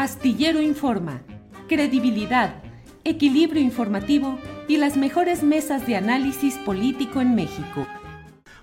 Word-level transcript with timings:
Astillero 0.00 0.62
Informa, 0.62 1.20
credibilidad, 1.68 2.54
equilibrio 3.04 3.60
informativo 3.60 4.38
y 4.66 4.78
las 4.78 4.96
mejores 4.96 5.42
mesas 5.42 5.86
de 5.86 5.94
análisis 5.94 6.56
político 6.56 7.20
en 7.20 7.34
México. 7.34 7.86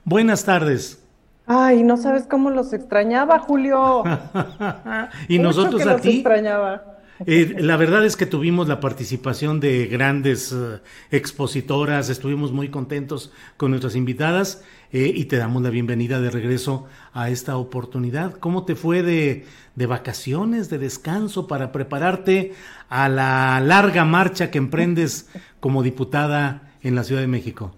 Buenas 0.03 0.45
tardes. 0.45 1.05
Ay, 1.45 1.83
no 1.83 1.97
sabes 1.97 2.25
cómo 2.27 2.49
los 2.49 2.73
extrañaba, 2.73 3.38
Julio. 3.38 4.03
y 5.27 5.38
Mucho 5.38 5.43
nosotros 5.43 5.83
que 5.83 5.88
a 5.88 5.93
los 5.93 6.02
ti. 6.02 6.09
extrañaba. 6.09 6.97
Eh, 7.27 7.58
la 7.59 7.77
verdad 7.77 8.03
es 8.03 8.17
que 8.17 8.25
tuvimos 8.25 8.67
la 8.67 8.80
participación 8.80 9.59
de 9.59 9.85
grandes 9.85 10.52
eh, 10.52 10.80
expositoras, 11.11 12.09
estuvimos 12.09 12.52
muy 12.52 12.69
contentos 12.69 13.31
con 13.58 13.69
nuestras 13.69 13.95
invitadas 13.95 14.63
eh, 14.91 15.11
y 15.13 15.25
te 15.25 15.38
damos 15.38 15.61
la 15.61 15.69
bienvenida 15.69 16.19
de 16.21 16.30
regreso 16.30 16.85
a 17.13 17.30
esta 17.30 17.57
oportunidad. 17.57 18.33
¿Cómo 18.33 18.66
te 18.66 18.75
fue 18.75 19.03
de, 19.03 19.45
de 19.75 19.85
vacaciones, 19.85 20.69
de 20.69 20.77
descanso 20.77 21.47
para 21.47 21.71
prepararte 21.71 22.53
a 22.89 23.09
la 23.09 23.59
larga 23.59 24.05
marcha 24.05 24.49
que 24.52 24.58
emprendes 24.58 25.30
como 25.59 25.83
diputada 25.83 26.71
en 26.83 26.95
la 26.95 27.03
Ciudad 27.03 27.21
de 27.21 27.27
México? 27.27 27.73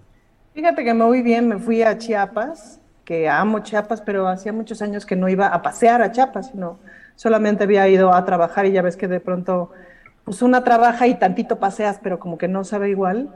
Fíjate 0.54 0.84
que 0.84 0.94
me 0.94 1.04
voy 1.04 1.22
bien, 1.22 1.48
me 1.48 1.58
fui 1.58 1.82
a 1.82 1.96
Chiapas, 1.98 2.80
que 3.04 3.28
amo 3.28 3.60
Chiapas, 3.60 4.00
pero 4.02 4.28
hacía 4.28 4.52
muchos 4.52 4.82
años 4.82 5.06
que 5.06 5.16
no 5.16 5.28
iba 5.28 5.48
a 5.48 5.62
pasear 5.62 6.02
a 6.02 6.12
Chiapas, 6.12 6.50
sino 6.50 6.78
solamente 7.16 7.64
había 7.64 7.88
ido 7.88 8.12
a 8.12 8.24
trabajar 8.24 8.66
y 8.66 8.72
ya 8.72 8.82
ves 8.82 8.96
que 8.96 9.08
de 9.08 9.20
pronto, 9.20 9.72
pues 10.24 10.42
una 10.42 10.62
trabaja 10.64 11.06
y 11.06 11.18
tantito 11.18 11.58
paseas, 11.58 11.98
pero 12.02 12.18
como 12.18 12.38
que 12.38 12.48
no 12.48 12.64
sabe 12.64 12.90
igual. 12.90 13.34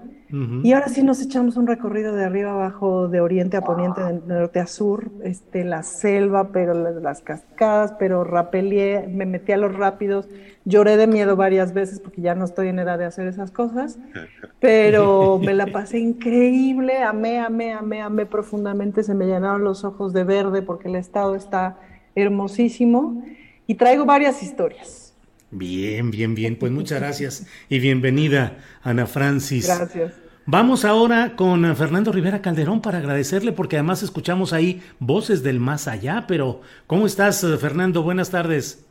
Y 0.64 0.72
ahora 0.72 0.88
sí 0.88 1.04
nos 1.04 1.22
echamos 1.22 1.56
un 1.56 1.68
recorrido 1.68 2.12
de 2.16 2.24
arriba 2.24 2.50
abajo, 2.50 3.06
de 3.06 3.20
oriente 3.20 3.56
a 3.56 3.60
poniente, 3.60 4.02
de 4.02 4.14
norte 4.26 4.58
a 4.58 4.66
sur, 4.66 5.12
este, 5.22 5.62
la 5.62 5.84
selva, 5.84 6.48
pero 6.48 6.74
las, 6.74 6.96
las 6.96 7.20
cascadas, 7.20 7.94
pero 8.00 8.24
rapelié, 8.24 9.06
me 9.06 9.26
metí 9.26 9.52
a 9.52 9.56
los 9.56 9.76
rápidos, 9.76 10.28
lloré 10.64 10.96
de 10.96 11.06
miedo 11.06 11.36
varias 11.36 11.72
veces 11.72 12.00
porque 12.00 12.20
ya 12.20 12.34
no 12.34 12.44
estoy 12.46 12.66
en 12.68 12.80
edad 12.80 12.98
de 12.98 13.04
hacer 13.04 13.28
esas 13.28 13.52
cosas, 13.52 13.98
pero 14.60 15.38
me 15.38 15.54
la 15.54 15.66
pasé 15.66 16.00
increíble, 16.00 16.98
amé, 16.98 17.38
amé, 17.38 17.72
amé, 17.72 18.02
amé 18.02 18.26
profundamente, 18.26 19.04
se 19.04 19.14
me 19.14 19.26
llenaron 19.26 19.62
los 19.62 19.84
ojos 19.84 20.12
de 20.12 20.24
verde 20.24 20.62
porque 20.62 20.88
el 20.88 20.96
estado 20.96 21.36
está 21.36 21.78
hermosísimo 22.16 23.22
y 23.68 23.76
traigo 23.76 24.04
varias 24.04 24.42
historias. 24.42 25.03
Bien, 25.50 26.10
bien, 26.10 26.34
bien. 26.34 26.56
Pues 26.56 26.72
muchas 26.72 27.00
gracias 27.00 27.46
y 27.68 27.78
bienvenida, 27.78 28.58
Ana 28.82 29.06
Francis. 29.06 29.66
Gracias. 29.66 30.12
Vamos 30.46 30.84
ahora 30.84 31.36
con 31.36 31.74
Fernando 31.74 32.12
Rivera 32.12 32.42
Calderón 32.42 32.82
para 32.82 32.98
agradecerle 32.98 33.52
porque 33.52 33.76
además 33.76 34.02
escuchamos 34.02 34.52
ahí 34.52 34.82
voces 34.98 35.42
del 35.42 35.58
más 35.58 35.88
allá, 35.88 36.26
pero 36.28 36.60
¿cómo 36.86 37.06
estás 37.06 37.46
Fernando? 37.58 38.02
Buenas 38.02 38.30
tardes. 38.30 38.84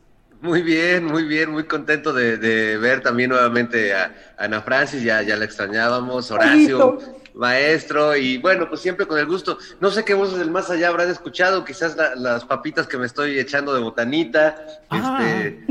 Muy 0.44 0.60
bien, 0.60 1.06
muy 1.06 1.24
bien, 1.24 1.50
muy 1.50 1.64
contento 1.64 2.12
de, 2.12 2.36
de 2.36 2.76
ver 2.76 3.00
también 3.00 3.30
nuevamente 3.30 3.94
a, 3.94 4.14
a 4.36 4.44
Ana 4.44 4.60
Francis, 4.60 5.02
ya, 5.02 5.22
ya 5.22 5.36
la 5.36 5.46
extrañábamos, 5.46 6.30
Horacio, 6.30 6.98
maestro, 7.32 8.14
y 8.14 8.36
bueno, 8.36 8.68
pues 8.68 8.82
siempre 8.82 9.06
con 9.06 9.18
el 9.18 9.24
gusto. 9.24 9.56
No 9.80 9.90
sé 9.90 10.04
qué 10.04 10.12
voces 10.12 10.36
del 10.38 10.50
más 10.50 10.68
allá 10.68 10.88
habrán 10.88 11.08
escuchado, 11.10 11.64
quizás 11.64 11.96
la- 11.96 12.14
las 12.14 12.44
papitas 12.44 12.86
que 12.86 12.98
me 12.98 13.06
estoy 13.06 13.38
echando 13.38 13.72
de 13.72 13.80
botanita, 13.80 14.62
Ah. 14.90 15.18
este, 15.22 15.64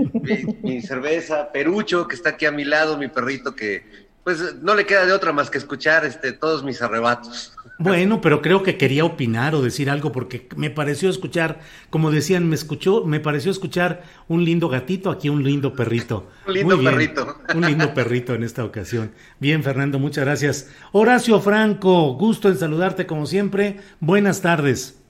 mi, 0.64 0.72
mi 0.74 0.82
cerveza, 0.82 1.52
Perucho, 1.52 2.08
que 2.08 2.16
está 2.16 2.30
aquí 2.30 2.48
a 2.48 2.52
mi 2.52 2.66
lado, 2.66 2.98
mi 2.98 3.10
perrito 3.10 3.56
que 3.56 4.02
pues 4.24 4.56
no 4.62 4.74
le 4.74 4.88
queda 4.88 5.06
de 5.06 5.12
otra 5.14 5.34
más 5.34 5.52
que 5.52 5.60
escuchar 5.60 6.04
este, 6.04 6.32
todos 6.32 6.64
mis 6.64 6.82
arrebatos. 6.82 7.54
Bueno, 7.80 8.22
pero 8.22 8.42
creo 8.42 8.62
que 8.62 8.78
quería 8.78 9.04
opinar 9.04 9.56
o 9.56 9.62
decir 9.62 9.90
algo 9.90 10.12
porque 10.12 10.48
me 10.56 10.70
pareció 10.70 11.10
escuchar, 11.10 11.60
como 11.90 12.12
decían, 12.12 12.48
me 12.48 12.56
escuchó, 12.56 13.04
me 13.06 13.20
pareció 13.20 13.52
escuchar 13.52 14.04
un 14.28 14.46
lindo 14.46 14.70
gatito, 14.70 15.10
aquí 15.10 15.30
un 15.30 15.44
lindo 15.44 15.74
perrito. 15.74 16.28
Un 16.48 16.54
lindo 16.54 16.76
Muy 16.76 16.86
bien, 16.86 16.94
perrito. 16.94 17.38
Un 17.56 17.66
lindo 17.66 17.94
perrito 17.94 18.34
en 18.36 18.44
esta 18.44 18.64
ocasión. 18.64 19.12
Bien, 19.40 19.64
Fernando, 19.64 19.98
muchas 19.98 20.26
gracias. 20.26 20.70
Horacio 20.92 21.40
Franco, 21.40 22.14
gusto 22.14 22.50
en 22.50 22.58
saludarte 22.58 23.06
como 23.06 23.26
siempre. 23.26 23.78
Buenas 24.00 24.42
tardes. 24.42 25.03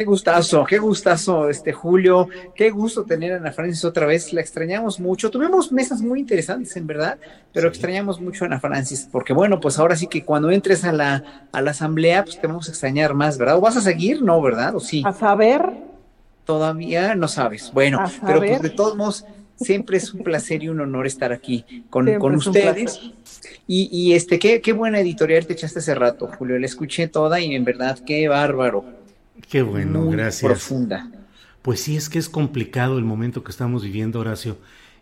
Qué 0.00 0.06
gustazo, 0.06 0.64
qué 0.64 0.78
gustazo, 0.78 1.50
este 1.50 1.74
Julio, 1.74 2.26
qué 2.54 2.70
gusto 2.70 3.04
tener 3.04 3.34
a 3.34 3.36
Ana 3.36 3.52
Francis 3.52 3.84
otra 3.84 4.06
vez, 4.06 4.32
la 4.32 4.40
extrañamos 4.40 4.98
mucho. 4.98 5.30
Tuvimos 5.30 5.72
mesas 5.72 6.00
muy 6.00 6.20
interesantes, 6.20 6.74
en 6.78 6.86
verdad, 6.86 7.18
pero 7.52 7.68
extrañamos 7.68 8.18
mucho 8.18 8.44
a 8.44 8.46
Ana 8.46 8.58
Francis, 8.58 9.06
porque 9.12 9.34
bueno, 9.34 9.60
pues 9.60 9.78
ahora 9.78 9.96
sí 9.96 10.06
que 10.06 10.24
cuando 10.24 10.50
entres 10.50 10.84
a 10.84 10.92
la, 10.92 11.44
a 11.52 11.60
la 11.60 11.72
asamblea, 11.72 12.24
pues 12.24 12.40
te 12.40 12.46
vamos 12.46 12.66
a 12.68 12.70
extrañar 12.70 13.12
más, 13.12 13.36
¿verdad? 13.36 13.58
¿O 13.58 13.60
vas 13.60 13.76
a 13.76 13.82
seguir? 13.82 14.22
No, 14.22 14.40
¿verdad? 14.40 14.74
¿O 14.74 14.80
sí? 14.80 15.02
A 15.04 15.12
saber, 15.12 15.70
Todavía 16.46 17.14
no 17.14 17.28
sabes. 17.28 17.70
Bueno, 17.70 18.02
pero 18.24 18.38
pues 18.38 18.62
de 18.62 18.70
todos 18.70 18.96
modos, 18.96 19.26
siempre 19.56 19.98
es 19.98 20.14
un 20.14 20.22
placer 20.22 20.62
y 20.62 20.70
un 20.70 20.80
honor 20.80 21.06
estar 21.06 21.30
aquí 21.30 21.84
con, 21.90 22.10
con 22.18 22.36
ustedes. 22.36 23.12
Y, 23.66 23.90
y 23.92 24.14
este, 24.14 24.38
qué, 24.38 24.62
qué 24.62 24.72
buena 24.72 24.98
editorial 24.98 25.46
te 25.46 25.52
echaste 25.52 25.80
hace 25.80 25.94
rato, 25.94 26.26
Julio. 26.38 26.58
La 26.58 26.64
escuché 26.64 27.06
toda 27.06 27.38
y 27.38 27.54
en 27.54 27.64
verdad, 27.64 27.98
qué 28.06 28.26
bárbaro. 28.28 28.98
Qué 29.50 29.62
bueno, 29.62 30.02
Muy 30.02 30.16
gracias. 30.16 30.48
Profunda. 30.48 31.10
Pues 31.60 31.80
sí, 31.80 31.96
es 31.96 32.08
que 32.08 32.20
es 32.20 32.28
complicado 32.28 32.98
el 32.98 33.04
momento 33.04 33.42
que 33.42 33.50
estamos 33.50 33.82
viviendo, 33.82 34.20
Horacio. 34.20 34.58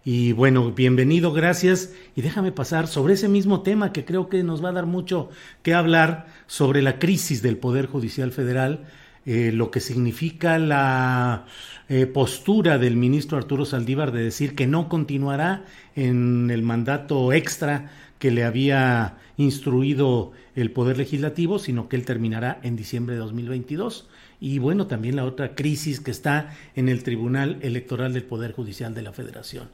Y 0.07 0.33
bueno, 0.33 0.73
bienvenido, 0.73 1.35
gracias. 1.35 1.93
Y 2.17 2.23
déjame 2.23 2.51
pasar 2.51 2.87
sobre 2.87 3.13
ese 3.13 3.29
mismo 3.29 3.61
tema 3.61 3.93
que 3.93 4.07
creo 4.07 4.31
que 4.31 4.43
nos 4.43 4.65
va 4.65 4.71
a 4.71 4.73
dar 4.73 4.87
mucho 4.87 5.29
que 5.63 5.75
hablar 5.75 6.29
sobre 6.47 6.81
la 6.81 6.99
crisis 6.99 7.43
del 7.43 7.59
Poder 7.59 7.89
Judicial 7.89 8.33
Federal, 8.33 8.87
eh, 9.27 9.53
lo 9.53 9.71
que 9.71 9.81
significa 9.81 10.59
la 10.59 11.45
eh, 11.91 12.07
postura 12.07 12.79
del 12.79 12.97
ministro 12.97 13.37
Arturo 13.37 13.67
Saldívar 13.67 14.13
de 14.13 14.23
decir 14.23 14.55
que 14.55 14.67
no 14.67 14.89
continuará 14.89 15.67
en 15.95 16.51
el 16.51 16.63
mandato 16.63 17.35
extra 17.35 17.91
que 18.19 18.31
le 18.31 18.45
había 18.45 19.19
instruido 19.37 20.33
el 20.57 20.71
Poder 20.71 20.97
Legislativo, 20.97 21.59
sino 21.59 21.91
que 21.91 21.97
él 21.97 22.07
terminará 22.07 22.61
en 22.63 22.77
diciembre 22.77 23.15
de 23.15 23.21
2022. 23.21 24.09
Y 24.41 24.59
bueno, 24.59 24.87
también 24.87 25.17
la 25.17 25.25
otra 25.25 25.55
crisis 25.55 26.01
que 26.01 26.11
está 26.11 26.51
en 26.77 26.89
el 26.89 27.03
Tribunal 27.03 27.59
Electoral 27.63 28.13
del 28.13 28.25
Poder 28.25 28.53
Judicial 28.53 28.95
de 28.95 29.03
la 29.03 29.13
Federación. 29.13 29.69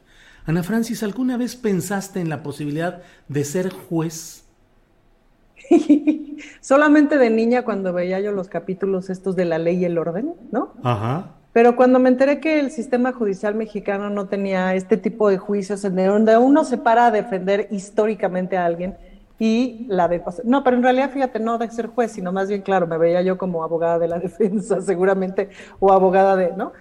Ana 0.46 0.62
Francis, 0.62 1.02
¿alguna 1.02 1.37
vez 1.37 1.56
pensaste 1.56 2.20
en 2.20 2.28
la 2.28 2.43
posibilidad 2.43 3.02
de 3.28 3.44
ser 3.44 3.70
juez? 3.70 4.44
solamente 6.61 7.19
de 7.19 7.31
niña 7.31 7.62
cuando 7.62 7.93
veía 7.93 8.20
yo 8.20 8.32
los 8.32 8.49
capítulos 8.49 9.11
estos 9.11 9.37
de 9.37 9.44
la 9.44 9.58
ley 9.58 9.76
y 9.78 9.84
el 9.84 9.99
orden, 9.99 10.34
¿no? 10.50 10.75
Ajá. 10.82 11.32
Pero 11.52 11.76
cuando 11.76 12.00
me 12.00 12.08
enteré 12.08 12.40
que 12.40 12.58
el 12.58 12.70
sistema 12.70 13.12
judicial 13.12 13.55
mexicano 13.55 14.11
no 14.11 14.26
tenía 14.26 14.75
este 14.75 14.96
tipo 14.96 15.28
de 15.28 15.38
juicios 15.38 15.84
en 15.84 15.96
donde 15.96 16.37
uno 16.37 16.64
se 16.64 16.78
para 16.78 17.06
a 17.06 17.11
defender 17.12 17.69
históricamente 17.70 18.56
a 18.56 18.64
alguien 18.64 18.96
y 19.38 19.86
la 19.88 20.08
de... 20.08 20.22
No, 20.44 20.62
pero 20.62 20.76
en 20.76 20.82
realidad, 20.82 21.10
fíjate, 21.10 21.40
no 21.40 21.58
de 21.58 21.70
ser 21.70 21.88
juez, 21.88 22.12
sino 22.12 22.32
más 22.32 22.48
bien, 22.48 22.62
claro, 22.62 22.86
me 22.86 22.98
veía 22.98 23.22
yo 23.22 23.36
como 23.38 23.64
abogada 23.64 23.98
de 23.98 24.08
la 24.08 24.19
defensa, 24.20 24.81
seguramente, 24.81 25.48
o 25.81 25.92
abogada 25.92 26.36
de, 26.36 26.52
¿no? 26.56 26.72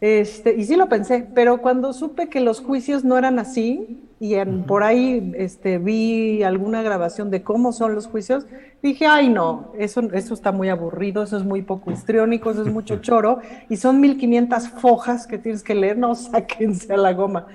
Este, 0.00 0.54
y 0.54 0.64
sí 0.64 0.76
lo 0.76 0.88
pensé, 0.88 1.26
pero 1.34 1.58
cuando 1.58 1.92
supe 1.92 2.28
que 2.28 2.40
los 2.40 2.60
juicios 2.60 3.04
no 3.04 3.18
eran 3.18 3.40
así, 3.40 4.04
y 4.20 4.34
en, 4.34 4.64
por 4.64 4.84
ahí 4.84 5.32
este, 5.36 5.78
vi 5.78 6.42
alguna 6.44 6.82
grabación 6.82 7.30
de 7.30 7.42
cómo 7.42 7.72
son 7.72 7.94
los 7.96 8.06
juicios, 8.06 8.46
dije, 8.80 9.06
ay 9.06 9.28
no, 9.28 9.72
eso, 9.76 10.00
eso 10.12 10.34
está 10.34 10.52
muy 10.52 10.68
aburrido, 10.68 11.24
eso 11.24 11.36
es 11.36 11.44
muy 11.44 11.62
poco 11.62 11.90
histriónico, 11.90 12.50
eso 12.50 12.62
es 12.62 12.72
mucho 12.72 12.96
choro, 13.00 13.40
y 13.68 13.76
son 13.76 14.00
1500 14.00 14.68
fojas 14.68 15.26
que 15.26 15.38
tienes 15.38 15.64
que 15.64 15.74
leer, 15.74 15.98
no, 15.98 16.14
sáquense 16.14 16.92
a 16.92 16.96
la 16.96 17.12
goma. 17.12 17.46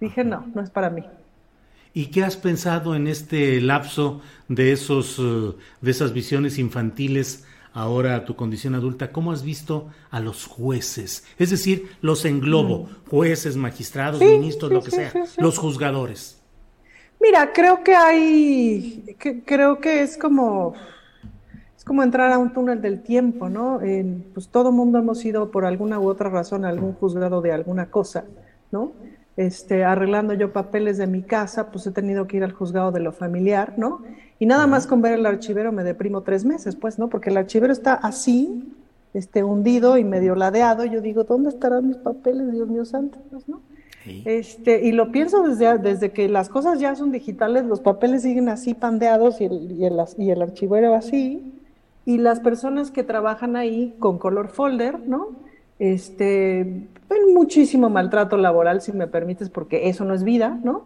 Dije, 0.00 0.24
no, 0.24 0.44
no 0.54 0.60
es 0.60 0.70
para 0.70 0.90
mí. 0.90 1.04
¿Y 1.94 2.06
qué 2.06 2.24
has 2.24 2.36
pensado 2.36 2.94
en 2.94 3.06
este 3.06 3.60
lapso 3.60 4.22
de, 4.48 4.72
esos, 4.72 5.18
eh, 5.18 5.52
de 5.80 5.90
esas 5.90 6.12
visiones 6.12 6.58
infantiles 6.58 7.44
ahora 7.74 8.16
a 8.16 8.24
tu 8.24 8.34
condición 8.34 8.74
adulta? 8.74 9.12
¿Cómo 9.12 9.30
has 9.30 9.42
visto 9.42 9.88
a 10.10 10.20
los 10.20 10.46
jueces? 10.46 11.24
Es 11.38 11.50
decir, 11.50 11.90
los 12.00 12.24
englobo, 12.24 12.84
mm. 12.84 13.10
jueces, 13.10 13.56
magistrados, 13.56 14.20
ministros, 14.20 14.72
lo 14.72 14.82
que 14.82 14.90
sea, 14.90 15.12
los 15.36 15.58
juzgadores. 15.58 16.40
Mira, 17.20 17.52
creo 17.52 17.84
que 17.84 17.94
hay, 17.94 19.16
creo 19.44 19.78
que 19.78 20.02
es 20.02 20.16
como, 20.16 20.74
es 21.76 21.84
como 21.84 22.02
entrar 22.02 22.32
a 22.32 22.38
un 22.38 22.52
túnel 22.52 22.80
del 22.80 23.02
tiempo, 23.02 23.48
¿no? 23.48 23.80
pues 24.34 24.48
todo 24.48 24.72
mundo 24.72 24.98
hemos 24.98 25.24
ido 25.24 25.50
por 25.50 25.64
alguna 25.64 26.00
u 26.00 26.08
otra 26.08 26.30
razón 26.30 26.64
a 26.64 26.70
algún 26.70 26.94
juzgado 26.94 27.40
de 27.40 27.52
alguna 27.52 27.90
cosa, 27.90 28.24
¿no? 28.72 28.92
Este, 29.36 29.84
arreglando 29.84 30.34
yo 30.34 30.52
papeles 30.52 30.98
de 30.98 31.06
mi 31.06 31.22
casa, 31.22 31.70
pues 31.70 31.86
he 31.86 31.90
tenido 31.90 32.26
que 32.26 32.36
ir 32.36 32.44
al 32.44 32.52
juzgado 32.52 32.92
de 32.92 33.00
lo 33.00 33.12
familiar, 33.12 33.74
¿no? 33.76 34.02
Y 34.38 34.46
nada 34.46 34.66
más 34.66 34.86
con 34.86 35.00
ver 35.00 35.14
el 35.14 35.26
archivero 35.26 35.72
me 35.72 35.84
deprimo 35.84 36.22
tres 36.22 36.44
meses, 36.44 36.76
pues, 36.76 36.98
¿no? 36.98 37.08
Porque 37.08 37.30
el 37.30 37.36
archivero 37.36 37.72
está 37.72 37.94
así, 37.94 38.74
este, 39.14 39.44
hundido 39.44 39.98
y 39.98 40.04
medio 40.04 40.34
ladeado. 40.34 40.84
Yo 40.84 41.00
digo, 41.00 41.24
¿dónde 41.24 41.50
estarán 41.50 41.88
mis 41.88 41.96
papeles, 41.96 42.52
Dios 42.52 42.68
mío 42.68 42.84
santo? 42.84 43.18
Pues, 43.30 43.48
¿no? 43.48 43.60
Este, 44.24 44.84
y 44.84 44.92
lo 44.92 45.12
pienso 45.12 45.44
desde, 45.44 45.78
desde 45.78 46.10
que 46.10 46.28
las 46.28 46.48
cosas 46.48 46.80
ya 46.80 46.96
son 46.96 47.12
digitales, 47.12 47.64
los 47.64 47.80
papeles 47.80 48.22
siguen 48.22 48.48
así 48.48 48.74
pandeados 48.74 49.40
y 49.40 49.44
el, 49.44 49.72
y 49.78 49.84
el, 49.84 49.96
y 50.18 50.30
el 50.30 50.42
archivero 50.42 50.94
así, 50.94 51.52
y 52.04 52.18
las 52.18 52.40
personas 52.40 52.90
que 52.90 53.04
trabajan 53.04 53.54
ahí 53.54 53.94
con 54.00 54.18
color 54.18 54.48
folder, 54.48 54.98
¿no? 55.06 55.28
Este, 55.78 56.88
muchísimo 57.32 57.90
maltrato 57.90 58.36
laboral, 58.36 58.80
si 58.80 58.92
me 58.92 59.06
permites, 59.06 59.50
porque 59.50 59.88
eso 59.88 60.04
no 60.04 60.14
es 60.14 60.24
vida, 60.24 60.58
¿no? 60.62 60.84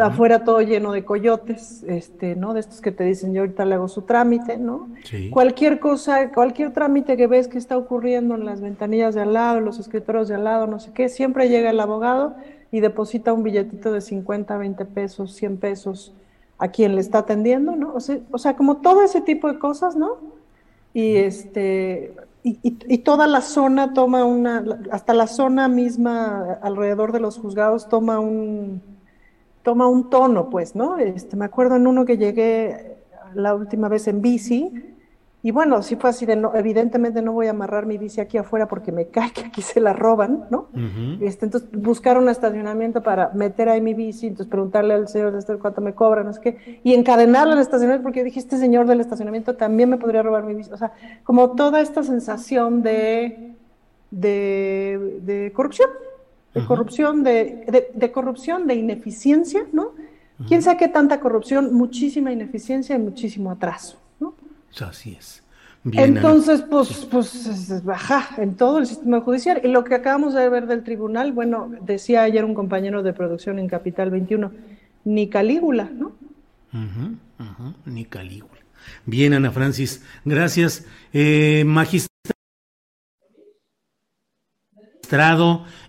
Afuera 0.00 0.44
todo 0.44 0.62
lleno 0.62 0.92
de 0.92 1.04
coyotes, 1.04 1.84
este, 1.86 2.36
¿no? 2.36 2.54
De 2.54 2.60
estos 2.60 2.80
que 2.80 2.90
te 2.90 3.04
dicen, 3.04 3.34
yo 3.34 3.42
ahorita 3.42 3.66
le 3.66 3.74
hago 3.74 3.88
su 3.88 4.02
trámite, 4.02 4.56
¿no? 4.56 4.88
Cualquier 5.30 5.78
cosa, 5.78 6.32
cualquier 6.32 6.72
trámite 6.72 7.18
que 7.18 7.26
ves 7.26 7.48
que 7.48 7.58
está 7.58 7.76
ocurriendo 7.76 8.34
en 8.34 8.46
las 8.46 8.62
ventanillas 8.62 9.14
de 9.14 9.20
al 9.20 9.34
lado, 9.34 9.58
en 9.58 9.66
los 9.66 9.78
escritorios 9.78 10.28
de 10.28 10.36
al 10.36 10.44
lado, 10.44 10.66
no 10.66 10.80
sé 10.80 10.92
qué, 10.94 11.10
siempre 11.10 11.50
llega 11.50 11.68
el 11.68 11.80
abogado 11.80 12.34
y 12.72 12.80
deposita 12.80 13.34
un 13.34 13.42
billetito 13.42 13.92
de 13.92 14.00
50, 14.00 14.56
20 14.56 14.84
pesos, 14.86 15.34
100 15.34 15.58
pesos 15.58 16.14
a 16.56 16.68
quien 16.68 16.94
le 16.94 17.02
está 17.02 17.18
atendiendo, 17.18 17.76
¿no? 17.76 17.92
O 17.94 18.00
sea, 18.00 18.18
o 18.30 18.38
sea 18.38 18.56
como 18.56 18.78
todo 18.78 19.02
ese 19.02 19.20
tipo 19.20 19.52
de 19.52 19.58
cosas, 19.58 19.96
¿no? 19.96 20.16
Y 20.94 21.16
este, 21.16 22.14
y, 22.46 22.98
toda 22.98 23.26
la 23.26 23.40
zona 23.40 23.94
toma 23.94 24.26
una, 24.26 24.62
hasta 24.90 25.14
la 25.14 25.26
zona 25.26 25.66
misma 25.66 26.58
alrededor 26.60 27.12
de 27.12 27.20
los 27.20 27.38
juzgados 27.38 27.88
toma 27.88 28.20
un, 28.20 28.82
toma 29.62 29.88
un 29.88 30.10
tono, 30.10 30.50
pues, 30.50 30.76
¿no? 30.76 30.98
Este, 30.98 31.36
me 31.36 31.46
acuerdo 31.46 31.76
en 31.76 31.86
uno 31.86 32.04
que 32.04 32.18
llegué 32.18 32.98
la 33.34 33.54
última 33.54 33.88
vez 33.88 34.08
en 34.08 34.20
bici, 34.20 34.93
y 35.44 35.50
bueno, 35.50 35.82
sí 35.82 35.96
fue 35.96 36.08
así 36.08 36.24
de, 36.24 36.36
no, 36.36 36.54
evidentemente 36.54 37.20
no 37.20 37.34
voy 37.34 37.48
a 37.48 37.50
amarrar 37.50 37.84
mi 37.84 37.98
bici 37.98 38.18
aquí 38.18 38.38
afuera 38.38 38.66
porque 38.66 38.92
me 38.92 39.08
cae 39.08 39.30
que 39.30 39.42
aquí 39.42 39.60
se 39.60 39.78
la 39.78 39.92
roban, 39.92 40.46
¿no? 40.50 40.68
este, 41.20 41.44
entonces 41.44 41.70
buscar 41.70 42.16
un 42.16 42.30
estacionamiento 42.30 43.02
para 43.02 43.28
meter 43.34 43.68
ahí 43.68 43.82
mi 43.82 43.92
bici, 43.92 44.28
entonces 44.28 44.50
preguntarle 44.50 44.94
al 44.94 45.06
señor 45.06 45.32
de 45.32 45.40
este 45.40 45.54
cuánto 45.58 45.82
me 45.82 45.92
cobra, 45.92 46.24
no 46.24 46.32
sé 46.32 46.40
qué, 46.40 46.80
y 46.82 46.94
encadenarlo 46.94 47.52
al 47.52 47.58
estacionamiento 47.58 48.02
porque 48.04 48.24
dije, 48.24 48.40
este 48.40 48.56
señor 48.56 48.86
del 48.86 49.00
estacionamiento 49.00 49.54
también 49.54 49.90
me 49.90 49.98
podría 49.98 50.22
robar 50.22 50.44
mi 50.44 50.54
bici. 50.54 50.72
O 50.72 50.78
sea, 50.78 50.92
como 51.24 51.50
toda 51.50 51.82
esta 51.82 52.02
sensación 52.02 52.82
de, 52.82 53.52
de, 54.10 55.52
corrupción, 55.54 55.90
de 56.54 56.64
corrupción, 56.64 57.22
de, 57.22 57.90
de, 57.92 58.12
corrupción, 58.12 58.66
de 58.66 58.76
ineficiencia, 58.76 59.66
¿no? 59.72 59.90
¿Quién 60.48 60.62
sabe 60.62 60.78
qué 60.78 60.88
tanta 60.88 61.20
corrupción? 61.20 61.74
Muchísima 61.74 62.32
ineficiencia 62.32 62.96
y 62.96 62.98
muchísimo 62.98 63.50
atraso. 63.50 63.98
Así 64.80 65.16
es. 65.18 65.42
Entonces, 65.92 66.62
pues, 66.62 67.06
pues, 67.10 67.84
baja 67.84 68.30
en 68.38 68.56
todo 68.56 68.78
el 68.78 68.86
sistema 68.86 69.20
judicial. 69.20 69.60
Y 69.62 69.68
lo 69.68 69.84
que 69.84 69.94
acabamos 69.94 70.32
de 70.32 70.48
ver 70.48 70.66
del 70.66 70.82
tribunal, 70.82 71.32
bueno, 71.32 71.70
decía 71.82 72.22
ayer 72.22 72.44
un 72.44 72.54
compañero 72.54 73.02
de 73.02 73.12
producción 73.12 73.58
en 73.58 73.68
Capital 73.68 74.10
21, 74.10 74.50
ni 75.04 75.28
Calígula, 75.28 75.90
¿no? 75.92 76.12
ni 77.84 78.04
Calígula. 78.06 78.60
Bien, 79.06 79.34
Ana 79.34 79.50
Francis, 79.50 80.02
gracias. 80.24 80.86
Eh, 81.12 81.64
magistrado 81.66 82.13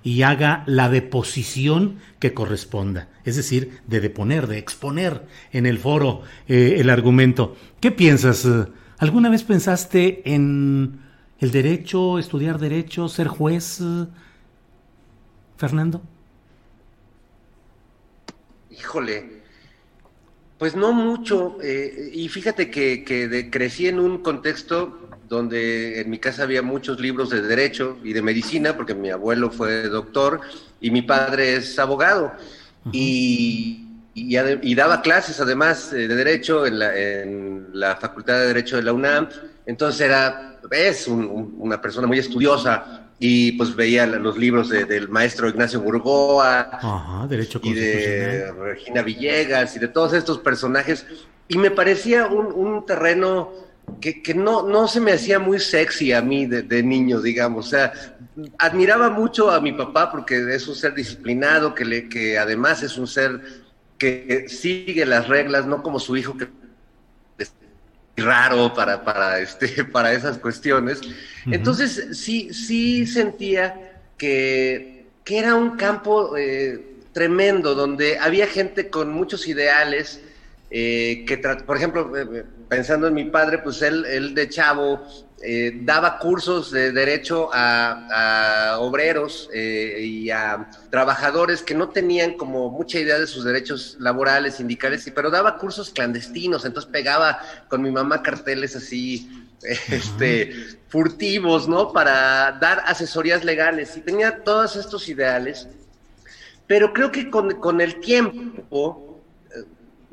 y 0.03 0.21
haga 0.21 0.63
la 0.65 0.89
deposición 0.89 1.99
que 2.19 2.33
corresponda, 2.33 3.09
es 3.23 3.35
decir, 3.35 3.81
de 3.87 3.99
deponer, 3.99 4.47
de 4.47 4.57
exponer 4.57 5.25
en 5.51 5.65
el 5.65 5.77
foro 5.79 6.21
eh, 6.47 6.77
el 6.79 6.89
argumento. 6.89 7.55
¿Qué 7.79 7.91
piensas? 7.91 8.47
¿Alguna 8.97 9.29
vez 9.29 9.43
pensaste 9.43 10.21
en 10.33 10.99
el 11.39 11.51
derecho, 11.51 12.17
estudiar 12.19 12.59
derecho, 12.59 13.07
ser 13.07 13.27
juez, 13.27 13.81
Fernando? 15.57 16.01
Híjole, 18.71 19.34
pues 20.65 20.75
no 20.75 20.93
mucho. 20.93 21.59
Eh, 21.61 22.09
y 22.11 22.27
fíjate 22.27 22.71
que, 22.71 23.49
crecí 23.51 23.87
en 23.87 23.99
un 23.99 24.23
contexto 24.23 25.11
donde 25.29 26.01
en 26.01 26.09
mi 26.09 26.17
casa 26.17 26.41
había 26.41 26.63
muchos 26.63 26.99
libros 26.99 27.29
de 27.29 27.43
derecho 27.43 27.99
y 28.03 28.13
de 28.13 28.23
medicina, 28.23 28.75
porque 28.75 28.95
mi 28.95 29.11
abuelo 29.11 29.51
fue 29.51 29.83
doctor 29.89 30.41
y 30.81 30.89
mi 30.89 31.03
padre 31.03 31.57
es 31.57 31.77
abogado. 31.77 32.33
Y 32.91 33.81
y, 34.15 34.73
daba 34.73 35.03
clases 35.03 35.39
además 35.39 35.93
eh, 35.93 36.07
de 36.07 36.15
Derecho 36.15 36.65
en 36.65 36.79
la, 36.79 36.97
en 36.97 37.67
la, 37.73 37.97
Facultad 37.97 38.39
de 38.39 38.47
Derecho 38.47 38.77
de 38.77 38.81
la 38.81 38.93
UNAM. 38.93 39.29
Entonces 39.67 40.01
era, 40.01 40.59
es 40.71 41.07
una 41.07 41.79
persona 41.79 42.07
muy 42.07 42.17
estudiosa 42.17 43.04
y 43.17 43.53
pues 43.53 43.75
veía 43.75 44.05
los 44.05 44.37
libros 44.37 44.69
del 44.69 45.07
maestro 45.09 45.47
Ignacio 45.47 45.79
Burgoa 45.79 47.25
Derecho 47.29 47.61
y 47.63 47.73
de 47.73 48.51
Regina 48.51 49.01
Villegas 49.01 49.75
y 49.75 49.79
de 49.79 49.87
todos 49.87 50.13
estos 50.13 50.39
personajes. 50.39 51.05
Y 51.47 51.57
me 51.57 51.71
parecía 51.71 52.27
un, 52.27 52.85
terreno 52.85 53.53
que, 54.01 54.21
que, 54.21 54.33
no, 54.33 54.63
no 54.63 54.87
se 54.87 54.99
me 54.99 55.13
hacía 55.13 55.39
muy 55.39 55.59
sexy 55.59 56.11
a 56.11 56.21
mí 56.21 56.45
de, 56.45 56.63
de, 56.63 56.83
niño, 56.83 57.21
digamos. 57.21 57.67
O 57.67 57.69
sea, 57.69 57.93
admiraba 58.57 59.09
mucho 59.09 59.49
a 59.51 59.61
mi 59.61 59.71
papá 59.71 60.11
porque 60.11 60.53
es 60.53 60.67
un 60.67 60.75
ser 60.75 60.93
disciplinado, 60.93 61.73
que, 61.73 61.85
le, 61.85 62.09
que 62.09 62.37
además 62.37 62.83
es 62.83 62.97
un 62.97 63.07
ser 63.07 63.41
que 63.97 64.47
sigue 64.49 65.05
las 65.05 65.29
reglas, 65.29 65.65
no 65.65 65.81
como 65.81 65.99
su 65.99 66.17
hijo 66.17 66.35
que 66.35 66.49
raro 68.17 68.73
para, 68.73 69.03
para, 69.03 69.39
este, 69.39 69.83
para 69.91 70.13
esas 70.13 70.37
cuestiones. 70.37 71.01
Entonces 71.45 72.17
sí, 72.17 72.53
sí 72.53 73.05
sentía 73.05 74.01
que, 74.17 75.07
que 75.23 75.37
era 75.37 75.55
un 75.55 75.77
campo 75.77 76.37
eh, 76.37 76.95
tremendo, 77.11 77.75
donde 77.75 78.17
había 78.17 78.47
gente 78.47 78.89
con 78.89 79.11
muchos 79.11 79.47
ideales, 79.47 80.21
eh, 80.71 81.23
que, 81.27 81.37
por 81.37 81.77
ejemplo, 81.77 82.11
eh, 82.17 82.43
pensando 82.67 83.07
en 83.07 83.13
mi 83.13 83.25
padre, 83.25 83.59
pues 83.59 83.81
él, 83.81 84.05
él 84.05 84.33
de 84.33 84.49
chavo 84.49 85.01
eh, 85.47 85.77
daba 85.81 86.17
cursos 86.17 86.71
de 86.71 86.91
derecho 86.91 87.49
a, 87.53 88.77
obreros 88.79 89.47
eh, 89.53 89.99
y 90.01 90.29
a 90.31 90.69
trabajadores 90.89 91.61
que 91.61 91.75
no 91.75 91.89
tenían 91.89 92.33
como 92.33 92.71
mucha 92.71 92.99
idea 92.99 93.19
de 93.19 93.27
sus 93.27 93.43
derechos 93.43 93.95
laborales, 93.99 94.55
sindicales, 94.55 95.09
pero 95.13 95.29
daba 95.29 95.57
cursos 95.57 95.91
clandestinos, 95.91 96.65
entonces 96.65 96.91
pegaba 96.91 97.39
con 97.69 97.83
mi 97.83 97.91
mamá 97.91 98.23
carteles 98.23 98.75
así, 98.75 99.29
este, 99.61 100.79
furtivos, 100.87 101.67
¿no? 101.67 101.93
Para 101.93 102.53
dar 102.53 102.81
asesorías 102.85 103.43
legales. 103.43 103.95
Y 103.97 104.01
tenía 104.01 104.43
todos 104.43 104.75
estos 104.75 105.07
ideales, 105.09 105.67
pero 106.65 106.91
creo 106.91 107.11
que 107.11 107.29
con, 107.29 107.59
con 107.59 107.81
el 107.81 107.99
tiempo 107.99 109.14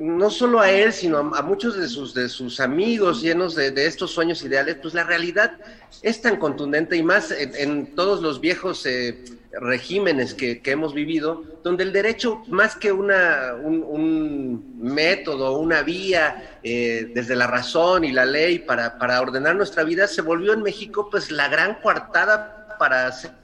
no 0.02 0.30
solo 0.30 0.58
a 0.58 0.70
él, 0.70 0.92
sino 0.92 1.18
a, 1.18 1.42
muchos 1.42 1.76
de 1.76 1.86
sus, 1.88 2.12
de 2.12 2.28
sus 2.28 2.58
amigos 2.58 3.22
llenos 3.22 3.54
de, 3.54 3.72
estos 3.86 4.10
sueños 4.10 4.42
ideales, 4.42 4.76
pues 4.82 4.94
la 4.94 5.04
realidad 5.04 5.52
es 6.02 6.20
tan 6.20 6.38
contundente 6.38 6.96
y 6.96 7.04
más 7.04 7.30
en, 7.30 7.94
todos 7.94 8.20
los 8.20 8.40
viejos 8.40 8.84
eh, 8.84 9.24
regímenes 9.52 10.34
que, 10.34 10.60
hemos 10.64 10.92
vivido, 10.92 11.44
donde 11.62 11.84
el 11.84 11.92
derecho, 11.92 12.42
más 12.48 12.74
que 12.74 12.90
una, 12.90 13.54
un, 13.54 14.76
método, 14.76 15.56
una 15.58 15.82
vía 15.82 16.58
eh, 16.64 17.12
desde 17.14 17.36
la 17.36 17.46
razón 17.46 18.02
y 18.02 18.10
la 18.10 18.26
ley 18.26 18.58
para, 18.58 18.98
para 18.98 19.20
ordenar 19.20 19.54
nuestra 19.54 19.84
vida, 19.84 20.08
se 20.08 20.22
volvió 20.22 20.52
en 20.52 20.62
México 20.62 21.10
pues 21.10 21.30
la 21.30 21.46
gran 21.46 21.76
coartada 21.80 22.76
para 22.76 23.06
hacer 23.06 23.41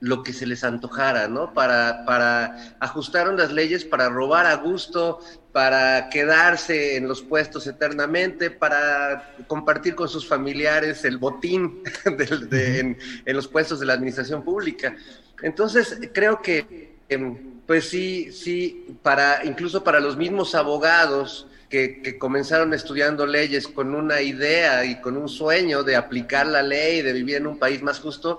lo 0.00 0.22
que 0.22 0.32
se 0.32 0.46
les 0.46 0.62
antojara, 0.62 1.26
¿no? 1.28 1.54
Para, 1.54 2.04
para 2.04 2.76
ajustaron 2.80 3.36
las 3.36 3.52
leyes 3.52 3.84
para 3.84 4.08
robar 4.08 4.46
a 4.46 4.56
gusto, 4.56 5.20
para 5.52 6.10
quedarse 6.10 6.96
en 6.96 7.08
los 7.08 7.22
puestos 7.22 7.66
eternamente, 7.66 8.50
para 8.50 9.34
compartir 9.46 9.94
con 9.94 10.08
sus 10.08 10.26
familiares 10.28 11.04
el 11.04 11.16
botín 11.16 11.82
en, 12.04 12.98
los 13.26 13.48
puestos 13.48 13.80
de 13.80 13.86
la 13.86 13.94
administración 13.94 14.42
pública. 14.44 14.94
Entonces, 15.42 15.98
creo 16.12 16.42
que, 16.42 16.96
em, 17.08 17.60
pues 17.66 17.88
sí, 17.88 18.32
sí, 18.32 18.98
para, 19.02 19.44
incluso 19.44 19.82
para 19.82 20.00
los 20.00 20.16
mismos 20.16 20.54
abogados, 20.54 21.46
que, 21.70 22.00
que, 22.00 22.16
comenzaron 22.16 22.72
estudiando 22.74 23.26
leyes 23.26 23.66
con 23.66 23.92
una 23.94 24.20
idea 24.20 24.84
y 24.84 25.00
con 25.00 25.16
un 25.16 25.28
sueño 25.28 25.82
de 25.82 25.96
aplicar 25.96 26.46
la 26.46 26.62
ley, 26.62 27.02
de 27.02 27.12
vivir 27.12 27.36
en 27.36 27.46
un 27.48 27.58
país 27.58 27.82
más 27.82 27.98
justo, 27.98 28.38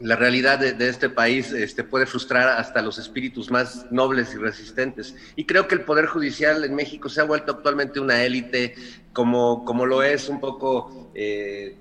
la 0.00 0.14
realidad 0.14 0.58
de, 0.58 0.88
este 0.88 1.10
país 1.10 1.52
este, 1.52 1.82
puede 1.82 2.06
frustrar 2.06 2.48
hasta 2.48 2.82
los 2.82 2.98
espíritus 2.98 3.50
más 3.50 3.90
nobles 3.90 4.32
y 4.32 4.36
resistentes. 4.36 5.14
Y 5.34 5.44
creo 5.44 5.66
que 5.66 5.74
el 5.74 5.82
Poder 5.82 6.06
Judicial 6.06 6.64
en 6.64 6.74
México 6.74 7.08
se 7.08 7.20
ha 7.20 7.24
vuelto 7.24 7.52
actualmente 7.52 7.98
una 7.98 8.22
élite, 8.22 8.74
como, 9.12 9.64
como 9.64 9.86
lo 9.86 10.02
es 10.02 10.28
un 10.28 10.38
poco 10.38 11.10
eh, 11.14 11.76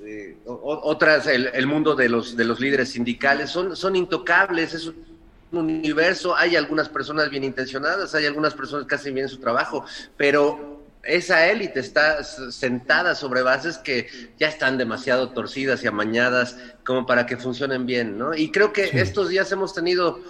eh, 0.00 0.36
otras, 0.44 1.26
el, 1.26 1.66
mundo 1.66 1.94
de 1.94 2.10
los, 2.10 2.36
de 2.36 2.44
los 2.44 2.60
líderes 2.60 2.90
sindicales. 2.90 3.48
Son, 3.48 3.74
son 3.74 3.96
intocables, 3.96 4.74
es 4.74 4.86
un 4.86 5.58
universo. 5.58 6.36
Hay 6.36 6.56
algunas 6.56 6.90
personas 6.90 7.30
bien 7.30 7.44
intencionadas, 7.44 8.14
hay 8.14 8.26
algunas 8.26 8.52
personas 8.52 8.86
que 8.86 8.94
hacen 8.94 9.14
bien 9.14 9.28
su 9.28 9.38
trabajo, 9.38 9.86
pero 10.18 10.73
esa 11.06 11.46
élite 11.48 11.80
está 11.80 12.22
sentada 12.24 13.14
sobre 13.14 13.42
bases 13.42 13.78
que 13.78 14.08
ya 14.38 14.48
están 14.48 14.78
demasiado 14.78 15.30
torcidas 15.30 15.82
y 15.84 15.86
amañadas 15.86 16.56
como 16.84 17.06
para 17.06 17.26
que 17.26 17.36
funcionen 17.36 17.86
bien, 17.86 18.18
¿no? 18.18 18.34
Y 18.34 18.50
creo 18.50 18.72
que 18.72 18.90
estos 19.00 19.28
días 19.28 19.50
hemos 19.52 19.74
tenido 19.74 20.20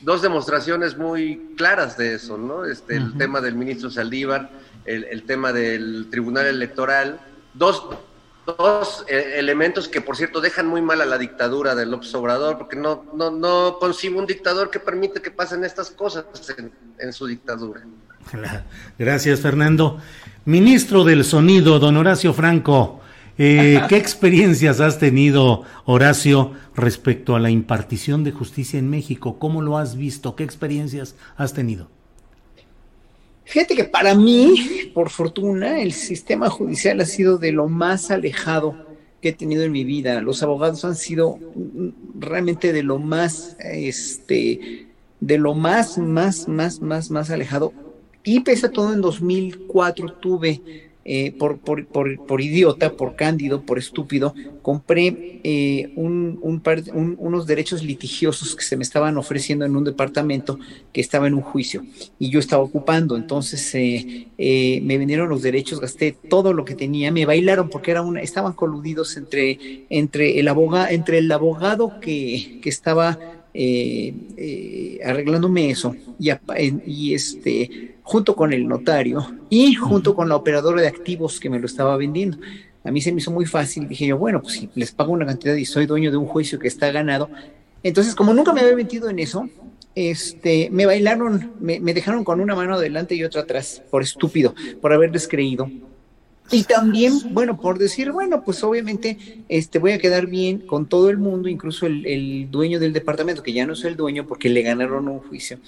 dos 0.00 0.22
demostraciones 0.22 0.96
muy 0.96 1.54
claras 1.56 1.96
de 1.96 2.14
eso, 2.14 2.38
¿no? 2.38 2.64
Este, 2.64 2.96
El 2.96 3.16
tema 3.16 3.40
del 3.40 3.54
ministro 3.54 3.90
Saldívar, 3.90 4.50
el, 4.84 5.22
tema 5.24 5.52
del 5.52 6.08
Tribunal 6.10 6.46
Electoral, 6.46 7.20
dos, 7.54 7.84
dos 8.46 9.04
eh, 9.08 9.34
elementos 9.36 9.88
que, 9.88 10.00
por 10.00 10.16
cierto, 10.16 10.40
dejan 10.40 10.66
muy 10.66 10.80
mal 10.80 11.00
a 11.00 11.06
la 11.06 11.18
dictadura 11.18 11.74
del 11.74 11.90
López 11.90 12.14
Obrador, 12.14 12.58
porque 12.58 12.76
no, 12.76 13.04
no, 13.14 13.30
no 13.30 13.78
concibo 13.78 14.18
un 14.18 14.26
dictador 14.26 14.70
que 14.70 14.80
permite 14.80 15.20
que 15.20 15.30
pasen 15.30 15.64
estas 15.64 15.90
cosas 15.90 16.24
en 16.98 17.12
su 17.12 17.26
dictadura. 17.26 17.82
Gracias, 18.98 19.40
Fernando. 19.40 19.98
Ministro 20.44 21.04
del 21.04 21.24
Sonido, 21.24 21.78
don 21.78 21.96
Horacio 21.96 22.32
Franco, 22.32 23.00
eh, 23.38 23.80
¿qué 23.88 23.96
experiencias 23.96 24.80
has 24.80 24.98
tenido, 24.98 25.64
Horacio, 25.84 26.52
respecto 26.74 27.36
a 27.36 27.40
la 27.40 27.50
impartición 27.50 28.24
de 28.24 28.32
justicia 28.32 28.78
en 28.78 28.88
México? 28.88 29.38
¿Cómo 29.38 29.62
lo 29.62 29.78
has 29.78 29.96
visto? 29.96 30.36
¿Qué 30.36 30.44
experiencias 30.44 31.14
has 31.36 31.52
tenido? 31.52 31.88
Fíjate 33.44 33.74
que 33.74 33.84
para 33.84 34.14
mí, 34.14 34.90
por 34.94 35.10
fortuna, 35.10 35.80
el 35.80 35.92
sistema 35.92 36.48
judicial 36.48 37.00
ha 37.00 37.06
sido 37.06 37.36
de 37.36 37.52
lo 37.52 37.68
más 37.68 38.10
alejado 38.10 38.76
que 39.20 39.30
he 39.30 39.32
tenido 39.32 39.64
en 39.64 39.72
mi 39.72 39.84
vida. 39.84 40.20
Los 40.20 40.42
abogados 40.42 40.84
han 40.84 40.94
sido 40.94 41.38
realmente 42.18 42.72
de 42.72 42.82
lo 42.82 42.98
más, 42.98 43.56
este, 43.58 44.86
de 45.20 45.38
lo 45.38 45.54
más, 45.54 45.98
más, 45.98 46.48
más, 46.48 46.80
más, 46.80 47.10
más 47.10 47.30
alejado 47.30 47.72
y 48.24 48.40
pese 48.40 48.66
a 48.66 48.70
todo, 48.70 48.92
en 48.92 49.00
2004 49.00 50.12
tuve, 50.14 50.60
eh, 51.02 51.32
por, 51.32 51.58
por, 51.58 51.86
por, 51.86 52.40
idiota, 52.42 52.92
por 52.92 53.16
cándido, 53.16 53.62
por 53.62 53.78
estúpido, 53.78 54.34
compré 54.60 55.40
eh, 55.42 55.92
un, 55.96 56.38
unos 56.42 57.46
derechos 57.46 57.82
litigiosos 57.82 58.54
que 58.54 58.62
se 58.62 58.76
me 58.76 58.82
estaban 58.82 59.16
ofreciendo 59.16 59.64
en 59.64 59.76
un 59.76 59.84
departamento 59.84 60.58
que 60.92 61.00
estaba 61.00 61.26
en 61.26 61.34
un 61.34 61.40
juicio 61.40 61.84
y 62.18 62.28
yo 62.28 62.38
estaba 62.38 62.62
ocupando. 62.62 63.16
Entonces 63.16 63.72
eh, 63.74 64.80
me 64.82 64.98
vendieron 64.98 65.30
los 65.30 65.40
derechos, 65.40 65.80
gasté 65.80 66.14
todo 66.28 66.52
lo 66.52 66.66
que 66.66 66.74
tenía, 66.74 67.10
me 67.10 67.24
bailaron 67.24 67.70
porque 67.70 67.92
era 67.92 68.04
estaban 68.20 68.52
coludidos 68.52 69.16
entre, 69.16 69.86
entre, 69.88 70.38
el, 70.38 70.48
abogado, 70.48 70.88
entre 70.90 71.18
el 71.18 71.32
abogado 71.32 71.98
que, 72.00 72.60
que 72.62 72.68
estaba 72.68 73.39
arreglándome 75.04 75.70
eso 75.70 75.94
y, 76.18 76.30
y 76.86 77.14
este 77.14 77.96
junto 78.02 78.34
con 78.34 78.52
el 78.52 78.66
notario 78.66 79.24
y 79.48 79.74
junto 79.74 80.14
con 80.16 80.28
la 80.28 80.36
operadora 80.36 80.80
de 80.80 80.88
activos 80.88 81.38
que 81.38 81.48
me 81.48 81.60
lo 81.60 81.66
estaba 81.66 81.96
vendiendo. 81.96 82.38
A 82.82 82.90
mí 82.90 83.00
se 83.00 83.12
me 83.12 83.18
hizo 83.18 83.30
muy 83.30 83.46
fácil, 83.46 83.86
dije 83.86 84.06
yo, 84.06 84.18
bueno, 84.18 84.40
pues 84.40 84.54
si 84.54 84.70
les 84.74 84.90
pago 84.90 85.12
una 85.12 85.26
cantidad 85.26 85.54
y 85.54 85.64
soy 85.64 85.86
dueño 85.86 86.10
de 86.10 86.16
un 86.16 86.26
juicio 86.26 86.58
que 86.58 86.66
está 86.66 86.90
ganado. 86.90 87.30
Entonces, 87.82 88.14
como 88.14 88.34
nunca 88.34 88.52
me 88.52 88.62
había 88.62 88.74
metido 88.74 89.10
en 89.10 89.18
eso, 89.18 89.48
este, 89.94 90.70
me 90.70 90.86
bailaron, 90.86 91.52
me, 91.60 91.78
me 91.78 91.94
dejaron 91.94 92.24
con 92.24 92.40
una 92.40 92.54
mano 92.54 92.74
adelante 92.74 93.14
y 93.14 93.22
otra 93.22 93.42
atrás, 93.42 93.82
por 93.90 94.02
estúpido, 94.02 94.54
por 94.80 94.92
haberles 94.92 95.28
creído. 95.28 95.70
Y 96.52 96.64
también, 96.64 97.20
bueno, 97.32 97.60
por 97.60 97.78
decir, 97.78 98.10
bueno, 98.10 98.42
pues 98.44 98.64
obviamente 98.64 99.16
este, 99.48 99.78
voy 99.78 99.92
a 99.92 99.98
quedar 99.98 100.26
bien 100.26 100.58
con 100.58 100.86
todo 100.86 101.08
el 101.08 101.18
mundo, 101.18 101.48
incluso 101.48 101.86
el, 101.86 102.48
dueño 102.50 102.80
del 102.80 102.92
departamento, 102.92 103.42
que 103.42 103.52
ya 103.52 103.66
no 103.66 103.74
es 103.74 103.84
el 103.84 103.96
dueño 103.96 104.26
porque 104.26 104.48
le 104.48 104.62
ganaron 104.62 105.06
un 105.08 105.20
juicio. 105.20 105.58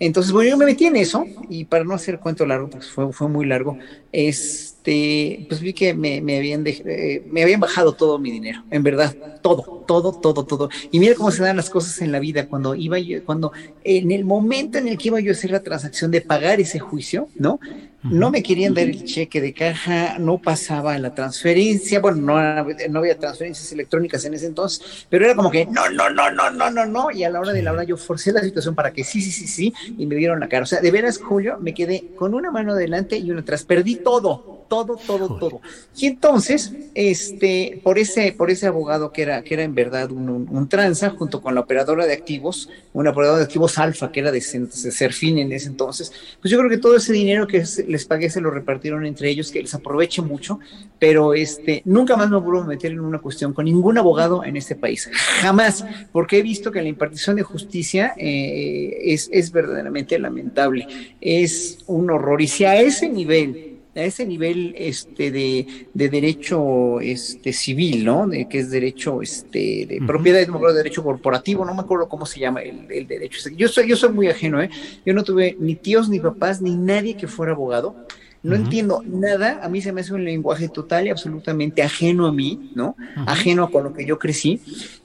Entonces, 0.00 0.32
bueno, 0.32 0.50
yo 0.50 0.56
me 0.56 0.64
metí 0.64 0.86
en 0.86 0.96
eso, 0.96 1.24
y 1.48 1.64
para 1.64 1.82
no 1.82 1.92
hacer 1.94 2.20
cuento 2.20 2.46
largo, 2.46 2.70
pues 2.70 2.88
fue, 2.88 3.12
fue 3.12 3.28
muy 3.28 3.46
largo, 3.46 3.76
este, 4.12 5.44
pues 5.48 5.60
vi 5.60 5.72
que 5.72 5.92
me, 5.92 6.20
me 6.20 6.38
habían 6.38 6.64
eh, 6.66 7.24
me 7.30 7.42
habían 7.42 7.58
bajado 7.58 7.94
todo 7.94 8.18
mi 8.18 8.30
dinero, 8.30 8.62
en 8.70 8.84
verdad, 8.84 9.14
todo, 9.42 9.84
todo, 9.88 10.12
todo, 10.12 10.44
todo. 10.44 10.70
Y 10.92 11.00
mira 11.00 11.16
cómo 11.16 11.32
se 11.32 11.42
dan 11.42 11.56
las 11.56 11.68
cosas 11.68 12.00
en 12.00 12.12
la 12.12 12.20
vida, 12.20 12.46
cuando 12.46 12.76
iba 12.76 12.98
yo, 12.98 13.24
cuando 13.24 13.52
en 13.82 14.12
el 14.12 14.24
momento 14.24 14.78
en 14.78 14.86
el 14.86 14.98
que 14.98 15.08
iba 15.08 15.20
yo 15.20 15.32
a 15.32 15.34
hacer 15.34 15.50
la 15.50 15.64
transacción 15.64 16.12
de 16.12 16.20
pagar 16.20 16.60
ese 16.60 16.78
juicio, 16.78 17.28
¿no? 17.34 17.58
No 18.04 18.30
me 18.30 18.44
querían 18.44 18.74
dar 18.74 18.84
el 18.84 19.04
cheque 19.04 19.40
de 19.40 19.52
caja, 19.52 20.18
no 20.20 20.38
pasaba 20.38 20.96
la 20.98 21.14
transferencia, 21.16 21.98
bueno, 21.98 22.18
no, 22.18 22.64
no 22.90 22.98
había 23.00 23.18
transferencias 23.18 23.72
electrónicas 23.72 24.24
en 24.24 24.34
ese 24.34 24.46
entonces, 24.46 25.06
pero 25.10 25.24
era 25.24 25.34
como 25.34 25.50
que 25.50 25.66
no, 25.66 25.90
no, 25.90 26.08
no, 26.08 26.30
no, 26.30 26.48
no, 26.50 26.70
no, 26.70 26.86
no, 26.86 27.10
y 27.10 27.24
a 27.24 27.30
la 27.30 27.40
hora 27.40 27.52
de 27.52 27.60
la 27.60 27.72
hora 27.72 27.82
yo 27.82 27.96
forcé 27.96 28.30
la 28.32 28.40
situación 28.40 28.76
para 28.76 28.92
que 28.92 29.02
sí, 29.02 29.20
sí, 29.20 29.32
sí, 29.32 29.48
sí, 29.48 29.74
y 29.96 30.06
me 30.06 30.16
dieron 30.16 30.40
la 30.40 30.48
cara. 30.48 30.64
O 30.64 30.66
sea, 30.66 30.80
de 30.80 30.90
veras, 30.90 31.18
Julio, 31.18 31.58
me 31.60 31.74
quedé 31.74 32.10
con 32.16 32.34
una 32.34 32.50
mano 32.50 32.72
adelante 32.72 33.18
y 33.18 33.30
una 33.30 33.40
atrás, 33.40 33.64
perdí 33.64 33.96
todo, 33.96 34.57
todo, 34.68 34.96
todo, 34.96 35.38
todo. 35.38 35.60
Y 35.96 36.06
entonces, 36.06 36.72
este, 36.94 37.80
por 37.82 37.98
ese, 37.98 38.32
por 38.32 38.50
ese 38.50 38.66
abogado 38.66 39.12
que 39.12 39.22
era, 39.22 39.42
que 39.42 39.54
era 39.54 39.62
en 39.62 39.74
verdad 39.74 40.10
un, 40.10 40.28
un, 40.28 40.68
tranza, 40.68 41.10
junto 41.10 41.40
con 41.40 41.54
la 41.54 41.62
operadora 41.62 42.06
de 42.06 42.12
activos, 42.12 42.68
una 42.92 43.10
operadora 43.10 43.38
de 43.38 43.44
activos 43.44 43.78
alfa, 43.78 44.12
que 44.12 44.20
era 44.20 44.30
de, 44.30 44.40
ser 44.40 45.12
fin 45.12 45.38
en 45.38 45.52
ese 45.52 45.68
entonces, 45.68 46.12
pues 46.40 46.52
yo 46.52 46.58
creo 46.58 46.70
que 46.70 46.78
todo 46.78 46.96
ese 46.96 47.12
dinero 47.12 47.46
que 47.46 47.64
les 47.86 48.04
pagué 48.04 48.30
se 48.30 48.40
lo 48.40 48.50
repartieron 48.50 49.06
entre 49.06 49.30
ellos, 49.30 49.50
que 49.50 49.62
les 49.62 49.74
aproveche 49.74 50.20
mucho, 50.22 50.60
pero 50.98 51.34
este, 51.34 51.82
nunca 51.84 52.16
más 52.16 52.30
me 52.30 52.36
vuelvo 52.36 52.62
a 52.62 52.66
meter 52.66 52.92
en 52.92 53.00
una 53.00 53.20
cuestión 53.20 53.54
con 53.54 53.64
ningún 53.64 53.96
abogado 53.96 54.44
en 54.44 54.56
este 54.56 54.76
país, 54.76 55.10
jamás, 55.40 55.84
porque 56.12 56.38
he 56.38 56.42
visto 56.42 56.70
que 56.70 56.82
la 56.82 56.88
impartición 56.88 57.36
de 57.36 57.42
justicia 57.42 58.12
eh, 58.18 58.98
es, 59.02 59.30
es 59.32 59.50
verdaderamente 59.50 60.18
lamentable, 60.18 60.86
es 61.20 61.78
un 61.86 62.10
horror, 62.10 62.42
y 62.42 62.48
si 62.48 62.64
a 62.64 62.78
ese 62.80 63.08
nivel 63.08 63.77
a 64.00 64.04
ese 64.04 64.24
nivel 64.24 64.74
este 64.76 65.30
de, 65.30 65.66
de 65.92 66.08
derecho 66.08 67.00
este 67.00 67.52
civil, 67.52 68.04
¿no? 68.04 68.26
De, 68.26 68.48
que 68.48 68.58
es 68.58 68.70
derecho 68.70 69.22
este 69.22 69.86
de 69.86 70.00
propiedad, 70.06 70.40
no 70.46 70.52
me 70.52 70.58
acuerdo, 70.58 70.76
derecho 70.76 71.02
corporativo, 71.02 71.64
no 71.64 71.74
me 71.74 71.80
acuerdo 71.80 72.08
cómo 72.08 72.26
se 72.26 72.40
llama 72.40 72.62
el, 72.62 72.90
el, 72.90 73.06
derecho. 73.06 73.48
Yo 73.50 73.68
soy 73.68 73.88
yo 73.88 73.96
soy 73.96 74.10
muy 74.10 74.28
ajeno, 74.28 74.62
¿eh? 74.62 74.70
Yo 75.04 75.14
no 75.14 75.24
tuve 75.24 75.56
ni 75.58 75.74
tíos 75.74 76.08
ni 76.08 76.20
papás 76.20 76.60
ni 76.60 76.76
nadie 76.76 77.16
que 77.16 77.26
fuera 77.26 77.52
abogado. 77.52 77.96
No 78.40 78.54
entiendo 78.54 79.02
nada, 79.04 79.60
a 79.62 79.68
mí 79.68 79.82
se 79.82 79.92
me 79.92 80.00
hace 80.00 80.14
un 80.14 80.24
lenguaje 80.24 80.68
total 80.68 81.06
y 81.06 81.10
absolutamente 81.10 81.82
ajeno 81.82 82.26
a 82.26 82.32
mí, 82.32 82.70
¿no? 82.74 82.96
Ajeno 83.26 83.64
a 83.64 83.70
con 83.70 83.82
lo 83.82 83.92
que 83.92 84.06
yo 84.06 84.18
crecí. 84.18 84.60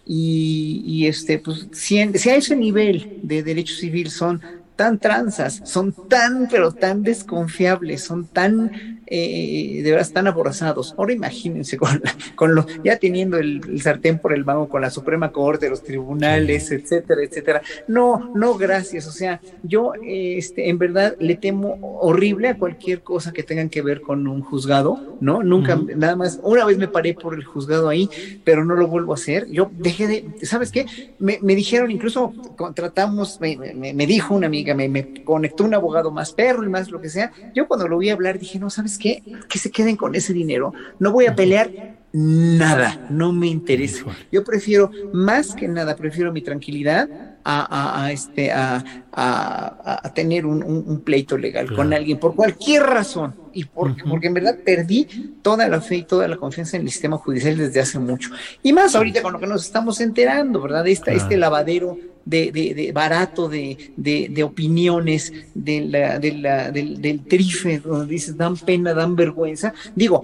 Y, 0.06 0.84
y 0.86 1.08
este, 1.08 1.40
pues, 1.40 1.68
si, 1.72 1.98
si 2.14 2.30
a 2.30 2.36
ese 2.36 2.56
nivel 2.56 3.20
de 3.24 3.42
derecho 3.42 3.74
civil 3.74 4.12
son 4.12 4.42
tan 4.76 5.00
tranzas, 5.00 5.62
son 5.66 5.94
tan, 6.08 6.48
pero 6.50 6.72
tan 6.72 7.04
desconfiables, 7.04 8.04
son 8.04 8.26
tan 8.26 8.72
eh, 9.16 9.82
de 9.84 9.92
verdad 9.92 10.08
están 10.08 10.28
aborazados. 10.28 10.96
Ahora 10.98 11.14
imagínense 11.14 11.78
con, 11.78 12.02
con 12.36 12.56
lo, 12.56 12.66
ya 12.84 12.98
teniendo 12.98 13.38
el, 13.38 13.82
sartén 13.82 14.18
por 14.18 14.34
el 14.34 14.46
mango 14.46 14.70
con 14.70 14.82
la 14.82 14.90
Suprema 14.90 15.32
Corte, 15.32 15.70
los 15.70 15.84
tribunales, 15.84 16.72
etcétera, 16.72 17.22
etcétera. 17.22 17.62
No, 17.88 18.32
no, 18.34 18.56
gracias. 18.56 19.06
O 19.08 19.12
sea, 19.12 19.42
yo 19.62 19.92
este, 20.04 20.70
en 20.70 20.78
verdad 20.78 21.16
le 21.20 21.36
temo 21.36 21.78
horrible 22.02 22.48
a 22.48 22.58
cualquier 22.58 23.02
cosa 23.02 23.34
que 23.34 23.44
tengan 23.44 23.70
que 23.70 23.82
ver 23.82 24.02
con 24.02 24.26
un 24.28 24.42
juzgado, 24.42 25.18
¿no? 25.20 25.44
Nunca, 25.44 25.80
nada 25.96 26.16
más, 26.16 26.40
una 26.42 26.66
vez 26.66 26.78
me 26.78 26.88
paré 26.88 27.14
por 27.14 27.36
el 27.36 27.44
juzgado 27.44 27.90
ahí, 27.90 28.10
pero 28.44 28.66
no 28.66 28.76
lo 28.76 28.88
vuelvo 28.88 29.12
a 29.12 29.16
hacer. 29.16 29.48
Yo 29.52 29.70
dejé 29.78 30.08
de, 30.08 30.26
¿sabes 30.44 30.72
qué? 30.72 30.86
Me, 31.20 31.40
me 31.42 31.56
dijeron, 31.56 31.92
incluso 31.92 32.34
contratamos, 32.56 33.40
me, 33.42 33.58
me, 33.76 33.94
me 33.94 34.08
dijo 34.08 34.34
una 34.34 34.48
amiga, 34.48 34.63
me, 34.76 34.88
me 34.88 35.24
conectó 35.24 35.64
un 35.64 35.74
abogado 35.74 36.12
más 36.12 36.32
perro 36.32 36.64
y 36.64 36.70
más 36.70 36.90
lo 36.90 37.02
que 37.02 37.10
sea. 37.10 37.32
Yo 37.54 37.68
cuando 37.68 37.88
lo 37.88 37.98
vi 37.98 38.10
hablar 38.10 38.40
dije, 38.40 38.60
no, 38.60 38.70
¿sabes 38.70 38.98
qué? 38.98 39.24
Que 39.50 39.60
se 39.60 39.72
queden 39.72 39.96
con 39.96 40.16
ese 40.16 40.34
dinero. 40.34 40.74
No 41.00 41.12
voy 41.12 41.26
a 41.26 41.36
pelear 41.36 41.70
nada, 42.14 43.08
no 43.10 43.34
me 43.34 43.48
interesa. 43.48 44.06
Yo 44.32 44.44
prefiero, 44.44 44.92
más 45.14 45.56
que 45.56 45.68
nada, 45.68 45.96
prefiero 45.96 46.32
mi 46.32 46.42
tranquilidad 46.42 47.10
a, 47.44 48.10
este, 48.12 48.52
a, 48.52 48.84
a, 49.12 50.14
tener 50.14 50.46
un, 50.46 51.02
pleito 51.04 51.38
legal 51.38 51.74
con 51.76 51.92
alguien 51.92 52.20
por 52.20 52.36
cualquier 52.36 52.84
razón 52.84 53.36
y 53.52 53.66
porque, 53.66 54.04
porque 54.08 54.28
en 54.28 54.34
verdad 54.36 54.58
perdí 54.64 55.08
toda 55.42 55.68
la 55.68 55.82
fe 55.82 55.98
y 55.98 56.04
toda 56.04 56.28
la 56.28 56.38
confianza 56.38 56.78
en 56.78 56.84
el 56.84 56.92
sistema 56.92 57.18
judicial 57.18 57.58
desde 57.58 57.80
hace 57.80 58.00
mucho. 58.00 58.30
Y 58.62 58.72
más 58.74 58.96
ahorita 58.96 59.22
con 59.22 59.34
lo 59.34 59.40
que 59.40 59.48
nos 59.48 59.66
estamos 59.66 60.00
enterando, 60.00 60.62
¿verdad? 60.62 60.88
Este 60.88 61.36
lavadero 61.36 61.98
de, 62.26 62.52
de, 62.52 62.92
barato 62.92 63.50
de, 63.50 63.92
de, 63.98 64.44
opiniones 64.44 65.34
de 65.54 65.82
la, 65.82 66.20
la, 66.20 66.72
del, 66.72 67.02
del, 67.02 67.24
trife, 67.26 67.80
donde 67.80 68.14
dices, 68.14 68.38
dan 68.38 68.58
pena, 68.58 68.94
dan 68.94 69.16
vergüenza. 69.16 69.74
Digo, 69.96 70.24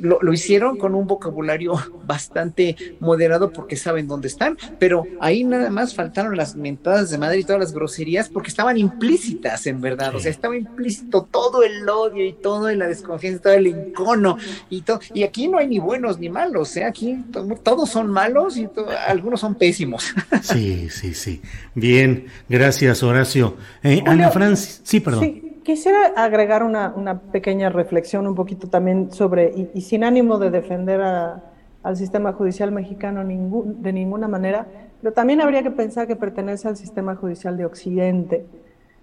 lo, 0.00 0.18
lo, 0.20 0.32
hicieron 0.32 0.76
con 0.76 0.94
un 0.94 1.06
vocabulario 1.06 1.74
bastante 2.06 2.76
moderado 3.00 3.52
porque 3.52 3.76
saben 3.76 4.08
dónde 4.08 4.28
están, 4.28 4.56
pero 4.78 5.04
ahí 5.20 5.44
nada 5.44 5.70
más 5.70 5.94
faltaron 5.94 6.36
las 6.36 6.56
mentadas 6.56 7.10
de 7.10 7.18
madre 7.18 7.40
y 7.40 7.44
todas 7.44 7.60
las 7.60 7.72
groserías 7.72 8.28
porque 8.28 8.48
estaban 8.48 8.78
implícitas 8.78 9.66
en 9.66 9.80
verdad, 9.80 10.14
o 10.14 10.20
sea, 10.20 10.30
estaba 10.30 10.56
implícito 10.56 11.26
todo 11.30 11.62
el 11.62 11.88
odio 11.88 12.24
y 12.24 12.32
todo 12.32 12.70
la 12.70 12.86
desconfianza, 12.86 13.42
todo 13.42 13.52
el 13.54 13.66
encono 13.66 14.38
y 14.68 14.82
todo, 14.82 15.00
y 15.14 15.22
aquí 15.22 15.48
no 15.48 15.58
hay 15.58 15.66
ni 15.66 15.78
buenos 15.78 16.18
ni 16.18 16.28
malos, 16.28 16.76
¿eh? 16.76 16.84
aquí 16.84 17.24
todos 17.62 17.90
son 17.90 18.10
malos 18.10 18.56
y 18.56 18.68
algunos 19.06 19.40
son 19.40 19.54
pésimos. 19.54 20.14
Sí, 20.42 20.88
sí, 20.88 21.14
sí. 21.14 21.39
Bien, 21.74 22.26
gracias 22.48 23.02
Horacio. 23.02 23.56
Eh, 23.82 24.02
Ana 24.06 24.30
Francis, 24.30 24.80
sí, 24.84 25.00
perdón. 25.00 25.24
Sí, 25.24 25.60
quisiera 25.62 26.12
agregar 26.16 26.62
una, 26.62 27.20
pequeña 27.32 27.68
reflexión 27.68 28.26
un 28.26 28.34
poquito 28.34 28.68
también 28.68 29.12
sobre, 29.12 29.70
y, 29.74 29.80
sin 29.80 30.04
ánimo 30.04 30.38
de 30.38 30.50
defender 30.50 31.00
al 31.00 31.96
sistema 31.96 32.32
judicial 32.32 32.72
mexicano 32.72 33.24
de 33.24 33.92
ninguna 33.92 34.28
manera, 34.28 34.66
pero 35.00 35.12
también 35.12 35.40
habría 35.40 35.62
que 35.62 35.70
pensar 35.70 36.06
que 36.06 36.16
pertenece 36.16 36.68
al 36.68 36.76
sistema 36.76 37.16
judicial 37.16 37.56
de 37.56 37.64
Occidente, 37.64 38.46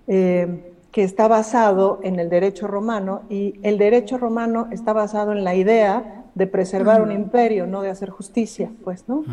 eh, 0.07 0.73
que 0.91 1.03
está 1.03 1.27
basado 1.27 1.99
en 2.03 2.19
el 2.19 2.29
derecho 2.29 2.67
romano, 2.67 3.23
y 3.29 3.59
el 3.63 3.77
derecho 3.77 4.17
romano 4.17 4.67
está 4.71 4.93
basado 4.93 5.31
en 5.31 5.43
la 5.43 5.55
idea 5.55 6.25
de 6.37 6.45
preservar 6.45 7.01
un 7.01 7.11
imperio, 7.11 7.65
no 7.65 7.81
de 7.81 7.89
hacer 7.89 8.11
justicia, 8.11 8.69
pues, 8.83 9.05
¿no? 9.07 9.23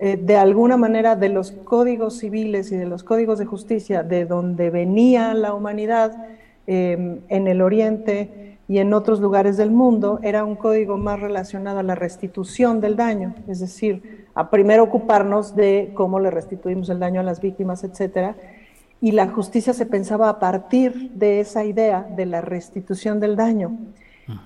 Eh, 0.00 0.16
de 0.20 0.36
alguna 0.36 0.76
manera, 0.76 1.14
de 1.14 1.28
los 1.28 1.52
códigos 1.52 2.18
civiles 2.18 2.72
y 2.72 2.76
de 2.76 2.84
los 2.84 3.04
códigos 3.04 3.38
de 3.38 3.46
justicia, 3.46 4.02
de 4.02 4.24
donde 4.24 4.70
venía 4.70 5.34
la 5.34 5.54
humanidad 5.54 6.26
em, 6.66 7.20
en 7.28 7.46
el 7.46 7.62
Oriente 7.62 8.58
y 8.66 8.78
en 8.78 8.92
otros 8.92 9.20
lugares 9.20 9.56
del 9.56 9.70
mundo, 9.70 10.18
era 10.22 10.44
un 10.44 10.56
código 10.56 10.96
más 10.96 11.20
relacionado 11.20 11.78
a 11.78 11.84
la 11.84 11.94
restitución 11.94 12.80
del 12.80 12.96
daño, 12.96 13.36
es 13.46 13.60
decir, 13.60 14.26
a 14.34 14.50
primero 14.50 14.82
ocuparnos 14.82 15.54
de 15.54 15.92
cómo 15.94 16.18
le 16.18 16.32
restituimos 16.32 16.88
el 16.90 16.98
daño 16.98 17.20
a 17.20 17.24
las 17.24 17.40
víctimas, 17.40 17.84
etcétera, 17.84 18.34
y 19.00 19.12
la 19.12 19.28
justicia 19.28 19.72
se 19.72 19.86
pensaba 19.86 20.28
a 20.28 20.40
partir 20.40 21.12
de 21.12 21.38
esa 21.38 21.64
idea 21.64 22.02
de 22.16 22.26
la 22.26 22.40
restitución 22.40 23.20
del 23.20 23.36
daño. 23.36 23.78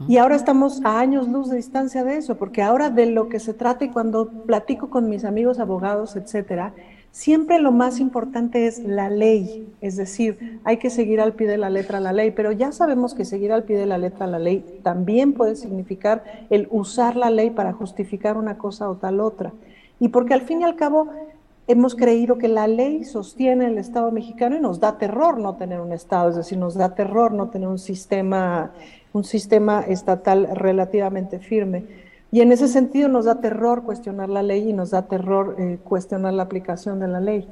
Y 0.06 0.16
ahora 0.16 0.36
estamos 0.36 0.80
a 0.84 1.00
años 1.00 1.28
luz 1.28 1.50
de 1.50 1.56
distancia 1.56 2.04
de 2.04 2.16
eso, 2.16 2.36
porque 2.36 2.62
ahora 2.62 2.90
de 2.90 3.06
lo 3.06 3.28
que 3.28 3.40
se 3.40 3.54
trata 3.54 3.84
y 3.84 3.88
cuando 3.88 4.28
platico 4.28 4.90
con 4.90 5.08
mis 5.08 5.24
amigos 5.24 5.58
abogados, 5.58 6.16
etcétera, 6.16 6.72
siempre 7.10 7.58
lo 7.58 7.72
más 7.72 8.00
importante 8.00 8.66
es 8.66 8.78
la 8.78 9.10
ley, 9.10 9.68
es 9.80 9.96
decir, 9.96 10.60
hay 10.64 10.78
que 10.78 10.88
seguir 10.88 11.20
al 11.20 11.34
pie 11.34 11.46
de 11.46 11.58
la 11.58 11.68
letra 11.68 12.00
la 12.00 12.12
ley, 12.12 12.30
pero 12.30 12.52
ya 12.52 12.72
sabemos 12.72 13.14
que 13.14 13.24
seguir 13.24 13.52
al 13.52 13.64
pie 13.64 13.76
de 13.76 13.86
la 13.86 13.98
letra 13.98 14.26
la 14.26 14.38
ley 14.38 14.80
también 14.82 15.34
puede 15.34 15.54
significar 15.56 16.24
el 16.48 16.68
usar 16.70 17.16
la 17.16 17.30
ley 17.30 17.50
para 17.50 17.72
justificar 17.72 18.36
una 18.36 18.56
cosa 18.56 18.88
o 18.88 18.96
tal 18.96 19.20
otra. 19.20 19.52
Y 20.00 20.08
porque 20.08 20.34
al 20.34 20.40
fin 20.42 20.62
y 20.62 20.64
al 20.64 20.74
cabo 20.74 21.10
hemos 21.68 21.94
creído 21.94 22.38
que 22.38 22.48
la 22.48 22.66
ley 22.66 23.04
sostiene 23.04 23.66
el 23.66 23.78
Estado 23.78 24.10
mexicano 24.10 24.56
y 24.56 24.60
nos 24.60 24.80
da 24.80 24.98
terror 24.98 25.38
no 25.38 25.56
tener 25.56 25.80
un 25.80 25.92
Estado, 25.92 26.30
es 26.30 26.36
decir, 26.36 26.58
nos 26.58 26.74
da 26.74 26.94
terror 26.94 27.32
no 27.32 27.48
tener 27.48 27.68
un 27.68 27.78
sistema 27.78 28.72
un 29.12 29.25
sistema 29.25 29.81
estatal 29.83 30.49
relativamente 30.54 31.39
firme. 31.39 31.84
Y 32.30 32.41
en 32.41 32.50
ese 32.50 32.69
sentido 32.69 33.08
nos 33.08 33.26
da 33.26 33.41
terror 33.41 33.82
cuestionar 33.82 34.30
la 34.30 34.43
ley 34.43 34.71
y 34.71 34.73
nos 34.73 34.91
da 34.91 35.02
terror 35.02 35.56
eh, 35.58 35.78
cuestionar 35.84 36.32
la 36.32 36.45
aplicación 36.45 36.99
de 36.99 37.08
la 37.08 37.21
ley. 37.21 37.47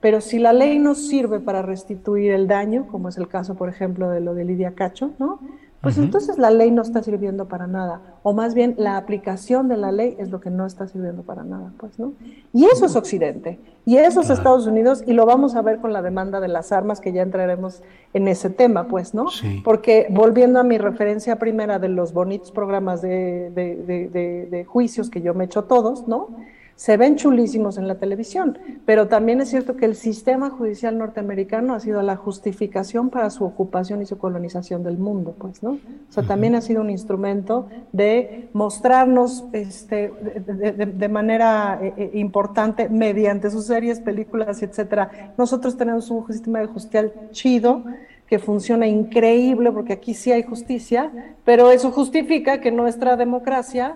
Pero 0.00 0.20
si 0.20 0.38
la 0.38 0.52
ley 0.52 0.78
nos 0.78 1.06
sirve 1.06 1.40
para 1.40 1.62
restituir 1.62 2.32
el 2.32 2.46
daño, 2.46 2.86
como 2.88 3.08
es 3.08 3.16
el 3.16 3.28
caso, 3.28 3.54
por 3.54 3.68
ejemplo, 3.68 4.10
de 4.10 4.20
lo 4.20 4.34
de 4.34 4.44
Lidia 4.44 4.74
Cacho, 4.74 5.12
¿no? 5.18 5.38
Pues 5.84 5.98
entonces 5.98 6.38
la 6.38 6.50
ley 6.50 6.72
no 6.72 6.82
está 6.82 7.00
sirviendo 7.02 7.46
para 7.46 7.68
nada, 7.68 8.00
o 8.24 8.32
más 8.32 8.54
bien 8.54 8.74
la 8.76 8.96
aplicación 8.96 9.68
de 9.68 9.76
la 9.76 9.92
ley 9.92 10.16
es 10.18 10.30
lo 10.30 10.40
que 10.40 10.50
no 10.50 10.66
está 10.66 10.88
sirviendo 10.88 11.22
para 11.22 11.44
nada, 11.44 11.72
pues, 11.76 11.98
¿no? 11.98 12.14
Y 12.52 12.64
eso 12.64 12.86
es 12.86 12.96
Occidente, 12.96 13.60
y 13.84 13.98
eso 13.98 14.22
es 14.22 14.30
Estados 14.30 14.66
Unidos, 14.66 15.04
y 15.06 15.12
lo 15.12 15.26
vamos 15.26 15.54
a 15.54 15.62
ver 15.62 15.78
con 15.78 15.92
la 15.92 16.02
demanda 16.02 16.40
de 16.40 16.48
las 16.48 16.72
armas, 16.72 17.00
que 17.00 17.12
ya 17.12 17.22
entraremos 17.22 17.82
en 18.12 18.26
ese 18.26 18.50
tema, 18.50 18.88
pues, 18.88 19.14
¿no? 19.14 19.26
Porque 19.62 20.08
volviendo 20.10 20.58
a 20.58 20.64
mi 20.64 20.78
referencia 20.78 21.36
primera 21.36 21.78
de 21.78 21.88
los 21.88 22.12
bonitos 22.12 22.50
programas 22.50 23.00
de, 23.00 23.50
de 23.54 24.64
juicios 24.66 25.10
que 25.10 25.20
yo 25.20 25.34
me 25.34 25.44
echo 25.44 25.64
todos, 25.64 26.08
¿no? 26.08 26.30
Se 26.76 26.96
ven 26.96 27.16
chulísimos 27.16 27.78
en 27.78 27.86
la 27.86 27.96
televisión, 27.96 28.58
pero 28.84 29.06
también 29.06 29.40
es 29.40 29.48
cierto 29.48 29.76
que 29.76 29.84
el 29.84 29.94
sistema 29.94 30.50
judicial 30.50 30.98
norteamericano 30.98 31.74
ha 31.74 31.80
sido 31.80 32.02
la 32.02 32.16
justificación 32.16 33.10
para 33.10 33.30
su 33.30 33.44
ocupación 33.44 34.02
y 34.02 34.06
su 34.06 34.18
colonización 34.18 34.82
del 34.82 34.98
mundo, 34.98 35.34
pues, 35.38 35.62
¿no? 35.62 35.72
O 35.72 36.12
sea, 36.12 36.24
también 36.24 36.54
ha 36.54 36.60
sido 36.60 36.80
un 36.80 36.90
instrumento 36.90 37.68
de 37.92 38.48
mostrarnos 38.52 39.44
este, 39.52 40.10
de, 40.10 41.08
manera 41.08 41.78
eh, 41.80 41.94
eh, 41.96 42.10
importante 42.14 42.88
mediante 42.88 43.50
sus 43.50 43.66
series, 43.66 44.00
películas, 44.00 44.62
etcétera. 44.62 45.34
Nosotros 45.38 45.76
tenemos 45.76 46.10
un 46.10 46.26
sistema 46.32 46.58
de 46.58 46.66
justicia 46.66 47.12
chido 47.30 47.84
que 48.26 48.38
funciona 48.38 48.86
increíble 48.86 49.70
porque 49.70 49.92
aquí 49.92 50.14
sí 50.14 50.32
hay 50.32 50.42
justicia, 50.42 51.12
pero 51.44 51.70
eso 51.70 51.90
justifica 51.90 52.60
que 52.60 52.70
nuestra 52.70 53.16
democracia 53.16 53.94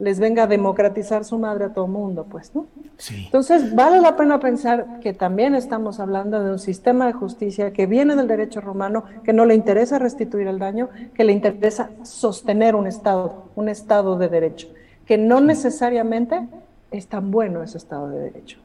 les 0.00 0.18
venga 0.18 0.44
a 0.44 0.46
democratizar 0.46 1.24
su 1.24 1.38
madre 1.38 1.66
a 1.66 1.72
todo 1.74 1.86
mundo, 1.86 2.26
pues, 2.28 2.54
¿no? 2.54 2.66
Sí. 2.96 3.24
Entonces, 3.26 3.74
vale 3.74 4.00
la 4.00 4.16
pena 4.16 4.40
pensar 4.40 4.98
que 5.00 5.12
también 5.12 5.54
estamos 5.54 6.00
hablando 6.00 6.42
de 6.42 6.52
un 6.52 6.58
sistema 6.58 7.06
de 7.06 7.12
justicia 7.12 7.72
que 7.72 7.86
viene 7.86 8.16
del 8.16 8.26
derecho 8.26 8.60
romano, 8.60 9.04
que 9.24 9.32
no 9.32 9.44
le 9.44 9.54
interesa 9.54 9.98
restituir 9.98 10.46
el 10.46 10.58
daño, 10.58 10.88
que 11.14 11.24
le 11.24 11.32
interesa 11.32 11.90
sostener 12.02 12.74
un 12.74 12.86
Estado, 12.86 13.44
un 13.54 13.68
Estado 13.68 14.18
de 14.18 14.28
derecho, 14.28 14.68
que 15.06 15.18
no 15.18 15.40
necesariamente 15.40 16.48
es 16.90 17.06
tan 17.06 17.30
bueno 17.30 17.62
ese 17.62 17.78
Estado 17.78 18.08
de 18.08 18.20
derecho. 18.20 18.58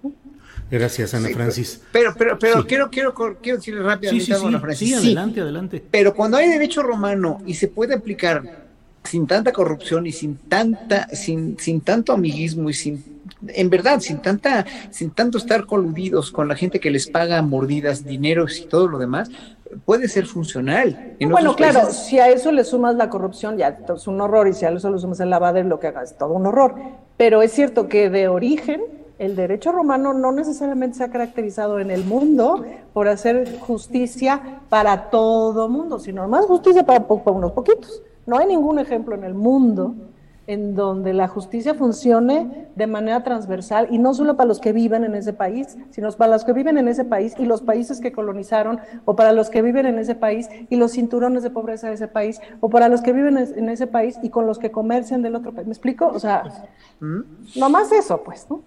Gracias, 0.71 1.13
Ana 1.13 1.29
Francis. 1.29 1.81
Pero, 1.91 2.15
pero, 2.17 2.39
pero 2.39 2.65
quiero, 2.65 2.89
quiero, 2.89 3.13
quiero 3.13 3.57
decirle 3.57 3.83
rápidamente 3.83 4.33
a 4.33 4.37
Ana 4.37 4.59
Francis. 4.59 4.87
Sí, 4.87 4.93
adelante, 4.93 5.41
adelante. 5.41 5.83
Pero 5.91 6.15
cuando 6.15 6.37
hay 6.37 6.49
derecho 6.49 6.81
romano 6.81 7.39
y 7.45 7.53
se 7.53 7.67
puede 7.67 7.93
aplicar 7.93 8.64
sin 9.05 9.27
tanta 9.27 9.51
corrupción 9.51 10.07
y 10.07 10.11
sin 10.11 10.37
tanta, 10.37 11.07
sin, 11.09 11.57
sin 11.59 11.81
tanto 11.81 12.13
amiguismo 12.13 12.69
y 12.69 12.73
sin, 12.73 13.03
en 13.47 13.69
verdad, 13.69 13.99
sin 13.99 14.21
tanta, 14.21 14.65
sin 14.89 15.11
tanto 15.11 15.37
estar 15.37 15.65
coludidos 15.65 16.31
con 16.31 16.47
la 16.47 16.55
gente 16.55 16.79
que 16.79 16.91
les 16.91 17.07
paga 17.07 17.41
mordidas, 17.41 18.05
dineros 18.05 18.59
y 18.59 18.65
todo 18.65 18.87
lo 18.87 18.97
demás, 18.97 19.29
puede 19.85 20.07
ser 20.07 20.25
funcional. 20.25 21.15
bueno, 21.19 21.55
claro, 21.55 21.91
si 21.91 22.19
a 22.19 22.29
eso 22.29 22.51
le 22.51 22.63
sumas 22.63 22.95
la 22.95 23.09
corrupción, 23.09 23.57
ya 23.57 23.77
es 23.93 24.07
un 24.07 24.21
horror, 24.21 24.47
y 24.47 24.53
si 24.53 24.65
a 24.65 24.69
eso 24.69 24.89
le 24.89 24.99
sumas 24.99 25.19
el 25.19 25.29
lavadero, 25.29 25.67
lo 25.67 25.79
que 25.79 25.87
hagas 25.87 26.11
es 26.11 26.17
todo 26.17 26.33
un 26.33 26.45
horror. 26.45 26.75
Pero 27.17 27.41
es 27.41 27.51
cierto 27.51 27.87
que 27.87 28.09
de 28.09 28.27
origen, 28.27 28.81
el 29.17 29.35
derecho 29.35 29.71
romano 29.71 30.13
no 30.13 30.31
necesariamente 30.31 30.97
se 30.97 31.03
ha 31.03 31.09
caracterizado 31.09 31.79
en 31.79 31.89
el 31.89 32.03
mundo 32.03 32.65
por 32.93 33.07
hacer 33.07 33.59
justicia 33.59 34.59
para 34.69 35.09
todo 35.09 35.69
mundo, 35.69 35.99
sino 35.99 36.27
más 36.27 36.45
justicia 36.45 36.85
para 36.85 37.05
unos 37.07 37.53
poquitos. 37.53 38.01
No 38.25 38.37
hay 38.37 38.47
ningún 38.47 38.79
ejemplo 38.79 39.15
en 39.15 39.23
el 39.23 39.33
mundo 39.33 39.95
en 40.47 40.75
donde 40.75 41.13
la 41.13 41.27
justicia 41.27 41.73
funcione 41.73 42.67
de 42.75 42.87
manera 42.87 43.23
transversal 43.23 43.87
y 43.89 43.97
no 43.97 44.13
solo 44.13 44.35
para 44.35 44.47
los 44.47 44.59
que 44.59 44.73
viven 44.73 45.03
en 45.03 45.15
ese 45.15 45.33
país, 45.33 45.77
sino 45.89 46.11
para 46.11 46.33
los 46.33 46.43
que 46.43 46.53
viven 46.53 46.77
en 46.77 46.87
ese 46.87 47.03
país 47.03 47.33
y 47.39 47.45
los 47.45 47.61
países 47.61 47.99
que 47.99 48.11
colonizaron, 48.11 48.79
o 49.05 49.15
para 49.15 49.31
los 49.31 49.49
que 49.49 49.61
viven 49.61 49.87
en 49.87 49.97
ese 49.97 50.13
país 50.13 50.47
y 50.69 50.75
los 50.75 50.91
cinturones 50.91 51.41
de 51.41 51.49
pobreza 51.49 51.87
de 51.87 51.95
ese 51.95 52.07
país, 52.07 52.39
o 52.59 52.69
para 52.69 52.89
los 52.89 53.01
que 53.01 53.11
viven 53.11 53.37
en 53.37 53.69
ese 53.69 53.87
país 53.87 54.17
y 54.21 54.29
con 54.29 54.45
los 54.45 54.59
que 54.59 54.71
comercian 54.71 55.21
del 55.21 55.35
otro 55.35 55.51
país. 55.51 55.65
¿Me 55.65 55.73
explico? 55.73 56.07
O 56.07 56.19
sea, 56.19 56.43
¿Mm? 56.99 57.21
no 57.55 57.69
más 57.69 57.91
eso, 57.91 58.21
pues, 58.23 58.45
¿no? 58.49 58.61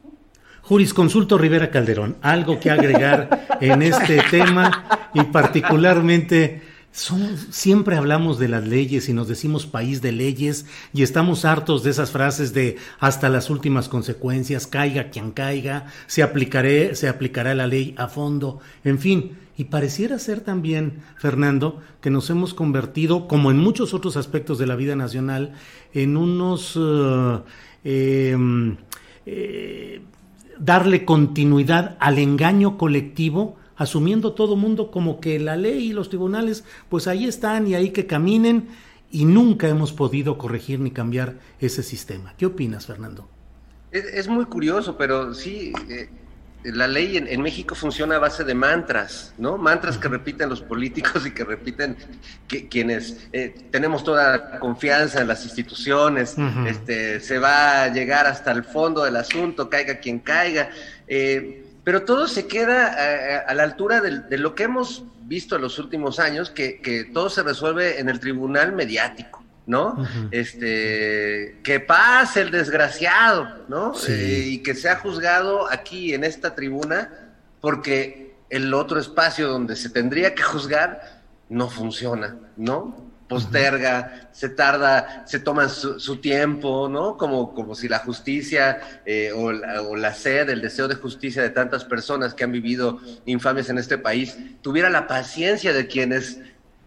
Jurisconsulto 0.62 1.38
Rivera 1.38 1.70
Calderón, 1.70 2.16
algo 2.20 2.58
que 2.58 2.70
agregar 2.70 3.46
en 3.60 3.82
este 3.82 4.20
tema 4.30 5.08
y 5.14 5.22
particularmente 5.24 6.60
siempre 6.92 7.96
hablamos 7.96 8.38
de 8.38 8.48
las 8.48 8.66
leyes 8.66 9.08
y 9.08 9.12
nos 9.12 9.28
decimos 9.28 9.66
país 9.66 10.02
de 10.02 10.12
leyes 10.12 10.66
y 10.92 11.02
estamos 11.02 11.44
hartos 11.44 11.82
de 11.82 11.90
esas 11.90 12.10
frases 12.10 12.54
de 12.54 12.76
hasta 12.98 13.28
las 13.28 13.50
últimas 13.50 13.88
consecuencias, 13.88 14.66
caiga 14.66 15.10
quien 15.10 15.30
caiga, 15.30 15.86
se, 16.06 16.26
se 16.94 17.08
aplicará 17.08 17.54
la 17.54 17.66
ley 17.66 17.94
a 17.98 18.08
fondo, 18.08 18.60
en 18.84 18.98
fin. 18.98 19.38
Y 19.56 19.64
pareciera 19.64 20.20
ser 20.20 20.40
también, 20.40 21.00
Fernando, 21.16 21.82
que 22.00 22.10
nos 22.10 22.30
hemos 22.30 22.54
convertido, 22.54 23.26
como 23.26 23.50
en 23.50 23.58
muchos 23.58 23.92
otros 23.92 24.16
aspectos 24.16 24.58
de 24.58 24.66
la 24.66 24.76
vida 24.76 24.94
nacional, 24.96 25.54
en 25.92 26.16
unos... 26.16 26.78
Eh, 27.84 28.36
eh, 29.26 30.00
darle 30.58 31.04
continuidad 31.04 31.96
al 32.00 32.18
engaño 32.18 32.78
colectivo, 32.78 33.56
asumiendo 33.78 34.34
todo 34.34 34.56
mundo 34.56 34.90
como 34.90 35.20
que 35.20 35.38
la 35.38 35.56
ley 35.56 35.90
y 35.90 35.92
los 35.94 36.10
tribunales, 36.10 36.64
pues 36.90 37.06
ahí 37.06 37.26
están 37.26 37.66
y 37.66 37.74
ahí 37.74 37.90
que 37.90 38.06
caminen, 38.06 38.68
y 39.10 39.24
nunca 39.24 39.68
hemos 39.68 39.92
podido 39.92 40.36
corregir 40.36 40.80
ni 40.80 40.90
cambiar 40.90 41.36
ese 41.60 41.82
sistema. 41.82 42.34
¿Qué 42.36 42.46
opinas, 42.46 42.86
Fernando? 42.86 43.28
Es, 43.90 44.28
muy 44.28 44.44
curioso, 44.44 44.98
pero 44.98 45.32
sí, 45.32 45.72
eh, 45.88 46.10
la 46.64 46.86
ley 46.86 47.16
en, 47.16 47.40
México 47.40 47.74
funciona 47.74 48.16
a 48.16 48.18
base 48.18 48.44
de 48.44 48.54
mantras, 48.54 49.32
¿no? 49.38 49.56
Mantras 49.56 49.96
que 49.96 50.08
repiten 50.08 50.50
los 50.50 50.60
políticos 50.60 51.24
y 51.24 51.30
que 51.30 51.42
repiten 51.42 51.96
quienes 52.68 53.28
eh, 53.32 53.54
tenemos 53.70 54.04
toda 54.04 54.58
confianza 54.58 55.22
en 55.22 55.28
las 55.28 55.42
instituciones, 55.44 56.36
este, 56.66 57.20
se 57.20 57.38
va 57.38 57.84
a 57.84 57.88
llegar 57.88 58.26
hasta 58.26 58.52
el 58.52 58.62
fondo 58.62 59.04
del 59.04 59.16
asunto, 59.16 59.70
caiga 59.70 60.00
quien 60.00 60.18
caiga, 60.18 60.68
eh, 61.06 61.64
pero 61.88 62.02
todo 62.02 62.28
se 62.28 62.46
queda 62.46 62.96
eh, 62.98 63.44
a, 63.46 63.54
la 63.54 63.62
altura 63.62 64.02
de, 64.02 64.36
lo 64.36 64.54
que 64.54 64.64
hemos 64.64 65.04
visto 65.22 65.56
en 65.56 65.62
los 65.62 65.78
últimos 65.78 66.18
años, 66.18 66.50
que, 66.50 66.82
que 66.82 67.04
todo 67.04 67.30
se 67.30 67.42
resuelve 67.42 67.98
en 67.98 68.10
el 68.10 68.20
tribunal 68.20 68.74
mediático. 68.74 69.42
¿no? 69.64 69.96
Este, 70.30 71.60
que 71.64 71.80
pase 71.80 72.42
el 72.42 72.50
desgraciado, 72.50 73.64
¿no? 73.68 73.94
Eh, 74.06 74.42
y 74.48 74.58
que 74.58 74.74
sea 74.74 74.96
juzgado 74.96 75.66
aquí 75.72 76.12
en 76.12 76.24
esta 76.24 76.54
tribuna, 76.54 77.32
porque 77.62 78.34
el 78.50 78.74
otro 78.74 79.00
espacio 79.00 79.48
donde 79.48 79.74
se 79.74 79.88
tendría 79.88 80.34
que 80.34 80.42
juzgar 80.42 81.22
no 81.48 81.70
funciona, 81.70 82.36
¿no? 82.58 83.07
Posterga, 83.28 84.30
se 84.32 84.48
tarda, 84.48 85.24
se 85.26 85.38
toma 85.38 85.68
su, 85.68 86.16
tiempo, 86.16 86.88
¿no? 86.88 87.16
Como, 87.18 87.54
como 87.54 87.74
si 87.74 87.86
la 87.86 87.98
justicia 87.98 89.02
eh, 89.04 89.32
o, 89.34 89.52
la, 89.52 89.82
o, 89.82 89.96
la, 89.96 90.14
sed, 90.14 90.48
el 90.48 90.62
deseo 90.62 90.88
de 90.88 90.94
justicia 90.94 91.42
de 91.42 91.50
tantas 91.50 91.84
personas 91.84 92.32
que 92.32 92.44
han 92.44 92.52
vivido 92.52 93.00
infamias 93.26 93.68
en 93.68 93.76
este 93.76 93.98
país, 93.98 94.38
tuviera 94.62 94.88
la 94.88 95.06
paciencia 95.06 95.74
de 95.74 95.86
quienes 95.86 96.40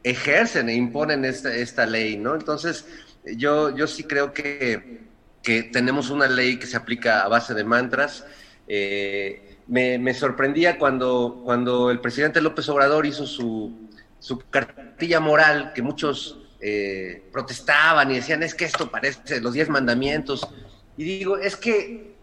ejercen 0.03 0.69
e 0.69 0.73
imponen 0.73 1.25
esta, 1.25 1.53
esta 1.53 1.85
ley, 1.85 2.17
¿no? 2.17 2.33
Entonces, 2.33 2.85
yo, 3.23 3.75
yo 3.75 3.85
sí 3.85 4.03
creo 4.03 4.33
que, 4.33 5.01
que 5.43 5.63
tenemos 5.63 6.09
una 6.09 6.27
ley 6.27 6.57
que 6.57 6.65
se 6.65 6.77
aplica 6.77 7.21
a 7.21 7.27
base 7.27 7.53
de 7.53 7.63
mantras. 7.63 8.25
Eh, 8.67 9.57
me, 9.67 9.99
me, 9.99 10.13
sorprendía 10.13 10.79
cuando, 10.79 11.41
cuando 11.45 11.91
el 11.91 11.99
presidente 11.99 12.41
López 12.41 12.67
Obrador 12.69 13.05
hizo 13.05 13.27
su, 13.27 13.89
su 14.21 14.39
cartilla 14.39 15.19
moral, 15.19 15.73
que 15.73 15.81
muchos 15.81 16.37
eh, 16.61 17.23
protestaban 17.33 18.11
y 18.11 18.15
decían, 18.15 18.43
es 18.43 18.53
que 18.53 18.65
esto 18.65 18.89
parece 18.89 19.41
los 19.41 19.53
diez 19.53 19.67
mandamientos. 19.67 20.47
Y 20.95 21.03
digo, 21.03 21.37
es 21.37 21.57
que 21.57 22.15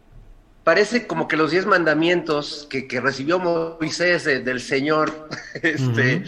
parece 0.63 1.07
como 1.07 1.27
que 1.27 1.37
los 1.37 1.51
diez 1.51 1.67
mandamientos 1.67 2.67
que, 2.71 2.87
que 2.87 3.01
recibió 3.01 3.39
Moisés 3.41 4.25
del 4.25 4.61
Señor, 4.61 5.29
este, 5.63 6.25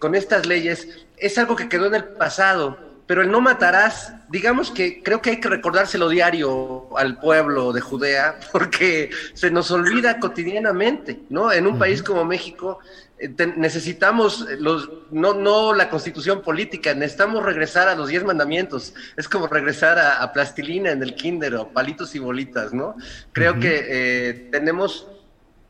con 0.00 0.14
estas 0.14 0.46
leyes 0.46 1.06
es 1.18 1.38
algo 1.38 1.56
que 1.56 1.68
quedó 1.68 1.86
en 1.86 1.94
el 1.94 2.04
pasado, 2.04 2.78
pero 3.06 3.22
el 3.22 3.30
no 3.30 3.40
matarás, 3.40 4.14
digamos 4.30 4.70
que 4.70 5.02
creo 5.02 5.22
que 5.22 5.30
hay 5.30 5.40
que 5.40 5.48
recordárselo 5.48 6.08
diario 6.08 6.96
al 6.96 7.18
pueblo 7.18 7.72
de 7.72 7.80
Judea, 7.80 8.38
porque 8.52 9.10
se 9.34 9.50
nos 9.50 9.70
olvida 9.70 10.18
cotidianamente, 10.18 11.20
¿no? 11.28 11.52
En 11.52 11.66
un 11.66 11.78
país 11.78 12.02
como 12.02 12.24
México 12.24 12.80
eh, 13.18 13.54
necesitamos 13.56 14.46
los, 14.58 14.90
no, 15.10 15.34
no 15.34 15.72
la 15.72 15.88
constitución 15.88 16.42
política, 16.42 16.94
necesitamos 16.94 17.44
regresar 17.44 17.88
a 17.88 17.94
los 17.94 18.08
diez 18.08 18.24
mandamientos. 18.24 18.94
Es 19.16 19.28
como 19.28 19.46
regresar 19.46 19.98
a, 19.98 20.32
plastilina 20.32 20.90
en 20.90 21.02
el 21.02 21.14
kinder 21.14 21.54
o 21.54 21.68
palitos 21.68 22.14
y 22.14 22.18
bolitas, 22.18 22.72
¿no? 22.72 22.96
Creo 23.32 23.58
que 23.58 23.86
eh, 23.88 24.48
tenemos 24.50 25.06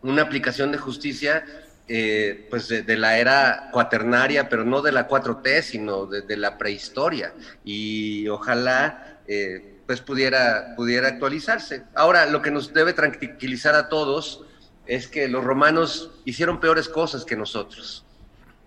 una 0.02 0.22
aplicación 0.22 0.72
de 0.72 0.78
justicia 0.78 1.44
eh, 1.88 2.48
pues 2.50 2.66
de, 2.66 2.96
la 2.96 3.18
era 3.18 3.68
cuaternaria, 3.70 4.48
pero 4.48 4.64
no 4.64 4.82
de 4.82 4.90
la 4.90 5.06
4T, 5.08 5.62
sino 5.62 6.06
de, 6.06 6.36
la 6.36 6.58
prehistoria. 6.58 7.32
Y 7.64 8.26
ojalá 8.26 9.20
eh, 9.28 9.76
pues 9.86 10.00
pudiera, 10.00 10.74
pudiera 10.74 11.06
actualizarse. 11.06 11.84
Ahora, 11.94 12.26
lo 12.26 12.42
que 12.42 12.50
nos 12.50 12.72
debe 12.74 12.92
tranquilizar 12.92 13.76
a 13.76 13.88
todos 13.88 14.45
es 14.86 15.08
que 15.08 15.28
los 15.28 15.44
romanos 15.44 16.10
hicieron 16.24 16.60
peores 16.60 16.88
cosas 16.88 17.24
que 17.24 17.36
nosotros. 17.36 18.04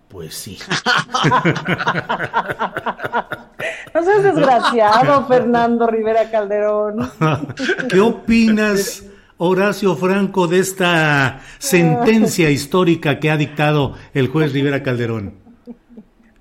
Pues 0.08 0.34
sí. 0.34 0.58
no 3.94 4.02
seas 4.02 4.22
desgraciado, 4.24 5.26
Fernando 5.28 5.86
Rivera 5.86 6.30
Calderón. 6.30 7.10
¿Qué 7.88 8.00
opinas? 8.00 9.04
Horacio 9.42 9.96
Franco, 9.96 10.48
de 10.48 10.58
esta 10.58 11.40
sentencia 11.58 12.50
histórica 12.50 13.18
que 13.18 13.30
ha 13.30 13.38
dictado 13.38 13.94
el 14.12 14.28
juez 14.28 14.52
Rivera 14.52 14.82
Calderón? 14.82 15.34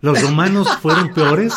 ¿Los 0.01 0.21
romanos 0.21 0.67
fueron 0.81 1.13
peores? 1.13 1.53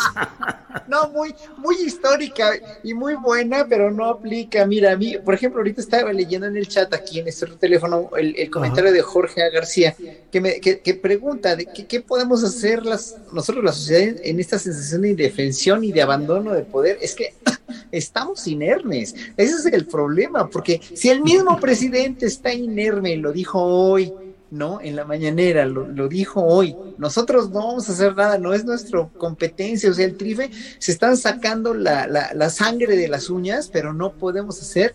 No, 0.87 1.09
muy, 1.09 1.33
muy 1.57 1.75
histórica 1.75 2.51
y 2.83 2.93
muy 2.93 3.15
buena, 3.15 3.65
pero 3.67 3.89
no 3.89 4.05
aplica. 4.05 4.65
Mira, 4.65 4.91
a 4.91 4.97
mí, 4.97 5.17
por 5.23 5.33
ejemplo, 5.33 5.59
ahorita 5.59 5.81
estaba 5.81 6.11
leyendo 6.11 6.47
en 6.47 6.57
el 6.57 6.67
chat 6.67 6.93
aquí 6.93 7.19
en 7.19 7.27
este 7.27 7.47
teléfono 7.47 8.09
el, 8.17 8.49
comentario 8.51 8.91
de 8.91 9.01
Jorge 9.01 9.49
García, 9.49 9.95
que 10.31 10.41
me 10.41 10.59
que, 10.59 10.93
pregunta 10.95 11.55
de 11.55 11.65
qué 11.65 12.01
podemos 12.01 12.43
hacer 12.43 12.85
las, 12.85 13.15
nosotros, 13.31 13.63
la 13.63 13.71
sociedad, 13.71 14.15
en 14.23 14.39
esta 14.39 14.59
sensación 14.59 15.03
de 15.03 15.09
indefensión 15.11 15.83
y 15.83 15.91
de 15.91 16.01
abandono 16.01 16.53
de 16.53 16.63
poder. 16.63 16.97
Es 17.01 17.15
que 17.15 17.33
estamos 17.91 18.45
inermes. 18.47 19.15
Ese 19.37 19.55
es 19.55 19.65
el 19.67 19.85
problema, 19.85 20.49
porque 20.49 20.81
si 20.93 21.09
el 21.09 21.21
mismo 21.21 21.59
presidente 21.59 22.25
está 22.25 22.53
inerme, 22.53 23.15
lo 23.17 23.31
dijo 23.31 23.61
hoy, 23.61 24.13
¿no? 24.53 24.79
En 24.81 24.95
la 24.95 25.03
mañanera, 25.03 25.65
lo, 25.65 26.07
dijo 26.07 26.43
hoy, 26.43 26.75
nosotros 26.99 27.49
no 27.49 27.67
vamos 27.67 27.89
a 27.89 27.93
hacer 27.93 28.15
nada, 28.15 28.37
no 28.37 28.53
es 28.53 28.63
nuestra 28.63 29.09
competencia, 29.17 29.89
o 29.89 29.93
sea, 29.93 30.05
el 30.05 30.15
trife 30.15 30.51
se 30.77 30.91
están 30.91 31.17
sacando 31.17 31.73
la, 31.73 32.07
la, 32.07 32.49
sangre 32.49 32.95
de 32.95 33.07
las 33.07 33.31
uñas, 33.31 33.69
pero 33.73 33.93
no 33.93 34.13
podemos 34.13 34.61
hacer 34.61 34.93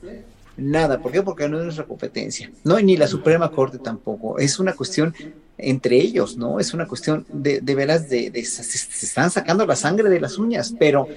nada. 0.56 1.00
¿Por 1.00 1.10
qué? 1.10 1.22
Porque 1.22 1.48
no 1.48 1.58
es 1.58 1.64
nuestra 1.64 1.86
competencia, 1.86 2.52
¿no? 2.62 2.78
Y 2.78 2.84
ni 2.84 2.96
la 2.96 3.08
Suprema 3.08 3.50
Corte 3.50 3.78
tampoco. 3.78 4.38
Es 4.38 4.60
una 4.60 4.74
cuestión 4.74 5.12
entre 5.58 5.96
ellos, 5.96 6.36
¿no? 6.36 6.60
Es 6.60 6.72
una 6.72 6.86
cuestión 6.86 7.26
de, 7.28 7.60
de 7.60 7.74
veras 7.74 8.08
de, 8.08 8.30
de, 8.30 8.44
se, 8.44 8.62
están 9.04 9.30
sacando 9.32 9.66
la 9.66 9.74
sangre 9.74 10.08
de 10.08 10.20
las 10.20 10.38
uñas, 10.38 10.72
pero 10.78 11.08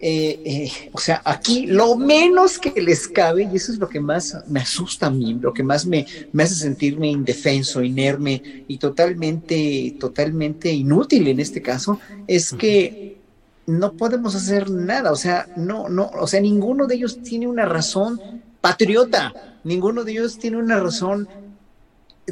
eh, 0.00 0.40
eh, 0.44 0.90
o 0.92 0.98
sea, 0.98 1.20
aquí 1.24 1.66
lo 1.66 1.96
menos 1.96 2.58
que 2.58 2.80
les 2.80 3.08
cabe, 3.08 3.48
y 3.52 3.56
eso 3.56 3.72
es 3.72 3.78
lo 3.78 3.88
que 3.88 3.98
más 4.00 4.36
me 4.46 4.60
asusta 4.60 5.06
a 5.06 5.10
mí, 5.10 5.34
lo 5.34 5.52
que 5.52 5.64
más 5.64 5.86
me, 5.86 6.06
me 6.32 6.44
hace 6.44 6.54
sentirme 6.54 7.08
indefenso, 7.08 7.82
inerme 7.82 8.64
y 8.68 8.78
totalmente, 8.78 9.96
totalmente 9.98 10.70
inútil 10.70 11.26
en 11.26 11.40
este 11.40 11.62
caso, 11.62 11.98
es 12.28 12.52
que 12.52 13.18
no 13.66 13.92
podemos 13.94 14.36
hacer 14.36 14.70
nada, 14.70 15.10
o 15.10 15.16
sea, 15.16 15.48
no, 15.56 15.88
no, 15.88 16.10
o 16.14 16.26
sea, 16.28 16.40
ninguno 16.40 16.86
de 16.86 16.94
ellos 16.94 17.20
tiene 17.22 17.48
una 17.48 17.64
razón 17.64 18.20
patriota, 18.60 19.34
ninguno 19.64 20.04
de 20.04 20.12
ellos 20.12 20.38
tiene 20.38 20.58
una 20.58 20.78
razón 20.78 21.28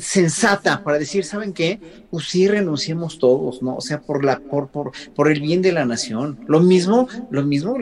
sensata 0.01 0.83
para 0.83 0.99
decir, 0.99 1.25
¿saben 1.25 1.53
qué? 1.53 1.81
Pues 2.11 2.29
sí 2.29 2.49
renunciemos 2.49 3.19
todos, 3.19 3.63
¿no? 3.63 3.77
O 3.77 3.81
sea, 3.81 4.01
por 4.01 4.25
la, 4.25 4.39
por, 4.39 4.69
por, 4.69 4.93
por 5.15 5.31
el 5.31 5.41
bien 5.41 5.63
de 5.63 5.73
la 5.73 5.85
nación. 5.85 6.39
Lo 6.47 6.61
mismo, 6.61 7.09
lo 7.31 7.43
mismo, 7.43 7.77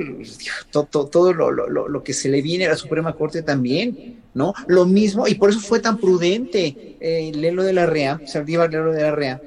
todo, 0.70 1.06
todo, 1.06 1.32
lo, 1.32 1.50
lo, 1.50 1.88
lo, 1.88 2.02
que 2.02 2.12
se 2.12 2.28
le 2.28 2.42
viene 2.42 2.66
a 2.66 2.70
la 2.70 2.76
Suprema 2.76 3.14
Corte 3.14 3.42
también, 3.42 4.22
¿no? 4.34 4.54
Lo 4.66 4.86
mismo, 4.86 5.26
y 5.26 5.34
por 5.34 5.50
eso 5.50 5.60
fue 5.60 5.80
tan 5.80 5.98
prudente 5.98 6.96
eh, 7.00 7.32
Lelo 7.34 7.62
de 7.62 7.72
la 7.72 7.86
Rea, 7.86 8.20
Saldívar 8.26 8.70
Lelo 8.70 8.92
de 8.92 9.02
la 9.02 9.12
Rea, 9.12 9.40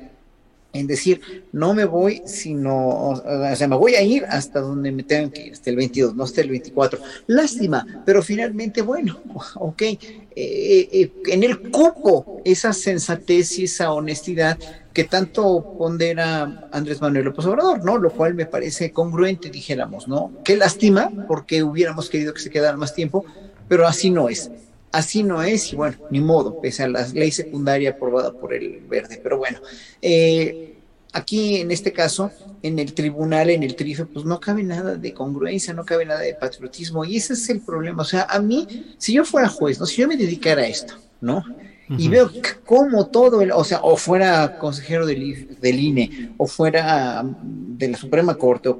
en 0.79 0.87
decir, 0.87 1.21
no 1.51 1.73
me 1.73 1.85
voy, 1.85 2.21
sino, 2.25 3.09
o 3.09 3.55
sea, 3.55 3.67
me 3.67 3.75
voy 3.75 3.95
a 3.95 4.01
ir 4.01 4.25
hasta 4.25 4.59
donde 4.59 4.91
me 4.91 5.03
tengan 5.03 5.31
que 5.31 5.47
ir, 5.47 5.53
hasta 5.53 5.69
el 5.69 5.75
22, 5.75 6.15
no 6.15 6.23
hasta 6.23 6.41
el 6.41 6.49
24. 6.49 6.99
Lástima, 7.27 7.85
pero 8.05 8.21
finalmente, 8.21 8.81
bueno, 8.81 9.19
ok, 9.55 9.81
eh, 9.81 9.97
eh, 10.35 11.11
en 11.27 11.43
el 11.43 11.69
cupo 11.71 12.41
esa 12.45 12.73
sensatez 12.73 13.59
y 13.59 13.63
esa 13.65 13.91
honestidad 13.91 14.57
que 14.93 15.03
tanto 15.03 15.75
pondera 15.77 16.69
Andrés 16.71 17.01
Manuel 17.01 17.25
López 17.25 17.45
Obrador, 17.45 17.85
¿no? 17.85 17.97
Lo 17.97 18.09
cual 18.09 18.33
me 18.33 18.45
parece 18.45 18.91
congruente, 18.91 19.49
dijéramos, 19.49 20.07
¿no? 20.07 20.31
Qué 20.43 20.57
lástima, 20.57 21.11
porque 21.27 21.61
hubiéramos 21.61 22.09
querido 22.09 22.33
que 22.33 22.39
se 22.39 22.49
quedara 22.49 22.77
más 22.77 22.95
tiempo, 22.95 23.23
pero 23.67 23.87
así 23.87 24.09
no 24.09 24.29
es 24.29 24.49
así 24.91 25.23
no 25.23 25.41
es, 25.43 25.73
y 25.73 25.75
bueno, 25.75 25.97
ni 26.09 26.19
modo, 26.19 26.59
pese 26.61 26.83
a 26.83 26.87
la 26.87 27.07
ley 27.07 27.31
secundaria 27.31 27.91
aprobada 27.91 28.31
por 28.31 28.53
el 28.53 28.81
verde. 28.87 29.19
Pero 29.21 29.37
bueno, 29.37 29.59
eh, 30.01 30.75
aquí 31.13 31.57
en 31.57 31.71
este 31.71 31.91
caso, 31.91 32.31
en 32.63 32.79
el 32.79 32.93
tribunal, 32.93 33.49
en 33.49 33.63
el 33.63 33.75
TRIFE, 33.75 34.05
pues 34.05 34.25
no 34.25 34.39
cabe 34.39 34.63
nada 34.63 34.95
de 34.95 35.13
congruencia, 35.13 35.73
no 35.73 35.85
cabe 35.85 36.05
nada 36.05 36.21
de 36.21 36.33
patriotismo, 36.33 37.05
y 37.05 37.17
ese 37.17 37.33
es 37.33 37.49
el 37.49 37.61
problema. 37.61 38.01
O 38.01 38.05
sea, 38.05 38.23
a 38.29 38.39
mí, 38.39 38.95
si 38.97 39.13
yo 39.13 39.25
fuera 39.25 39.49
juez, 39.49 39.79
¿no? 39.79 39.85
si 39.85 40.01
yo 40.01 40.07
me 40.07 40.17
dedicara 40.17 40.61
a 40.61 40.67
esto, 40.67 40.95
¿no? 41.21 41.43
y 41.89 42.09
veo 42.09 42.29
cómo 42.65 43.07
todo, 43.07 43.41
el, 43.41 43.51
o 43.51 43.63
sea, 43.63 43.79
o 43.81 43.95
fuera 43.95 44.57
consejero 44.57 45.05
del, 45.05 45.57
del 45.61 45.79
INE, 45.79 46.33
o 46.37 46.45
fuera 46.45 47.23
de 47.41 47.87
la 47.87 47.97
Suprema 47.97 48.35
Corte, 48.35 48.75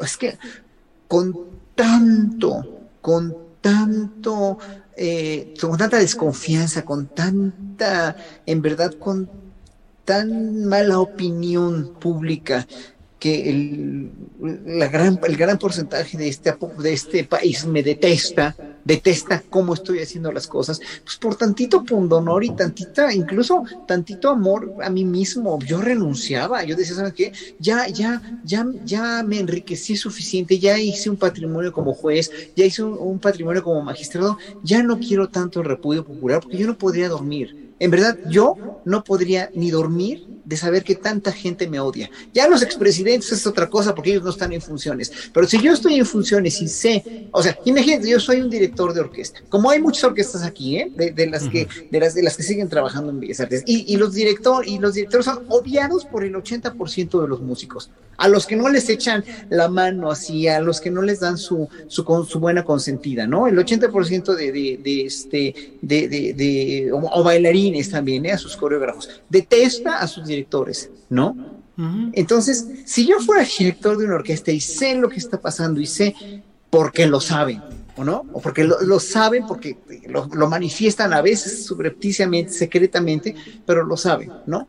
es 0.00 0.16
que 0.16 0.38
con 1.06 1.36
tanto, 1.74 2.88
con 3.02 3.36
tanto, 3.60 4.58
eh, 5.00 5.50
con 5.60 5.78
tanta 5.78 5.98
desconfianza, 5.98 6.84
con 6.84 7.08
tanta, 7.08 8.16
en 8.46 8.60
verdad, 8.62 8.92
con 8.98 9.32
tan 10.04 10.66
mala 10.66 11.00
opinión 11.00 11.92
pública, 11.98 12.66
que 13.20 13.50
el, 13.50 14.10
la 14.66 14.88
gran, 14.88 15.20
el 15.22 15.36
gran 15.36 15.58
porcentaje 15.58 16.16
de 16.16 16.28
este, 16.28 16.56
de 16.78 16.92
este 16.92 17.22
país 17.24 17.66
me 17.66 17.82
detesta, 17.82 18.56
detesta 18.82 19.42
cómo 19.50 19.74
estoy 19.74 20.00
haciendo 20.00 20.32
las 20.32 20.46
cosas, 20.46 20.80
pues 21.04 21.16
por 21.18 21.36
tantito 21.36 21.84
pundonor 21.84 22.42
y 22.42 22.50
tantita, 22.56 23.12
incluso 23.12 23.62
tantito 23.86 24.30
amor 24.30 24.74
a 24.82 24.88
mí 24.88 25.04
mismo, 25.04 25.58
yo 25.60 25.82
renunciaba, 25.82 26.64
yo 26.64 26.74
decía, 26.74 26.96
¿sabes 26.96 27.12
qué? 27.12 27.32
Ya, 27.58 27.86
ya, 27.88 28.40
ya, 28.42 28.66
ya 28.84 29.22
me 29.22 29.38
enriquecí 29.38 29.96
suficiente, 29.96 30.58
ya 30.58 30.78
hice 30.78 31.10
un 31.10 31.18
patrimonio 31.18 31.72
como 31.72 31.92
juez, 31.92 32.30
ya 32.56 32.64
hice 32.64 32.82
un, 32.82 32.96
un 32.98 33.18
patrimonio 33.20 33.62
como 33.62 33.82
magistrado, 33.82 34.38
ya 34.62 34.82
no 34.82 34.98
quiero 34.98 35.28
tanto 35.28 35.62
repudio 35.62 36.04
popular 36.06 36.40
porque 36.40 36.56
yo 36.56 36.66
no 36.66 36.78
podría 36.78 37.10
dormir. 37.10 37.69
En 37.80 37.90
verdad, 37.90 38.16
yo 38.28 38.56
no 38.84 39.02
podría 39.02 39.50
ni 39.54 39.70
dormir 39.70 40.26
de 40.50 40.56
saber 40.56 40.82
que 40.82 40.96
tanta 40.96 41.32
gente 41.32 41.68
me 41.68 41.78
odia. 41.78 42.10
Ya 42.34 42.48
los 42.48 42.60
expresidentes 42.62 43.30
es 43.30 43.46
otra 43.46 43.70
cosa 43.70 43.94
porque 43.94 44.10
ellos 44.10 44.24
no 44.24 44.30
están 44.30 44.52
en 44.52 44.60
funciones. 44.60 45.12
Pero 45.32 45.46
si 45.46 45.60
yo 45.62 45.72
estoy 45.72 45.94
en 45.94 46.04
funciones 46.04 46.60
y 46.60 46.66
sé, 46.68 47.28
o 47.30 47.40
sea, 47.42 47.56
imagínate, 47.64 48.08
yo 48.08 48.18
soy 48.18 48.40
un 48.40 48.50
director 48.50 48.92
de 48.92 49.00
orquesta. 49.00 49.40
Como 49.48 49.70
hay 49.70 49.80
muchas 49.80 50.02
orquestas 50.04 50.42
aquí, 50.42 50.76
¿eh? 50.76 50.92
De, 50.94 51.26
las 51.28 51.48
que, 51.48 51.68
de 51.90 52.00
las 52.00 52.14
de 52.14 52.22
las 52.22 52.36
que 52.36 52.42
siguen 52.42 52.68
trabajando 52.68 53.10
en 53.10 53.20
Bellas 53.20 53.40
Artes. 53.40 53.62
Y, 53.64 53.96
los 53.96 54.12
director, 54.12 54.66
y 54.66 54.78
los 54.78 54.94
directores 54.94 55.26
son 55.26 55.44
odiados 55.48 56.04
por 56.04 56.24
el 56.24 56.34
80% 56.34 57.22
de 57.22 57.28
los 57.28 57.40
músicos. 57.40 57.90
A 58.16 58.28
los 58.28 58.46
que 58.46 58.56
no 58.56 58.68
les 58.68 58.88
echan 58.88 59.24
la 59.48 59.68
mano 59.68 60.10
así, 60.10 60.48
a 60.48 60.60
los 60.60 60.80
que 60.80 60.90
no 60.90 61.00
les 61.00 61.20
dan 61.20 61.38
su, 61.38 61.68
su, 61.86 62.02
su 62.28 62.40
buena 62.40 62.64
consentida, 62.64 63.26
¿no? 63.26 63.46
El 63.46 63.56
80% 63.56 64.34
de, 64.34 64.52
de, 64.52 64.80
de, 64.82 65.04
este, 65.06 65.78
de, 65.80 66.08
de, 66.08 66.90
o, 66.92 67.24
bailarines 67.70 67.90
también, 67.90 68.26
¿eh? 68.26 68.32
A 68.32 68.38
sus 68.38 68.56
coreógrafos. 68.56 69.08
Detesta 69.28 69.98
a 69.98 70.06
sus 70.06 70.26
directores 70.26 70.40
directores, 70.40 70.90
¿no? 71.08 71.60
Entonces, 72.12 72.66
si 72.84 73.06
yo 73.06 73.18
fuera 73.20 73.42
director 73.42 73.96
de 73.96 74.04
una 74.04 74.16
orquesta 74.16 74.50
y 74.50 74.60
sé 74.60 74.94
lo 74.96 75.08
que 75.08 75.16
está 75.16 75.40
pasando 75.40 75.80
y 75.80 75.86
sé 75.86 76.14
porque 76.68 77.06
lo 77.06 77.20
saben, 77.20 77.62
¿o 77.96 78.04
no? 78.04 78.26
O 78.34 78.40
porque 78.42 78.64
lo, 78.64 79.00
saben, 79.00 79.46
porque 79.46 79.78
lo, 80.06 80.26
lo, 80.26 80.46
manifiestan 80.46 81.14
a 81.14 81.22
veces 81.22 81.64
subrepticiamente, 81.64 82.52
secretamente, 82.52 83.34
pero 83.64 83.82
lo 83.82 83.96
saben, 83.96 84.30
¿no? 84.46 84.68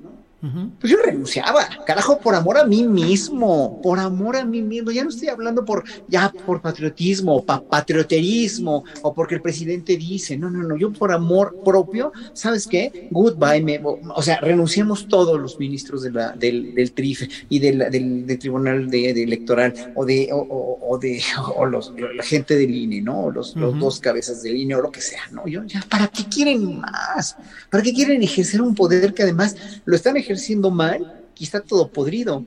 Pues 0.79 0.91
yo 0.91 0.97
renunciaba, 1.05 1.67
carajo, 1.85 2.19
por 2.19 2.33
amor 2.33 2.57
a 2.57 2.65
mí 2.65 2.83
mismo, 2.83 3.79
por 3.83 3.99
amor 3.99 4.35
a 4.35 4.43
mí 4.43 4.63
mismo. 4.63 4.89
Ya 4.89 5.03
no 5.03 5.09
estoy 5.09 5.27
hablando 5.27 5.63
por, 5.63 5.83
ya 6.07 6.33
por 6.45 6.61
patriotismo, 6.61 7.45
patrioterismo, 7.45 8.83
o 9.03 9.13
porque 9.13 9.35
el 9.35 9.41
presidente 9.41 9.97
dice, 9.97 10.37
no, 10.37 10.49
no, 10.49 10.63
no, 10.63 10.75
yo 10.75 10.91
por 10.91 11.11
amor 11.11 11.61
propio, 11.63 12.11
¿sabes 12.33 12.65
qué? 12.65 13.07
Goodbye, 13.11 13.61
me, 13.61 13.79
o 13.83 14.21
sea, 14.23 14.39
renunciamos 14.39 15.07
todos 15.07 15.39
los 15.39 15.59
ministros 15.59 16.01
de 16.01 16.11
la, 16.11 16.31
del, 16.31 16.73
del 16.73 16.91
TRIFE 16.91 17.29
y 17.49 17.59
del, 17.59 17.77
del, 17.91 18.39
Tribunal 18.39 18.89
de, 18.89 19.11
Electoral, 19.11 19.93
o 19.93 20.05
de, 20.05 20.29
o, 20.31 20.97
de, 20.99 21.21
o 21.55 21.65
los, 21.67 21.93
la 22.15 22.23
gente 22.23 22.55
del 22.55 22.73
INE, 22.73 23.01
¿no? 23.01 23.29
Los, 23.29 23.55
los 23.55 23.77
dos 23.77 23.99
cabezas 23.99 24.41
del 24.41 24.55
INE, 24.57 24.73
o 24.73 24.81
lo 24.81 24.91
que 24.91 25.01
sea, 25.01 25.21
¿no? 25.31 25.47
Yo, 25.47 25.63
ya, 25.65 25.81
¿para 25.87 26.07
qué 26.07 26.23
quieren 26.25 26.79
más? 26.79 27.37
¿Para 27.69 27.83
qué 27.83 27.93
quieren 27.93 28.23
ejercer 28.23 28.59
un 28.59 28.73
poder 28.73 29.13
que 29.13 29.21
además 29.21 29.55
lo 29.85 29.95
están 29.95 30.17
ejerciendo? 30.17 30.30
Siendo 30.37 30.71
mal 30.71 31.21
y 31.37 31.43
está 31.43 31.61
todo 31.61 31.89
podrido. 31.89 32.45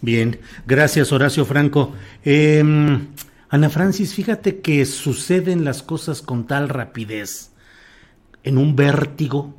Bien, 0.00 0.38
gracias 0.66 1.12
Horacio 1.12 1.44
Franco. 1.44 1.92
Em, 2.24 3.08
Ana 3.48 3.70
Francis, 3.70 4.14
fíjate 4.14 4.60
que 4.60 4.84
suceden 4.86 5.64
las 5.64 5.82
cosas 5.82 6.22
con 6.22 6.46
tal 6.46 6.68
rapidez, 6.68 7.50
en 8.42 8.58
un 8.58 8.76
vértigo, 8.76 9.54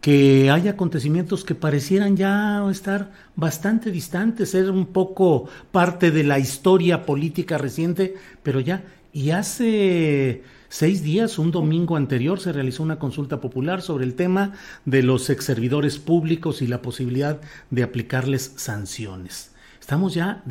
que 0.00 0.50
hay 0.50 0.68
acontecimientos 0.68 1.44
que 1.44 1.54
parecieran 1.54 2.16
ya 2.16 2.64
estar 2.70 3.12
bastante 3.36 3.90
distantes, 3.90 4.50
ser 4.50 4.70
un 4.70 4.86
poco 4.86 5.48
parte 5.72 6.10
de 6.10 6.24
la 6.24 6.38
historia 6.38 7.04
política 7.04 7.58
reciente, 7.58 8.14
pero 8.42 8.60
ya, 8.60 8.82
y 9.12 9.30
hace 9.30 10.42
seis 10.70 11.02
días, 11.02 11.38
un 11.38 11.50
domingo 11.50 11.96
anterior, 11.96 12.40
se 12.40 12.52
realizó 12.52 12.82
una 12.82 12.98
consulta 12.98 13.40
popular 13.40 13.82
sobre 13.82 14.04
el 14.04 14.14
tema 14.14 14.54
de 14.86 15.02
los 15.02 15.28
ex 15.28 15.44
servidores 15.44 15.98
públicos 15.98 16.62
y 16.62 16.66
la 16.66 16.80
posibilidad 16.80 17.40
de 17.68 17.82
aplicarles 17.82 18.54
sanciones. 18.56 19.50
Estamos 19.80 20.14
ya 20.14 20.44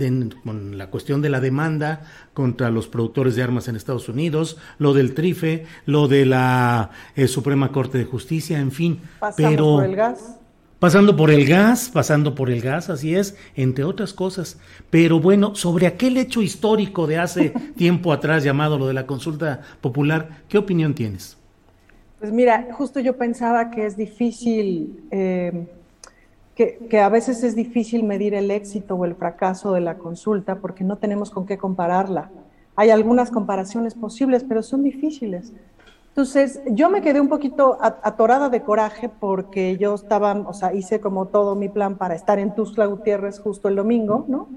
con 0.44 0.78
la 0.78 0.90
cuestión 0.90 1.22
de 1.22 1.30
la 1.30 1.40
demanda 1.40 2.02
contra 2.34 2.70
los 2.70 2.90
productores 2.90 3.36
de 3.36 3.44
armas 3.44 3.70
en 3.70 3.78
Estados 3.78 4.10
Unidos, 4.10 4.58
lo 4.80 4.94
del 4.94 5.14
TRIFE, 5.14 5.66
lo 5.86 6.10
de 6.10 6.26
la 6.26 6.92
eh, 7.16 7.28
Suprema 7.28 7.72
Corte 7.72 7.98
de 7.98 8.06
Justicia, 8.06 8.60
en 8.60 8.72
fin. 8.74 9.00
pero 9.38 9.76
por 9.76 9.86
el 9.86 9.96
gas. 9.96 10.40
Pasando 10.80 11.18
por 11.18 11.30
el 11.30 11.46
gas, 11.46 11.90
pasando 11.90 12.36
por 12.36 12.50
el 12.50 12.62
gas, 12.62 12.90
así 12.90 13.14
es, 13.14 13.36
entre 13.56 13.84
otras 13.84 14.14
cosas. 14.14 14.58
Pero 14.90 15.20
bueno, 15.20 15.54
sobre 15.54 15.88
aquel 15.88 16.16
hecho 16.16 16.42
histórico 16.42 17.06
de 17.06 17.18
hace 17.18 17.50
tiempo 17.76 18.14
atrás 18.14 18.46
llamado 18.46 18.78
lo 18.80 18.88
de 18.88 18.94
la 18.94 19.06
consulta 19.06 19.60
popular, 19.82 20.30
¿qué 20.48 20.58
opinión 20.58 20.96
tienes? 20.96 21.38
Pues 22.20 22.32
mira, 22.32 22.70
justo 22.72 23.02
yo 23.02 23.18
pensaba 23.18 23.72
que 23.72 23.86
es 23.86 23.98
difícil, 23.98 25.04
eh, 25.12 25.68
que, 26.56 26.80
que, 26.90 27.00
a 27.00 27.10
veces 27.10 27.44
es 27.44 27.58
difícil 27.58 28.04
medir 28.04 28.34
el 28.34 28.50
éxito 28.50 28.96
o 28.96 29.04
el 29.04 29.16
fracaso 29.16 29.74
de 29.74 29.82
la 29.82 29.98
consulta 29.98 30.60
porque 30.60 30.86
no 30.86 30.98
tenemos 30.98 31.30
con 31.30 31.46
qué 31.46 31.58
compararla. 31.58 32.30
Hay 32.78 32.90
algunas 32.90 33.32
comparaciones 33.32 33.96
posibles, 33.96 34.46
pero 34.48 34.64
son 34.64 34.84
difíciles. 34.84 35.52
Entonces, 36.20 36.60
yo 36.70 36.90
me 36.90 37.02
quedé 37.02 37.22
un 37.22 37.30
poquito 37.30 37.78
atorada 37.80 38.50
de 38.50 38.62
coraje 38.62 39.08
porque 39.08 39.78
yo 39.78 39.96
estaba, 39.96 40.34
o 40.34 40.54
sea, 40.54 40.74
hice 40.74 41.00
como 41.00 41.28
todo 41.28 41.56
mi 41.56 41.70
plan 41.70 41.96
para 41.96 42.14
estar 42.14 42.40
en 42.40 42.54
Tuxtla 42.56 42.88
Gutiérrez 42.88 43.40
justo 43.40 43.70
el 43.70 43.78
domingo, 43.78 44.26
¿no? 44.28 44.50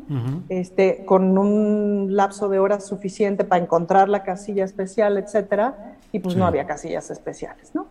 este, 0.49 1.05
con 1.05 1.39
un 1.39 2.17
lapso 2.17 2.49
de 2.49 2.59
horas 2.59 2.85
suficiente 2.85 3.45
para 3.45 3.63
encontrar 3.63 4.09
la 4.09 4.25
casilla 4.25 4.65
especial, 4.65 5.19
etcétera, 5.19 5.99
y 6.11 6.19
pues 6.19 6.35
no 6.35 6.47
había 6.47 6.67
casillas 6.67 7.13
especiales, 7.13 7.73
¿no? 7.77 7.87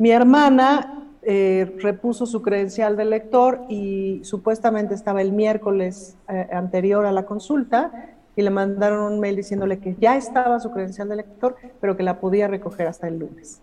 Mi 0.00 0.10
hermana 0.10 1.04
eh, 1.22 1.76
repuso 1.80 2.26
su 2.26 2.42
credencial 2.42 2.96
de 2.96 3.04
lector 3.04 3.60
y 3.68 4.20
supuestamente 4.24 4.94
estaba 4.94 5.22
el 5.22 5.30
miércoles 5.30 6.16
eh, 6.28 6.48
anterior 6.52 7.06
a 7.06 7.12
la 7.12 7.24
consulta 7.24 8.11
y 8.34 8.42
le 8.42 8.50
mandaron 8.50 9.12
un 9.12 9.20
mail 9.20 9.36
diciéndole 9.36 9.78
que 9.78 9.94
ya 10.00 10.16
estaba 10.16 10.58
su 10.60 10.70
credencial 10.70 11.08
de 11.08 11.16
lector, 11.16 11.56
pero 11.80 11.96
que 11.96 12.02
la 12.02 12.20
podía 12.20 12.48
recoger 12.48 12.86
hasta 12.86 13.08
el 13.08 13.18
lunes. 13.18 13.60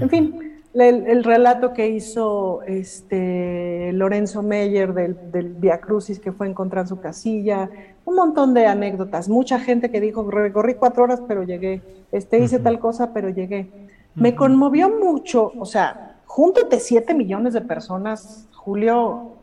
En 0.00 0.10
fin, 0.10 0.62
el, 0.74 1.22
relato 1.22 1.72
que 1.72 1.88
hizo 1.88 2.62
este 2.62 3.92
Lorenzo 3.92 4.42
Meyer 4.42 4.92
del, 4.92 5.30
del 5.30 5.54
Via 5.54 5.80
Crucis 5.80 6.18
que 6.18 6.32
fue 6.32 6.48
a 6.48 6.50
encontrar 6.50 6.88
su 6.88 6.98
casilla, 6.98 7.70
un 8.04 8.16
montón 8.16 8.54
de 8.54 8.66
anécdotas, 8.66 9.28
mucha 9.28 9.60
gente 9.60 9.90
que 9.90 10.00
dijo, 10.00 10.28
recorrí 10.30 10.74
cuatro 10.74 11.04
horas, 11.04 11.22
pero 11.26 11.44
llegué, 11.44 11.80
este, 12.12 12.38
hice 12.38 12.58
tal 12.58 12.80
cosa, 12.80 13.12
pero 13.14 13.28
llegué. 13.28 13.70
Me 14.14 14.34
conmovió 14.34 14.90
mucho, 14.90 15.52
o 15.58 15.64
sea, 15.64 16.16
júntate 16.26 16.80
siete 16.80 17.14
millones 17.14 17.54
de 17.54 17.60
personas, 17.60 18.48
Julio, 18.52 19.33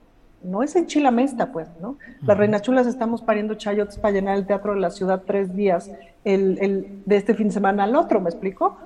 no 0.44 0.64
es 0.64 0.76
en 0.76 0.88
Chilamesta, 0.88 1.52
pues, 1.52 1.68
¿no? 1.82 1.98
Las 2.26 2.38
Reinas 2.38 2.62
Chulas 2.62 2.88
estamos 2.88 3.22
pariendo 3.22 3.56
chayotes 3.56 3.98
para 3.98 4.14
llenar 4.14 4.38
el 4.38 4.46
teatro 4.46 4.74
de 4.74 4.80
la 4.80 4.90
ciudad 4.90 5.24
tres 5.26 5.56
días 5.56 5.92
el, 6.24 6.58
el, 6.62 7.04
de 7.06 7.16
este 7.18 7.34
fin 7.34 7.48
de 7.48 7.54
semana 7.54 7.84
al 7.84 7.96
otro, 7.96 8.22
¿me 8.22 8.30
explico? 8.30 8.78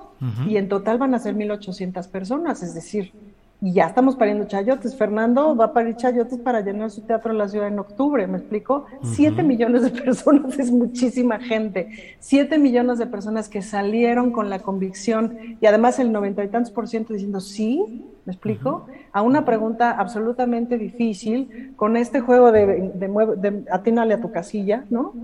Y 0.46 0.56
en 0.56 0.68
total 0.68 0.96
van 0.96 1.14
a 1.14 1.18
ser 1.18 1.36
1.800 1.36 2.08
personas, 2.08 2.62
es 2.62 2.74
decir, 2.74 3.12
y 3.60 3.72
ya 3.72 3.86
estamos 3.86 4.16
pariendo 4.16 4.46
chayotes. 4.46 4.96
Fernando 4.96 5.56
va 5.56 5.66
a 5.66 5.72
parir 5.72 5.96
chayotes 5.96 6.38
para 6.38 6.60
llenar 6.60 6.90
su 6.90 7.00
teatro 7.02 7.32
en 7.32 7.38
la 7.38 7.48
ciudad 7.48 7.68
en 7.68 7.78
octubre, 7.78 8.26
¿me 8.26 8.38
explico? 8.38 8.86
Siete 9.02 9.42
millones 9.42 9.82
de 9.82 9.90
personas 10.02 10.58
es 10.58 10.70
muchísima 10.70 11.38
gente. 11.38 12.16
Siete 12.18 12.58
millones 12.58 12.98
de 12.98 13.06
personas 13.06 13.48
que 13.48 13.62
salieron 13.62 14.30
con 14.30 14.50
la 14.50 14.58
convicción 14.58 15.38
y 15.60 15.66
además 15.66 15.98
el 15.98 16.12
noventa 16.12 16.44
y 16.44 16.48
tantos 16.48 16.70
por 16.70 16.86
ciento 16.86 17.14
diciendo 17.14 17.40
sí, 17.40 18.04
¿me 18.26 18.32
explico? 18.32 18.86
A 19.12 19.22
una 19.22 19.44
pregunta 19.46 19.92
absolutamente 19.92 20.76
difícil, 20.76 21.72
con 21.76 21.96
este 21.96 22.20
juego 22.20 22.52
de, 22.52 22.92
de, 22.94 23.64
atínale 23.70 24.14
a 24.14 24.20
tu 24.20 24.30
casilla, 24.30 24.84
¿no? 24.90 25.14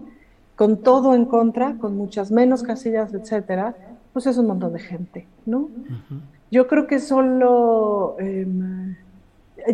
Con 0.57 0.79
todo 0.79 1.14
en 1.14 1.27
contra, 1.27 1.77
con 1.77 1.97
muchas 1.97 2.31
menos 2.31 2.62
casillas, 2.62 3.12
etcétera, 3.12 3.75
pues 4.12 4.27
es 4.27 4.38
un 4.38 4.47
montón 4.47 4.73
de 4.73 4.79
gente, 4.79 5.27
¿no? 5.45 5.68
Yo 6.53 6.69
creo 6.69 6.87
que 6.87 7.01
solo, 7.01 8.17
em, 8.19 8.95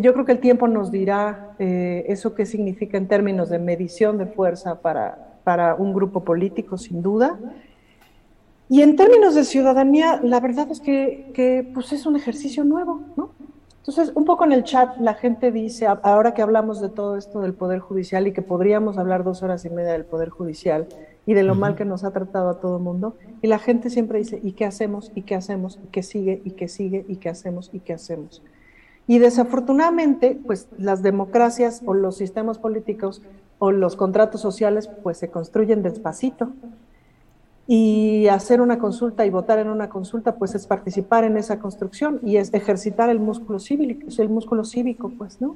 yo 0.01 0.13
creo 0.13 0.23
que 0.23 0.31
el 0.31 0.39
tiempo 0.39 0.65
nos 0.69 0.91
dirá 0.91 1.51
eh, 1.59 2.05
eso 2.07 2.33
qué 2.33 2.45
significa 2.45 2.97
en 2.97 3.09
términos 3.09 3.49
de 3.49 3.59
medición 3.59 4.17
de 4.17 4.27
fuerza 4.27 4.79
para, 4.79 5.41
para 5.43 5.75
un 5.75 5.93
grupo 5.93 6.23
político, 6.23 6.77
sin 6.77 7.01
duda. 7.01 7.37
Y 8.69 8.81
en 8.81 8.95
términos 8.95 9.35
de 9.35 9.43
ciudadanía, 9.43 10.21
la 10.23 10.39
verdad 10.39 10.71
es 10.71 10.79
que, 10.79 11.31
que 11.33 11.69
pues 11.73 11.91
es 11.91 12.05
un 12.05 12.15
ejercicio 12.15 12.63
nuevo, 12.63 13.01
¿no? 13.17 13.31
Entonces, 13.79 14.13
un 14.15 14.23
poco 14.23 14.45
en 14.45 14.53
el 14.53 14.63
chat 14.63 14.97
la 14.99 15.15
gente 15.15 15.51
dice, 15.51 15.85
ahora 15.85 16.33
que 16.33 16.41
hablamos 16.41 16.79
de 16.79 16.87
todo 16.87 17.17
esto 17.17 17.41
del 17.41 17.55
Poder 17.55 17.79
Judicial 17.79 18.25
y 18.25 18.31
que 18.31 18.41
podríamos 18.41 18.97
hablar 18.97 19.25
dos 19.25 19.43
horas 19.43 19.65
y 19.65 19.69
media 19.69 19.91
del 19.91 20.05
Poder 20.05 20.29
Judicial 20.29 20.87
y 21.29 21.35
de 21.35 21.43
lo 21.43 21.53
mal 21.53 21.75
que 21.75 21.85
nos 21.85 22.03
ha 22.03 22.09
tratado 22.09 22.49
a 22.49 22.59
todo 22.59 22.77
el 22.77 22.81
mundo, 22.81 23.15
y 23.43 23.47
la 23.47 23.59
gente 23.59 23.91
siempre 23.91 24.17
dice, 24.17 24.39
¿y 24.41 24.53
qué 24.53 24.65
hacemos? 24.65 25.11
¿Y 25.13 25.21
qué 25.21 25.35
hacemos? 25.35 25.77
¿Y 25.83 25.87
qué 25.89 26.01
sigue? 26.01 26.41
¿Y 26.43 26.51
qué 26.53 26.67
sigue? 26.67 27.05
¿Y 27.07 27.17
qué 27.17 27.29
hacemos? 27.29 27.69
¿Y 27.71 27.81
qué 27.81 27.93
hacemos? 27.93 28.41
Y 29.05 29.19
desafortunadamente, 29.19 30.39
pues 30.47 30.67
las 30.79 31.03
democracias 31.03 31.83
o 31.85 31.93
los 31.93 32.17
sistemas 32.17 32.57
políticos 32.57 33.21
o 33.59 33.71
los 33.71 33.95
contratos 33.95 34.41
sociales, 34.41 34.89
pues 35.03 35.19
se 35.19 35.29
construyen 35.29 35.83
despacito 35.83 36.51
y 37.71 38.27
hacer 38.29 38.61
una 38.61 38.79
consulta 38.79 39.27
y 39.27 39.29
votar 39.29 39.59
en 39.59 39.67
una 39.67 39.89
consulta, 39.89 40.33
pues 40.37 40.55
es 40.55 40.65
participar 40.65 41.23
en 41.23 41.37
esa 41.37 41.59
construcción 41.59 42.19
y 42.23 42.37
es 42.37 42.51
ejercitar 42.51 43.11
el 43.11 43.19
músculo 43.19 43.59
cívico, 43.59 44.07
el 44.17 44.29
músculo 44.29 44.65
cívico, 44.65 45.11
pues, 45.15 45.39
¿no? 45.39 45.55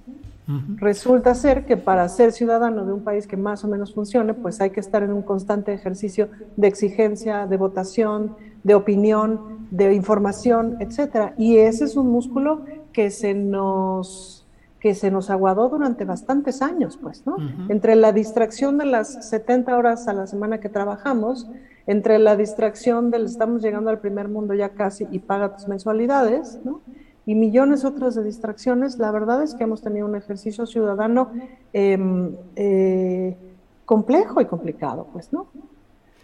Resulta 0.76 1.34
ser 1.34 1.66
que 1.66 1.76
para 1.76 2.08
ser 2.10 2.32
ciudadano 2.32 2.86
de 2.86 2.94
un 2.94 3.04
país 3.04 3.26
que 3.26 3.36
más 3.36 3.64
o 3.64 3.68
menos 3.68 3.96
funcione, 3.96 4.36
pues 4.36 4.62
hay 4.62 4.70
que 4.70 4.80
estar 4.80 5.02
en 5.02 5.12
un 5.12 5.24
constante 5.24 5.74
ejercicio 5.74 6.30
de 6.56 6.68
exigencia, 6.68 7.48
de 7.48 7.58
votación, 7.58 8.36
de 8.64 8.76
opinión, 8.76 9.66
de 9.72 9.96
información, 9.96 10.78
etcétera. 10.82 11.34
Y 11.36 11.58
ese 11.58 11.86
es 11.86 11.96
un 11.96 12.12
músculo 12.12 12.62
que 12.92 13.10
se 13.10 13.34
nos 13.34 14.46
que 14.80 14.94
se 14.94 15.10
nos 15.10 15.32
aguadó 15.32 15.70
durante 15.70 16.04
bastantes 16.06 16.62
años, 16.62 17.00
pues, 17.02 17.26
¿no? 17.26 17.38
Entre 17.70 17.96
la 17.96 18.12
distracción 18.12 18.78
de 18.78 18.86
las 18.86 19.30
70 19.30 19.76
horas 19.76 20.08
a 20.10 20.14
la 20.14 20.28
semana 20.28 20.60
que 20.60 20.68
trabajamos, 20.68 21.48
entre 21.86 22.20
la 22.20 22.36
distracción 22.36 23.12
del 23.12 23.26
estamos 23.26 23.62
llegando 23.62 23.90
al 23.90 24.00
primer 24.00 24.30
mundo 24.30 24.54
ya 24.54 24.70
casi 24.70 25.08
y 25.12 25.20
paga 25.20 25.56
tus 25.56 25.68
mensualidades, 25.68 26.60
¿no? 26.64 26.82
Y 27.26 27.36
millones 27.36 27.86
otras 27.86 28.16
de 28.16 28.24
distracciones, 28.24 28.98
la 28.98 29.12
verdad 29.12 29.44
es 29.44 29.56
que 29.56 29.64
hemos 29.64 29.82
tenido 29.82 30.06
un 30.06 30.16
ejercicio 30.16 30.66
ciudadano 30.66 31.32
em, 31.72 32.36
eh, 32.56 33.38
complejo 33.86 34.42
y 34.42 34.46
complicado, 34.46 35.08
pues, 35.14 35.32
¿no? 35.32 35.48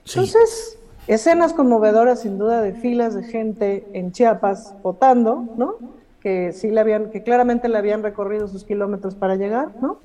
Entonces, 0.05 0.77
escenas 1.07 1.53
conmovedoras 1.53 2.21
sin 2.21 2.37
duda 2.37 2.61
de 2.61 2.73
filas 2.73 3.15
de 3.15 3.23
gente 3.23 3.87
en 3.93 4.11
Chiapas 4.11 4.75
votando, 4.83 5.47
¿no? 5.57 5.75
Que 6.21 6.51
sí 6.51 6.69
le 6.69 6.81
habían, 6.81 7.11
que 7.11 7.23
claramente 7.23 7.69
le 7.69 7.77
habían 7.77 8.03
recorrido 8.03 8.49
sus 8.49 8.65
kilómetros 8.65 9.15
para 9.15 9.35
llegar, 9.35 9.71
¿no? 9.81 9.99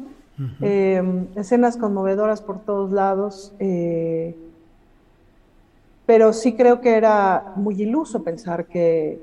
Em, 0.61 1.27
escenas 1.37 1.77
conmovedoras 1.77 2.40
por 2.40 2.61
todos 2.61 2.93
lados. 2.93 3.53
Eh, 3.59 4.37
pero 6.07 6.33
sí 6.33 6.55
creo 6.55 6.81
que 6.81 6.97
era 6.97 7.53
muy 7.57 7.81
iluso 7.81 8.23
pensar 8.23 8.67
que, 8.67 9.21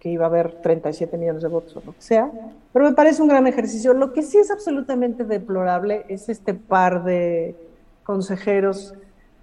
que, 0.00 0.08
iba 0.08 0.24
a 0.24 0.28
haber 0.28 0.60
37 0.62 1.16
millones 1.18 1.42
de 1.42 1.48
votos 1.48 1.76
o 1.76 1.82
lo 1.84 1.92
que 1.92 2.02
sea, 2.02 2.30
pero 2.72 2.86
me 2.86 2.92
parece 2.92 3.22
un 3.22 3.28
gran 3.28 3.46
ejercicio. 3.46 3.92
Lo 3.94 4.12
que 4.12 4.22
sí 4.22 4.38
es 4.38 4.50
absolutamente 4.50 5.24
deplorable 5.24 6.04
es 6.08 6.28
este 6.28 6.54
par 6.54 7.04
de 7.04 7.54
consejeros, 8.04 8.94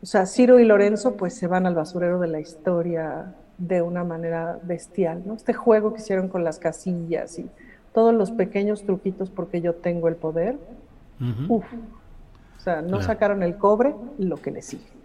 o 0.01 0.05
sea, 0.05 0.25
Ciro 0.25 0.59
y 0.59 0.65
Lorenzo, 0.65 1.15
pues 1.15 1.33
se 1.35 1.47
van 1.47 1.65
al 1.65 1.75
basurero 1.75 2.19
de 2.19 2.27
la 2.27 2.39
historia 2.39 3.35
de 3.57 3.81
una 3.81 4.03
manera 4.03 4.59
bestial, 4.63 5.21
¿no? 5.25 5.33
Este 5.33 5.53
juego 5.53 5.93
que 5.93 5.99
hicieron 5.99 6.29
con 6.29 6.43
las 6.43 6.59
casillas 6.59 7.37
y 7.37 7.49
todos 7.93 8.13
los 8.13 8.31
pequeños 8.31 8.83
truquitos 8.83 9.29
porque 9.29 9.61
yo 9.61 9.75
tengo 9.75 10.07
el 10.07 10.15
poder, 10.15 10.57
uf, 11.49 11.65
o 12.57 12.61
sea, 12.61 12.81
no 12.81 13.01
sacaron 13.01 13.43
el 13.43 13.57
cobre, 13.57 13.93
lo 14.17 14.37
que 14.37 14.51
le 14.51 14.61
sigue. 14.61 14.98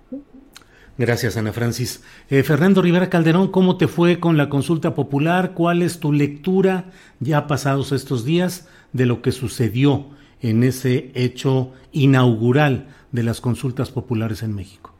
Gracias, 0.96 1.36
Ana 1.36 1.52
Francis. 1.52 2.02
Eh, 2.30 2.44
Fernando 2.44 2.80
Rivera 2.80 3.10
Calderón, 3.10 3.50
¿cómo 3.50 3.76
te 3.76 3.88
fue 3.88 4.20
con 4.20 4.36
la 4.36 4.48
consulta 4.48 4.94
popular? 4.94 5.52
¿Cuál 5.52 5.82
es 5.82 5.98
tu 5.98 6.12
lectura, 6.12 6.84
ya 7.18 7.48
pasados 7.48 7.90
estos 7.90 8.24
días, 8.24 8.68
de 8.92 9.06
lo 9.06 9.20
que 9.20 9.32
sucedió 9.32 10.06
en 10.40 10.62
ese 10.62 11.10
hecho 11.14 11.72
inaugural 11.90 12.86
de 13.10 13.24
las 13.24 13.40
consultas 13.40 13.90
populares 13.90 14.44
en 14.44 14.54
México? 14.54 14.94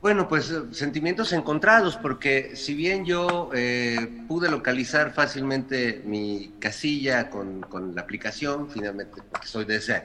Bueno, 0.00 0.26
pues 0.28 0.50
eh, 0.50 0.62
sentimientos 0.70 1.34
encontrados, 1.34 1.98
porque 1.98 2.56
si 2.56 2.72
bien 2.74 3.04
yo 3.04 3.50
eh, 3.54 4.24
pude 4.26 4.50
localizar 4.50 5.12
fácilmente 5.12 6.02
mi 6.06 6.54
casilla 6.58 7.28
con, 7.28 7.60
con, 7.60 7.94
la 7.94 8.00
aplicación, 8.00 8.70
finalmente, 8.70 9.20
porque 9.30 9.46
soy 9.46 9.66
de 9.66 9.76
ese 9.76 10.04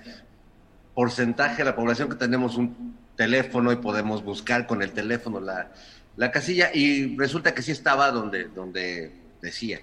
porcentaje 0.94 1.60
de 1.60 1.66
la 1.66 1.76
población 1.76 2.10
que 2.10 2.16
tenemos 2.16 2.58
un 2.58 2.98
teléfono 3.18 3.74
y 3.74 3.78
podemos 3.78 4.24
buscar 4.24 4.66
con 4.68 4.82
el 4.82 4.94
teléfono 4.94 5.42
la, 5.42 5.72
la 6.16 6.32
casilla 6.32 6.70
y 6.74 7.18
resulta 7.18 7.54
que 7.54 7.62
sí 7.62 7.72
estaba 7.72 8.12
donde, 8.12 8.46
donde 8.46 9.12
decía. 9.42 9.82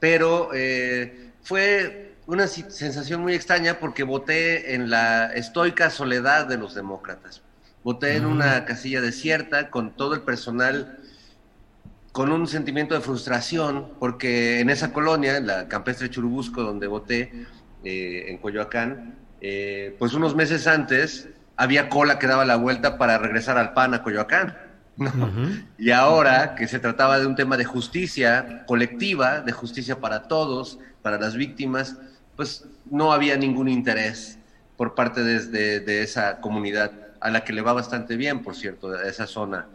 Pero 0.00 0.50
eh, 0.52 1.30
fue 1.42 2.16
una 2.26 2.46
sensación 2.46 3.22
muy 3.22 3.34
extraña 3.34 3.78
porque 3.78 4.02
voté 4.02 4.74
en 4.74 4.90
la 4.90 5.32
estoica 5.32 5.88
soledad 5.88 6.46
de 6.46 6.58
los 6.58 6.74
demócratas. 6.74 7.42
Voté 7.82 8.16
en 8.16 8.26
una 8.26 8.60
mm. 8.60 8.64
casilla 8.64 9.00
desierta 9.00 9.70
con 9.70 9.96
todo 9.96 10.14
el 10.14 10.22
personal 10.22 10.98
con 12.12 12.30
un 12.30 12.46
sentimiento 12.46 12.94
de 12.94 13.00
frustración 13.00 13.90
porque 13.98 14.60
en 14.60 14.70
esa 14.70 14.92
colonia, 14.92 15.36
en 15.36 15.48
la 15.48 15.66
campestre 15.66 16.08
Churubusco, 16.08 16.62
donde 16.62 16.86
voté, 16.86 17.32
eh, 17.82 18.26
en 18.28 18.38
Coyoacán, 18.38 19.16
eh, 19.40 19.96
pues 19.98 20.14
unos 20.14 20.36
meses 20.36 20.66
antes 20.68 21.28
había 21.56 21.88
cola 21.88 22.18
que 22.18 22.26
daba 22.26 22.44
la 22.44 22.56
vuelta 22.56 22.98
para 22.98 23.18
regresar 23.18 23.58
al 23.58 23.72
PAN 23.72 23.94
a 23.94 24.02
Coyoacán. 24.02 24.56
Y 25.78 25.90
ahora 25.90 26.54
que 26.54 26.68
se 26.68 26.78
trataba 26.78 27.18
de 27.18 27.26
un 27.26 27.34
tema 27.34 27.56
de 27.56 27.64
justicia 27.64 28.64
colectiva, 28.66 29.40
de 29.40 29.52
justicia 29.52 30.00
para 30.00 30.24
todos, 30.24 30.78
para 31.02 31.18
las 31.18 31.34
víctimas, 31.34 31.96
pues 32.36 32.64
no 32.90 33.12
había 33.12 33.36
ningún 33.36 33.68
interés 33.68 34.38
por 34.76 34.94
parte 34.94 35.22
de, 35.22 35.80
de, 35.80 36.02
esa 36.02 36.40
comunidad, 36.40 36.92
a 37.20 37.30
la 37.30 37.44
que 37.44 37.52
le 37.52 37.62
va 37.62 37.72
bastante 37.72 38.16
bien, 38.16 38.42
por 38.42 38.56
cierto, 38.56 38.92
a 38.92 39.04
esa 39.04 39.26
zona, 39.26 39.66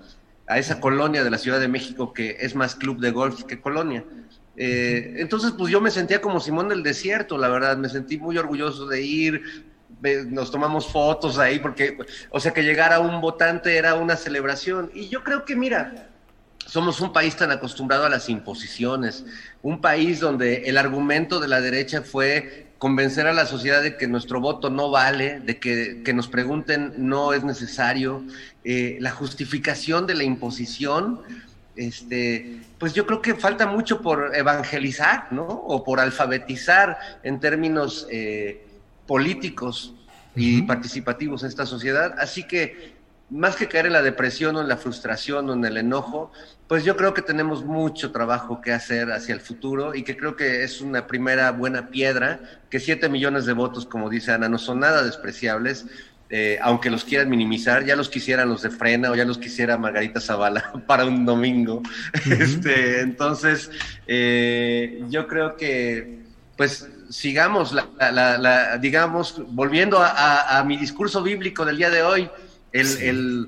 a 0.47 0.57
esa 0.57 0.79
colonia 0.79 1.23
de 1.23 1.29
la 1.29 1.37
Ciudad 1.37 1.59
de 1.59 1.67
México 1.67 2.13
que 2.13 2.37
es 2.39 2.55
más 2.55 2.75
club 2.75 2.99
de 2.99 3.11
golf 3.11 3.43
que 3.43 3.61
colonia. 3.61 4.03
Eh, 4.57 5.15
entonces, 5.17 5.53
pues 5.57 5.71
yo 5.71 5.79
me 5.79 5.89
sentía 5.89 6.19
como 6.19 6.41
Simón 6.41 6.67
del 6.67 6.83
Desierto, 6.83 7.37
la 7.37 7.47
verdad, 7.47 7.77
me 7.77 7.87
sentí 7.87 8.17
muy 8.17 8.37
orgulloso 8.37 8.87
de 8.87 9.01
ir, 9.01 9.68
nos 10.27 10.51
tomamos 10.51 10.87
fotos 10.87 11.37
ahí, 11.37 11.59
porque, 11.59 11.97
o 12.29 12.39
sea, 12.39 12.53
que 12.53 12.63
llegara 12.63 12.99
un 12.99 13.21
votante 13.21 13.77
era 13.77 13.95
una 13.95 14.15
celebración. 14.15 14.91
Y 14.93 15.09
yo 15.09 15.23
creo 15.23 15.45
que, 15.45 15.55
mira, 15.55 16.09
somos 16.65 17.01
un 17.01 17.11
país 17.11 17.35
tan 17.35 17.51
acostumbrado 17.51 18.05
a 18.05 18.09
las 18.09 18.29
imposiciones, 18.29 19.25
un 19.61 19.81
país 19.81 20.19
donde 20.19 20.69
el 20.69 20.77
argumento 20.77 21.39
de 21.39 21.47
la 21.47 21.61
derecha 21.61 22.01
fue 22.01 22.67
convencer 22.77 23.27
a 23.27 23.33
la 23.33 23.45
sociedad 23.45 23.83
de 23.83 23.97
que 23.97 24.07
nuestro 24.07 24.39
voto 24.39 24.69
no 24.69 24.89
vale, 24.89 25.41
de 25.41 25.59
que, 25.59 26.01
que 26.03 26.13
nos 26.13 26.27
pregunten 26.29 26.93
no 26.97 27.33
es 27.33 27.43
necesario, 27.43 28.23
eh, 28.63 28.97
la 29.01 29.11
justificación 29.11 30.07
de 30.07 30.15
la 30.15 30.23
imposición, 30.23 31.21
este, 31.75 32.61
pues 32.77 32.93
yo 32.93 33.05
creo 33.05 33.21
que 33.21 33.35
falta 33.35 33.65
mucho 33.65 34.01
por 34.01 34.31
evangelizar, 34.33 35.27
¿no? 35.31 35.45
O 35.45 35.83
por 35.83 35.99
alfabetizar 35.99 36.97
en 37.23 37.39
términos... 37.39 38.07
Eh, 38.09 38.65
políticos 39.09 39.95
y 40.35 40.61
participativos 40.61 41.41
en 41.41 41.49
esta 41.49 41.65
sociedad. 41.65 42.13
Así 42.19 42.43
que 42.43 42.93
más 43.31 43.55
que 43.55 43.67
caer 43.67 43.87
en 43.87 43.93
la 43.93 44.03
depresión 44.03 44.55
o 44.55 44.61
en 44.61 44.67
la 44.67 44.77
frustración 44.77 45.49
o 45.49 45.53
en 45.53 45.65
el 45.65 45.77
enojo, 45.77 46.31
pues 46.67 46.83
yo 46.83 46.95
creo 46.95 47.15
que 47.15 47.23
tenemos 47.23 47.65
mucho 47.65 48.11
trabajo 48.11 48.61
que 48.61 48.71
hacer 48.71 49.11
hacia 49.11 49.33
el 49.33 49.41
futuro 49.41 49.95
y 49.95 50.03
que 50.03 50.15
creo 50.15 50.35
que 50.35 50.63
es 50.63 50.79
una 50.79 51.07
primera 51.07 51.51
buena 51.51 51.87
piedra, 51.87 52.39
que 52.69 52.79
siete 52.79 53.09
millones 53.09 53.47
de 53.47 53.53
votos, 53.53 53.87
como 53.87 54.11
dice 54.11 54.31
Ana, 54.31 54.47
no 54.47 54.59
son 54.59 54.79
nada 54.79 55.01
despreciables, 55.01 55.87
eh, 56.29 56.59
aunque 56.61 56.91
los 56.91 57.03
quieran 57.03 57.31
minimizar, 57.31 57.83
ya 57.83 57.95
los 57.95 58.09
quisieran 58.09 58.47
los 58.47 58.61
de 58.61 58.69
Frena 58.69 59.09
o 59.09 59.15
ya 59.15 59.25
los 59.25 59.39
quisiera 59.39 59.75
Margarita 59.79 60.21
Zavala 60.21 60.71
para 60.87 61.05
un 61.05 61.25
domingo. 61.25 61.81
este, 62.29 63.01
entonces, 63.01 63.71
eh, 64.05 65.03
yo 65.09 65.25
creo 65.27 65.57
que, 65.57 66.19
pues, 66.55 66.87
sigamos, 67.09 67.73
la, 67.73 68.77
digamos, 68.77 69.41
volviendo 69.47 69.99
a, 70.01 70.63
mi 70.65 70.77
discurso 70.77 71.21
bíblico 71.23 71.65
del 71.65 71.77
día 71.77 71.89
de 71.89 72.03
hoy, 72.03 72.29
el, 72.71 73.47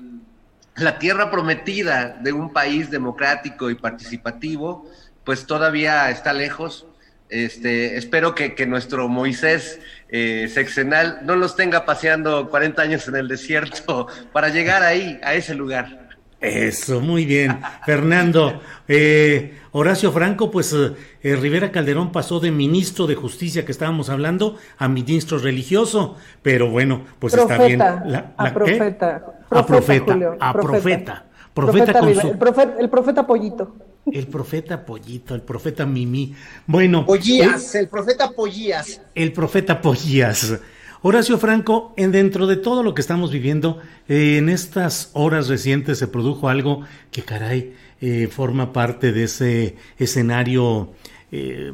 la 0.76 0.98
tierra 0.98 1.30
prometida 1.30 2.16
de 2.20 2.32
un 2.32 2.52
país 2.52 2.90
democrático 2.90 3.70
y 3.70 3.74
participativo, 3.74 4.90
pues 5.24 5.46
todavía 5.46 6.10
está 6.10 6.32
lejos. 6.32 6.86
Este, 7.28 7.96
espero 7.96 8.34
que, 8.34 8.54
nuestro 8.66 9.08
Moisés 9.08 9.80
eh, 10.10 10.50
sexenal 10.52 11.20
no 11.22 11.34
los 11.34 11.56
tenga 11.56 11.86
paseando 11.86 12.50
40 12.50 12.82
años 12.82 13.08
en 13.08 13.16
el 13.16 13.28
desierto 13.28 14.06
para 14.32 14.48
llegar 14.48 14.82
ahí, 14.82 15.18
a 15.22 15.34
ese 15.34 15.54
lugar. 15.54 16.01
Eso, 16.42 17.00
muy 17.00 17.24
bien. 17.24 17.60
Fernando, 17.86 18.60
eh, 18.88 19.60
Horacio 19.70 20.10
Franco, 20.10 20.50
pues 20.50 20.72
eh, 20.72 20.92
eh, 21.22 21.36
Rivera 21.36 21.70
Calderón 21.70 22.10
pasó 22.10 22.40
de 22.40 22.50
ministro 22.50 23.06
de 23.06 23.14
Justicia 23.14 23.64
que 23.64 23.70
estábamos 23.70 24.10
hablando 24.10 24.56
a 24.76 24.88
ministro 24.88 25.38
religioso, 25.38 26.16
pero 26.42 26.68
bueno, 26.68 27.04
pues 27.20 27.34
está 27.34 27.64
bien. 27.64 27.80
a 27.80 28.52
profeta. 28.52 29.22
A 29.50 29.64
profeta, 29.64 30.36
a 30.40 30.52
profeta. 30.52 31.24
Profeta, 31.54 31.98
el, 32.00 32.38
profeta, 32.38 32.76
el 32.80 32.88
profeta 32.90 33.26
Pollito. 33.26 33.74
El 34.10 34.26
profeta 34.26 34.84
Pollito, 34.84 35.34
el 35.34 35.42
profeta 35.42 35.86
Mimi. 35.86 36.34
Bueno. 36.66 37.06
Pollías, 37.06 37.74
el 37.76 37.88
profeta 37.88 38.30
Pollías. 38.30 39.00
El 39.14 39.32
profeta 39.32 39.80
Pollías. 39.80 40.58
Horacio 41.04 41.36
Franco, 41.36 41.92
en 41.96 42.12
dentro 42.12 42.46
de 42.46 42.54
todo 42.54 42.84
lo 42.84 42.94
que 42.94 43.00
estamos 43.00 43.32
viviendo, 43.32 43.80
eh, 44.08 44.36
en 44.38 44.48
estas 44.48 45.10
horas 45.14 45.48
recientes 45.48 45.98
se 45.98 46.06
produjo 46.06 46.48
algo 46.48 46.82
que, 47.10 47.22
caray, 47.22 47.74
eh, 48.00 48.28
forma 48.30 48.72
parte 48.72 49.10
de 49.10 49.24
ese 49.24 49.74
escenario 49.98 50.92
eh, 51.32 51.72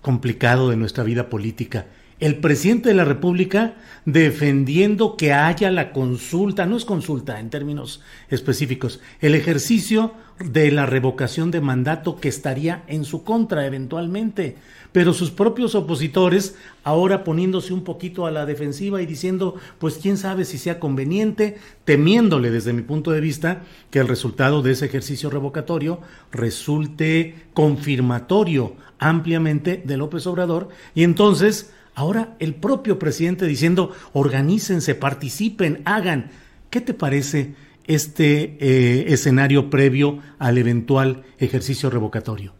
complicado 0.00 0.70
de 0.70 0.76
nuestra 0.76 1.04
vida 1.04 1.28
política. 1.28 1.88
El 2.20 2.38
presidente 2.38 2.88
de 2.88 2.94
la 2.94 3.04
República 3.04 3.74
defendiendo 4.06 5.14
que 5.18 5.34
haya 5.34 5.70
la 5.70 5.92
consulta, 5.92 6.64
no 6.64 6.78
es 6.78 6.86
consulta 6.86 7.38
en 7.38 7.50
términos 7.50 8.02
específicos, 8.30 9.00
el 9.20 9.34
ejercicio 9.34 10.14
de 10.44 10.70
la 10.70 10.86
revocación 10.86 11.50
de 11.50 11.60
mandato 11.60 12.18
que 12.18 12.28
estaría 12.28 12.82
en 12.86 13.04
su 13.04 13.24
contra 13.24 13.66
eventualmente, 13.66 14.56
pero 14.92 15.12
sus 15.12 15.30
propios 15.30 15.74
opositores 15.74 16.56
ahora 16.82 17.24
poniéndose 17.24 17.72
un 17.72 17.84
poquito 17.84 18.26
a 18.26 18.30
la 18.30 18.46
defensiva 18.46 19.02
y 19.02 19.06
diciendo, 19.06 19.54
pues 19.78 19.98
quién 19.98 20.16
sabe 20.16 20.44
si 20.44 20.58
sea 20.58 20.80
conveniente, 20.80 21.58
temiéndole 21.84 22.50
desde 22.50 22.72
mi 22.72 22.82
punto 22.82 23.10
de 23.10 23.20
vista 23.20 23.62
que 23.90 23.98
el 23.98 24.08
resultado 24.08 24.62
de 24.62 24.72
ese 24.72 24.86
ejercicio 24.86 25.30
revocatorio 25.30 26.00
resulte 26.32 27.46
confirmatorio 27.52 28.74
ampliamente 28.98 29.82
de 29.84 29.96
López 29.96 30.26
Obrador 30.26 30.68
y 30.94 31.04
entonces 31.04 31.72
Ahora 31.96 32.36
el 32.38 32.54
propio 32.54 32.98
presidente 32.98 33.46
diciendo, 33.46 33.92
organícense, 34.12 34.94
participen, 34.94 35.82
hagan. 35.84 36.30
¿Qué 36.70 36.80
te 36.80 36.94
parece 36.94 37.54
este 37.94 38.56
eh, 38.60 39.12
escenario 39.12 39.68
previo 39.68 40.18
al 40.38 40.58
eventual 40.58 41.24
ejercicio 41.38 41.90
revocatorio? 41.90 42.54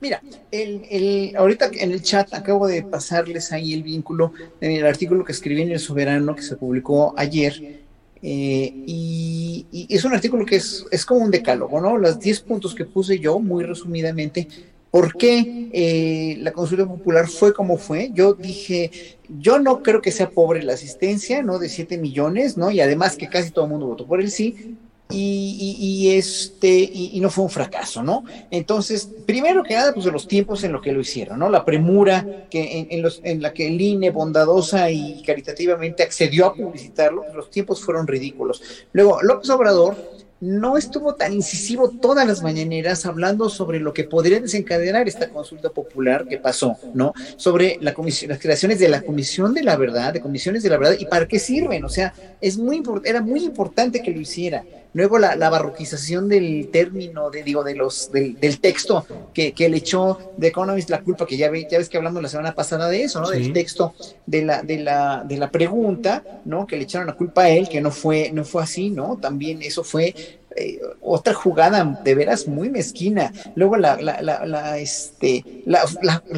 Mira, 0.00 0.22
el, 0.52 1.34
ahorita 1.36 1.70
en 1.72 1.90
el 1.92 2.02
chat 2.02 2.32
acabo 2.32 2.66
de 2.66 2.82
pasarles 2.82 3.52
ahí 3.52 3.72
el 3.72 3.82
vínculo 3.82 4.32
del 4.60 4.86
artículo 4.86 5.24
que 5.24 5.32
escribí 5.32 5.62
en 5.62 5.72
El 5.72 5.80
Soberano 5.80 6.36
que 6.36 6.42
se 6.42 6.56
publicó 6.56 7.14
ayer. 7.16 7.82
Eh, 8.20 8.72
y, 8.86 9.66
y, 9.70 9.86
es 9.94 10.04
un 10.04 10.12
artículo 10.12 10.44
que 10.44 10.56
es, 10.56 10.84
es 10.90 11.04
como 11.04 11.20
un 11.20 11.30
decálogo, 11.30 11.80
¿no? 11.80 11.96
Los 11.96 12.18
10 12.18 12.40
puntos 12.40 12.74
que 12.74 12.84
puse 12.84 13.18
yo, 13.18 13.38
muy 13.38 13.64
resumidamente, 13.64 14.48
¿Por 14.90 15.16
qué 15.16 15.68
eh, 15.72 16.36
la 16.40 16.52
consulta 16.52 16.86
popular 16.86 17.28
fue 17.28 17.52
como 17.52 17.76
fue? 17.76 18.10
Yo 18.14 18.32
dije, 18.32 18.90
yo 19.28 19.58
no 19.58 19.82
creo 19.82 20.00
que 20.00 20.12
sea 20.12 20.30
pobre 20.30 20.62
la 20.62 20.74
asistencia, 20.74 21.42
¿no? 21.42 21.58
De 21.58 21.68
7 21.68 21.98
millones, 21.98 22.56
¿no? 22.56 22.70
Y 22.70 22.80
además 22.80 23.16
que 23.16 23.28
casi 23.28 23.50
todo 23.50 23.66
el 23.66 23.70
mundo 23.70 23.86
votó 23.86 24.06
por 24.06 24.20
el 24.20 24.30
sí. 24.30 24.76
Y, 25.10 26.10
este, 26.10 26.68
y, 26.68 27.18
no 27.20 27.30
fue 27.30 27.44
un 27.44 27.48
fracaso, 27.48 28.02
¿no? 28.02 28.24
Entonces, 28.50 29.08
primero 29.24 29.62
que 29.62 29.72
nada, 29.72 29.94
pues 29.94 30.04
los 30.04 30.28
tiempos 30.28 30.64
en 30.64 30.72
los 30.72 30.82
que 30.82 30.92
lo 30.92 31.00
hicieron, 31.00 31.38
¿no? 31.38 31.48
La 31.48 31.64
premura 31.64 32.46
que 32.50 32.86
en 32.90 33.42
la 33.42 33.54
que 33.54 33.68
el 33.68 33.80
INE 33.80 34.10
bondadosa 34.10 34.90
y 34.90 35.22
caritativamente 35.22 36.02
accedió 36.02 36.44
a 36.44 36.54
publicitarlo, 36.54 37.22
pues 37.22 37.34
los 37.34 37.50
tiempos 37.50 37.80
fueron 37.82 38.06
ridículos. 38.06 38.62
Luego, 38.92 39.22
López 39.22 39.48
Obrador 39.48 39.96
no 40.40 40.76
estuvo 40.76 41.14
tan 41.14 41.32
incisivo 41.32 41.90
todas 41.90 42.26
las 42.26 42.42
mañaneras 42.42 43.06
hablando 43.06 43.48
sobre 43.48 43.80
lo 43.80 43.92
que 43.92 44.04
podría 44.04 44.40
desencadenar 44.40 45.08
esta 45.08 45.28
consulta 45.28 45.70
popular 45.70 46.26
que 46.26 46.38
pasó, 46.38 46.76
¿no? 46.94 47.12
Sobre 47.36 47.78
la 47.80 47.94
comisión, 47.94 48.30
las 48.30 48.38
creaciones 48.38 48.78
de 48.78 48.88
la 48.88 49.02
Comisión 49.02 49.54
de 49.54 49.62
la 49.62 49.76
Verdad, 49.76 50.12
de 50.12 50.20
comisiones 50.20 50.62
de 50.62 50.70
la 50.70 50.78
verdad 50.78 50.96
y 50.98 51.06
para 51.06 51.26
qué 51.26 51.38
sirven, 51.38 51.84
o 51.84 51.88
sea, 51.88 52.14
es 52.40 52.58
muy 52.58 52.82
era 53.04 53.20
muy 53.20 53.44
importante 53.44 54.02
que 54.02 54.12
lo 54.12 54.20
hiciera. 54.20 54.64
Luego 54.94 55.18
la, 55.18 55.50
barroquización 55.50 56.28
del 56.28 56.68
término, 56.72 57.30
de, 57.30 57.42
digo, 57.42 57.62
de 57.62 57.74
los, 57.74 58.10
del, 58.10 58.36
texto 58.60 59.06
que, 59.34 59.52
que, 59.52 59.68
le 59.68 59.78
echó 59.78 60.18
The 60.38 60.48
Economist 60.48 60.90
la 60.90 61.02
culpa, 61.02 61.26
que 61.26 61.36
ya, 61.36 61.50
ve, 61.50 61.66
ya 61.70 61.78
ves 61.78 61.88
que 61.88 61.98
hablamos 61.98 62.22
la 62.22 62.28
semana 62.28 62.54
pasada 62.54 62.88
de 62.88 63.02
eso, 63.02 63.20
¿no? 63.20 63.28
Del 63.28 63.52
texto 63.52 63.94
de 64.26 64.42
la, 64.42 64.62
de 64.62 64.78
la, 64.78 65.24
de 65.24 65.36
la 65.36 65.50
pregunta, 65.50 66.24
¿no? 66.44 66.66
Que 66.66 66.76
le 66.76 66.84
echaron 66.84 67.06
la 67.06 67.14
culpa 67.14 67.42
a 67.42 67.50
él, 67.50 67.68
que 67.68 67.80
no 67.80 67.90
fue, 67.90 68.30
no 68.32 68.44
fue 68.44 68.62
así, 68.62 68.90
¿no? 68.90 69.18
También 69.18 69.62
eso 69.62 69.84
fue 69.84 70.14
eh, 70.58 70.80
otra 71.00 71.34
jugada 71.34 72.00
de 72.02 72.14
veras 72.14 72.48
muy 72.48 72.68
mezquina. 72.70 73.32
Luego 73.54 73.76
la, 73.76 74.00
la, 74.00 74.20
la, 74.22 74.78
este, 74.78 75.62
la, 75.64 75.86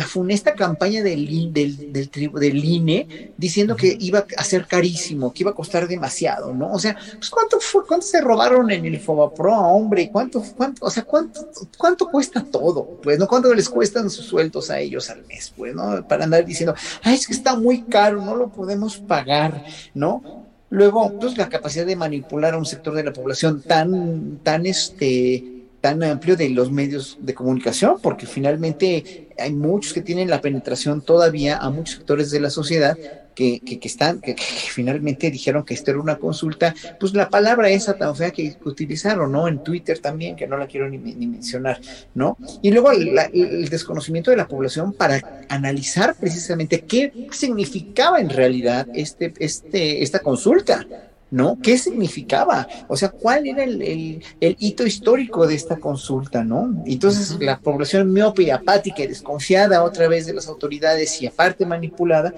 funesta 0.07 0.55
campaña 0.55 1.03
del, 1.03 1.53
del, 1.53 1.93
del, 1.93 2.11
del, 2.11 2.65
INE 2.65 3.33
diciendo 3.37 3.77
que 3.77 3.97
iba 3.99 4.27
a 4.37 4.45
ser 4.45 4.67
carísimo, 4.67 5.33
que 5.33 5.43
iba 5.43 5.53
a 5.53 5.55
costar 5.55 5.89
demasiado, 5.89 6.53
¿no? 6.53 6.73
O 6.73 6.79
sea, 6.79 6.97
pues 7.17 7.31
¿cuánto, 7.31 7.61
fue, 7.61 7.87
cuánto 7.87 8.07
se 8.07 8.21
robaron 8.21 8.71
en 8.71 8.85
el 8.85 9.01
Fobapro, 9.01 9.57
hombre? 9.57 10.11
¿Cuánto, 10.11 10.43
cuánto, 10.57 10.85
o 10.85 10.91
sea, 10.91 11.05
cuánto, 11.05 11.49
cuánto 11.79 12.07
cuesta 12.07 12.45
todo? 12.45 13.01
Pues, 13.03 13.19
¿no? 13.19 13.27
¿Cuánto 13.27 13.53
les 13.55 13.69
cuestan 13.69 14.11
sus 14.11 14.27
sueldos 14.27 14.71
a 14.71 14.81
ellos 14.81 15.11
al 15.11 15.25
mes? 15.27 15.53
Pues, 15.57 15.75
¿no? 15.75 16.07
Para 16.07 16.25
andar 16.25 16.45
diciendo, 16.45 16.75
ay, 17.03 17.15
es 17.15 17.27
que 17.27 17.33
está 17.33 17.57
muy 17.57 17.83
caro, 17.83 18.23
no 18.25 18.37
lo 18.37 18.49
podemos 18.49 18.99
pagar, 18.99 19.65
¿no? 19.95 20.40
Luego, 20.71 21.19
pues 21.19 21.37
la 21.37 21.49
capacidad 21.49 21.85
de 21.85 21.97
manipular 21.97 22.55
a 22.55 22.59
un 22.59 22.65
sector 22.65 22.95
de 22.95 23.05
la 23.05 23.13
población 23.13 23.61
tan, 23.61 24.39
tan, 24.45 24.67
este, 24.67 25.60
tan 25.81 26.03
amplio 26.03 26.37
de 26.37 26.51
los 26.51 26.71
medios 26.71 27.19
de 27.21 27.35
comunicación, 27.35 27.99
porque 28.03 28.27
finalmente 28.27 29.29
hay 29.39 29.53
muchos 29.53 29.93
que 29.93 30.03
tienen 30.03 30.29
la 30.29 30.41
penetración 30.41 31.01
todavía 31.01 31.57
a 31.57 31.71
muchos 31.71 31.97
sectores 31.97 32.31
de 32.31 32.41
la 32.41 32.51
sociedad 32.51 32.97
que, 33.35 33.61
que, 33.61 33.81
están, 33.83 34.21
que, 34.21 34.37
finalmente 34.37 35.31
dijeron 35.31 35.65
que 35.65 35.73
esto 35.73 35.91
era 35.93 36.01
una 36.01 36.17
consulta, 36.17 36.75
pues 36.99 37.15
la 37.15 37.31
palabra 37.31 37.71
esa 37.71 37.95
tan 37.95 38.15
fea 38.15 38.31
que 38.31 38.57
utilizaron, 38.65 39.33
¿no? 39.33 39.49
En 39.49 39.63
Twitter 39.65 39.99
también, 39.99 40.37
que 40.37 40.47
no 40.47 40.59
la 40.59 40.67
quiero 40.67 40.89
ni, 40.89 40.99
mencionar, 40.99 41.81
¿no? 42.15 42.37
Y 42.61 42.71
luego 42.71 42.91
el 42.93 43.69
desconocimiento 43.71 44.31
de 44.31 44.37
la 44.37 44.49
población 44.49 44.93
para 44.93 45.45
analizar 45.49 46.15
precisamente 46.17 46.81
qué 46.81 47.29
significaba 47.31 48.21
en 48.21 48.29
realidad 48.29 48.87
este, 48.95 49.33
este, 49.39 50.03
esta 50.03 50.19
consulta. 50.19 50.87
¿No? 51.31 51.59
¿Qué 51.63 51.79
significaba? 51.79 52.67
O 52.89 52.97
sea, 52.97 53.11
¿cuál 53.11 53.47
era 53.47 53.65
el, 53.65 54.23
hito 54.41 54.87
histórico 54.87 55.47
de 55.47 55.55
esta 55.55 55.77
consulta, 55.77 56.43
¿no? 56.45 56.83
Entonces, 56.87 57.37
la 57.41 57.59
población 57.59 58.13
miope 58.13 58.45
y 58.45 58.51
apática 58.51 59.03
y 59.03 59.07
desconfiada 59.07 59.83
otra 59.85 60.09
vez 60.09 60.27
de 60.27 60.35
las 60.35 60.49
autoridades 60.49 61.21
y 61.23 61.27
aparte 61.27 61.65
manipulada, 61.65 62.35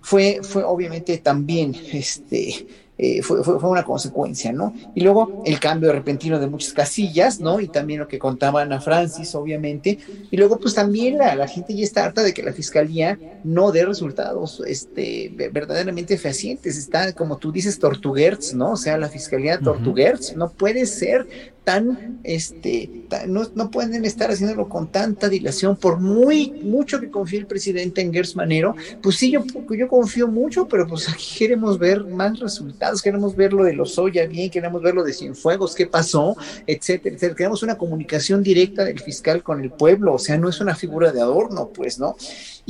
fue, 0.00 0.40
fue 0.42 0.64
obviamente 0.64 1.18
también 1.18 1.76
este, 1.92 2.66
eh, 3.02 3.22
fue, 3.22 3.42
fue, 3.42 3.56
una 3.56 3.82
consecuencia, 3.82 4.52
¿no? 4.52 4.74
Y 4.94 5.00
luego 5.00 5.42
el 5.46 5.58
cambio 5.58 5.90
repentino 5.90 6.38
de 6.38 6.48
muchas 6.48 6.74
casillas, 6.74 7.40
¿no? 7.40 7.58
Y 7.58 7.68
también 7.68 8.00
lo 8.00 8.06
que 8.06 8.18
contaban 8.18 8.74
a 8.74 8.80
Francis, 8.82 9.34
obviamente. 9.34 9.98
Y 10.30 10.36
luego, 10.36 10.60
pues 10.60 10.74
también 10.74 11.16
la, 11.16 11.34
la 11.34 11.48
gente 11.48 11.74
ya 11.74 11.82
está 11.82 12.04
harta 12.04 12.22
de 12.22 12.34
que 12.34 12.42
la 12.42 12.52
fiscalía 12.52 13.18
no 13.42 13.72
dé 13.72 13.86
resultados 13.86 14.62
este, 14.66 15.32
verdaderamente 15.50 16.18
fehacientes. 16.18 16.76
Está, 16.76 17.14
como 17.14 17.38
tú 17.38 17.50
dices, 17.52 17.78
Tortuguerz, 17.78 18.52
¿no? 18.52 18.72
O 18.72 18.76
sea, 18.76 18.98
la 18.98 19.08
fiscalía 19.08 19.58
Tortuguerz 19.58 20.36
no 20.36 20.50
puede 20.50 20.84
ser 20.84 21.26
tan, 21.64 22.20
este, 22.24 22.90
no, 23.28 23.42
no, 23.54 23.70
pueden 23.70 24.04
estar 24.04 24.30
haciéndolo 24.30 24.68
con 24.68 24.90
tanta 24.90 25.28
dilación, 25.28 25.76
por 25.76 26.00
muy 26.00 26.50
mucho 26.62 27.00
que 27.00 27.10
confíe 27.10 27.40
el 27.40 27.46
presidente 27.46 28.00
en 28.00 28.12
Gers 28.12 28.34
Manero, 28.34 28.74
pues 29.02 29.16
sí, 29.16 29.30
yo, 29.30 29.44
yo 29.70 29.88
confío 29.88 30.26
mucho, 30.26 30.66
pero 30.66 30.86
pues 30.86 31.08
aquí 31.08 31.38
queremos 31.38 31.78
ver 31.78 32.04
más 32.04 32.38
resultados, 32.38 33.02
queremos 33.02 33.36
ver 33.36 33.52
lo 33.52 33.64
de 33.64 33.74
los 33.74 33.98
Oya 33.98 34.26
bien, 34.26 34.50
queremos 34.50 34.82
ver 34.82 34.94
lo 34.94 35.04
de 35.04 35.12
Cienfuegos, 35.12 35.74
qué 35.74 35.86
pasó, 35.86 36.36
etcétera, 36.66 37.14
etcétera. 37.14 37.36
Queremos 37.36 37.62
una 37.62 37.76
comunicación 37.76 38.42
directa 38.42 38.84
del 38.84 39.00
fiscal 39.00 39.42
con 39.42 39.60
el 39.60 39.70
pueblo, 39.70 40.14
o 40.14 40.18
sea, 40.18 40.38
no 40.38 40.48
es 40.48 40.60
una 40.60 40.74
figura 40.74 41.12
de 41.12 41.20
adorno, 41.20 41.70
pues, 41.74 41.98
¿no? 41.98 42.16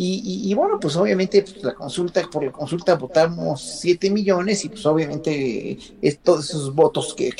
Y, 0.03 0.55
bueno, 0.55 0.81
pues 0.81 0.97
obviamente 0.97 1.43
pues, 1.43 1.63
la 1.63 1.75
consulta, 1.75 2.23
por 2.31 2.43
la 2.43 2.51
consulta 2.51 2.95
votamos 2.95 3.61
7 3.81 4.09
millones 4.09 4.65
y 4.65 4.71
pues 4.71 4.87
obviamente 4.87 5.79
es 6.01 6.19
todos 6.21 6.49
esos 6.49 6.75
votos 6.75 7.15
que, 7.15 7.35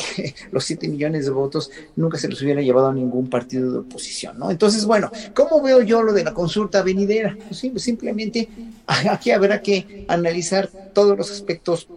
los 0.53 0.63
7 0.65 0.87
millones 0.89 1.25
de 1.25 1.31
votos 1.31 1.71
nunca 1.97 2.19
se 2.19 2.29
los 2.29 2.43
hubiera 2.43 2.61
llevado 2.61 2.89
a 2.89 2.93
ningún 2.93 3.31
partido 3.31 3.73
de 3.73 3.79
oposición, 3.79 4.39
¿no? 4.39 4.51
Entonces, 4.51 4.85
bueno, 4.85 5.11
¿cómo 5.35 5.63
veo 5.63 5.81
yo 5.81 6.03
lo 6.03 6.13
de 6.13 6.23
la 6.23 6.35
consulta 6.35 6.83
venidera? 6.83 7.35
Pues, 7.49 7.67
pues 7.73 7.83
simplemente 7.83 8.51
aquí 8.87 9.31
habrá 9.31 9.63
que 9.63 10.05
analizar 10.09 10.69
todos 10.93 11.17
los 11.17 11.31
aspectos. 11.31 11.89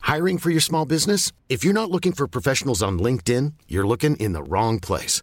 Hiring 0.00 0.38
for 0.38 0.50
your 0.50 0.62
small 0.62 0.86
business? 0.86 1.32
If 1.50 1.64
you're 1.64 1.74
not 1.74 1.90
looking 1.90 2.12
for 2.12 2.26
professionals 2.26 2.82
on 2.82 2.98
LinkedIn, 2.98 3.52
you're 3.68 3.86
looking 3.86 4.16
in 4.16 4.32
the 4.32 4.42
wrong 4.42 4.80
place. 4.80 5.22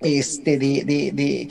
Este, 0.00 0.58
de, 0.58 1.48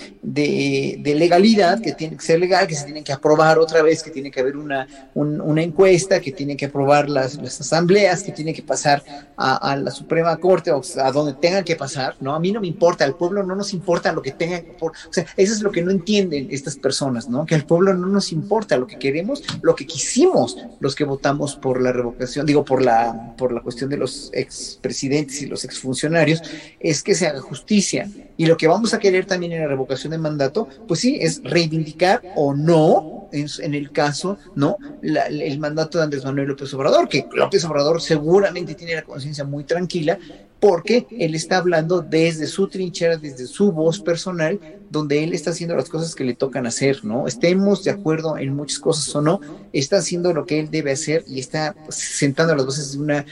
legalidad, 1.16 1.82
que 1.82 1.94
tiene 1.94 2.18
que 2.18 2.24
ser 2.24 2.40
legal, 2.40 2.68
que 2.68 2.76
se 2.76 2.86
tiene 2.86 3.04
que 3.04 3.12
aprobar 3.14 3.60
otra 3.60 3.82
vez, 3.82 4.02
que 4.02 4.12
tiene 4.12 4.32
que 4.32 4.40
haber 4.40 4.58
una, 4.58 4.88
una 5.14 5.62
encuesta, 5.62 6.20
que 6.20 6.32
tiene 6.32 6.58
que 6.58 6.66
aprobar 6.66 7.10
las, 7.10 7.36
las 7.36 7.62
asambleas, 7.62 8.24
que 8.24 8.32
tiene 8.32 8.54
que 8.54 8.64
pasar 8.64 9.04
a, 9.38 9.76
la 9.76 9.92
Suprema 9.92 10.38
Corte 10.38 10.72
a 10.72 11.12
donde 11.12 11.34
tengan 11.34 11.64
que 11.64 11.76
pasar, 11.76 12.16
¿no? 12.20 12.34
A 12.34 12.40
mí 12.40 12.52
no 12.52 12.62
me 12.62 12.68
importa, 12.68 13.06
al 13.06 13.16
pueblo 13.16 13.44
no 13.44 13.56
nos 13.56 13.74
importa 13.74 14.12
lo 14.12 14.22
que 14.22 14.32
tengan, 14.32 14.64
por, 14.78 14.92
o 14.92 15.14
sea, 15.14 15.26
eso 15.38 15.54
es 15.54 15.62
lo 15.62 15.72
que 15.72 15.82
no 15.82 15.92
entienden 15.92 16.48
estas 16.52 16.76
personas, 16.76 17.30
¿no? 17.30 17.46
Que 17.46 17.56
al 17.56 17.66
pueblo 17.66 17.94
no 17.94 18.08
nos 18.08 18.32
importa 18.32 18.78
lo 18.78 18.88
que 18.88 18.98
queremos, 18.98 19.44
lo 19.62 19.76
que 19.76 19.86
quisimos 19.86 20.58
los 20.80 20.96
que 20.96 21.04
votamos 21.04 21.56
por 21.56 21.82
la 21.82 21.92
revocación, 21.92 22.46
digo, 22.46 22.66
por 22.66 22.82
la, 22.82 23.36
por 23.38 23.52
la 23.52 23.62
cuestión 23.62 23.90
de 23.90 23.98
los 23.98 24.30
expresidentes 24.34 25.42
y 25.42 25.46
los 25.46 25.64
exfuncionarios, 25.64 26.42
es 26.80 27.04
que 27.04 27.16
se 27.16 27.28
haga 27.28 27.42
justicia 27.42 28.10
y 28.40 28.46
lo 28.46 28.56
que 28.56 28.70
vamos 28.70 28.94
a 28.94 29.00
querer 29.00 29.26
también 29.26 29.52
en 29.52 29.60
la 29.60 29.68
revocación 29.68 30.12
de 30.12 30.18
mandato, 30.18 30.70
pues 30.88 31.02
sí, 31.02 31.18
es 31.20 31.42
reivindicar 31.44 32.22
o 32.38 32.54
no, 32.54 33.28
en, 33.34 33.74
el 33.74 33.92
caso, 33.92 34.38
¿no? 34.56 34.78
el 35.04 35.60
mandato 35.60 35.98
de 35.98 36.06
Andrés 36.06 36.24
Manuel 36.24 36.48
López 36.48 36.74
Obrador, 36.74 37.10
que 37.10 37.28
López 37.34 37.66
Obrador 37.66 38.02
seguramente 38.02 38.76
tiene 38.76 38.96
la 38.96 39.02
conciencia 39.02 39.44
muy 39.44 39.66
tranquila, 39.66 40.18
porque 40.62 41.06
él 41.12 41.36
está 41.36 41.58
hablando 41.58 42.00
desde 42.00 42.48
su 42.48 42.70
trinchera, 42.70 43.18
desde 43.18 43.46
su 43.46 43.74
voz 43.74 44.00
personal, 44.00 44.58
donde 44.90 45.22
él 45.22 45.34
está 45.34 45.50
haciendo 45.50 45.76
las 45.76 45.90
cosas 45.90 46.16
que 46.16 46.24
le 46.24 46.34
tocan 46.34 46.66
hacer, 46.66 47.04
¿no? 47.04 47.28
Estemos 47.28 47.84
de 47.84 47.92
acuerdo 47.92 48.38
en 48.38 48.56
muchas 48.56 48.80
cosas 48.80 49.14
o 49.18 49.22
no, 49.22 49.42
está 49.74 49.98
haciendo 49.98 50.32
lo 50.32 50.46
que 50.46 50.62
él 50.62 50.72
debe 50.72 50.94
hacer 50.94 51.26
y 51.28 51.42
está 51.42 51.76
sentando 51.90 52.56
las 52.56 52.66
voces 52.66 52.94
de 52.94 53.00
una 53.00 53.26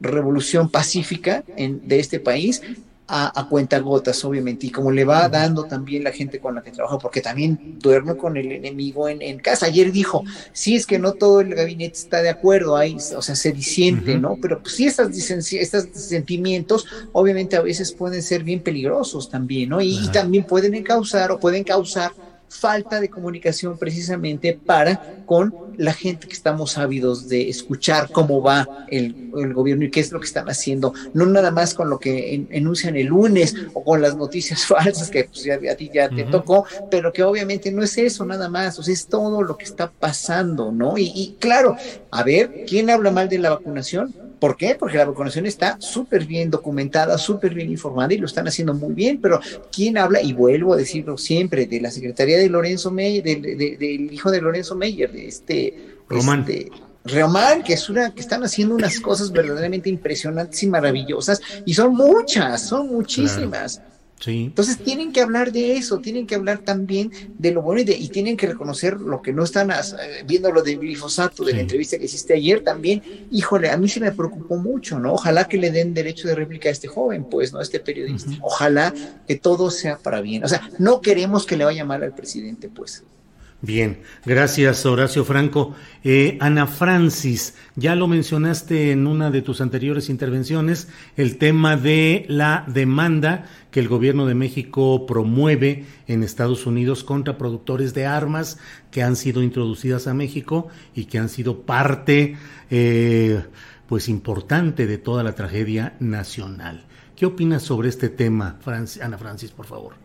revolución 0.00 0.70
pacífica 0.70 1.44
de 1.46 2.00
este 2.00 2.18
país 2.18 2.62
a, 3.06 3.38
a 3.38 3.48
cuenta 3.48 3.78
gotas, 3.78 4.24
obviamente, 4.24 4.66
y 4.66 4.70
como 4.70 4.90
le 4.90 5.04
va 5.04 5.28
dando 5.28 5.64
también 5.64 6.04
la 6.04 6.12
gente 6.12 6.40
con 6.40 6.54
la 6.54 6.62
que 6.62 6.70
trabaja, 6.70 6.98
porque 6.98 7.20
también 7.20 7.78
duerme 7.78 8.16
con 8.16 8.36
el 8.36 8.52
enemigo 8.52 9.08
en, 9.08 9.38
casa. 9.38 9.66
Ayer 9.66 9.92
dijo, 9.92 10.24
sí, 10.52 10.76
es 10.76 10.86
que 10.86 10.98
no 10.98 11.12
todo 11.12 11.40
el 11.40 11.54
gabinete 11.54 11.96
está 11.96 12.22
de 12.22 12.30
acuerdo, 12.30 12.76
ahí, 12.76 12.96
o 13.16 13.22
sea, 13.22 13.34
se 13.34 13.52
disiente, 13.52 14.16
¿no? 14.16 14.38
Pero 14.40 14.62
pues, 14.62 14.74
sí, 14.74 14.86
estas, 14.86 15.10
estos 15.52 15.88
sentimientos 15.92 16.86
obviamente 17.12 17.56
a 17.56 17.62
veces 17.62 17.92
pueden 17.92 18.22
ser 18.22 18.42
bien 18.42 18.60
peligrosos 18.60 19.28
también, 19.28 19.70
¿no? 19.70 19.80
Y, 19.80 19.98
y 19.98 20.08
también 20.08 20.44
pueden 20.44 20.82
causar 20.82 21.30
o 21.30 21.38
pueden 21.38 21.64
causar 21.64 22.12
falta 22.48 23.00
de 23.00 23.08
comunicación 23.08 23.78
precisamente 23.78 24.58
para 24.64 25.00
con 25.24 25.54
la 25.76 25.92
gente 25.92 26.26
que 26.28 26.34
estamos 26.34 26.78
ávidos 26.78 27.28
de 27.28 27.48
escuchar 27.48 28.10
cómo 28.12 28.42
va 28.42 28.68
el, 28.86 29.32
gobierno 29.52 29.84
y 29.84 29.90
qué 29.90 30.00
es 30.00 30.12
lo 30.12 30.20
que 30.20 30.26
están 30.26 30.48
haciendo, 30.48 30.94
no 31.12 31.26
nada 31.26 31.50
más 31.50 31.74
con 31.74 31.90
lo 31.90 31.98
que 31.98 32.46
enuncian 32.50 32.96
el 32.96 33.06
lunes 33.06 33.54
o 33.72 33.82
con 33.82 34.00
las 34.00 34.16
noticias 34.16 34.66
falsas 34.66 35.10
que 35.10 35.24
pues, 35.24 35.48
a 35.50 35.74
ti 35.74 35.90
ya 35.92 36.08
te 36.08 36.24
tocó, 36.24 36.64
pero 36.90 37.12
que 37.12 37.22
obviamente 37.22 37.72
no 37.72 37.82
es 37.82 37.98
eso 37.98 38.24
nada 38.24 38.48
más, 38.48 38.78
o 38.78 38.82
sea, 38.82 38.94
es 38.94 39.06
todo 39.06 39.42
lo 39.42 39.56
que 39.56 39.64
está 39.64 39.90
pasando, 39.90 40.70
¿no? 40.70 40.96
Y, 40.96 41.12
y 41.14 41.36
claro, 41.40 41.76
a 42.10 42.22
ver, 42.22 42.64
¿quién 42.66 42.90
habla 42.90 43.10
mal 43.10 43.28
de 43.28 43.38
la 43.38 43.50
vacunación? 43.50 44.14
¿Por 44.44 44.58
qué? 44.58 44.76
Porque 44.78 44.98
la 44.98 45.06
vacunación 45.06 45.46
está 45.46 45.78
súper 45.80 46.26
bien 46.26 46.50
documentada, 46.50 47.16
súper 47.16 47.54
bien 47.54 47.70
informada 47.70 48.12
y 48.12 48.18
lo 48.18 48.26
están 48.26 48.46
haciendo 48.46 48.74
muy 48.74 48.92
bien, 48.92 49.18
pero 49.18 49.40
¿quién 49.72 49.96
habla? 49.96 50.20
Y 50.20 50.34
vuelvo 50.34 50.74
a 50.74 50.76
decirlo 50.76 51.16
siempre, 51.16 51.64
de 51.64 51.80
la 51.80 51.90
Secretaría 51.90 52.36
de 52.36 52.50
Lorenzo 52.50 52.90
Meyer, 52.90 53.22
del 53.22 54.12
hijo 54.12 54.30
de 54.30 54.42
Lorenzo 54.42 54.74
Meyer, 54.74 55.10
de 55.10 55.28
este... 55.28 55.96
Román. 56.10 56.40
Este, 56.46 56.70
Román, 57.06 57.62
que 57.62 57.72
es 57.72 57.88
una, 57.88 58.12
que 58.12 58.20
están 58.20 58.44
haciendo 58.44 58.74
unas 58.74 59.00
cosas 59.00 59.32
verdaderamente 59.32 59.88
impresionantes 59.88 60.62
y 60.62 60.66
maravillosas, 60.66 61.40
y 61.64 61.72
son 61.72 61.94
muchas, 61.94 62.68
son 62.68 62.88
muchísimas. 62.88 63.80
Entonces 64.26 64.78
tienen 64.78 65.12
que 65.12 65.20
hablar 65.20 65.52
de 65.52 65.76
eso, 65.76 65.98
tienen 65.98 66.26
que 66.26 66.34
hablar 66.34 66.58
también 66.58 67.10
de 67.38 67.52
lo 67.52 67.62
bueno 67.62 67.82
y, 67.82 68.08
tienen 68.08 68.36
que 68.36 68.46
reconocer 68.46 69.00
lo 69.00 69.20
que 69.20 69.32
no 69.32 69.44
están 69.44 69.70
eh, 69.70 69.74
viendo 70.26 70.50
lo 70.50 70.62
del 70.62 70.78
glifosato, 70.78 71.44
de 71.44 71.52
la 71.52 71.60
entrevista 71.60 71.98
que 71.98 72.04
hiciste 72.04 72.34
ayer 72.34 72.62
también. 72.62 73.02
Híjole, 73.30 73.70
a 73.70 73.76
mí 73.76 73.88
se 73.88 74.00
me 74.00 74.12
preocupó 74.12 74.56
mucho, 74.56 74.98
¿no? 74.98 75.14
Ojalá 75.14 75.46
que 75.46 75.58
le 75.58 75.70
den 75.70 75.94
derecho 75.94 76.28
de 76.28 76.34
réplica 76.34 76.68
a 76.68 76.72
este 76.72 76.88
joven, 76.88 77.24
pues, 77.24 77.52
¿no? 77.52 77.58
A 77.58 77.62
este 77.62 77.80
periodista. 77.80 78.30
Ojalá 78.40 78.94
que 79.26 79.36
todo 79.36 79.70
sea 79.70 79.98
para 79.98 80.20
bien. 80.20 80.44
O 80.44 80.48
sea, 80.48 80.70
no 80.78 81.00
queremos 81.00 81.44
que 81.44 81.56
le 81.56 81.64
vaya 81.64 81.84
mal 81.84 82.02
al 82.02 82.14
presidente, 82.14 82.68
pues. 82.68 83.04
Bien, 83.64 84.02
gracias 84.26 84.84
Horacio 84.84 85.24
Franco. 85.24 85.74
Eh, 86.02 86.36
Ana 86.42 86.66
Francis, 86.66 87.54
ya 87.76 87.94
lo 87.94 88.06
mencionaste 88.06 88.90
en 88.90 89.06
una 89.06 89.30
de 89.30 89.40
tus 89.40 89.62
anteriores 89.62 90.10
intervenciones, 90.10 90.88
el 91.16 91.38
tema 91.38 91.78
de 91.78 92.26
la 92.28 92.66
demanda 92.68 93.46
que 93.70 93.80
el 93.80 93.88
gobierno 93.88 94.26
de 94.26 94.34
México 94.34 95.06
promueve 95.06 95.86
en 96.06 96.22
Estados 96.22 96.66
Unidos 96.66 97.04
contra 97.04 97.38
productores 97.38 97.94
de 97.94 98.04
armas 98.04 98.58
que 98.90 99.02
han 99.02 99.16
sido 99.16 99.42
introducidas 99.42 100.08
a 100.08 100.12
México 100.12 100.68
y 100.94 101.06
que 101.06 101.18
han 101.18 101.30
sido 101.30 101.62
parte, 101.62 102.36
eh, 102.70 103.44
pues 103.88 104.10
importante 104.10 104.86
de 104.86 104.98
toda 104.98 105.22
la 105.22 105.34
tragedia 105.34 105.96
nacional. 106.00 106.84
¿Qué 107.16 107.24
opinas 107.24 107.62
sobre 107.62 107.88
este 107.88 108.10
tema, 108.10 108.58
Ana 109.00 109.16
Francis, 109.16 109.52
por 109.52 109.64
favor? 109.64 110.03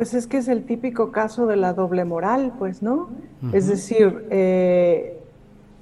Pues 0.00 0.14
es 0.14 0.26
que 0.26 0.38
es 0.38 0.48
el 0.48 0.64
típico 0.64 1.12
caso 1.12 1.46
de 1.46 1.56
la 1.56 1.74
doble 1.74 2.06
moral, 2.06 2.54
pues, 2.58 2.80
¿no? 2.80 3.10
Es 3.52 3.68
decir, 3.68 4.24
eh, 4.30 5.20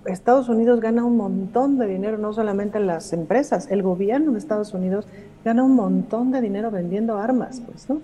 Estados 0.06 0.48
Unidos 0.48 0.80
gana 0.80 1.04
un 1.04 1.16
montón 1.16 1.78
de 1.78 1.86
dinero, 1.86 2.18
no 2.18 2.32
solamente 2.32 2.78
en 2.78 2.88
las 2.88 3.12
empresas, 3.12 3.70
el 3.70 3.84
gobierno 3.84 4.32
de 4.32 4.38
Estados 4.38 4.74
Unidos 4.74 5.06
gana 5.44 5.62
un 5.62 5.76
montón 5.76 6.32
de 6.32 6.40
dinero 6.40 6.72
vendiendo 6.72 7.16
armas, 7.16 7.62
pues, 7.64 7.88
¿no? 7.88 8.00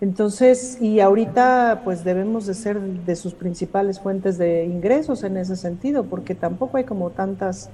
Entonces, 0.00 0.80
y 0.80 1.00
ahorita 1.00 1.82
pues 1.84 2.04
debemos 2.04 2.46
de 2.46 2.54
ser 2.54 2.80
de 2.80 3.14
sus 3.14 3.34
principales 3.34 4.00
fuentes 4.00 4.38
de 4.38 4.64
ingresos 4.64 5.24
en 5.24 5.36
ese 5.36 5.56
sentido, 5.56 6.04
porque 6.04 6.34
tampoco 6.34 6.78
hay 6.78 6.84
como 6.84 7.10
tantas 7.10 7.68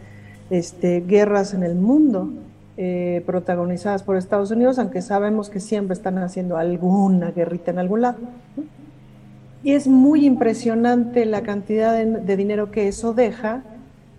este, 0.51 1.05
guerras 1.07 1.55
en 1.55 1.63
el 1.63 1.77
mundo. 1.77 2.31
Eh, 2.79 3.23
protagonizadas 3.25 4.03
por 4.03 4.19
Estados 4.19 4.51
Unidos, 4.51 4.79
aunque 4.79 5.01
sabemos 5.01 5.49
que 5.49 5.61
siempre 5.61 5.95
están 5.95 6.19
haciendo 6.19 6.59
alguna 6.59 7.31
guerrita 7.31 7.71
en 7.71 7.79
algún 7.79 8.03
lado. 8.03 8.19
Y 9.63 9.73
es 9.73 9.89
muy 9.89 10.27
impresionante 10.27 11.25
la 11.25 11.41
cantidad 11.41 11.97
de, 11.97 12.37
dinero 12.37 12.71
que 12.71 12.87
eso 12.87 13.15
deja 13.15 13.63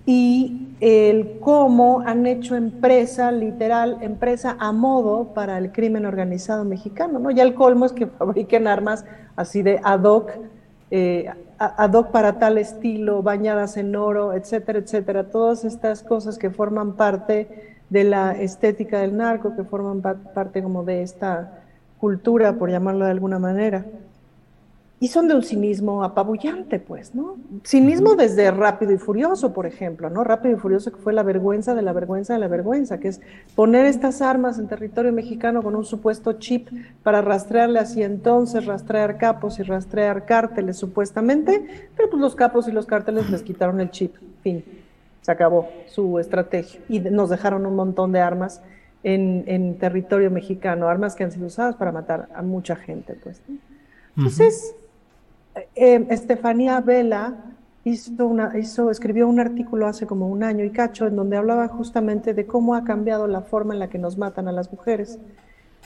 y 0.08 0.70
el 0.80 1.38
cómo 1.40 2.00
han 2.00 2.26
hecho 2.26 2.56
empresa, 2.56 3.32
literal, 3.32 4.00
empresa 4.02 4.58
a 4.60 4.72
modo 4.72 5.36
para 5.36 5.60
el 5.60 5.72
crimen 5.72 6.08
organizado 6.08 6.66
mexicano, 6.66 7.20
¿no? 7.20 7.30
Ya 7.30 7.44
el 7.44 7.54
colmo 7.54 7.86
es 7.86 7.92
que 7.92 8.08
fabriquen 8.18 8.68
armas 8.68 9.06
así 9.36 9.62
de 9.62 9.80
ad 9.84 10.02
hoc, 10.02 10.32
eh, 10.90 11.30
ad 11.60 11.94
hoc 11.94 12.10
para 12.10 12.40
tal 12.40 12.58
estilo, 12.58 13.22
bañadas 13.22 13.78
en 13.78 13.96
oro, 13.96 14.34
etcétera, 14.34 14.80
etcétera. 14.80 15.30
Todas 15.30 15.64
estas 15.64 16.02
cosas 16.02 16.40
que 16.40 16.50
forman 16.50 16.96
parte 16.96 17.77
de 17.90 18.04
la 18.04 18.32
estética 18.32 19.00
del 19.00 19.16
narco, 19.16 19.56
que 19.56 19.64
forman 19.64 20.02
parte 20.02 20.62
como 20.62 20.84
de 20.84 21.02
esta 21.02 21.64
cultura, 22.00 22.54
por 22.54 22.70
llamarlo 22.70 23.06
de 23.06 23.12
alguna 23.12 23.40
manera. 23.40 23.86
Y 25.00 25.10
son 25.10 25.28
de 25.28 25.36
un 25.36 25.44
cinismo 25.44 26.04
apabullante, 26.04 26.80
pues, 26.80 27.14
¿no? 27.14 27.38
Cinismo 27.64 28.16
desde 28.16 28.50
Rápido 28.50 28.94
y 28.94 28.98
Furioso, 28.98 29.54
por 29.54 29.68
ejemplo, 29.68 30.10
¿no? 30.10 30.24
Rápido 30.24 30.56
y 30.56 30.60
Furioso 30.60 30.92
que 30.92 30.98
fue 30.98 31.14
la 31.14 31.22
vergüenza 31.22 31.76
de 31.76 31.84
la 31.84 31.94
vergüenza 31.94 32.34
de 32.34 32.40
la 32.40 32.48
vergüenza, 32.48 33.00
que 33.00 33.10
es 33.10 33.22
poner 33.56 33.86
estas 33.86 34.24
armas 34.24 34.58
en 34.58 34.68
territorio 34.68 35.14
mexicano 35.14 35.62
con 35.62 35.76
un 35.76 35.86
supuesto 35.86 36.34
chip 36.34 36.70
para 37.04 37.22
rastrearlas 37.22 37.96
y 37.96 38.02
entonces 38.02 38.66
rastrear 38.66 39.20
capos 39.20 39.60
y 39.60 39.64
rastrear 39.64 40.26
cárteles, 40.26 40.78
supuestamente, 40.78 41.64
pero 41.96 42.10
pues 42.10 42.20
los 42.20 42.36
capos 42.36 42.68
y 42.68 42.72
los 42.72 42.88
cárteles 42.88 43.30
les 43.30 43.44
quitaron 43.44 43.80
el 43.80 43.92
chip, 43.92 44.16
fin 44.42 44.64
se 45.28 45.34
acabó 45.34 45.68
su 45.88 46.20
estrategia 46.20 46.80
y 46.88 47.02
nos 47.02 47.30
dejaron 47.30 47.66
un 47.66 47.76
montón 47.76 48.14
de 48.14 48.22
armas 48.22 48.62
en, 49.04 49.78
territorio 49.78 50.32
mexicano, 50.32 50.88
armas 50.88 51.16
que 51.16 51.26
han 51.26 51.34
sido 51.34 51.48
usadas 51.48 51.76
para 51.76 51.92
matar 51.92 52.30
a 52.34 52.42
mucha 52.42 52.78
gente. 52.78 53.14
Pues. 53.22 53.42
Entonces, 54.16 54.74
eh, 55.76 56.08
Estefanía 56.10 56.80
Vela 56.80 57.34
hizo 57.84 58.26
una, 58.26 58.58
hizo, 58.58 58.90
escribió 58.90 59.28
un 59.28 59.42
artículo 59.42 59.88
hace 59.88 60.08
como 60.08 60.30
un 60.30 60.44
año 60.44 60.64
y 60.64 60.70
cacho 60.70 61.08
en 61.08 61.18
donde 61.18 61.36
hablaba 61.36 61.68
justamente 61.68 62.34
de 62.34 62.48
cómo 62.48 62.74
ha 62.74 62.86
cambiado 62.86 63.28
la 63.28 63.42
forma 63.42 63.74
en 63.74 63.82
la 63.82 63.90
que 63.90 63.98
nos 63.98 64.18
matan 64.18 64.48
a 64.48 64.54
las 64.54 64.72
mujeres. 64.72 65.20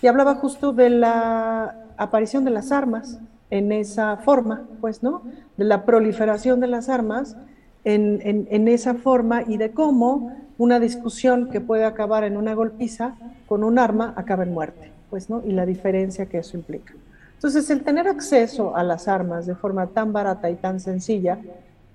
Y 0.04 0.08
hablaba 0.08 0.36
justo 0.36 0.72
de 0.72 0.92
la 0.92 1.88
aparición 1.98 2.46
de 2.46 2.52
las 2.52 2.72
armas 2.72 3.20
en 3.50 3.72
esa 3.72 4.18
forma, 4.18 4.68
pues, 4.82 5.02
¿no? 5.02 5.24
De 5.58 5.66
la 5.66 5.84
proliferación 5.84 6.60
de 6.60 6.68
las 6.68 6.90
armas 6.90 7.38
en, 7.84 8.20
en, 8.24 8.48
en 8.52 8.68
esa 8.68 8.96
forma 8.96 9.44
y 9.48 9.58
de 9.58 9.72
cómo 9.72 10.32
una 10.58 10.80
discusión 10.80 11.50
que 11.50 11.60
puede 11.60 11.86
acabar 11.86 12.24
en 12.24 12.38
una 12.38 12.54
golpiza 12.54 13.16
con 13.48 13.64
un 13.64 13.80
arma 13.80 14.14
acaba 14.16 14.44
en 14.44 14.54
muerte, 14.54 14.92
pues, 15.10 15.30
¿no? 15.30 15.42
Y 15.44 15.54
la 15.54 15.66
diferencia 15.66 16.28
que 16.28 16.38
eso 16.38 16.56
implica. 16.56 16.94
Entonces, 17.34 17.68
el 17.72 17.82
tener 17.82 18.08
acceso 18.08 18.76
a 18.76 18.84
las 18.84 19.08
armas 19.08 19.48
de 19.48 19.56
forma 19.56 19.88
tan 19.88 20.14
barata 20.14 20.52
y 20.52 20.56
tan 20.56 20.80
sencilla, 20.80 21.40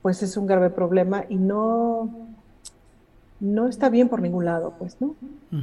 pues 0.03 0.21
es 0.25 0.37
un 0.37 0.49
grave 0.49 0.71
problema 0.71 1.25
y 1.29 1.37
no, 1.37 2.11
no 3.39 3.69
está 3.69 3.89
bien 3.89 4.09
por 4.09 4.21
ningún 4.21 4.45
lado, 4.45 4.75
pues, 4.77 4.97
¿no? 5.01 5.15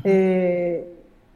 eh, 0.06 0.90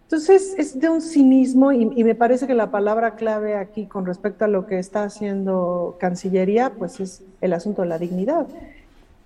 entonces, 0.04 0.56
es 0.58 0.80
de 0.80 0.88
un 0.88 1.02
cinismo 1.02 1.74
y, 1.74 1.92
y, 1.94 2.04
me 2.06 2.16
parece 2.16 2.48
que 2.48 2.54
la 2.54 2.72
palabra 2.72 3.16
clave 3.16 3.58
aquí 3.58 3.88
con 3.88 4.06
respecto 4.06 4.46
a 4.46 4.48
lo 4.48 4.66
que 4.66 4.80
está 4.80 5.04
haciendo 5.04 5.98
Cancillería, 6.00 6.72
pues 6.78 7.02
es 7.02 7.24
el 7.42 7.52
asunto 7.52 7.82
de 7.82 7.90
la 7.90 8.00
dignidad. 8.00 8.48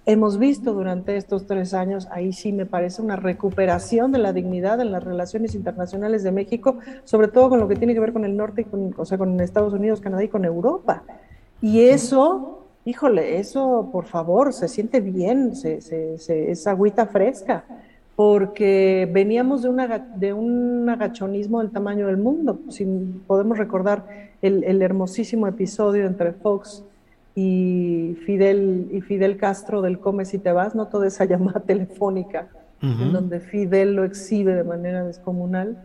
Hemos 0.08 0.40
visto 0.40 0.74
durante 0.74 1.16
estos 1.16 1.46
tres 1.46 1.76
años, 1.76 2.08
ahí 2.10 2.34
sí 2.34 2.52
me 2.52 2.66
parece 2.66 3.04
una 3.04 3.18
recuperación 3.18 4.12
de 4.12 4.18
la 4.18 4.34
dignidad 4.34 4.82
en 4.82 4.92
las 4.92 5.04
relaciones 5.04 5.54
internacionales 5.54 6.24
de 6.24 6.32
México, 6.32 6.78
sobre 7.04 7.28
todo 7.28 7.50
con 7.50 7.60
lo 7.60 7.68
que 7.68 7.76
tiene 7.76 7.94
que 7.94 8.00
ver 8.00 8.12
con 8.12 8.26
el 8.26 8.36
norte, 8.36 8.62
y 8.62 8.66
con, 8.66 8.96
o 8.98 9.06
sea, 9.06 9.20
con 9.20 9.40
Estados 9.40 9.74
Unidos, 9.74 10.02
Canadá 10.02 10.24
y 10.24 10.28
con 10.28 10.44
Europa. 10.44 11.04
Y 11.62 11.82
eso, 11.82 12.66
híjole, 12.84 13.38
eso 13.38 13.90
por 13.92 14.06
favor, 14.06 14.54
se 14.54 14.68
siente 14.68 15.02
bien, 15.02 15.56
se, 15.56 15.82
se, 15.82 16.18
se, 16.18 16.50
es 16.50 16.66
agüita 16.66 17.06
fresca, 17.06 17.64
porque 18.16 19.08
veníamos 19.14 19.62
de, 19.62 19.70
una, 19.70 20.00
de 20.00 20.34
un 20.34 20.90
agachonismo 20.90 21.60
del 21.60 21.70
tamaño 21.70 22.08
del 22.08 22.18
mundo. 22.18 22.60
Si 22.70 22.86
podemos 23.28 23.60
recordar 23.60 24.32
el, 24.42 24.64
el 24.64 24.82
hermosísimo 24.82 25.48
episodio 25.48 26.08
entre 26.08 26.32
Fox 26.32 26.84
y 27.36 28.18
Fidel, 28.26 28.90
y 28.92 29.02
Fidel 29.02 29.38
Castro 29.38 29.82
del 29.82 30.00
Come 30.00 30.26
si 30.26 30.38
te 30.38 30.52
vas, 30.52 30.76
no 30.76 30.88
toda 30.88 31.08
esa 31.08 31.26
llamada 31.32 31.62
telefónica, 31.62 32.48
uh 32.82 32.86
-huh. 32.86 33.02
en 33.04 33.14
donde 33.14 33.40
Fidel 33.40 33.96
lo 33.96 34.04
exhibe 34.04 34.54
de 34.54 34.64
manera 34.64 35.04
descomunal. 35.04 35.84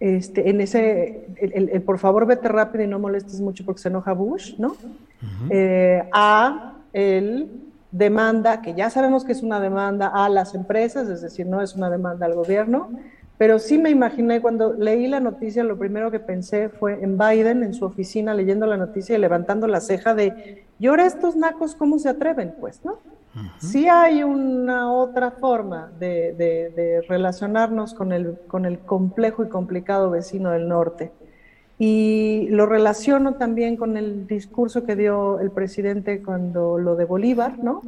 Este, 0.00 0.50
en 0.50 0.60
ese, 0.60 1.26
el, 1.40 1.52
el, 1.54 1.68
el, 1.70 1.82
por 1.82 1.98
favor 1.98 2.26
vete 2.26 2.48
rápido 2.48 2.84
y 2.84 2.88
no 2.88 2.98
molestes 2.98 3.40
mucho 3.40 3.64
porque 3.64 3.80
se 3.80 3.88
enoja 3.88 4.12
Bush, 4.12 4.58
¿no? 4.58 4.68
Uh 4.68 4.72
-huh. 4.72 5.48
eh, 5.50 6.08
a 6.12 6.74
el 6.92 7.48
demanda, 7.90 8.60
que 8.60 8.74
ya 8.74 8.90
sabemos 8.90 9.24
que 9.24 9.32
es 9.32 9.42
una 9.42 9.60
demanda 9.60 10.08
a 10.08 10.28
las 10.28 10.54
empresas, 10.54 11.08
es 11.08 11.22
decir, 11.22 11.46
no 11.46 11.62
es 11.62 11.76
una 11.76 11.88
demanda 11.90 12.26
al 12.26 12.34
gobierno, 12.34 12.90
pero 13.38 13.58
sí 13.60 13.78
me 13.78 13.90
imaginé 13.90 14.40
cuando 14.40 14.74
leí 14.74 15.06
la 15.06 15.20
noticia, 15.20 15.62
lo 15.62 15.78
primero 15.78 16.10
que 16.10 16.18
pensé 16.18 16.68
fue 16.68 17.02
en 17.02 17.16
Biden, 17.16 17.62
en 17.62 17.72
su 17.72 17.84
oficina, 17.84 18.34
leyendo 18.34 18.66
la 18.66 18.76
noticia 18.76 19.16
y 19.16 19.20
levantando 19.20 19.68
la 19.68 19.80
ceja 19.80 20.14
de, 20.14 20.63
¿y 20.78 20.86
ahora 20.86 21.06
estos 21.06 21.36
nacos 21.36 21.74
cómo 21.74 21.98
se 21.98 22.08
atreven? 22.08 22.54
Pues, 22.60 22.84
¿no? 22.84 22.92
Uh 22.92 23.38
-huh. 23.38 23.50
Sí 23.58 23.88
hay 23.88 24.22
una 24.22 24.92
otra 24.92 25.32
forma 25.32 25.90
de, 25.98 26.32
de, 26.34 26.70
de, 26.70 27.00
relacionarnos 27.02 27.94
con 27.94 28.12
el, 28.12 28.38
con 28.46 28.64
el 28.64 28.78
complejo 28.78 29.44
y 29.44 29.48
complicado 29.48 30.10
vecino 30.10 30.50
del 30.50 30.68
norte. 30.68 31.12
Y 31.78 32.46
lo 32.50 32.66
relaciono 32.66 33.34
también 33.34 33.76
con 33.76 33.96
el 33.96 34.26
discurso 34.26 34.84
que 34.84 34.94
dio 34.94 35.40
el 35.40 35.50
presidente 35.50 36.22
cuando 36.22 36.78
lo 36.78 36.94
de 36.94 37.04
Bolívar, 37.04 37.58
¿no? 37.58 37.82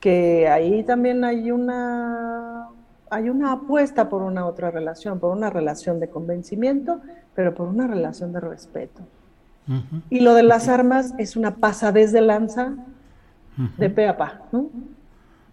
Que 0.00 0.48
ahí 0.48 0.82
también 0.84 1.22
hay 1.24 1.50
una, 1.50 2.68
hay 3.10 3.28
una 3.28 3.52
apuesta 3.52 4.08
por 4.08 4.22
una 4.22 4.46
otra 4.46 4.70
relación, 4.70 5.20
por 5.20 5.36
una 5.36 5.50
relación 5.50 6.00
de 6.00 6.08
convencimiento, 6.08 7.00
pero 7.34 7.54
por 7.54 7.68
una 7.68 7.86
relación 7.86 8.32
de 8.32 8.40
respeto. 8.40 9.02
Uh 9.66 9.72
-huh. 9.72 10.02
Y 10.10 10.20
lo 10.20 10.34
de 10.34 10.42
las 10.42 10.68
armas 10.68 11.14
es 11.18 11.36
una 11.36 11.56
pasadez 11.56 12.12
de 12.12 12.20
lanza 12.20 12.74
uh 13.58 13.62
-huh. 13.62 13.76
de 13.76 13.90
pe 13.90 14.08
a 14.08 14.16
pa, 14.16 14.42
¿no? 14.52 14.70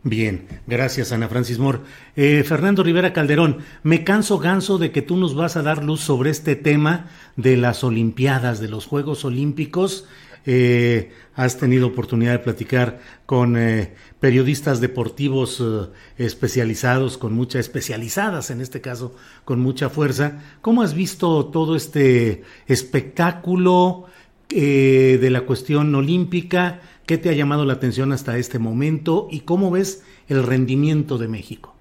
Bien, 0.04 0.48
gracias 0.66 1.12
Ana 1.12 1.28
Francis 1.28 1.60
Moore. 1.60 1.80
Eh, 2.16 2.44
Fernando 2.44 2.82
Rivera 2.82 3.14
Calderón, 3.14 3.60
me 3.84 4.04
canso 4.04 4.40
ganso 4.40 4.80
de 4.80 4.92
que 4.92 5.04
tú 5.04 5.16
nos 5.16 5.36
vas 5.36 5.58
a 5.58 5.62
dar 5.62 5.84
luz 5.84 6.02
sobre 6.02 6.32
este 6.32 6.56
tema 6.56 7.06
de 7.36 7.56
las 7.56 7.84
Olimpiadas, 7.84 8.60
de 8.60 8.68
los 8.68 8.88
Juegos 8.88 9.26
Olímpicos. 9.26 10.08
Eh, 10.46 11.12
has 11.36 11.58
tenido 11.58 11.88
oportunidad 11.88 12.34
de 12.34 12.40
platicar 12.40 13.00
con 13.26 13.58
eh, 13.58 13.94
periodistas 14.20 14.82
deportivos 14.82 15.62
eh, 15.62 15.90
especializados, 16.18 17.18
con 17.18 17.34
mucha 17.34 17.60
especializadas 17.60 18.52
en 18.52 18.62
este 18.62 18.82
caso, 18.82 19.16
con 19.46 19.60
mucha 19.60 19.90
fuerza. 19.90 20.42
¿Cómo 20.62 20.82
has 20.82 20.94
visto 20.94 21.46
todo 21.48 21.76
este 21.76 22.44
espectáculo 22.68 24.06
eh, 24.50 25.18
de 25.22 25.30
la 25.30 25.42
cuestión 25.42 25.94
olímpica? 25.96 26.82
¿Qué 27.06 27.18
te 27.18 27.30
ha 27.30 27.34
llamado 27.34 27.66
la 27.66 27.74
atención 27.74 28.12
hasta 28.12 28.38
este 28.38 28.60
momento 28.60 29.28
y 29.32 29.42
cómo 29.42 29.72
ves 29.72 30.04
el 30.28 30.44
rendimiento 30.44 31.18
de 31.18 31.28
México? 31.28 31.76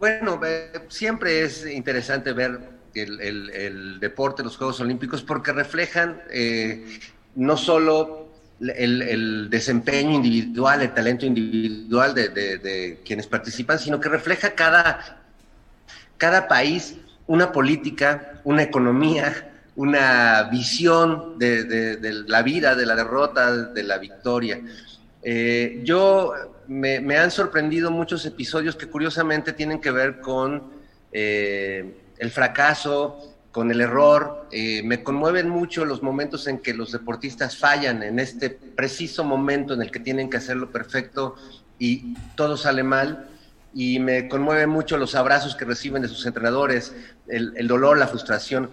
Bueno, 0.00 0.40
siempre 0.88 1.42
es 1.44 1.64
interesante 1.64 2.32
ver 2.32 2.71
el, 2.94 3.98
deporte, 4.00 4.42
los 4.42 4.56
Juegos 4.56 4.80
Olímpicos, 4.80 5.22
porque 5.22 5.52
reflejan 5.52 6.22
eh, 6.30 6.98
no 7.34 7.56
solo 7.56 8.28
el, 8.60 9.48
desempeño 9.50 10.12
individual, 10.12 10.82
el 10.82 10.94
talento 10.94 11.26
individual 11.26 12.14
de, 12.14 13.00
quienes 13.04 13.26
participan, 13.26 13.78
sino 13.78 14.00
que 14.00 14.08
refleja 14.08 14.54
cada, 14.54 15.22
cada 16.16 16.48
país 16.48 16.96
una 17.26 17.52
política, 17.52 18.40
una 18.44 18.62
economía, 18.62 19.50
una 19.74 20.44
visión 20.44 21.38
de, 21.38 22.24
la 22.26 22.42
vida, 22.42 22.74
de 22.74 22.86
la 22.86 22.94
derrota, 22.94 23.56
de 23.56 23.82
la 23.82 23.98
victoria. 23.98 24.60
Eh, 25.22 25.80
yo 25.84 26.32
me, 26.66 27.00
me, 27.00 27.16
han 27.16 27.30
sorprendido 27.30 27.90
muchos 27.90 28.26
episodios 28.26 28.74
que 28.74 28.88
curiosamente 28.88 29.52
tienen 29.52 29.80
que 29.80 29.92
ver 29.92 30.20
con 30.20 30.82
eh, 31.12 31.94
el 32.22 32.30
fracaso, 32.30 33.34
con 33.50 33.72
el 33.72 33.80
error. 33.80 34.46
Eh, 34.52 34.82
me 34.84 35.02
conmueven 35.02 35.48
mucho 35.48 35.84
los 35.84 36.04
momentos 36.04 36.46
en 36.46 36.60
que 36.60 36.72
los 36.72 36.92
deportistas 36.92 37.56
fallan 37.56 38.04
en 38.04 38.20
este 38.20 38.48
preciso 38.48 39.24
momento 39.24 39.74
en 39.74 39.82
el 39.82 39.90
que 39.90 39.98
tienen 39.98 40.30
que 40.30 40.36
hacerlo 40.36 40.70
perfecto 40.70 41.34
y 41.80 42.14
todo 42.36 42.56
sale 42.56 42.84
mal. 42.84 43.28
Y 43.74 43.98
me 43.98 44.28
conmueven 44.28 44.70
mucho 44.70 44.96
los 44.98 45.16
abrazos 45.16 45.56
que 45.56 45.64
reciben 45.64 46.02
de 46.02 46.08
sus 46.08 46.24
entrenadores, 46.24 46.94
el, 47.26 47.54
el 47.56 47.66
dolor, 47.66 47.98
la 47.98 48.06
frustración. 48.06 48.70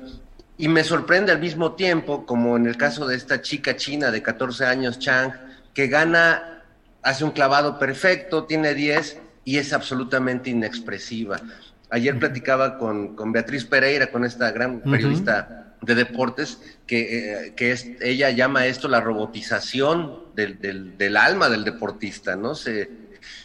Y 0.59 0.67
me 0.67 0.83
sorprende 0.83 1.31
al 1.31 1.39
mismo 1.39 1.73
tiempo, 1.73 2.27
como 2.27 2.55
en 2.55 2.67
el 2.67 2.77
caso 2.77 3.07
de 3.07 3.15
esta 3.15 3.41
chica 3.41 3.75
china 3.77 4.11
de 4.11 4.21
14 4.21 4.65
años, 4.65 4.99
Chang, 4.99 5.31
que 5.73 5.87
gana, 5.87 6.61
hace 7.01 7.23
un 7.23 7.31
clavado 7.31 7.79
perfecto, 7.79 8.43
tiene 8.43 8.75
10 8.75 9.17
y 9.43 9.57
es 9.57 9.73
absolutamente 9.73 10.51
inexpresiva. 10.51 11.41
Ayer 11.89 12.17
platicaba 12.19 12.77
con, 12.77 13.15
con 13.15 13.31
Beatriz 13.31 13.65
Pereira, 13.65 14.11
con 14.11 14.23
esta 14.25 14.51
gran 14.51 14.81
periodista 14.81 15.47
uh 15.49 15.83
-huh. 15.83 15.87
de 15.87 15.95
deportes, 15.95 16.59
que, 16.85 16.99
eh, 16.99 17.53
que 17.55 17.71
es, 17.71 17.87
ella 18.01 18.29
llama 18.29 18.67
esto 18.67 18.87
la 18.87 19.01
robotización 19.01 20.23
del, 20.35 20.59
del, 20.59 20.97
del 20.97 21.17
alma 21.17 21.49
del 21.49 21.63
deportista, 21.63 22.35
¿no? 22.35 22.53
Se, 22.53 22.89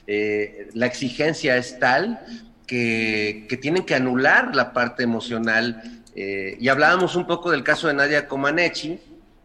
eh, 0.06 0.68
la 0.74 0.86
exigencia 0.86 1.56
es 1.56 1.78
tal 1.78 2.20
que, 2.66 3.46
que 3.48 3.56
tienen 3.56 3.84
que 3.84 3.94
anular 3.94 4.54
la 4.54 4.72
parte 4.72 5.02
emocional 5.02 6.02
eh, 6.14 6.56
y 6.60 6.68
hablábamos 6.68 7.16
un 7.16 7.26
poco 7.26 7.50
del 7.50 7.64
caso 7.64 7.88
de 7.88 7.94
Nadia 7.94 8.28
Comaneci, 8.28 9.00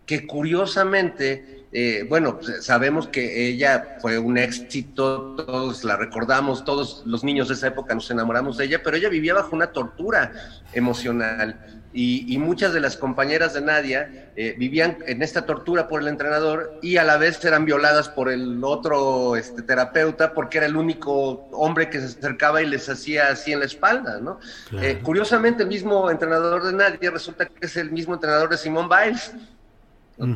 que 0.06 0.28
curiosamente, 0.28 1.59
eh, 1.72 2.06
bueno, 2.10 2.40
sabemos 2.62 3.08
que 3.08 3.48
ella 3.48 3.98
fue 4.02 4.18
un 4.18 4.38
éxito, 4.38 5.36
todos 5.36 5.84
la 5.84 5.98
recordamos, 5.98 6.66
todos 6.66 7.04
los 7.06 7.24
niños 7.24 7.48
de 7.50 7.54
esa 7.54 7.68
época 7.68 7.94
nos 7.94 8.10
enamoramos 8.10 8.58
de 8.58 8.66
ella, 8.66 8.82
pero 8.84 8.98
ella 8.98 9.10
vivía 9.10 9.36
bajo 9.36 9.56
una 9.56 9.72
tortura 9.72 10.32
emocional. 10.74 11.60
Y, 11.92 12.32
y 12.32 12.38
muchas 12.38 12.72
de 12.74 12.80
las 12.80 12.98
compañeras 12.98 13.56
de 13.56 13.62
Nadia 13.62 14.30
eh, 14.36 14.56
vivían 14.58 15.00
en 15.08 15.24
esta 15.24 15.48
tortura 15.48 15.88
por 15.88 16.02
el 16.02 16.08
entrenador 16.08 16.78
y 16.84 16.98
a 16.98 17.04
la 17.04 17.18
vez 17.18 17.44
eran 17.44 17.66
violadas 17.66 18.10
por 18.10 18.30
el 18.30 18.64
otro 18.64 19.36
este, 19.36 19.64
terapeuta 19.64 20.36
porque 20.36 20.60
era 20.60 20.68
el 20.68 20.78
único 20.78 21.50
hombre 21.52 21.90
que 21.90 22.00
se 22.00 22.06
acercaba 22.06 22.62
y 22.62 22.68
les 22.68 22.88
hacía 22.90 23.30
así 23.30 23.54
en 23.54 23.60
la 23.60 23.66
espalda, 23.66 24.20
¿no? 24.22 24.40
Claro. 24.70 24.88
Eh, 24.88 25.00
curiosamente, 25.00 25.64
el 25.64 25.70
mismo 25.70 26.12
entrenador 26.12 26.64
de 26.64 26.74
Nadia 26.74 27.10
resulta 27.10 27.48
que 27.48 27.66
es 27.66 27.76
el 27.76 27.92
mismo 27.92 28.14
entrenador 28.14 28.50
de 28.50 28.58
Simón 28.58 28.88
Biles, 28.88 29.34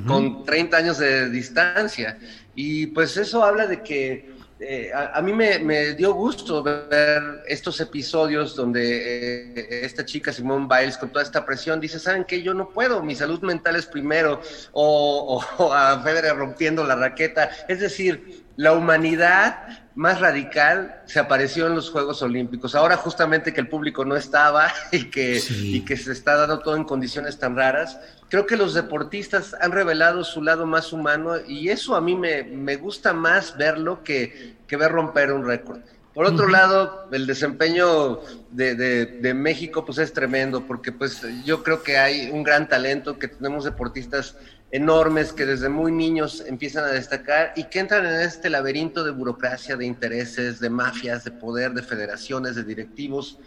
con 0.07 0.45
30 0.45 0.77
años 0.77 0.97
de 0.97 1.29
distancia. 1.29 2.17
Y 2.55 2.87
pues 2.87 3.17
eso 3.17 3.43
habla 3.43 3.67
de 3.67 3.81
que 3.81 4.33
eh, 4.59 4.91
a, 4.93 5.21
mí 5.21 5.33
me, 5.33 5.93
dio 5.93 6.13
gusto 6.13 6.63
ver 6.63 7.43
estos 7.47 7.81
episodios 7.81 8.55
donde 8.55 9.51
eh, 9.55 9.85
esta 9.85 10.05
chica 10.05 10.31
Simone 10.31 10.67
Biles 10.69 10.97
con 10.97 11.09
toda 11.09 11.23
esta 11.23 11.45
presión 11.45 11.81
dice, 11.81 11.99
¿saben 11.99 12.23
qué? 12.23 12.41
Yo 12.41 12.53
no 12.53 12.69
puedo, 12.69 13.03
mi 13.03 13.13
salud 13.13 13.41
mental 13.41 13.75
es 13.75 13.85
primero, 13.85 14.39
o, 14.71 15.43
o 15.57 15.73
a 15.73 16.01
Federer 16.01 16.37
rompiendo 16.37 16.85
la 16.85 16.95
raqueta. 16.95 17.49
Es 17.67 17.81
decir, 17.81 18.42
la 18.55 18.73
humanidad 18.73 19.67
más 19.95 20.19
radical 20.19 21.01
se 21.05 21.19
apareció 21.19 21.67
en 21.67 21.75
los 21.75 21.89
Juegos 21.89 22.21
Olímpicos. 22.21 22.75
Ahora 22.75 22.97
justamente 22.97 23.53
que 23.53 23.61
el 23.61 23.67
público 23.67 24.05
no 24.05 24.15
estaba 24.15 24.71
y 24.91 25.05
que, 25.05 25.41
y 25.61 25.81
que 25.81 25.97
se 25.97 26.11
está 26.11 26.35
dando 26.35 26.59
todo 26.59 26.75
en 26.75 26.83
condiciones 26.83 27.37
tan 27.37 27.55
raras, 27.55 27.99
creo 28.29 28.45
que 28.45 28.57
los 28.57 28.73
deportistas 28.73 29.55
han 29.59 29.71
revelado 29.71 30.23
su 30.23 30.41
lado 30.41 30.65
más 30.65 30.93
humano 30.93 31.35
y 31.47 31.69
eso 31.69 31.95
a 31.95 32.01
mí 32.01 32.15
me, 32.15 32.43
me 32.43 32.75
gusta 32.75 33.13
más 33.13 33.57
verlo 33.57 34.03
que, 34.03 34.55
que 34.67 34.77
ver 34.77 34.91
romper 34.91 35.31
un 35.31 35.45
récord. 35.45 35.79
Por 36.13 36.27
otro 36.27 36.47
lado, 36.47 37.07
el 37.11 37.25
desempeño 37.25 38.19
de, 38.51 38.75
de, 38.75 39.05
de, 39.07 39.33
México 39.33 39.83
pues 39.83 39.97
es 39.97 40.13
tremendo 40.13 40.67
porque 40.67 40.91
pues 40.91 41.23
yo 41.43 41.63
creo 41.63 41.81
que 41.81 41.97
hay 41.97 42.29
un 42.29 42.43
gran 42.43 42.69
talento, 42.69 43.17
que 43.17 43.27
tenemos 43.27 43.63
deportistas 43.63 44.35
enormes 44.73 45.31
que 45.31 45.45
desde 45.45 45.69
muy 45.69 45.91
niños 45.91 46.43
empiezan 46.47 46.85
a 46.85 46.87
destacar 46.87 47.53
y 47.55 47.65
que 47.65 47.77
entran 47.77 48.07
en 48.07 48.21
este 48.21 48.49
laberinto 48.49 49.03
de 49.03 49.11
burocracia, 49.11 49.77
de 49.77 49.85
intereses, 49.85 50.59
de 50.59 50.71
mafias, 50.71 51.23
de 51.23 51.29
poder, 51.29 51.73
de 51.73 51.83
federaciones, 51.83 52.55
de 52.55 52.63
directivos 52.63 53.37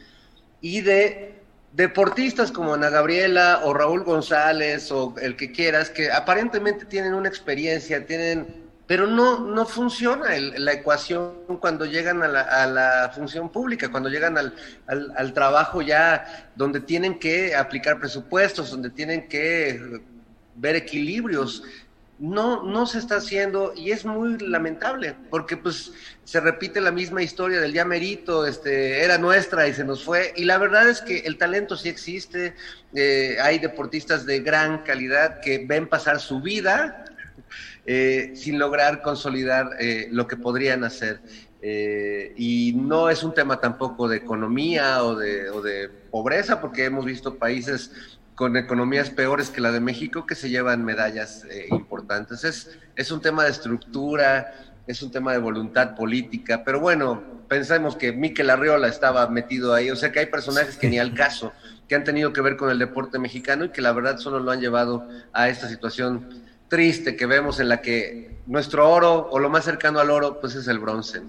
y 0.61 0.83
de 0.83 1.35
deportistas 1.72 2.53
como 2.53 2.74
Ana 2.74 2.91
Gabriela 2.91 3.62
o 3.64 3.74
Raúl 3.74 4.05
González 4.05 4.93
o 4.93 5.16
el 5.20 5.35
que 5.35 5.51
quieras, 5.51 5.91
que 5.91 6.12
aparentemente 6.12 6.85
tienen 6.85 7.12
una 7.12 7.29
experiencia, 7.29 8.07
tienen, 8.07 8.47
pero 8.87 9.09
no, 9.09 9.41
no 9.41 9.66
funciona 9.66 10.29
la 10.39 10.74
ecuación 10.74 11.59
cuando 11.61 11.87
llegan 11.87 12.22
a 12.22 12.29
la, 12.29 13.11
función 13.12 13.49
pública, 13.49 13.91
cuando 13.91 14.09
llegan 14.09 14.39
al, 14.39 14.55
al 14.87 15.33
trabajo 15.33 15.83
ya 15.83 16.49
donde 16.55 16.79
tienen 16.79 17.18
que 17.18 17.57
aplicar 17.57 17.99
presupuestos, 17.99 18.70
donde 18.70 18.91
tienen 18.91 19.27
que 19.27 20.14
ver 20.57 20.76
equilibrios. 20.76 21.62
No, 22.18 22.62
no 22.62 22.86
se 22.86 22.98
está 22.98 23.16
haciendo 23.16 23.74
y 23.76 23.90
es 23.90 24.07
muy 24.07 24.38
lamentable 24.38 25.14
porque 25.28 25.59
pues 25.59 25.92
se 26.24 26.40
repite 26.40 26.80
la 26.80 26.90
misma 26.90 27.22
historia 27.22 27.61
del 27.61 27.74
ya 27.74 27.84
merito, 27.84 28.46
este, 28.46 29.04
era 29.04 29.18
nuestra 29.18 29.68
y 29.68 29.74
se 29.74 29.84
nos 29.84 30.02
fue. 30.02 30.32
Y 30.34 30.44
la 30.44 30.57
verdad 30.57 30.88
es 30.88 31.02
que 31.02 31.18
el 31.18 31.36
talento 31.36 31.76
sí 31.76 31.90
existe, 31.90 32.54
eh, 32.94 33.36
hay 33.40 33.59
deportistas 33.59 34.24
de 34.24 34.40
gran 34.40 34.82
calidad 34.82 35.40
que 35.40 35.64
ven 35.66 35.86
pasar 35.86 36.18
su 36.18 36.40
vida 36.40 37.04
eh, 37.84 38.32
sin 38.34 38.59
lograr 38.59 39.02
consolidar 39.02 39.70
eh, 39.78 40.09
lo 40.11 40.26
que 40.26 40.36
podrían 40.36 40.84
hacer. 40.84 41.20
y 42.36 42.74
no 42.76 43.11
es 43.11 43.24
un 43.24 43.34
tema 43.34 43.59
tampoco 43.61 44.07
de 44.09 44.18
economía 44.18 45.02
o 45.02 45.16
de, 45.16 45.50
o 45.50 45.61
de 45.61 45.88
pobreza, 45.88 46.61
porque 46.61 46.84
hemos 46.84 47.04
visto 47.04 47.34
países 47.38 47.90
con 48.37 48.57
economías 48.57 49.11
peores 49.11 49.51
que 49.51 49.62
la 49.62 49.72
de 49.72 49.80
México 49.80 50.26
que 50.26 50.34
se 50.34 50.51
llevan 50.51 50.84
medallas 50.84 51.45
eh, 51.51 51.66
importantes. 51.70 52.45
Es, 52.45 52.78
es 52.95 53.11
un 53.11 53.20
tema 53.20 53.43
de 53.45 53.51
estructura, 53.51 54.53
es 54.87 55.03
un 55.03 55.11
tema 55.11 55.32
de 55.32 55.39
voluntad 55.39 55.97
política, 55.97 56.62
pero 56.62 56.78
bueno, 56.78 57.22
pensamos 57.49 57.97
que 57.97 58.12
Miquel 58.12 58.51
Arriola 58.51 58.89
estaba 58.89 59.26
metido 59.28 59.74
ahí, 59.74 59.91
o 59.91 59.97
sea 59.97 60.12
que 60.12 60.20
hay 60.20 60.26
personajes 60.26 60.76
que 60.76 60.89
ni 60.89 60.99
al 60.99 61.14
caso, 61.14 61.53
que 61.89 61.95
han 61.95 62.05
tenido 62.05 62.32
que 62.32 62.43
ver 62.43 62.57
con 62.57 62.70
el 62.70 62.78
deporte 62.78 63.18
mexicano 63.18 63.64
y 63.64 63.68
que 63.70 63.80
la 63.80 63.93
verdad 63.93 64.18
solo 64.18 64.39
lo 64.39 64.51
han 64.51 64.61
llevado 64.61 65.09
a 65.32 65.49
esta 65.49 65.68
situación 65.68 66.45
triste 66.68 67.16
que 67.16 67.26
vemos 67.26 67.59
en 67.59 67.68
la 67.70 67.80
que 67.80 68.39
nuestro 68.47 68.89
oro 68.91 69.28
o 69.30 69.39
lo 69.39 69.49
más 69.49 69.64
cercano 69.64 69.99
al 69.99 70.11
oro 70.11 70.41
pues 70.41 70.55
es 70.55 70.68
el 70.68 70.78
bronce. 70.78 71.22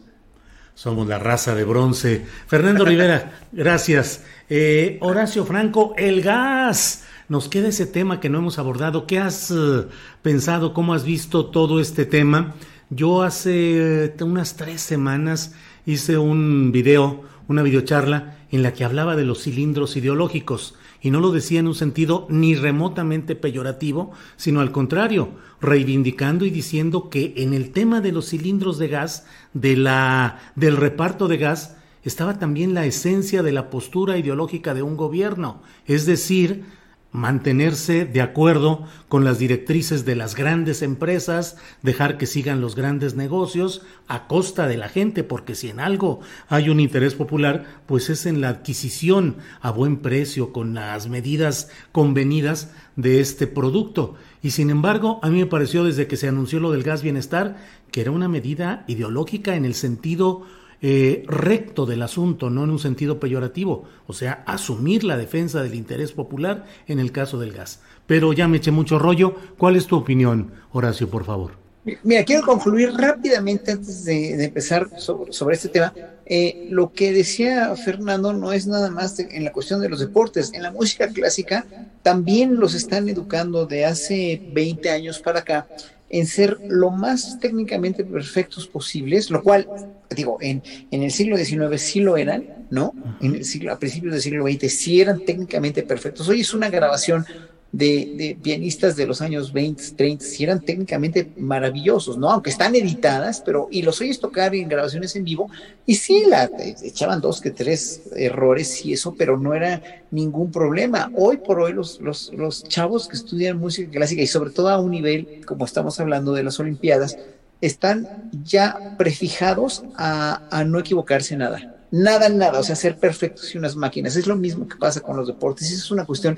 Somos 0.78 1.07
la 1.07 1.17
raza 1.17 1.55
de 1.55 1.63
bronce. 1.63 2.23
Fernando 2.45 2.86
Rivera, 2.86 3.39
gracias. 3.51 4.23
Eh, 4.47 4.99
Horacio 5.01 5.43
Franco, 5.43 5.95
el 5.97 6.21
gas. 6.21 7.03
Nos 7.30 7.49
queda 7.49 7.69
ese 7.69 7.88
tema 7.88 8.19
que 8.19 8.30
no 8.30 8.38
hemos 8.38 8.59
abordado. 8.59 9.07
¿Qué 9.07 9.17
has 9.17 9.49
eh, 9.49 9.88
pensado? 10.21 10.75
¿Cómo 10.75 10.93
has 10.93 11.03
visto 11.03 11.47
todo 11.47 11.80
este 11.80 12.05
tema? 12.05 12.53
Yo 12.91 13.23
hace 13.23 14.13
unas 14.21 14.55
tres 14.55 14.82
semanas 14.82 15.55
hice 15.88 16.19
un 16.19 16.71
video, 16.71 17.23
una 17.47 17.63
videocharla 17.63 18.38
en 18.51 18.61
la 18.61 18.73
que 18.73 18.86
hablaba 18.86 19.15
de 19.15 19.25
los 19.25 19.41
cilindros 19.41 19.97
ideológicos 19.97 20.75
y 21.01 21.09
no 21.09 21.21
lo 21.21 21.32
decía 21.32 21.59
en 21.59 21.67
un 21.67 21.75
sentido 21.75 22.28
ni 22.30 22.53
remotamente 22.53 23.36
peyorativo, 23.36 24.11
sino 24.36 24.61
al 24.61 24.71
contrario, 24.71 25.32
reivindicando 25.62 26.45
y 26.45 26.49
diciendo 26.49 27.10
que 27.10 27.34
en 27.38 27.53
el 27.53 27.72
tema 27.72 28.01
de 28.01 28.12
los 28.12 28.30
cilindros 28.30 28.78
de 28.78 28.88
gas, 28.88 29.26
de 29.53 29.76
la, 29.76 30.39
del 30.55 30.78
reparto 30.78 31.28
de 31.28 31.38
gas, 31.38 31.78
estaba 32.03 32.39
también 32.39 32.74
la 32.74 32.86
esencia 32.86 33.43
de 33.43 33.51
la 33.51 33.70
postura 33.70 34.18
ideológica 34.18 34.74
de 34.74 34.82
un 34.82 34.95
gobierno, 34.95 35.62
es 35.86 36.05
decir, 36.05 36.64
mantenerse 37.12 38.05
de 38.05 38.22
acuerdo 38.22 38.86
con 39.08 39.24
las 39.24 39.39
directrices 39.39 40.05
de 40.05 40.16
las 40.16 40.36
grandes 40.36 40.82
empresas, 40.82 41.58
dejar 41.82 42.18
que 42.18 42.28
sigan 42.28 42.62
los 42.62 42.76
grandes 42.76 43.16
negocios 43.16 43.82
a 44.08 44.28
costa 44.28 44.68
de 44.68 44.78
la 44.78 44.89
gente, 44.89 45.24
porque 45.24 45.55
si 45.55 45.70
en 45.70 45.80
algo 45.80 46.20
hay 46.47 46.70
un 46.70 46.80
interés 46.80 47.16
popular, 47.16 47.66
pues 47.86 48.10
es 48.10 48.26
en 48.26 48.41
la 48.41 48.49
adquisición 48.49 49.38
a 49.62 49.72
buen 49.72 49.97
precio, 49.97 50.53
con 50.53 50.74
las 50.76 51.08
medidas 51.08 51.72
convenidas 51.91 52.72
de 52.95 53.20
este 53.20 53.47
producto. 53.47 54.16
Y 54.41 54.51
sin 54.51 54.69
embargo, 54.69 55.19
a 55.23 55.29
mí 55.29 55.39
me 55.39 55.45
pareció 55.45 55.83
desde 55.83 56.07
que 56.07 56.17
se 56.17 56.27
anunció 56.27 56.59
lo 56.59 56.71
del 56.71 56.83
gas 56.83 57.01
bienestar 57.01 57.57
que 57.91 58.01
era 58.01 58.11
una 58.11 58.27
medida 58.27 58.83
ideológica 58.88 59.55
en 59.55 59.65
el 59.65 59.73
sentido 59.73 60.43
eh, 60.81 61.23
recto 61.27 61.88
del 61.88 62.03
asunto, 62.03 62.49
no 62.49 62.63
en 62.63 62.69
un 62.69 62.79
sentido 62.79 63.19
peyorativo, 63.19 63.85
o 64.05 64.13
sea, 64.13 64.43
asumir 64.45 65.03
la 65.03 65.17
defensa 65.17 65.63
del 65.63 65.73
interés 65.73 66.11
popular 66.11 66.65
en 66.88 66.99
el 66.99 67.11
caso 67.11 67.39
del 67.39 67.53
gas. 67.53 67.81
Pero 68.05 68.31
ya 68.33 68.47
me 68.47 68.57
eché 68.57 68.71
mucho 68.71 68.99
rollo. 68.99 69.35
¿Cuál 69.57 69.75
es 69.75 69.88
tu 69.88 69.95
opinión, 69.95 70.51
Horacio, 70.71 71.09
por 71.09 71.25
favor? 71.25 71.66
Mira, 72.03 72.23
quiero 72.23 72.45
concluir 72.45 72.91
rápidamente 72.93 73.71
antes 73.71 74.03
de, 74.03 74.43
empezar 74.43 74.89
sobre, 74.97 75.55
este 75.55 75.69
tema. 75.69 75.93
Eh, 76.25 76.67
lo 76.69 76.91
que 76.91 77.13
decía 77.13 77.73
Fernando 77.75 78.33
no 78.33 78.51
es 78.51 78.67
nada 78.67 78.89
más 78.89 79.17
en 79.19 79.43
la 79.43 79.51
cuestión 79.51 79.81
de 79.81 79.89
los 79.89 79.99
deportes. 79.99 80.51
En 80.53 80.63
la 80.63 80.71
música 80.71 81.07
clásica 81.07 81.65
también 82.03 82.59
los 82.59 82.73
están 82.73 83.07
educando 83.07 83.65
de 83.65 83.85
hace 83.85 84.41
20 84.53 84.89
años 84.89 85.19
para 85.19 85.39
acá 85.39 85.67
en 86.09 86.25
ser 86.25 86.57
lo 86.67 86.89
más 86.89 87.39
técnicamente 87.39 88.03
perfectos 88.03 88.67
posibles, 88.67 89.29
lo 89.29 89.43
cual, 89.43 89.67
digo, 90.09 90.38
en, 90.41 90.63
en 90.91 91.03
el 91.03 91.11
siglo 91.11 91.38
XIX 91.38 91.81
sí 91.81 91.99
lo 91.99 92.15
eran, 92.15 92.45
¿no? 92.69 92.93
En 93.19 93.35
el 93.35 93.45
siglo, 93.45 93.73
a 93.73 93.79
principios 93.79 94.13
del 94.13 94.21
siglo 94.21 94.45
XX 94.47 94.71
sí 94.73 95.01
eran 95.01 95.19
técnicamente 95.25 95.83
perfectos. 95.83 96.27
Hoy 96.29 96.41
es 96.41 96.53
una 96.53 96.69
grabación 96.69 97.25
de, 97.72 98.38
pianistas 98.41 98.95
de 98.95 99.05
los 99.05 99.22
años 99.22 99.51
20, 99.51 99.91
30, 99.95 100.26
y 100.38 100.43
eran 100.43 100.61
técnicamente 100.61 101.32
maravillosos, 101.38 102.18
¿no? 102.18 102.30
Aunque 102.30 102.49
están 102.49 102.76
editadas, 102.76 103.41
pero, 103.45 103.68
y 103.72 103.82
los 103.82 103.99
oyes 104.01 104.20
tocar 104.20 104.55
en 104.55 104.70
grabaciones 104.70 105.15
en 105.15 105.24
vivo, 105.24 105.49
y 105.86 105.95
sí, 105.95 106.24
la, 106.28 106.49
echaban 106.84 107.22
dos 107.22 107.41
que 107.41 107.51
tres 107.51 108.01
errores 108.15 108.86
y 108.86 108.93
eso, 108.93 109.15
pero 109.18 109.38
no 109.38 109.53
era 109.53 109.82
ningún 110.11 110.51
problema. 110.51 111.11
Hoy 111.15 111.38
por 111.38 111.59
hoy 111.59 111.74
los, 111.74 111.99
los, 112.01 112.63
chavos 112.68 113.07
que 113.07 113.18
estudian 113.18 113.57
música 113.57 113.91
clásica, 113.91 114.22
y 114.22 114.28
sobre 114.28 114.51
todo 114.51 114.70
a 114.70 114.80
un 114.80 114.91
nivel, 114.91 115.41
como 115.45 115.65
estamos 115.65 115.99
hablando 115.99 116.34
de 116.34 116.43
las 116.43 116.59
Olimpiadas, 116.59 117.18
están 117.59 118.30
ya 118.43 118.95
prefijados 118.97 119.84
a, 119.95 120.47
a 120.51 120.63
no 120.63 120.80
equivocarse 120.80 121.36
nada. 121.36 121.74
Nada, 121.89 122.28
nada, 122.28 122.59
o 122.59 122.63
sea, 122.63 122.76
ser 122.76 122.97
perfectos 122.97 123.55
y 123.55 123.57
unas 123.57 123.76
máquinas. 123.76 124.15
Es 124.18 124.28
lo 124.28 124.36
mismo 124.36 124.68
que 124.68 124.76
pasa 124.76 124.99
con 124.99 125.15
los 125.15 125.28
deportes. 125.28 125.72
Es 125.72 125.89
una 125.89 126.05
cuestión 126.05 126.38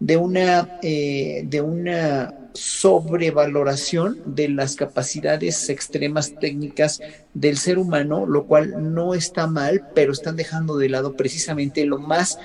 de 0.00 0.16
una, 0.16 0.78
eh, 0.82 1.42
de 1.46 1.60
una 1.60 2.34
sobrevaloración 2.52 4.18
de 4.26 4.48
las 4.48 4.74
capacidades 4.74 5.68
extremas 5.68 6.34
técnicas 6.40 7.00
del 7.34 7.56
ser 7.56 7.78
humano, 7.78 8.26
lo 8.26 8.46
cual 8.46 8.92
no 8.92 9.14
está 9.14 9.46
mal, 9.46 9.88
pero 9.94 10.12
están 10.12 10.36
dejando 10.36 10.76
de 10.76 10.88
lado 10.88 11.14
precisamente 11.14 11.84
lo 11.84 11.98
más 11.98 12.38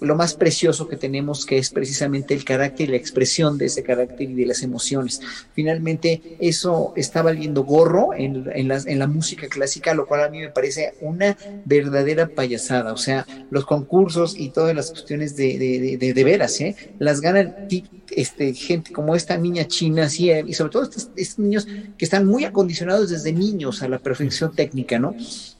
lo 0.00 0.14
más 0.14 0.34
precioso 0.34 0.88
que 0.88 0.96
tenemos, 0.96 1.44
que 1.44 1.58
es 1.58 1.70
precisamente 1.70 2.34
el 2.34 2.44
carácter 2.44 2.88
y 2.88 2.92
la 2.92 2.96
expresión 2.96 3.58
de 3.58 3.66
ese 3.66 3.82
carácter 3.82 4.30
y 4.30 4.34
de 4.34 4.46
las 4.46 4.62
emociones. 4.62 5.20
Finalmente, 5.52 6.36
eso 6.38 6.92
está 6.96 7.22
valiendo 7.22 7.64
gorro 7.64 8.14
en, 8.14 8.48
en, 8.54 8.68
la, 8.68 8.78
en 8.84 8.98
la 8.98 9.06
música 9.06 9.48
clásica, 9.48 9.94
lo 9.94 10.06
cual 10.06 10.22
a 10.22 10.28
mí 10.28 10.40
me 10.40 10.50
parece 10.50 10.94
una 11.00 11.36
verdadera 11.64 12.28
payasada. 12.28 12.92
O 12.92 12.96
sea, 12.96 13.26
los 13.50 13.66
concursos 13.66 14.38
y 14.38 14.50
todas 14.50 14.74
las 14.74 14.90
cuestiones 14.90 15.36
de, 15.36 15.58
de, 15.58 15.96
de, 15.96 16.14
de 16.14 16.24
veras, 16.24 16.60
¿eh? 16.60 16.76
las 16.98 17.20
ganan 17.20 17.66
este, 18.10 18.54
gente 18.54 18.92
como 18.92 19.14
esta 19.14 19.36
niña 19.36 19.66
china, 19.66 20.04
así, 20.04 20.30
y 20.30 20.54
sobre 20.54 20.72
todo 20.72 20.82
estos, 20.84 21.10
estos, 21.16 21.38
niños 21.38 21.66
que 21.96 22.04
están 22.04 22.26
muy 22.26 22.44
acondicionados 22.44 23.10
desde 23.10 23.32
niños 23.32 23.82
a 23.82 23.88
la 23.88 23.98
perfección 23.98 24.52
técnica, 24.52 24.98
¿no? 24.98 25.14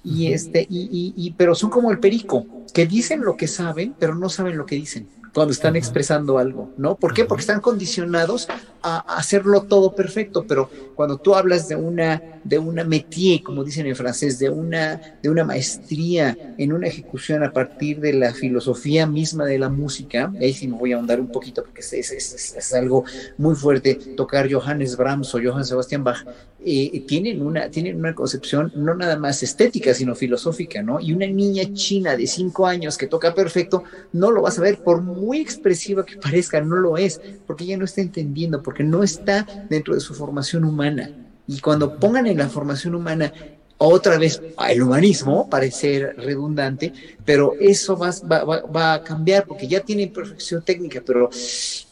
Y 0.04 0.32
este, 0.32 0.66
y, 0.68 0.88
y, 0.90 1.14
y, 1.16 1.30
pero 1.32 1.54
son 1.54 1.70
como 1.70 1.90
el 1.90 1.98
perico, 1.98 2.46
que 2.72 2.86
dicen 2.86 3.22
lo 3.22 3.36
que 3.36 3.48
saben, 3.48 3.94
pero 3.98 4.14
no 4.14 4.28
saben 4.28 4.56
lo 4.56 4.66
que 4.66 4.76
dicen. 4.76 5.08
Cuando 5.34 5.52
están 5.52 5.76
expresando 5.76 6.38
algo, 6.38 6.70
¿no? 6.76 6.96
¿Por 6.96 7.14
qué? 7.14 7.24
Porque 7.24 7.42
están 7.42 7.60
condicionados 7.60 8.48
a 8.82 8.98
hacerlo 9.16 9.62
todo 9.62 9.94
perfecto, 9.94 10.44
pero 10.46 10.70
cuando 10.94 11.16
tú 11.16 11.34
hablas 11.34 11.68
de 11.68 11.76
una, 11.76 12.40
de 12.44 12.58
una 12.58 12.84
métier, 12.84 13.42
como 13.42 13.64
dicen 13.64 13.86
en 13.86 13.96
francés, 13.96 14.38
de 14.38 14.50
una, 14.50 15.00
de 15.22 15.28
una 15.28 15.44
maestría 15.44 16.54
en 16.58 16.72
una 16.72 16.86
ejecución 16.86 17.42
a 17.42 17.52
partir 17.52 18.00
de 18.00 18.12
la 18.12 18.32
filosofía 18.32 19.06
misma 19.06 19.44
de 19.44 19.58
la 19.58 19.68
música, 19.68 20.32
ahí 20.40 20.52
sí 20.52 20.68
me 20.68 20.76
voy 20.76 20.92
a 20.92 20.96
ahondar 20.96 21.20
un 21.20 21.28
poquito 21.28 21.62
porque 21.64 21.80
es, 21.80 21.92
es, 21.92 22.54
es, 22.56 22.74
algo 22.74 23.04
muy 23.36 23.54
fuerte, 23.54 23.94
tocar 24.16 24.52
Johannes 24.52 24.96
Brahms 24.96 25.34
o 25.34 25.40
Johann 25.42 25.64
Sebastian 25.64 26.04
Bach, 26.04 26.24
eh, 26.64 27.04
tienen, 27.06 27.40
una, 27.40 27.70
tienen 27.70 27.96
una 27.96 28.14
concepción 28.14 28.72
no 28.74 28.94
nada 28.94 29.16
más 29.16 29.42
estética, 29.42 29.94
sino 29.94 30.16
filosófica, 30.16 30.82
¿no? 30.82 30.98
Y 31.00 31.12
una 31.12 31.26
niña 31.26 31.62
china 31.72 32.16
de 32.16 32.26
cinco 32.26 32.66
años 32.66 32.98
que 32.98 33.06
toca 33.06 33.34
perfecto, 33.34 33.84
no 34.12 34.30
lo 34.32 34.42
vas 34.42 34.58
a 34.58 34.62
ver, 34.62 34.78
por 34.78 35.00
muy 35.18 35.40
expresiva 35.40 36.04
que 36.04 36.16
parezca, 36.22 36.60
no 36.60 36.76
lo 36.76 36.96
es, 36.96 37.20
porque 37.46 37.64
ella 37.64 37.76
no 37.76 37.84
está 37.84 38.00
entendiendo, 38.00 38.62
porque 38.62 38.84
no 38.84 39.02
está 39.02 39.46
dentro 39.68 39.94
de 39.94 40.00
su 40.00 40.14
formación 40.14 40.64
humana. 40.64 41.10
Y 41.46 41.60
cuando 41.60 41.98
pongan 41.98 42.26
en 42.26 42.38
la 42.38 42.48
formación 42.48 42.94
humana 42.94 43.32
otra 43.78 44.18
vez 44.18 44.42
el 44.68 44.82
humanismo, 44.82 45.48
parece 45.48 46.12
redundante, 46.12 46.92
pero 47.24 47.54
eso 47.60 47.96
va, 47.96 48.10
va, 48.20 48.94
a 48.94 49.02
cambiar 49.04 49.46
porque 49.46 49.68
ya 49.68 49.80
tiene 49.80 50.08
perfección 50.08 50.62
técnica, 50.62 51.00
pero 51.06 51.30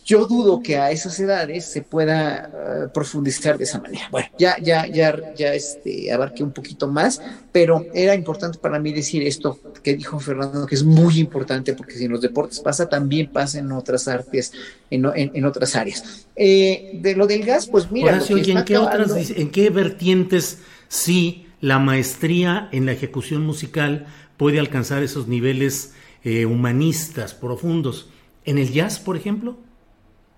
yo 0.06 0.24
dudo 0.26 0.62
que 0.62 0.76
a 0.76 0.92
esas 0.92 1.18
edades 1.18 1.64
se 1.64 1.82
pueda 1.82 2.48
eh, 2.54 2.88
profundizar 2.94 3.58
de 3.58 3.64
esa 3.64 3.80
manera. 3.80 4.06
Bueno, 4.12 4.28
ya, 4.38 4.56
ya, 4.62 4.86
ya, 4.86 5.34
ya 5.34 5.52
este, 5.52 6.12
abarqué 6.12 6.44
un 6.44 6.52
poquito 6.52 6.86
más, 6.86 7.20
pero 7.50 7.84
era 7.92 8.14
importante 8.14 8.58
para 8.58 8.78
mí 8.78 8.92
decir 8.92 9.24
esto 9.24 9.58
que 9.82 9.96
dijo 9.96 10.20
Fernando, 10.20 10.64
que 10.64 10.76
es 10.76 10.84
muy 10.84 11.18
importante, 11.18 11.72
porque 11.72 11.94
si 11.94 12.04
en 12.04 12.12
los 12.12 12.20
deportes 12.20 12.60
pasa, 12.60 12.88
también 12.88 13.32
pasa 13.32 13.58
en 13.58 13.72
otras 13.72 14.06
artes, 14.06 14.52
en, 14.90 15.06
en, 15.16 15.44
otras 15.44 15.74
áreas. 15.74 16.28
Eh, 16.36 17.00
de 17.02 17.16
lo 17.16 17.26
del 17.26 17.44
gas, 17.44 17.66
pues 17.66 17.90
mira. 17.90 18.20
¿en, 18.28 18.64
qué 18.64 18.78
otras, 18.78 19.30
¿en 19.30 19.50
qué 19.50 19.70
vertientes 19.70 20.58
sí 20.86 21.48
la 21.60 21.80
maestría 21.80 22.68
en 22.70 22.86
la 22.86 22.92
ejecución 22.92 23.44
musical 23.44 24.06
puede 24.36 24.60
alcanzar 24.60 25.02
esos 25.02 25.26
niveles 25.26 25.94
eh, 26.22 26.46
humanistas 26.46 27.34
profundos? 27.34 28.08
¿En 28.44 28.58
el 28.58 28.70
jazz, 28.72 29.00
por 29.00 29.16
ejemplo? 29.16 29.65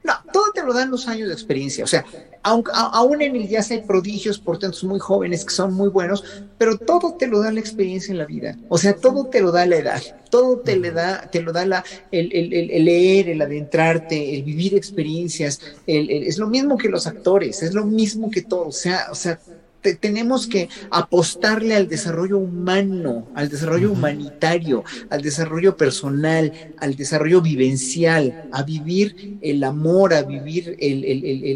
No, 0.04 0.14
todo 0.32 0.52
te 0.54 0.62
lo 0.62 0.72
dan 0.72 0.90
los 0.90 1.08
años 1.08 1.28
de 1.28 1.34
experiencia. 1.34 1.84
O 1.84 1.86
sea, 1.86 2.04
aunque, 2.42 2.70
aún 2.74 3.20
en 3.20 3.36
el 3.36 3.48
jazz 3.48 3.70
hay 3.70 3.82
prodigios, 3.82 4.38
por 4.38 4.58
tanto, 4.58 4.86
muy 4.86 4.98
jóvenes 4.98 5.44
que 5.44 5.50
son 5.52 5.74
muy 5.74 5.88
buenos, 5.88 6.24
pero 6.56 6.78
todo 6.78 7.14
te 7.14 7.26
lo 7.26 7.40
da 7.40 7.50
la 7.52 7.60
experiencia 7.60 8.12
en 8.12 8.18
la 8.18 8.24
vida. 8.24 8.56
O 8.68 8.78
sea, 8.78 8.94
todo 8.94 9.26
te 9.26 9.40
lo 9.40 9.52
da 9.52 9.66
la 9.66 9.76
edad, 9.76 10.02
todo 10.30 10.60
te, 10.60 10.76
le 10.76 10.92
da, 10.92 11.28
te 11.30 11.42
lo 11.42 11.52
da 11.52 11.66
la, 11.66 11.84
el, 12.12 12.32
el, 12.32 12.84
leer, 12.84 13.28
el 13.28 13.42
adentrarte, 13.42 14.36
el 14.36 14.44
vivir 14.44 14.74
experiencias. 14.74 15.60
es 15.86 16.38
lo 16.38 16.46
mismo 16.46 16.78
que 16.78 16.88
los 16.88 17.06
actores, 17.06 17.62
es 17.62 17.74
lo 17.74 17.84
mismo 17.84 18.30
que 18.30 18.42
todo. 18.42 18.68
O 18.68 18.72
sea, 18.72 19.08
o 19.10 19.14
sea, 19.14 19.40
tenemos 19.82 20.46
que 20.46 20.68
apostarle 20.90 21.74
al 21.76 21.88
desarrollo 21.88 22.38
humano, 22.38 23.28
al 23.34 23.48
desarrollo 23.48 23.92
humanitario, 23.92 24.84
al 25.10 25.22
desarrollo 25.22 25.76
personal, 25.76 26.52
al 26.78 26.96
desarrollo 26.96 27.40
vivencial, 27.40 28.48
a 28.52 28.62
vivir 28.62 29.38
el 29.40 29.62
amor, 29.64 30.14
a 30.14 30.22
vivir 30.22 30.76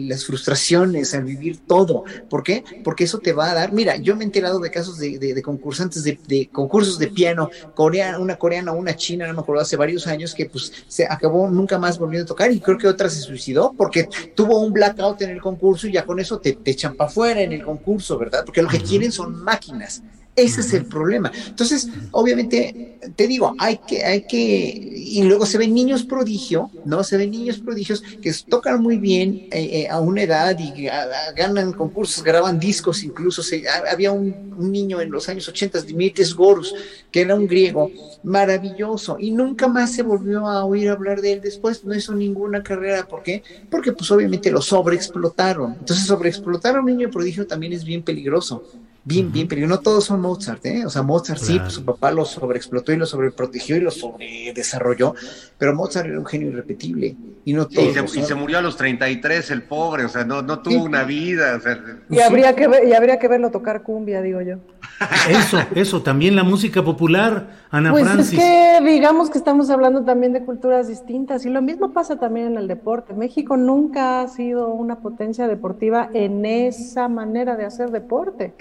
las 0.08 0.24
frustraciones, 0.24 1.14
a 1.14 1.20
vivir 1.20 1.58
todo. 1.66 2.04
¿Por 2.28 2.42
qué? 2.42 2.64
Porque 2.84 3.04
eso 3.04 3.18
te 3.18 3.32
va 3.32 3.50
a 3.50 3.54
dar. 3.54 3.72
Mira, 3.72 3.96
yo 3.96 4.14
me 4.16 4.22
he 4.22 4.26
enterado 4.26 4.60
de 4.60 4.70
casos 4.70 4.98
de, 4.98 5.42
concursantes 5.42 6.04
de, 6.04 6.48
concursos 6.50 6.98
de 6.98 7.08
piano, 7.08 7.50
coreana, 7.74 8.18
una 8.18 8.36
coreana, 8.36 8.72
una 8.72 8.96
china, 8.96 9.26
no 9.26 9.34
me 9.34 9.40
acuerdo, 9.40 9.62
hace 9.62 9.76
varios 9.76 10.06
años 10.06 10.34
que 10.34 10.46
pues 10.46 10.72
se 10.86 11.04
acabó 11.04 11.48
nunca 11.50 11.78
más 11.78 11.98
volviendo 11.98 12.24
a 12.24 12.28
tocar 12.28 12.52
y 12.52 12.60
creo 12.60 12.78
que 12.78 12.88
otra 12.88 13.08
se 13.08 13.20
suicidó 13.20 13.74
porque 13.76 14.08
tuvo 14.34 14.60
un 14.60 14.72
blackout 14.72 15.22
en 15.22 15.30
el 15.30 15.40
concurso 15.40 15.86
y 15.86 15.92
ya 15.92 16.04
con 16.04 16.20
eso 16.20 16.38
te, 16.38 16.52
te 16.52 16.70
echan 16.70 16.94
para 16.94 17.10
afuera 17.10 17.40
en 17.40 17.52
el 17.52 17.64
concurso 17.64 18.11
¿verdad? 18.18 18.44
Porque 18.44 18.62
lo 18.62 18.68
que 18.68 18.80
quieren 18.80 19.12
son 19.12 19.42
máquinas. 19.42 20.02
Ese 20.34 20.62
es 20.62 20.72
el 20.72 20.86
problema. 20.86 21.30
Entonces, 21.46 21.88
obviamente, 22.10 22.98
te 23.14 23.26
digo, 23.26 23.54
hay 23.58 23.78
que, 23.86 24.02
hay 24.02 24.26
que, 24.26 24.38
y 24.38 25.22
luego 25.24 25.44
se 25.44 25.58
ven 25.58 25.74
niños 25.74 26.04
prodigio, 26.04 26.70
¿no? 26.86 27.04
Se 27.04 27.18
ven 27.18 27.30
niños 27.30 27.58
prodigios 27.58 28.02
que 28.22 28.32
tocan 28.48 28.82
muy 28.82 28.96
bien 28.96 29.48
eh, 29.50 29.82
eh, 29.82 29.88
a 29.90 30.00
una 30.00 30.22
edad 30.22 30.58
y 30.58 30.86
ganan 31.36 31.72
concursos, 31.72 32.24
graban 32.24 32.58
discos, 32.58 33.04
incluso 33.04 33.42
se, 33.42 33.64
había 33.90 34.10
un, 34.12 34.52
niño 34.56 35.02
en 35.02 35.10
los 35.10 35.28
años 35.28 35.46
80, 35.48 35.82
Dimitris 35.82 36.34
Gorus, 36.34 36.74
que 37.10 37.20
era 37.20 37.34
un 37.34 37.46
griego 37.46 37.90
maravilloso, 38.22 39.18
y 39.18 39.32
nunca 39.32 39.68
más 39.68 39.92
se 39.92 40.02
volvió 40.02 40.46
a 40.46 40.64
oír 40.64 40.88
hablar 40.88 41.20
de 41.20 41.34
él 41.34 41.40
después, 41.42 41.84
no 41.84 41.94
hizo 41.94 42.14
ninguna 42.14 42.62
carrera, 42.62 43.06
¿por 43.06 43.22
qué? 43.22 43.42
Porque 43.70 43.92
pues 43.92 44.10
obviamente 44.10 44.50
lo 44.50 44.62
sobreexplotaron. 44.62 45.76
Entonces, 45.78 46.06
sobreexplotar 46.06 46.76
a 46.76 46.80
un 46.80 46.86
niño 46.86 47.10
prodigio 47.10 47.46
también 47.46 47.74
es 47.74 47.84
bien 47.84 48.02
peligroso 48.02 48.64
bien, 49.04 49.32
bien, 49.32 49.48
pero 49.48 49.66
no 49.66 49.80
todos 49.80 50.04
son 50.04 50.20
Mozart, 50.20 50.64
¿eh? 50.66 50.86
O 50.86 50.90
sea, 50.90 51.02
Mozart 51.02 51.40
sí, 51.40 51.58
pues, 51.58 51.74
su 51.74 51.84
papá 51.84 52.10
lo 52.10 52.24
sobreexplotó 52.24 52.92
y 52.92 52.96
lo 52.96 53.06
sobreprotegió 53.06 53.76
y 53.76 53.80
lo 53.80 53.90
sobredesarrolló, 53.90 55.14
pero 55.58 55.74
Mozart 55.74 56.06
era 56.06 56.18
un 56.18 56.26
genio 56.26 56.48
irrepetible. 56.48 57.16
Y 57.44 57.52
no 57.52 57.66
todos. 57.66 58.16
y, 58.16 58.22
se, 58.22 58.34
murió 58.34 58.58
a 58.58 58.62
los 58.62 58.76
33, 58.76 59.50
el 59.50 59.62
pobre, 59.62 60.04
o 60.04 60.08
sea, 60.08 60.24
no, 60.24 60.42
no 60.42 60.60
tuvo 60.60 60.84
una 60.84 61.02
vida. 61.02 61.60
y, 62.08 62.20
habría 62.20 62.54
que 62.54 62.68
y 62.86 62.92
habría 62.92 63.18
que 63.18 63.26
verlo 63.26 63.50
tocar 63.50 63.82
cumbia, 63.82 64.22
digo 64.22 64.40
yo. 64.40 64.58
Eso, 65.28 65.58
eso, 65.74 66.02
también 66.02 66.36
la 66.36 66.44
música 66.44 66.84
popular, 66.84 67.48
Ana 67.70 67.90
pues 67.90 68.04
Francis. 68.04 68.38
Es 68.38 68.44
que 68.44 68.80
digamos 68.84 69.30
que 69.30 69.38
estamos 69.38 69.70
hablando 69.70 70.04
también 70.04 70.32
de 70.32 70.44
culturas 70.44 70.86
distintas 70.86 71.44
y 71.44 71.50
lo 71.50 71.62
mismo 71.62 71.92
pasa 71.92 72.20
también 72.20 72.46
en 72.46 72.56
el 72.56 72.68
deporte. 72.68 73.14
México 73.14 73.56
nunca 73.56 74.20
ha 74.20 74.28
sido 74.28 74.68
una 74.68 75.00
potencia 75.00 75.48
deportiva 75.48 76.08
en 76.14 76.44
esa 76.44 77.08
manera 77.08 77.56
de 77.56 77.64
hacer 77.64 77.90
deporte. 77.90 78.54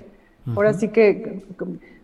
Ahora 0.56 0.74
sí 0.74 0.90
que 0.90 1.44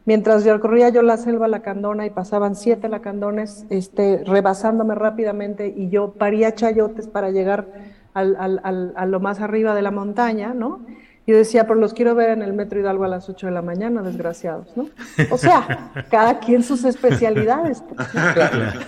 mientras 0.06 0.44
yo 0.46 0.60
corría 0.60 0.90
yo 0.90 1.02
la 1.02 1.18
selva 1.18 1.48
lacandona 1.48 2.06
y 2.06 2.10
pasaban 2.10 2.56
siete 2.56 2.88
lacandones 2.90 3.66
este, 3.70 4.24
rebasándome 4.26 4.96
rápidamente 4.96 5.74
y 5.76 5.90
yo 5.90 6.12
paría 6.14 6.56
chayotes 6.56 7.08
para 7.08 7.32
llegar 7.32 7.68
al, 8.14 8.36
al, 8.64 8.94
a 8.96 9.06
lo 9.06 9.20
más 9.20 9.42
arriba 9.42 9.76
de 9.76 9.82
la 9.82 9.92
montaña, 9.92 10.54
¿no? 10.54 10.82
Y 11.28 11.34
decía, 11.34 11.68
pero 11.68 11.78
los 11.78 11.94
quiero 11.94 12.16
ver 12.16 12.30
en 12.30 12.42
el 12.42 12.54
Metro 12.54 12.80
Hidalgo 12.80 13.04
a 13.04 13.10
las 13.10 13.28
8 13.28 13.48
de 13.48 13.52
la 13.52 13.62
mañana, 13.62 14.02
desgraciados, 14.02 14.76
¿no? 14.78 14.88
O 15.30 15.38
sea, 15.38 15.92
cada 16.10 16.40
quien 16.40 16.64
sus 16.64 16.84
especialidades. 16.86 17.84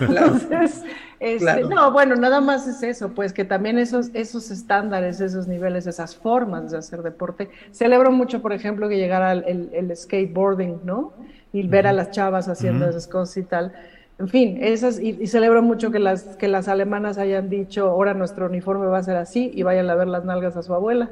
Entonces, 0.00 0.82
este, 1.20 1.64
no, 1.64 1.92
bueno, 1.92 2.16
nada 2.16 2.40
más 2.40 2.66
es 2.66 2.82
eso, 2.82 3.10
pues 3.10 3.34
que 3.34 3.44
también 3.44 3.78
esos, 3.78 4.08
esos 4.14 4.50
estándares, 4.50 5.20
esos 5.20 5.46
niveles, 5.46 5.86
esas 5.86 6.16
formas 6.16 6.70
de 6.70 6.78
hacer 6.78 7.02
deporte. 7.02 7.50
Celebro 7.72 8.10
mucho, 8.10 8.40
por 8.40 8.54
ejemplo, 8.54 8.88
que 8.88 8.96
llegara 8.96 9.32
el, 9.32 9.68
el, 9.74 9.94
skateboarding, 9.94 10.80
¿no? 10.82 11.12
Y 11.52 11.68
ver 11.68 11.86
a 11.86 11.92
las 11.92 12.10
chavas 12.10 12.48
haciendo 12.48 12.88
esas 12.88 13.06
cosas 13.06 13.36
y 13.36 13.42
tal. 13.42 13.72
En 14.18 14.28
fin, 14.28 14.58
esas, 14.62 14.98
y, 14.98 15.26
celebro 15.26 15.62
mucho 15.62 15.90
que 15.90 15.98
las, 15.98 16.36
que 16.36 16.48
las 16.48 16.68
alemanas 16.68 17.18
hayan 17.18 17.50
dicho, 17.50 17.88
ahora 17.88 18.14
nuestro 18.14 18.46
uniforme 18.46 18.86
va 18.86 18.98
a 18.98 19.02
ser 19.02 19.16
así 19.16 19.50
y 19.54 19.62
vayan 19.62 19.90
a 19.90 19.94
ver 19.94 20.08
las 20.08 20.24
nalgas 20.24 20.56
a 20.56 20.62
su 20.62 20.72
abuela. 20.72 21.10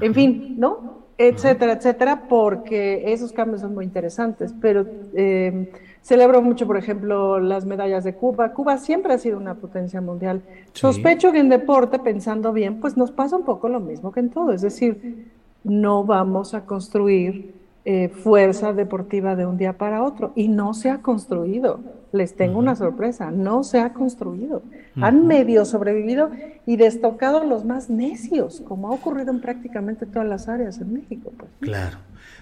En 0.00 0.14
fin, 0.14 0.54
¿no? 0.58 1.06
Etcétera, 1.16 1.72
etcétera, 1.72 2.24
porque 2.28 3.12
esos 3.12 3.32
cambios 3.32 3.60
son 3.62 3.74
muy 3.74 3.84
interesantes, 3.84 4.54
pero... 4.60 4.86
Eh, 5.14 5.70
Celebro 6.08 6.40
mucho, 6.40 6.66
por 6.66 6.78
ejemplo, 6.78 7.38
las 7.38 7.66
medallas 7.66 8.02
de 8.02 8.14
Cuba. 8.14 8.54
Cuba 8.54 8.78
siempre 8.78 9.12
ha 9.12 9.18
sido 9.18 9.36
una 9.36 9.56
potencia 9.56 10.00
mundial. 10.00 10.40
Sospecho 10.72 11.32
que 11.32 11.38
en 11.40 11.50
deporte, 11.50 11.98
pensando 11.98 12.52
bien, 12.54 12.80
pues 12.80 12.96
nos 12.96 13.10
pasa 13.10 13.36
un 13.36 13.44
poco 13.44 13.68
lo 13.68 13.78
mismo 13.78 14.10
que 14.10 14.20
en 14.20 14.30
todo. 14.30 14.52
Es 14.52 14.62
decir, 14.62 15.26
no 15.64 16.04
vamos 16.04 16.54
a 16.54 16.64
construir 16.64 17.57
eh, 17.90 18.10
fuerza 18.10 18.74
deportiva 18.74 19.34
de 19.34 19.46
un 19.46 19.56
día 19.56 19.78
para 19.78 20.02
otro. 20.02 20.32
Y 20.36 20.48
no 20.48 20.74
se 20.74 20.90
ha 20.90 20.98
construido. 20.98 21.80
Les 22.12 22.36
tengo 22.36 22.58
una 22.58 22.76
sorpresa, 22.76 23.30
no 23.30 23.64
se 23.64 23.80
ha 23.80 23.94
construido. 23.94 24.62
Han 25.00 25.26
medio 25.26 25.64
sobrevivido 25.64 26.30
y 26.66 26.76
destocado 26.76 27.44
los 27.44 27.64
más 27.64 27.88
necios, 27.88 28.62
como 28.68 28.88
ha 28.88 28.90
ocurrido 28.90 29.30
en 29.30 29.40
prácticamente 29.40 30.04
todas 30.04 30.28
las 30.28 30.48
áreas 30.50 30.82
en 30.82 30.92
México. 30.92 31.32
Pues. 31.34 31.50
Claro. 31.60 31.96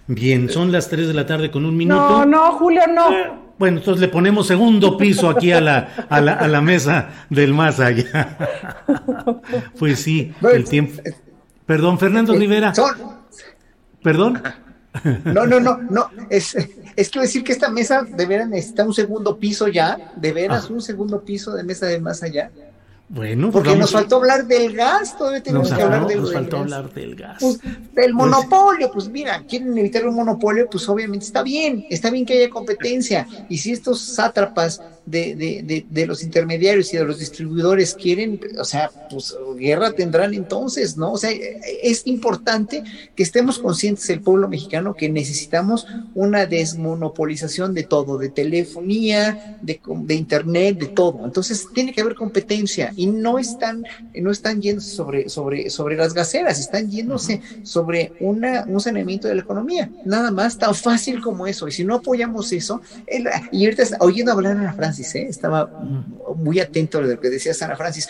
Bien, 0.09 0.49
son 0.49 0.73
las 0.73 0.89
3 0.89 1.07
de 1.07 1.15
la 1.15 1.27
tarde 1.27 1.49
con 1.53 1.65
un 1.65 1.77
minuto. 1.77 2.01
No, 2.01 2.27
no, 2.27 2.53
Julio, 2.55 2.83
no. 2.93 3.05
Bueno, 3.57 3.79
entonces 3.79 4.01
le 4.01 4.09
ponemos 4.09 4.49
segundo 4.49 4.97
piso 4.97 5.31
aquí 5.31 5.53
a 5.53 5.61
la, 5.61 6.07
a 6.09 6.21
la, 6.21 6.33
a 6.33 6.49
la 6.49 6.61
mesa 6.61 7.11
del 7.31 7.55
más 7.55 7.79
allá. 7.79 8.37
pues 9.79 10.01
sí, 10.01 10.33
el 10.53 10.65
tiempo. 10.69 11.01
Perdón, 11.67 12.01
Fernando 12.01 12.35
Rivera. 12.35 12.73
Perdón. 14.03 14.43
No, 15.25 15.47
no, 15.47 15.61
no, 15.61 15.79
no. 15.79 16.11
Es, 16.31 16.57
es 16.97 17.11
que 17.11 17.21
decir 17.21 17.45
que 17.45 17.53
esta 17.53 17.71
mesa 17.71 18.03
de 18.03 18.27
veras 18.27 18.49
necesita 18.49 18.85
un 18.85 18.95
segundo 18.95 19.39
piso 19.39 19.69
ya, 19.69 20.13
de 20.17 20.33
veras, 20.33 20.67
ah. 20.69 20.73
un 20.73 20.81
segundo 20.81 21.23
piso 21.23 21.53
de 21.55 21.63
mesa 21.63 21.87
del 21.87 22.03
más 22.03 22.23
allá. 22.23 22.51
Bueno, 23.09 23.53
pues 23.53 23.63
porque 23.65 23.79
nos 23.79 23.93
faltó 23.93 24.17
hablar 24.17 24.47
del 24.47 24.75
gas, 24.75 25.17
todavía 25.17 25.41
tenemos 25.41 25.73
que 25.73 25.81
hablar 25.81 26.09
del, 26.09 26.23
nos 26.23 26.33
faltó 26.33 26.59
hablar 26.59 26.93
del 26.93 27.15
gas. 27.15 27.37
Pues, 27.41 27.61
del 27.95 28.15
monopolio, 28.15 28.91
pues 28.93 29.09
mira, 29.09 29.45
quieren 29.49 29.79
evitar 29.79 30.09
un 30.09 30.17
monopolio, 30.17 30.69
pues 30.69 30.89
obviamente 30.89 31.25
está 31.25 31.45
bien, 31.45 31.87
está 31.89 32.11
bien 32.11 32.27
que 32.27 32.35
haya 32.35 32.51
competencia. 32.51 33.29
Y 33.49 33.59
si 33.59 33.71
estos 33.71 34.01
sátrapas 34.01 34.83
de, 35.07 35.85
de, 35.89 36.07
los 36.07 36.23
intermediarios 36.23 36.93
y 36.93 36.97
de 36.97 37.05
los 37.05 37.21
distribuidores 37.21 37.95
quieren, 37.95 38.41
o 38.59 38.65
sea, 38.65 38.91
pues 39.09 39.37
guerra 39.57 39.93
tendrán 39.93 40.35
entonces, 40.35 40.97
¿no? 40.97 41.13
O 41.13 41.19
sea, 41.19 41.31
es 41.83 42.07
importante 42.07 42.83
que 43.15 43.23
estemos 43.23 43.59
conscientes 43.59 44.11
el 44.11 44.21
pueblo 44.21 44.49
mexicano 44.49 44.95
que 44.95 45.09
necesitamos 45.09 45.87
una 46.15 46.47
desmonopolización 46.47 47.73
de 47.73 47.85
todo, 47.85 48.19
de 48.19 48.29
telefonía, 48.31 49.59
de, 49.63 49.81
de 49.87 50.15
internet, 50.15 50.79
de 50.79 50.87
todo. 50.87 51.25
Entonces 51.25 51.67
tiene 51.73 51.93
que 51.93 52.01
haber 52.01 52.17
competencia 52.17 52.93
y 52.97 53.07
no 53.07 53.39
están, 53.39 53.85
no 54.15 54.31
están 54.31 54.61
yendo 54.61 54.81
sobre, 54.83 55.29
sobre, 55.29 55.71
sobre 55.71 55.97
las 55.97 56.15
gaceras, 56.15 56.59
están 56.59 56.91
yéndose 56.91 57.41
sobre 57.63 58.13
una, 58.21 58.65
un 58.67 58.81
saneamiento 58.81 59.29
de 59.29 59.37
la 59.37 59.43
economía. 59.43 59.91
Nada 60.05 60.33
más 60.33 60.59
tan 60.59 60.75
fácil 60.75 61.21
como 61.21 61.47
eso. 61.47 61.69
Y 61.69 61.73
si 61.73 61.85
no 61.85 61.97
apoyamos 61.97 62.53
eso, 62.53 62.81
y 63.53 63.65
ahorita 63.65 63.85
oyendo 64.01 64.33
hablar 64.33 64.57
a 64.57 64.61
Ana 64.61 64.73
Francis, 64.97 65.15
¿eh? 65.15 65.27
estaba 65.29 65.67
muy 66.37 66.61
atento 66.61 66.99
a 66.99 67.03
lo 67.03 67.21
que 67.21 67.31
decía 67.31 67.53
Ana 67.61 67.77
Francis. 67.77 68.09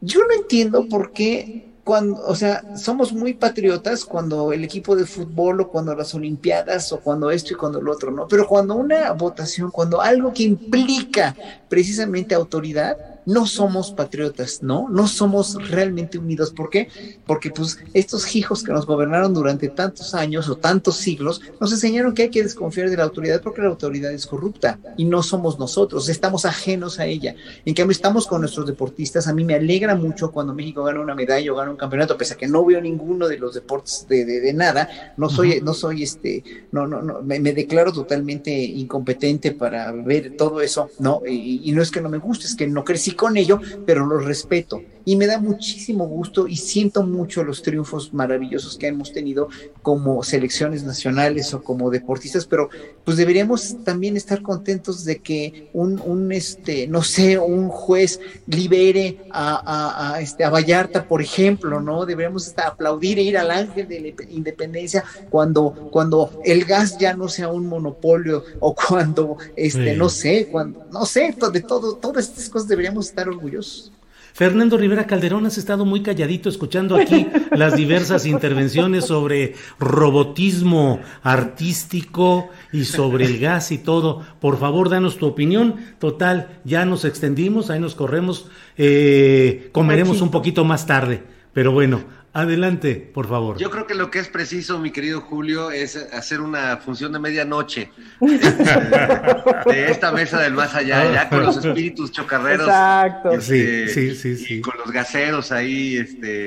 Yo 0.00 0.20
no 0.20 0.34
entiendo 0.34 0.88
por 0.88 1.12
qué 1.12 1.68
cuando, 1.84 2.22
o 2.26 2.34
sea, 2.34 2.76
somos 2.76 3.12
muy 3.12 3.34
patriotas 3.34 4.04
cuando 4.04 4.52
el 4.52 4.62
equipo 4.62 4.94
de 4.94 5.06
fútbol 5.06 5.60
o 5.60 5.68
cuando 5.68 5.94
las 5.94 6.14
Olimpiadas 6.14 6.92
o 6.92 7.00
cuando 7.00 7.30
esto 7.30 7.54
y 7.54 7.56
cuando 7.56 7.80
lo 7.80 7.92
otro, 7.92 8.10
¿no? 8.10 8.28
Pero 8.28 8.46
cuando 8.46 8.74
una 8.74 9.10
votación, 9.12 9.70
cuando 9.70 10.00
algo 10.00 10.32
que 10.32 10.42
implica 10.42 11.34
precisamente 11.68 12.34
autoridad, 12.34 13.17
no 13.28 13.44
somos 13.44 13.90
patriotas, 13.92 14.62
¿no? 14.62 14.88
No 14.88 15.06
somos 15.06 15.68
realmente 15.68 16.16
unidos. 16.16 16.50
¿Por 16.50 16.70
qué? 16.70 16.88
Porque 17.26 17.50
pues 17.50 17.78
estos 17.92 18.34
hijos 18.34 18.62
que 18.62 18.72
nos 18.72 18.86
gobernaron 18.86 19.34
durante 19.34 19.68
tantos 19.68 20.14
años 20.14 20.48
o 20.48 20.56
tantos 20.56 20.96
siglos 20.96 21.42
nos 21.60 21.70
enseñaron 21.70 22.14
que 22.14 22.22
hay 22.22 22.30
que 22.30 22.42
desconfiar 22.42 22.88
de 22.88 22.96
la 22.96 23.02
autoridad 23.02 23.42
porque 23.42 23.60
la 23.60 23.68
autoridad 23.68 24.10
es 24.12 24.26
corrupta 24.26 24.78
y 24.96 25.04
no 25.04 25.22
somos 25.22 25.58
nosotros, 25.58 26.08
estamos 26.08 26.46
ajenos 26.46 27.00
a 27.00 27.04
ella. 27.04 27.34
En 27.66 27.74
cambio, 27.74 27.92
estamos 27.92 28.26
con 28.26 28.40
nuestros 28.40 28.66
deportistas. 28.66 29.28
A 29.28 29.34
mí 29.34 29.44
me 29.44 29.56
alegra 29.56 29.94
mucho 29.94 30.32
cuando 30.32 30.54
México 30.54 30.82
gana 30.82 31.00
una 31.00 31.14
medalla 31.14 31.52
o 31.52 31.56
gana 31.56 31.70
un 31.70 31.76
campeonato, 31.76 32.16
pese 32.16 32.32
a 32.32 32.36
que 32.38 32.48
no 32.48 32.64
veo 32.64 32.80
ninguno 32.80 33.28
de 33.28 33.36
los 33.36 33.52
deportes 33.52 34.06
de, 34.08 34.24
de, 34.24 34.52
nada, 34.54 35.12
no 35.18 35.28
soy, 35.28 35.60
no 35.60 35.74
soy 35.74 36.02
este, 36.02 36.42
no, 36.72 36.86
no, 36.86 37.02
no, 37.02 37.20
me, 37.20 37.40
declaro 37.40 37.92
totalmente 37.92 38.50
incompetente 38.50 39.52
para 39.52 39.92
ver 39.92 40.34
todo 40.34 40.62
eso, 40.62 40.88
¿no? 40.98 41.20
Y, 41.28 41.60
y 41.68 41.72
no 41.72 41.82
es 41.82 41.90
que 41.90 42.00
no 42.00 42.08
me 42.08 42.16
guste, 42.16 42.46
es 42.46 42.56
que 42.56 42.66
no 42.66 42.84
crecí 42.84 43.17
con 43.18 43.36
ello, 43.36 43.60
pero 43.84 44.06
lo 44.06 44.18
respeto 44.20 44.80
y 45.08 45.16
me 45.16 45.26
da 45.26 45.38
muchísimo 45.38 46.06
gusto 46.06 46.46
y 46.46 46.56
siento 46.56 47.02
mucho 47.02 47.42
los 47.42 47.62
triunfos 47.62 48.12
maravillosos 48.12 48.76
que 48.76 48.88
hemos 48.88 49.10
tenido 49.10 49.48
como 49.80 50.22
selecciones 50.22 50.84
nacionales 50.84 51.54
o 51.54 51.62
como 51.62 51.88
deportistas, 51.88 52.44
pero 52.44 52.68
pues 53.06 53.16
deberíamos 53.16 53.82
también 53.84 54.18
estar 54.18 54.42
contentos 54.42 55.06
de 55.06 55.20
que 55.20 55.70
un, 55.72 55.98
un 56.04 56.30
este, 56.30 56.86
no 56.88 57.02
sé, 57.02 57.38
un 57.38 57.70
juez 57.70 58.20
libere 58.46 59.16
a, 59.30 60.12
a, 60.12 60.20
este, 60.20 60.44
a 60.44 60.50
Vallarta, 60.50 61.08
por 61.08 61.22
ejemplo, 61.22 61.80
¿no? 61.80 62.04
Deberíamos 62.04 62.46
hasta 62.46 62.68
aplaudir 62.68 63.18
e 63.18 63.22
ir 63.22 63.38
al 63.38 63.50
ángel 63.50 63.88
de 63.88 64.14
la 64.14 64.30
independencia 64.30 65.04
cuando, 65.30 65.88
cuando 65.90 66.38
el 66.44 66.66
gas 66.66 66.98
ya 66.98 67.14
no 67.14 67.28
sea 67.28 67.48
un 67.48 67.66
monopolio 67.66 68.44
o 68.60 68.74
cuando, 68.74 69.38
este, 69.56 69.96
no 69.96 70.10
sé, 70.10 70.48
cuando, 70.52 70.84
no 70.92 71.06
sé, 71.06 71.34
de 71.50 71.62
todo, 71.62 71.96
todas 71.96 72.28
estas 72.28 72.50
cosas 72.50 72.68
deberíamos 72.68 73.06
estar 73.06 73.26
orgullosos. 73.26 73.90
Fernando 74.38 74.78
Rivera 74.78 75.08
Calderón, 75.08 75.46
has 75.46 75.58
estado 75.58 75.84
muy 75.84 76.00
calladito 76.00 76.48
escuchando 76.48 76.94
aquí 76.94 77.26
las 77.50 77.74
diversas 77.74 78.24
intervenciones 78.24 79.06
sobre 79.06 79.54
robotismo 79.80 81.00
artístico 81.24 82.48
y 82.72 82.84
sobre 82.84 83.24
el 83.24 83.40
gas 83.40 83.72
y 83.72 83.78
todo. 83.78 84.22
Por 84.38 84.56
favor, 84.56 84.90
danos 84.90 85.18
tu 85.18 85.26
opinión. 85.26 85.74
Total, 85.98 86.60
ya 86.62 86.84
nos 86.84 87.04
extendimos, 87.04 87.68
ahí 87.68 87.80
nos 87.80 87.96
corremos, 87.96 88.48
eh, 88.76 89.70
comeremos 89.72 90.20
un 90.20 90.30
poquito 90.30 90.64
más 90.64 90.86
tarde. 90.86 91.24
Pero 91.52 91.72
bueno, 91.72 92.04
Adelante, 92.34 92.94
por 92.96 93.26
favor. 93.26 93.56
Yo 93.58 93.70
creo 93.70 93.86
que 93.86 93.94
lo 93.94 94.10
que 94.10 94.18
es 94.18 94.28
preciso, 94.28 94.78
mi 94.78 94.90
querido 94.90 95.22
Julio, 95.22 95.70
es 95.70 95.96
hacer 95.96 96.40
una 96.40 96.76
función 96.76 97.12
de 97.12 97.18
medianoche 97.18 97.90
de, 98.20 99.90
esta 99.90 100.12
mesa 100.12 100.40
del 100.40 100.52
más 100.52 100.74
allá, 100.74 101.10
ya 101.10 101.28
con 101.30 101.42
los 101.42 101.56
espíritus 101.56 102.12
chocarreros. 102.12 102.66
Exacto. 102.66 103.32
Este, 103.32 103.88
sí, 103.88 104.14
sí, 104.14 104.36
sí, 104.36 104.60
con 104.60 104.76
los 104.76 104.92
gaseros 104.92 105.52
ahí. 105.52 105.96
Este, 105.96 106.46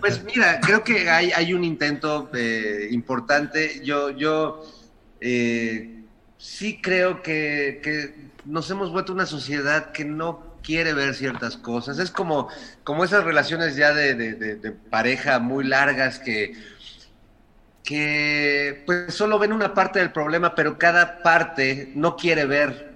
pues 0.00 0.22
mira, 0.24 0.58
creo 0.60 0.82
que 0.82 1.08
hay, 1.08 1.30
hay 1.30 1.54
un 1.54 1.62
intento 1.62 2.30
eh, 2.34 2.88
importante. 2.90 3.82
Yo, 3.84 4.10
yo 4.10 4.64
eh, 5.20 6.02
sí 6.38 6.80
creo 6.82 7.22
que, 7.22 7.80
que 7.82 8.14
nos 8.44 8.68
hemos 8.70 8.90
vuelto 8.90 9.12
una 9.12 9.26
sociedad 9.26 9.92
que 9.92 10.04
no 10.04 10.53
quiere 10.64 10.92
ver 10.94 11.14
ciertas 11.14 11.56
cosas. 11.56 11.98
Es 11.98 12.10
como, 12.10 12.48
como 12.82 13.04
esas 13.04 13.24
relaciones 13.24 13.76
ya 13.76 13.92
de, 13.92 14.74
pareja 14.90 15.38
muy 15.38 15.64
largas 15.64 16.18
que, 16.18 16.54
que 17.84 18.82
pues 18.86 19.14
solo 19.14 19.38
ven 19.38 19.52
una 19.52 19.74
parte 19.74 20.00
del 20.00 20.10
problema, 20.10 20.54
pero 20.54 20.78
cada 20.78 21.22
parte 21.22 21.92
no 21.94 22.16
quiere 22.16 22.46
ver 22.46 22.94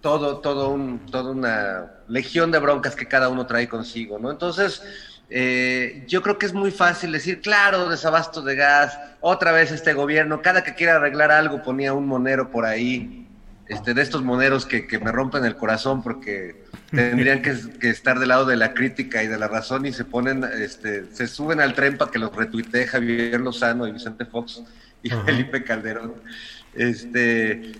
todo, 0.00 0.38
todo 0.38 0.70
un, 0.70 1.04
toda 1.10 1.32
una 1.32 1.90
legión 2.08 2.50
de 2.50 2.58
broncas 2.58 2.96
que 2.96 3.06
cada 3.06 3.28
uno 3.28 3.46
trae 3.46 3.68
consigo, 3.68 4.18
¿no? 4.18 4.30
Entonces, 4.30 4.82
eh, 5.28 6.04
yo 6.08 6.22
creo 6.22 6.38
que 6.38 6.46
es 6.46 6.52
muy 6.52 6.70
fácil 6.70 7.12
decir, 7.12 7.40
claro, 7.40 7.88
desabasto 7.88 8.42
de 8.42 8.56
gas, 8.56 8.98
otra 9.20 9.52
vez 9.52 9.70
este 9.70 9.92
gobierno, 9.92 10.42
cada 10.42 10.64
que 10.64 10.74
quiera 10.74 10.96
arreglar 10.96 11.30
algo 11.30 11.62
ponía 11.62 11.92
un 11.92 12.06
monero 12.06 12.50
por 12.50 12.64
ahí, 12.64 13.28
este, 13.70 13.94
de 13.94 14.02
estos 14.02 14.22
moneros 14.24 14.66
que, 14.66 14.98
me 14.98 15.12
rompen 15.12 15.44
el 15.44 15.56
corazón 15.56 16.02
porque 16.02 16.64
tendrían 16.90 17.40
que, 17.40 17.54
estar 17.88 18.18
del 18.18 18.30
lado 18.30 18.44
de 18.44 18.56
la 18.56 18.74
crítica 18.74 19.22
y 19.22 19.28
de 19.28 19.38
la 19.38 19.46
razón 19.46 19.86
y 19.86 19.92
se 19.92 20.04
ponen, 20.04 20.42
este, 20.42 21.04
se 21.12 21.28
suben 21.28 21.60
al 21.60 21.72
tren 21.72 21.96
para 21.96 22.10
que 22.10 22.18
los 22.18 22.34
retuitee 22.34 22.88
Javier 22.88 23.40
Lozano 23.40 23.86
y 23.86 23.92
Vicente 23.92 24.24
Fox 24.24 24.64
y 25.04 25.10
Felipe 25.10 25.62
Calderón. 25.62 26.14
Este, 26.74 27.72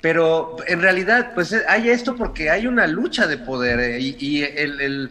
pero 0.00 0.56
en 0.66 0.82
realidad, 0.82 1.34
pues 1.34 1.54
hay 1.68 1.90
esto 1.90 2.16
porque 2.16 2.50
hay 2.50 2.66
una 2.66 2.88
lucha 2.88 3.28
de 3.28 3.38
poder 3.38 3.78
eh, 3.78 4.00
y, 4.00 4.42
el, 4.42 5.08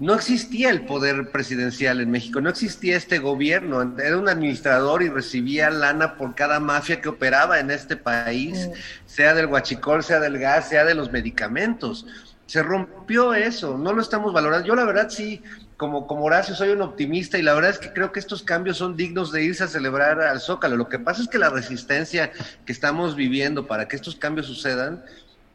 no 0.00 0.14
existía 0.14 0.70
el 0.70 0.86
poder 0.86 1.30
presidencial 1.30 2.00
en 2.00 2.10
México, 2.10 2.40
no 2.40 2.48
existía 2.48 2.96
este 2.96 3.18
gobierno, 3.18 3.82
era 3.98 4.16
un 4.16 4.30
administrador 4.30 5.02
y 5.02 5.10
recibía 5.10 5.68
lana 5.68 6.16
por 6.16 6.34
cada 6.34 6.58
mafia 6.58 7.02
que 7.02 7.10
operaba 7.10 7.60
en 7.60 7.70
este 7.70 7.96
país, 7.96 8.70
sea 9.04 9.34
del 9.34 9.46
huachicol, 9.46 10.02
sea 10.02 10.18
del 10.18 10.38
gas, 10.38 10.70
sea 10.70 10.86
de 10.86 10.94
los 10.94 11.12
medicamentos. 11.12 12.06
Se 12.46 12.62
rompió 12.62 13.34
eso, 13.34 13.76
no 13.76 13.92
lo 13.92 14.00
estamos 14.00 14.32
valorando. 14.32 14.66
Yo 14.66 14.74
la 14.74 14.86
verdad 14.86 15.10
sí, 15.10 15.42
como, 15.76 16.06
como 16.06 16.24
Horacio, 16.24 16.54
soy 16.54 16.70
un 16.70 16.80
optimista 16.80 17.38
y 17.38 17.42
la 17.42 17.52
verdad 17.52 17.70
es 17.70 17.78
que 17.78 17.92
creo 17.92 18.10
que 18.10 18.20
estos 18.20 18.42
cambios 18.42 18.78
son 18.78 18.96
dignos 18.96 19.30
de 19.32 19.44
irse 19.44 19.64
a 19.64 19.68
celebrar 19.68 20.20
al 20.22 20.40
Zócalo. 20.40 20.76
Lo 20.76 20.88
que 20.88 20.98
pasa 20.98 21.22
es 21.22 21.28
que 21.28 21.38
la 21.38 21.50
resistencia 21.50 22.32
que 22.64 22.72
estamos 22.72 23.16
viviendo 23.16 23.66
para 23.66 23.86
que 23.86 23.96
estos 23.96 24.16
cambios 24.16 24.46
sucedan 24.46 25.04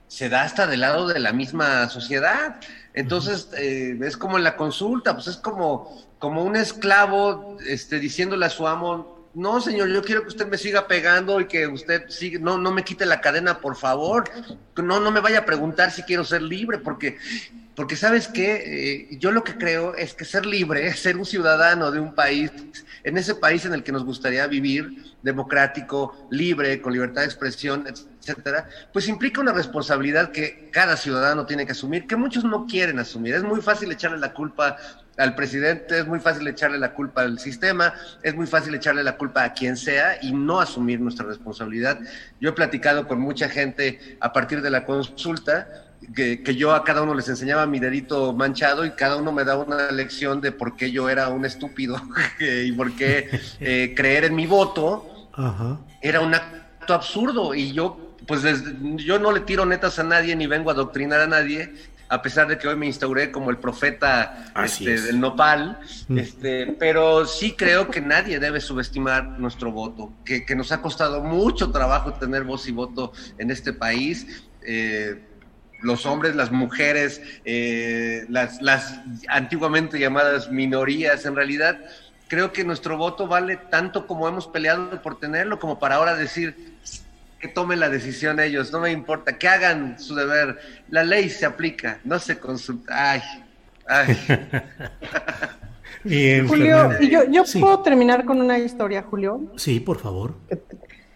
se 0.07 0.29
da 0.29 0.43
hasta 0.43 0.67
del 0.67 0.81
lado 0.81 1.07
de 1.07 1.19
la 1.19 1.33
misma 1.33 1.89
sociedad. 1.89 2.59
Entonces, 2.93 3.49
eh, 3.57 3.97
es 4.01 4.17
como 4.17 4.37
en 4.37 4.43
la 4.43 4.55
consulta, 4.55 5.13
pues 5.13 5.27
es 5.27 5.37
como, 5.37 6.05
como 6.19 6.43
un 6.43 6.55
esclavo 6.55 7.57
este, 7.67 7.99
diciéndole 7.99 8.45
a 8.45 8.49
su 8.49 8.67
amo, 8.67 9.15
no, 9.35 9.59
señor, 9.59 9.89
yo 9.89 10.01
quiero 10.01 10.21
que 10.21 10.29
usted 10.29 10.47
me 10.47 10.57
siga 10.57 10.87
pegando 10.87 11.41
y 11.41 11.47
que 11.47 11.67
usted 11.67 12.07
siga, 12.07 12.39
no, 12.39 12.57
no 12.57 12.71
me 12.71 12.85
quite 12.85 13.05
la 13.05 13.19
cadena, 13.19 13.59
por 13.59 13.75
favor. 13.75 14.23
No, 14.77 15.01
no 15.01 15.11
me 15.11 15.19
vaya 15.19 15.39
a 15.39 15.45
preguntar 15.45 15.91
si 15.91 16.03
quiero 16.03 16.23
ser 16.23 16.41
libre, 16.41 16.77
porque, 16.77 17.17
porque 17.75 17.97
sabes 17.97 18.29
qué, 18.29 19.09
eh, 19.11 19.17
yo 19.19 19.31
lo 19.31 19.43
que 19.43 19.57
creo 19.57 19.93
es 19.93 20.13
que 20.13 20.23
ser 20.23 20.45
libre, 20.45 20.93
ser 20.95 21.17
un 21.17 21.25
ciudadano 21.25 21.91
de 21.91 21.99
un 21.99 22.15
país, 22.15 22.49
en 23.03 23.17
ese 23.17 23.35
país 23.35 23.65
en 23.65 23.73
el 23.73 23.83
que 23.83 23.91
nos 23.91 24.05
gustaría 24.05 24.47
vivir, 24.47 25.15
democrático, 25.21 26.27
libre, 26.31 26.81
con 26.81 26.93
libertad 26.93 27.21
de 27.21 27.27
expresión, 27.27 27.85
etcétera, 28.25 28.67
pues 28.91 29.07
implica 29.07 29.39
una 29.39 29.51
responsabilidad 29.53 30.31
que 30.31 30.69
cada 30.71 30.97
ciudadano 30.97 31.45
tiene 31.45 31.65
que 31.65 31.73
asumir, 31.73 32.07
que 32.07 32.15
muchos 32.15 32.43
no 32.43 32.65
quieren 32.65 32.97
asumir. 32.99 33.35
Es 33.35 33.43
muy 33.43 33.61
fácil 33.61 33.91
echarle 33.91 34.17
la 34.17 34.33
culpa 34.33 34.77
al 35.17 35.35
presidente, 35.35 35.99
es 35.99 36.07
muy 36.07 36.19
fácil 36.19 36.47
echarle 36.47 36.77
la 36.77 36.93
culpa 36.93 37.21
al 37.21 37.39
sistema, 37.39 37.93
es 38.21 38.35
muy 38.35 38.47
fácil 38.47 38.73
echarle 38.73 39.03
la 39.03 39.15
culpa 39.15 39.43
a 39.43 39.53
quien 39.53 39.77
sea 39.77 40.17
y 40.21 40.33
no 40.33 40.59
asumir 40.59 40.99
nuestra 40.99 41.25
responsabilidad. 41.25 41.99
Yo 42.41 42.49
he 42.49 42.53
platicado 42.53 43.07
con 43.07 43.19
mucha 43.19 43.47
gente 43.47 44.17
a 44.19 44.33
partir 44.33 44.61
de 44.61 44.69
la 44.69 44.85
consulta 44.85 45.67
que, 46.13 46.55
yo 46.55 46.73
a 46.73 46.83
cada 46.83 47.01
uno 47.01 47.13
les 47.13 47.29
enseñaba 47.29 47.65
mi 47.65 47.79
dedito 47.79 48.33
manchado 48.33 48.85
y 48.85 48.91
cada 48.91 49.15
uno 49.15 49.31
me 49.31 49.43
daba 49.43 49.63
una 49.63 49.91
lección 49.91 50.41
de 50.41 50.51
por 50.51 50.75
qué 50.75 50.91
yo 50.91 51.09
era 51.09 51.29
un 51.29 51.45
estúpido 51.45 51.99
y 52.39 52.71
por 52.73 52.95
qué 52.95 53.39
eh, 53.59 53.93
creer 53.95 54.25
en 54.25 54.35
mi 54.35 54.47
voto 54.47 55.29
era 56.01 56.21
un 56.21 56.33
acto 56.33 56.93
absurdo 56.93 57.55
y 57.55 57.73
yo 57.73 58.04
pues 58.27 58.43
yo 58.97 59.19
no 59.19 59.31
le 59.31 59.41
tiro 59.41 59.65
netas 59.65 59.99
a 59.99 60.03
nadie 60.03 60.35
ni 60.35 60.47
vengo 60.47 60.69
a 60.69 60.73
adoctrinar 60.73 61.21
a 61.21 61.27
nadie, 61.27 61.73
a 62.07 62.21
pesar 62.21 62.47
de 62.47 62.57
que 62.57 62.67
hoy 62.67 62.75
me 62.75 62.85
instauré 62.85 63.31
como 63.31 63.49
el 63.49 63.57
profeta 63.57 64.51
este, 64.63 65.01
del 65.01 65.19
nopal, 65.19 65.79
mm. 66.07 66.17
este, 66.17 66.67
pero 66.79 67.25
sí 67.25 67.53
creo 67.53 67.89
que 67.89 68.01
nadie 68.01 68.39
debe 68.39 68.61
subestimar 68.61 69.39
nuestro 69.39 69.71
voto, 69.71 70.13
que, 70.23 70.45
que, 70.45 70.55
nos 70.55 70.71
ha 70.71 70.81
costado 70.81 71.21
mucho 71.21 71.71
trabajo 71.71 72.13
tener 72.13 72.43
voz 72.43 72.67
y 72.67 72.71
voto 72.71 73.11
en 73.37 73.51
este 73.51 73.73
país. 73.73 74.43
eh, 74.61 75.19
los 75.81 76.05
hombres, 76.05 76.35
las 76.35 76.51
mujeres, 76.51 77.21
eh, 77.43 78.25
las, 78.29 78.61
las 78.61 78.99
antiguamente 79.27 79.99
llamadas 79.99 80.49
minorías, 80.49 81.25
en 81.25 81.35
realidad 81.35 81.79
creo 82.27 82.51
que 82.51 82.63
nuestro 82.63 82.97
voto 82.97 83.27
vale 83.27 83.57
tanto 83.57 84.07
como 84.07 84.27
hemos 84.27 84.47
peleado 84.47 85.01
por 85.01 85.19
tenerlo, 85.19 85.59
como 85.59 85.79
para 85.79 85.95
ahora 85.95 86.15
decir 86.15 86.74
que 87.45 87.53
tomen 87.53 87.79
la 87.79 87.89
decisión 87.89 88.39
ellos, 88.39 88.71
no 88.71 88.79
me 88.79 88.91
importa, 88.91 89.37
que 89.37 89.47
hagan 89.47 89.99
su 89.99 90.15
deber, 90.15 90.57
la 90.89 91.03
ley 91.03 91.29
se 91.29 91.45
aplica, 91.45 91.99
no 92.03 92.17
se 92.17 92.39
consulta. 92.39 93.11
Ay, 93.11 93.21
ay. 93.87 94.17
Julio, 96.47 96.91
y 96.99 97.09
yo, 97.09 97.23
yo 97.25 97.43
puedo 97.59 97.79
terminar 97.79 98.25
con 98.25 98.39
una 98.39 98.59
historia, 98.59 99.03
Julio. 99.03 99.41
Sí, 99.57 99.79
por 99.79 99.97
favor. 99.97 100.35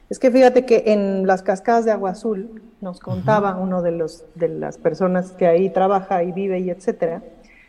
Es 0.09 0.17
que 0.17 0.31
fíjate 0.31 0.65
que 0.65 0.83
en 0.87 1.27
las 1.27 1.43
cascadas 1.43 1.85
de 1.85 1.91
Agua 1.91 2.11
Azul 2.11 2.61
nos 2.81 2.99
contaba 2.99 3.55
uno 3.55 3.83
de 3.83 3.91
los 3.91 4.25
de 4.33 4.49
las 4.49 4.77
personas 4.79 5.31
que 5.31 5.45
ahí 5.45 5.69
trabaja 5.69 6.23
y 6.23 6.31
vive 6.31 6.59
y 6.59 6.71
etcétera, 6.71 7.21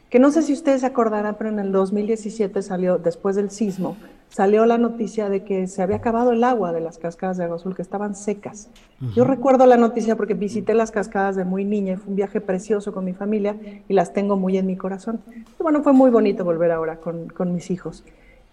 que 0.08 0.18
no 0.18 0.30
sé 0.30 0.42
si 0.42 0.54
ustedes 0.54 0.80
se 0.80 0.86
acordarán, 0.86 1.36
pero 1.36 1.50
en 1.50 1.58
el 1.58 1.72
2017 1.72 2.62
salió 2.62 2.96
después 2.96 3.36
del 3.36 3.50
sismo, 3.50 3.96
salió 4.30 4.64
la 4.64 4.78
noticia 4.78 5.28
de 5.28 5.44
que 5.44 5.66
se 5.66 5.82
había 5.82 5.96
acabado 5.96 6.32
el 6.32 6.42
agua 6.44 6.72
de 6.72 6.80
las 6.80 6.98
cascadas 6.98 7.36
de 7.36 7.44
Agua 7.44 7.56
Azul, 7.56 7.76
que 7.76 7.82
estaban 7.82 8.14
secas. 8.14 8.70
Yo 9.14 9.24
recuerdo 9.24 9.66
la 9.66 9.76
noticia 9.76 10.16
porque 10.16 10.34
visité 10.34 10.72
las 10.72 10.90
cascadas 10.90 11.36
de 11.36 11.44
muy 11.44 11.64
niña 11.64 11.94
y 11.94 11.96
fue 11.96 12.10
un 12.10 12.16
viaje 12.16 12.40
precioso 12.40 12.92
con 12.92 13.04
mi 13.04 13.12
familia 13.12 13.56
y 13.88 13.92
las 13.92 14.12
tengo 14.12 14.36
muy 14.36 14.56
en 14.56 14.66
mi 14.66 14.76
corazón. 14.76 15.20
Y 15.28 15.62
bueno, 15.62 15.82
fue 15.82 15.92
muy 15.92 16.10
bonito 16.10 16.44
volver 16.44 16.70
ahora 16.70 16.96
con, 16.96 17.28
con 17.28 17.52
mis 17.52 17.70
hijos. 17.70 18.04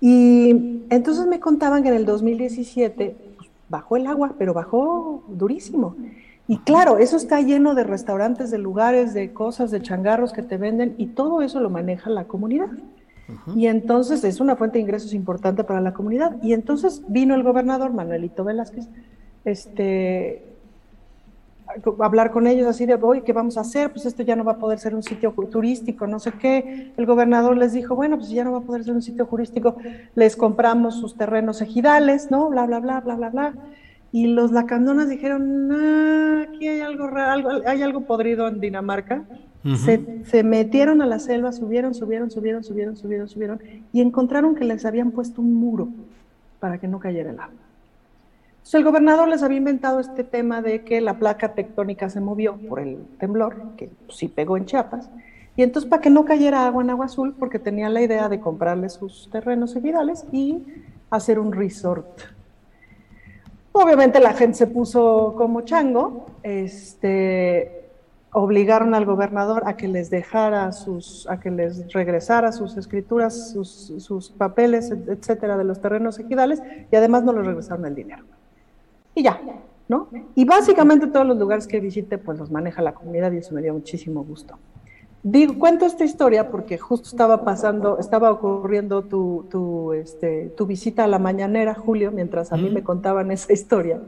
Y 0.01 0.83
entonces 0.89 1.25
me 1.27 1.39
contaban 1.39 1.83
que 1.83 1.89
en 1.89 1.95
el 1.95 2.05
2017 2.05 3.15
pues, 3.37 3.49
bajó 3.69 3.97
el 3.97 4.07
agua, 4.07 4.33
pero 4.37 4.53
bajó 4.53 5.23
durísimo. 5.27 5.95
Y 6.47 6.59
claro, 6.59 6.97
eso 6.97 7.17
está 7.17 7.41
lleno 7.41 7.75
de 7.75 7.83
restaurantes, 7.83 8.51
de 8.51 8.57
lugares, 8.57 9.13
de 9.13 9.33
cosas, 9.33 9.69
de 9.69 9.81
changarros 9.81 10.31
que 10.31 10.43
te 10.43 10.57
venden 10.57 10.95
y 10.97 11.07
todo 11.07 11.41
eso 11.41 11.59
lo 11.59 11.69
maneja 11.69 12.09
la 12.09 12.23
comunidad. 12.23 12.69
Y 13.55 13.67
entonces 13.67 14.23
es 14.23 14.39
una 14.39 14.55
fuente 14.55 14.77
de 14.77 14.83
ingresos 14.83 15.13
importante 15.13 15.63
para 15.63 15.81
la 15.81 15.93
comunidad. 15.93 16.37
Y 16.41 16.53
entonces 16.53 17.01
vino 17.07 17.35
el 17.35 17.43
gobernador 17.43 17.91
Manuelito 17.91 18.43
Velázquez 18.43 18.87
este, 19.45 20.43
a 21.67 22.05
hablar 22.05 22.31
con 22.31 22.47
ellos 22.47 22.67
así 22.67 22.85
de, 22.85 22.95
hoy, 22.95 23.21
¿qué 23.21 23.33
vamos 23.33 23.57
a 23.57 23.61
hacer? 23.61 23.91
Pues 23.91 24.05
esto 24.05 24.23
ya 24.23 24.35
no 24.35 24.43
va 24.43 24.53
a 24.53 24.57
poder 24.57 24.79
ser 24.79 24.95
un 24.95 25.03
sitio 25.03 25.33
turístico, 25.51 26.07
no 26.07 26.19
sé 26.19 26.31
qué. 26.33 26.93
El 26.97 27.05
gobernador 27.05 27.57
les 27.57 27.73
dijo, 27.73 27.95
bueno, 27.95 28.17
pues 28.17 28.29
ya 28.29 28.43
no 28.43 28.53
va 28.53 28.59
a 28.59 28.61
poder 28.61 28.83
ser 28.83 28.93
un 28.93 29.01
sitio 29.01 29.25
turístico, 29.25 29.75
les 30.15 30.35
compramos 30.35 30.95
sus 30.95 31.15
terrenos 31.15 31.61
ejidales, 31.61 32.31
¿no? 32.31 32.49
Bla, 32.49 32.65
bla, 32.65 32.79
bla, 32.79 33.01
bla, 33.01 33.15
bla, 33.15 33.29
bla. 33.29 33.53
Y 34.11 34.27
los 34.27 34.51
lacandonas 34.51 35.09
dijeron, 35.09 35.69
ah, 35.71 36.45
aquí 36.47 36.67
hay 36.67 36.79
algo, 36.79 37.05
algo, 37.15 37.49
hay 37.65 37.81
algo 37.81 38.01
podrido 38.01 38.47
en 38.47 38.61
Dinamarca 38.61 39.25
se, 39.63 40.43
metieron 40.43 41.01
a 41.01 41.05
la 41.05 41.19
selva, 41.19 41.51
subieron, 41.51 41.93
subieron, 41.93 42.31
subieron, 42.31 42.63
subieron, 42.63 42.95
subieron, 42.95 43.27
subieron, 43.27 43.61
y 43.91 44.01
encontraron 44.01 44.55
que 44.55 44.63
les 44.63 44.85
habían 44.85 45.11
puesto 45.11 45.41
un 45.41 45.53
muro 45.53 45.89
para 46.59 46.77
que 46.79 46.87
no 46.87 46.99
cayera 46.99 47.31
el 47.31 47.39
agua. 47.39 47.55
Entonces 48.57 48.73
el 48.75 48.83
gobernador 48.83 49.27
les 49.27 49.43
había 49.43 49.57
inventado 49.57 49.99
este 49.99 50.23
tema 50.23 50.61
de 50.61 50.83
que 50.83 51.01
la 51.01 51.19
placa 51.19 51.53
tectónica 51.53 52.09
se 52.09 52.19
movió 52.19 52.57
por 52.57 52.79
el 52.79 52.97
temblor, 53.19 53.75
que 53.77 53.89
sí 54.09 54.27
pegó 54.27 54.57
en 54.57 54.65
Chiapas, 54.65 55.09
y 55.55 55.63
entonces 55.63 55.89
para 55.89 56.01
que 56.01 56.09
no 56.09 56.25
cayera 56.25 56.67
agua 56.67 56.83
en 56.83 56.89
Agua 56.89 57.05
Azul, 57.05 57.35
porque 57.37 57.59
tenía 57.59 57.89
la 57.89 58.01
idea 58.01 58.29
de 58.29 58.39
comprarle 58.39 58.89
sus 58.89 59.29
terrenos 59.31 59.75
ejidales 59.75 60.25
y 60.31 60.63
hacer 61.09 61.39
un 61.39 61.51
resort. 61.51 62.21
Obviamente 63.71 64.19
la 64.19 64.33
gente 64.33 64.57
se 64.57 64.67
puso 64.67 65.35
como 65.37 65.61
chango, 65.61 66.25
este, 66.43 67.86
obligaron 68.37 68.93
al 68.93 69.05
gobernador 69.05 69.63
a 69.65 69.75
que 69.75 69.87
les 69.87 70.09
dejara 70.11 70.71
sus, 70.71 71.27
a 71.27 71.39
que 71.39 71.49
les 71.49 71.91
regresara 71.91 72.51
sus 72.51 72.77
escrituras, 72.77 73.51
sus, 73.51 73.93
sus 73.97 74.29
papeles, 74.29 74.91
etcétera, 74.91 75.57
de 75.57 75.63
los 75.63 75.81
terrenos 75.81 76.19
ejidales, 76.19 76.61
y 76.91 76.95
además 76.95 77.23
no 77.23 77.33
les 77.33 77.45
regresaron 77.45 77.85
el 77.85 77.95
dinero. 77.95 78.23
Y 79.15 79.23
ya, 79.23 79.41
¿no? 79.87 80.09
Y 80.35 80.45
básicamente 80.45 81.07
todos 81.07 81.25
los 81.25 81.37
lugares 81.37 81.65
que 81.65 81.79
visite, 81.79 82.19
pues 82.19 82.37
los 82.37 82.51
maneja 82.51 82.81
la 82.83 82.93
comunidad 82.93 83.31
y 83.31 83.37
eso 83.37 83.55
me 83.55 83.61
dio 83.63 83.73
muchísimo 83.73 84.23
gusto. 84.23 84.59
Digo, 85.23 85.57
cuento 85.57 85.87
esta 85.87 86.05
historia 86.05 86.51
porque 86.51 86.77
justo 86.77 87.09
estaba 87.09 87.43
pasando, 87.43 87.97
estaba 87.97 88.29
ocurriendo 88.29 89.01
tu, 89.01 89.47
tu, 89.49 89.93
este, 89.93 90.53
tu 90.55 90.67
visita 90.67 91.05
a 91.05 91.07
la 91.07 91.17
mañanera, 91.17 91.73
Julio, 91.73 92.11
mientras 92.11 92.53
a 92.53 92.57
mí 92.57 92.69
me 92.69 92.83
contaban 92.83 93.31
esa 93.31 93.51
historia 93.51 93.99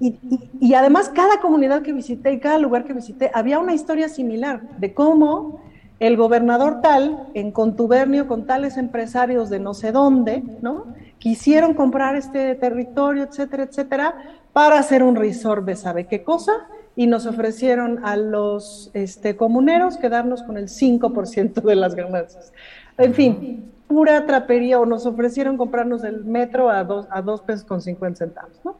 y, 0.00 0.74
además 0.74 1.08
cada 1.08 1.40
comunidad 1.40 1.82
que 1.82 1.92
visité 1.92 2.32
y 2.32 2.40
cada 2.40 2.58
lugar 2.58 2.84
que 2.84 2.92
visité 2.92 3.30
había 3.32 3.58
una 3.58 3.74
historia 3.74 4.08
similar 4.08 4.62
de 4.78 4.92
cómo 4.92 5.60
el 5.98 6.16
gobernador 6.16 6.80
tal, 6.82 7.28
en 7.34 7.52
contubernio 7.52 8.26
con 8.26 8.44
tales 8.44 8.76
empresarios 8.76 9.50
de 9.50 9.60
no 9.60 9.72
sé 9.72 9.92
dónde, 9.92 10.42
¿no? 10.60 10.86
Quisieron 11.18 11.74
comprar 11.74 12.16
este 12.16 12.56
territorio, 12.56 13.22
etcétera, 13.22 13.62
etcétera, 13.62 14.14
para 14.52 14.78
hacer 14.80 15.04
un 15.04 15.14
resort 15.14 15.64
de 15.64 15.76
sabe 15.76 16.08
qué 16.08 16.24
cosa, 16.24 16.52
y 16.96 17.06
nos 17.06 17.26
ofrecieron 17.26 18.04
a 18.04 18.16
los 18.16 18.90
este, 18.94 19.36
comuneros 19.36 19.96
quedarnos 19.96 20.42
con 20.42 20.56
el 20.56 20.68
5% 20.68 21.62
de 21.62 21.76
las 21.76 21.94
ganancias. 21.94 22.52
En 22.98 23.14
fin, 23.14 23.72
pura 23.86 24.26
trapería, 24.26 24.80
o 24.80 24.86
nos 24.86 25.06
ofrecieron 25.06 25.56
comprarnos 25.56 26.02
el 26.02 26.24
metro 26.24 26.68
a 26.68 26.82
dos, 26.82 27.06
a 27.10 27.22
dos 27.22 27.42
pesos 27.42 27.64
con 27.64 27.80
50 27.80 28.18
centavos, 28.18 28.60
¿no? 28.64 28.76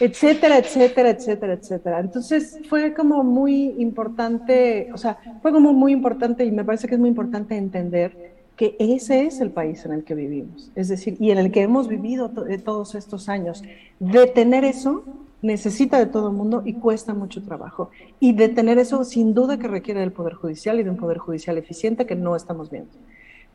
Etcétera, 0.00 0.58
etcétera, 0.58 1.10
etcétera, 1.10 1.52
etcétera. 1.54 2.00
Entonces 2.00 2.58
fue 2.68 2.92
como 2.94 3.22
muy 3.24 3.74
importante, 3.78 4.90
o 4.92 4.98
sea, 4.98 5.18
fue 5.40 5.52
como 5.52 5.72
muy 5.72 5.92
importante 5.92 6.44
y 6.44 6.50
me 6.50 6.64
parece 6.64 6.88
que 6.88 6.94
es 6.94 7.00
muy 7.00 7.08
importante 7.08 7.56
entender 7.56 8.32
que 8.56 8.76
ese 8.78 9.26
es 9.26 9.40
el 9.40 9.50
país 9.50 9.84
en 9.86 9.92
el 9.92 10.04
que 10.04 10.14
vivimos, 10.14 10.70
es 10.74 10.88
decir, 10.88 11.16
y 11.18 11.30
en 11.30 11.38
el 11.38 11.50
que 11.50 11.62
hemos 11.62 11.88
vivido 11.88 12.30
todos 12.64 12.94
estos 12.94 13.28
años. 13.28 13.62
Detener 13.98 14.64
eso 14.64 15.04
necesita 15.42 15.98
de 15.98 16.06
todo 16.06 16.28
el 16.28 16.34
mundo 16.34 16.62
y 16.64 16.74
cuesta 16.74 17.14
mucho 17.14 17.42
trabajo. 17.42 17.90
Y 18.20 18.32
detener 18.32 18.78
eso 18.78 19.04
sin 19.04 19.34
duda 19.34 19.58
que 19.58 19.68
requiere 19.68 20.00
del 20.00 20.12
Poder 20.12 20.34
Judicial 20.34 20.78
y 20.78 20.84
de 20.84 20.90
un 20.90 20.96
Poder 20.96 21.18
Judicial 21.18 21.58
eficiente 21.58 22.06
que 22.06 22.14
no 22.14 22.36
estamos 22.36 22.70
viendo. 22.70 22.90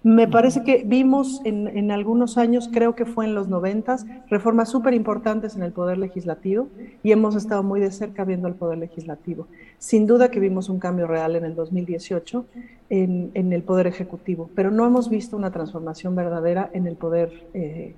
Me 0.08 0.26
parece 0.26 0.64
que 0.64 0.84
vimos 0.86 1.42
en, 1.44 1.92
algunos 1.92 2.38
años, 2.38 2.70
creo 2.72 2.96
que 2.96 3.04
fue 3.04 3.26
en 3.26 3.36
los 3.36 3.50
noventas, 3.50 4.06
reformas 4.30 4.70
súper 4.70 4.94
importantes 4.94 5.58
en 5.58 5.64
el 5.64 5.74
Poder 5.74 5.98
Legislativo 5.98 6.70
y 7.04 7.12
hemos 7.12 7.36
estado 7.36 7.62
muy 7.62 7.82
de 7.82 7.92
cerca 7.92 8.24
viendo 8.24 8.48
el 8.48 8.54
Poder 8.54 8.78
Legislativo. 8.78 9.48
Sin 9.80 10.08
duda 10.08 10.32
que 10.32 10.40
vimos 10.40 10.70
un 10.70 10.80
cambio 10.80 11.08
real 11.08 11.36
en 11.36 11.44
el 11.44 11.56
2018 11.56 12.46
en, 12.90 13.32
en 13.34 13.52
el 13.52 13.64
Poder 13.64 13.86
Ejecutivo, 13.86 14.50
pero 14.56 14.72
no 14.72 14.86
hemos 14.86 15.10
visto 15.10 15.36
una 15.36 15.52
transformación 15.52 16.16
verdadera 16.16 16.70
en 16.72 16.88
el 16.88 16.96
Poder 16.96 17.46
eh, 17.54 17.94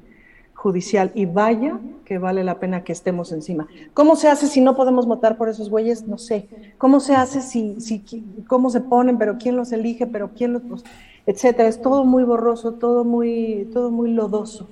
Judicial 0.59 1.11
y 1.15 1.25
vaya 1.25 1.79
que 2.03 2.17
vale 2.17 2.43
la 2.43 2.59
pena 2.59 2.83
que 2.83 2.91
estemos 2.91 3.31
encima. 3.31 3.67
¿Cómo 3.93 4.17
se 4.17 4.27
hace 4.27 4.47
si 4.47 4.59
no 4.59 4.75
podemos 4.75 5.05
votar 5.05 5.37
por 5.37 5.47
esos 5.47 5.69
güeyes? 5.69 6.05
No 6.05 6.17
sé. 6.17 6.49
¿Cómo 6.77 6.99
se 6.99 7.15
hace 7.15 7.41
si, 7.41 7.79
si 7.79 8.03
cómo 8.45 8.69
se 8.69 8.81
ponen, 8.81 9.17
pero 9.17 9.37
quién 9.37 9.55
los 9.55 9.71
elige, 9.71 10.05
pero 10.05 10.31
quién 10.35 10.51
los 10.51 10.83
etcétera. 11.25 11.69
Es 11.69 11.81
todo 11.81 12.03
muy 12.03 12.23
borroso, 12.23 12.73
todo 12.73 13.05
muy, 13.05 13.69
todo 13.71 13.89
muy 13.89 14.11
lodoso. 14.11 14.67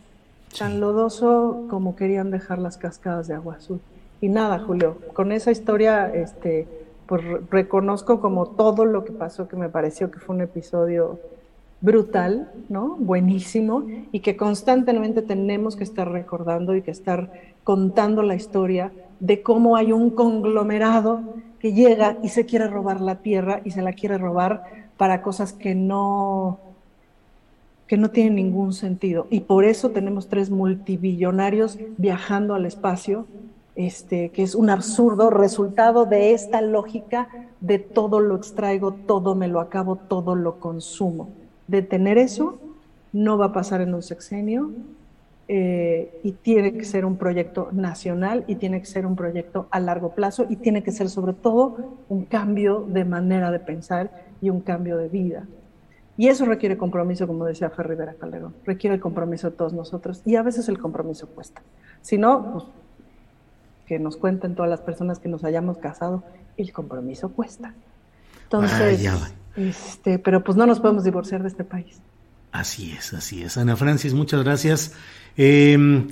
Tan 0.57 0.81
lodoso 0.81 1.67
como 1.69 1.95
querían 1.95 2.31
dejar 2.31 2.59
las 2.59 2.77
cascadas 2.77 3.27
de 3.27 3.35
agua 3.35 3.55
azul. 3.55 3.79
Y 4.19 4.29
nada, 4.29 4.59
Julio, 4.59 4.97
con 5.13 5.31
esa 5.31 5.51
historia, 5.51 6.11
este, 6.13 6.67
pues 7.05 7.23
reconozco 7.49 8.19
como 8.19 8.47
todo 8.47 8.83
lo 8.83 9.05
que 9.05 9.13
pasó, 9.13 9.47
que 9.47 9.55
me 9.55 9.69
pareció 9.69 10.11
que 10.11 10.19
fue 10.19 10.35
un 10.35 10.41
episodio 10.41 11.19
brutal, 11.81 12.51
¿no? 12.69 12.95
Buenísimo, 12.95 13.85
y 14.11 14.19
que 14.21 14.35
constantemente 14.35 15.21
tenemos 15.21 15.75
que 15.75 15.83
estar 15.83 16.11
recordando 16.11 16.75
y 16.75 16.81
que 16.81 16.91
estar 16.91 17.31
contando 17.63 18.23
la 18.23 18.35
historia 18.35 18.91
de 19.19 19.41
cómo 19.41 19.75
hay 19.75 19.91
un 19.91 20.09
conglomerado 20.09 21.21
que 21.59 21.73
llega 21.73 22.17
y 22.23 22.29
se 22.29 22.45
quiere 22.45 22.67
robar 22.67 23.01
la 23.01 23.15
tierra 23.15 23.61
y 23.63 23.71
se 23.71 23.81
la 23.81 23.93
quiere 23.93 24.17
robar 24.17 24.63
para 24.97 25.21
cosas 25.21 25.53
que 25.53 25.75
no 25.75 26.59
que 27.87 27.95
no 27.95 28.09
tienen 28.11 28.35
ningún 28.35 28.73
sentido. 28.73 29.27
Y 29.29 29.41
por 29.41 29.63
eso 29.63 29.91
tenemos 29.91 30.27
tres 30.27 30.49
multibillonarios 30.49 31.79
viajando 31.97 32.53
al 32.53 32.65
espacio, 32.65 33.25
este, 33.77 34.29
que 34.29 34.43
es 34.43 34.55
un 34.55 34.69
absurdo 34.69 35.29
resultado 35.29 36.05
de 36.05 36.33
esta 36.33 36.59
lógica 36.59 37.29
de 37.61 37.79
todo 37.79 38.19
lo 38.19 38.35
extraigo, 38.35 38.91
todo 38.91 39.35
me 39.35 39.47
lo 39.47 39.61
acabo, 39.61 39.95
todo 39.95 40.35
lo 40.35 40.59
consumo. 40.59 41.29
Detener 41.67 42.17
eso 42.17 42.59
no 43.13 43.37
va 43.37 43.47
a 43.47 43.53
pasar 43.53 43.81
en 43.81 43.93
un 43.93 44.01
sexenio 44.01 44.71
eh, 45.49 46.19
y 46.23 46.33
tiene 46.33 46.73
que 46.73 46.83
ser 46.83 47.05
un 47.05 47.17
proyecto 47.17 47.69
nacional 47.71 48.43
y 48.47 48.55
tiene 48.55 48.79
que 48.79 48.85
ser 48.85 49.05
un 49.05 49.15
proyecto 49.15 49.67
a 49.71 49.79
largo 49.79 50.13
plazo 50.13 50.45
y 50.49 50.57
tiene 50.57 50.83
que 50.83 50.91
ser 50.91 51.09
sobre 51.09 51.33
todo 51.33 51.95
un 52.09 52.25
cambio 52.25 52.85
de 52.87 53.05
manera 53.05 53.49
de 53.51 53.59
pensar 53.59 54.25
y 54.41 54.49
un 54.49 54.61
cambio 54.61 54.97
de 54.97 55.07
vida. 55.07 55.45
Y 56.17 56.27
eso 56.27 56.45
requiere 56.45 56.77
compromiso, 56.77 57.27
como 57.27 57.45
decía 57.45 57.69
Fer 57.69 57.87
Rivera 57.87 58.15
Calderón, 58.15 58.55
requiere 58.65 58.95
el 58.95 59.01
compromiso 59.01 59.51
de 59.51 59.55
todos 59.55 59.73
nosotros 59.73 60.21
y 60.25 60.35
a 60.35 60.41
veces 60.41 60.67
el 60.67 60.79
compromiso 60.79 61.27
cuesta. 61.27 61.61
Si 62.01 62.17
no, 62.17 62.53
pues 62.53 62.65
que 63.85 63.99
nos 63.99 64.17
cuenten 64.17 64.53
todas 64.53 64.69
las 64.69 64.81
personas 64.81 65.19
que 65.19 65.29
nos 65.29 65.45
hayamos 65.45 65.77
casado, 65.77 66.23
el 66.57 66.73
compromiso 66.73 67.29
cuesta. 67.29 67.73
Entonces, 68.43 69.01
este, 69.57 70.19
pero 70.19 70.43
pues 70.43 70.57
no 70.57 70.65
nos 70.65 70.79
podemos 70.79 71.03
divorciar 71.03 71.41
de 71.41 71.49
este 71.49 71.63
país. 71.63 71.99
Así 72.51 72.91
es, 72.91 73.13
así 73.13 73.43
es. 73.43 73.57
Ana 73.57 73.75
Francis, 73.75 74.13
muchas 74.13 74.43
gracias. 74.43 74.93
Eh, 75.35 76.07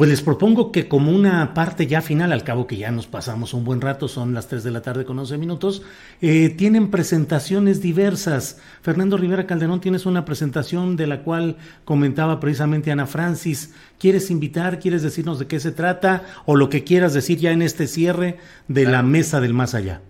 pues 0.00 0.08
les 0.08 0.22
propongo 0.22 0.72
que 0.72 0.88
como 0.88 1.12
una 1.12 1.52
parte 1.52 1.86
ya 1.86 2.00
final, 2.00 2.32
al 2.32 2.42
cabo 2.42 2.66
que 2.66 2.78
ya 2.78 2.90
nos 2.90 3.06
pasamos 3.06 3.52
un 3.52 3.64
buen 3.64 3.82
rato, 3.82 4.08
son 4.08 4.32
las 4.32 4.48
3 4.48 4.64
de 4.64 4.70
la 4.70 4.80
tarde 4.80 5.04
con 5.04 5.18
11 5.18 5.36
minutos, 5.36 5.82
eh, 6.22 6.48
tienen 6.48 6.90
presentaciones 6.90 7.82
diversas. 7.82 8.58
Fernando 8.80 9.18
Rivera 9.18 9.46
Calderón, 9.46 9.82
tienes 9.82 10.06
una 10.06 10.24
presentación 10.24 10.96
de 10.96 11.06
la 11.06 11.22
cual 11.22 11.58
comentaba 11.84 12.40
precisamente 12.40 12.90
Ana 12.90 13.06
Francis. 13.06 13.74
¿Quieres 13.98 14.30
invitar? 14.30 14.78
¿Quieres 14.78 15.02
decirnos 15.02 15.38
de 15.38 15.46
qué 15.46 15.60
se 15.60 15.70
trata? 15.70 16.24
O 16.46 16.56
lo 16.56 16.70
que 16.70 16.82
quieras 16.82 17.12
decir 17.12 17.38
ya 17.38 17.50
en 17.50 17.60
este 17.60 17.86
cierre 17.86 18.38
de 18.68 18.86
la 18.86 19.02
mesa 19.02 19.38
del 19.42 19.52
más 19.52 19.74
allá. 19.74 20.00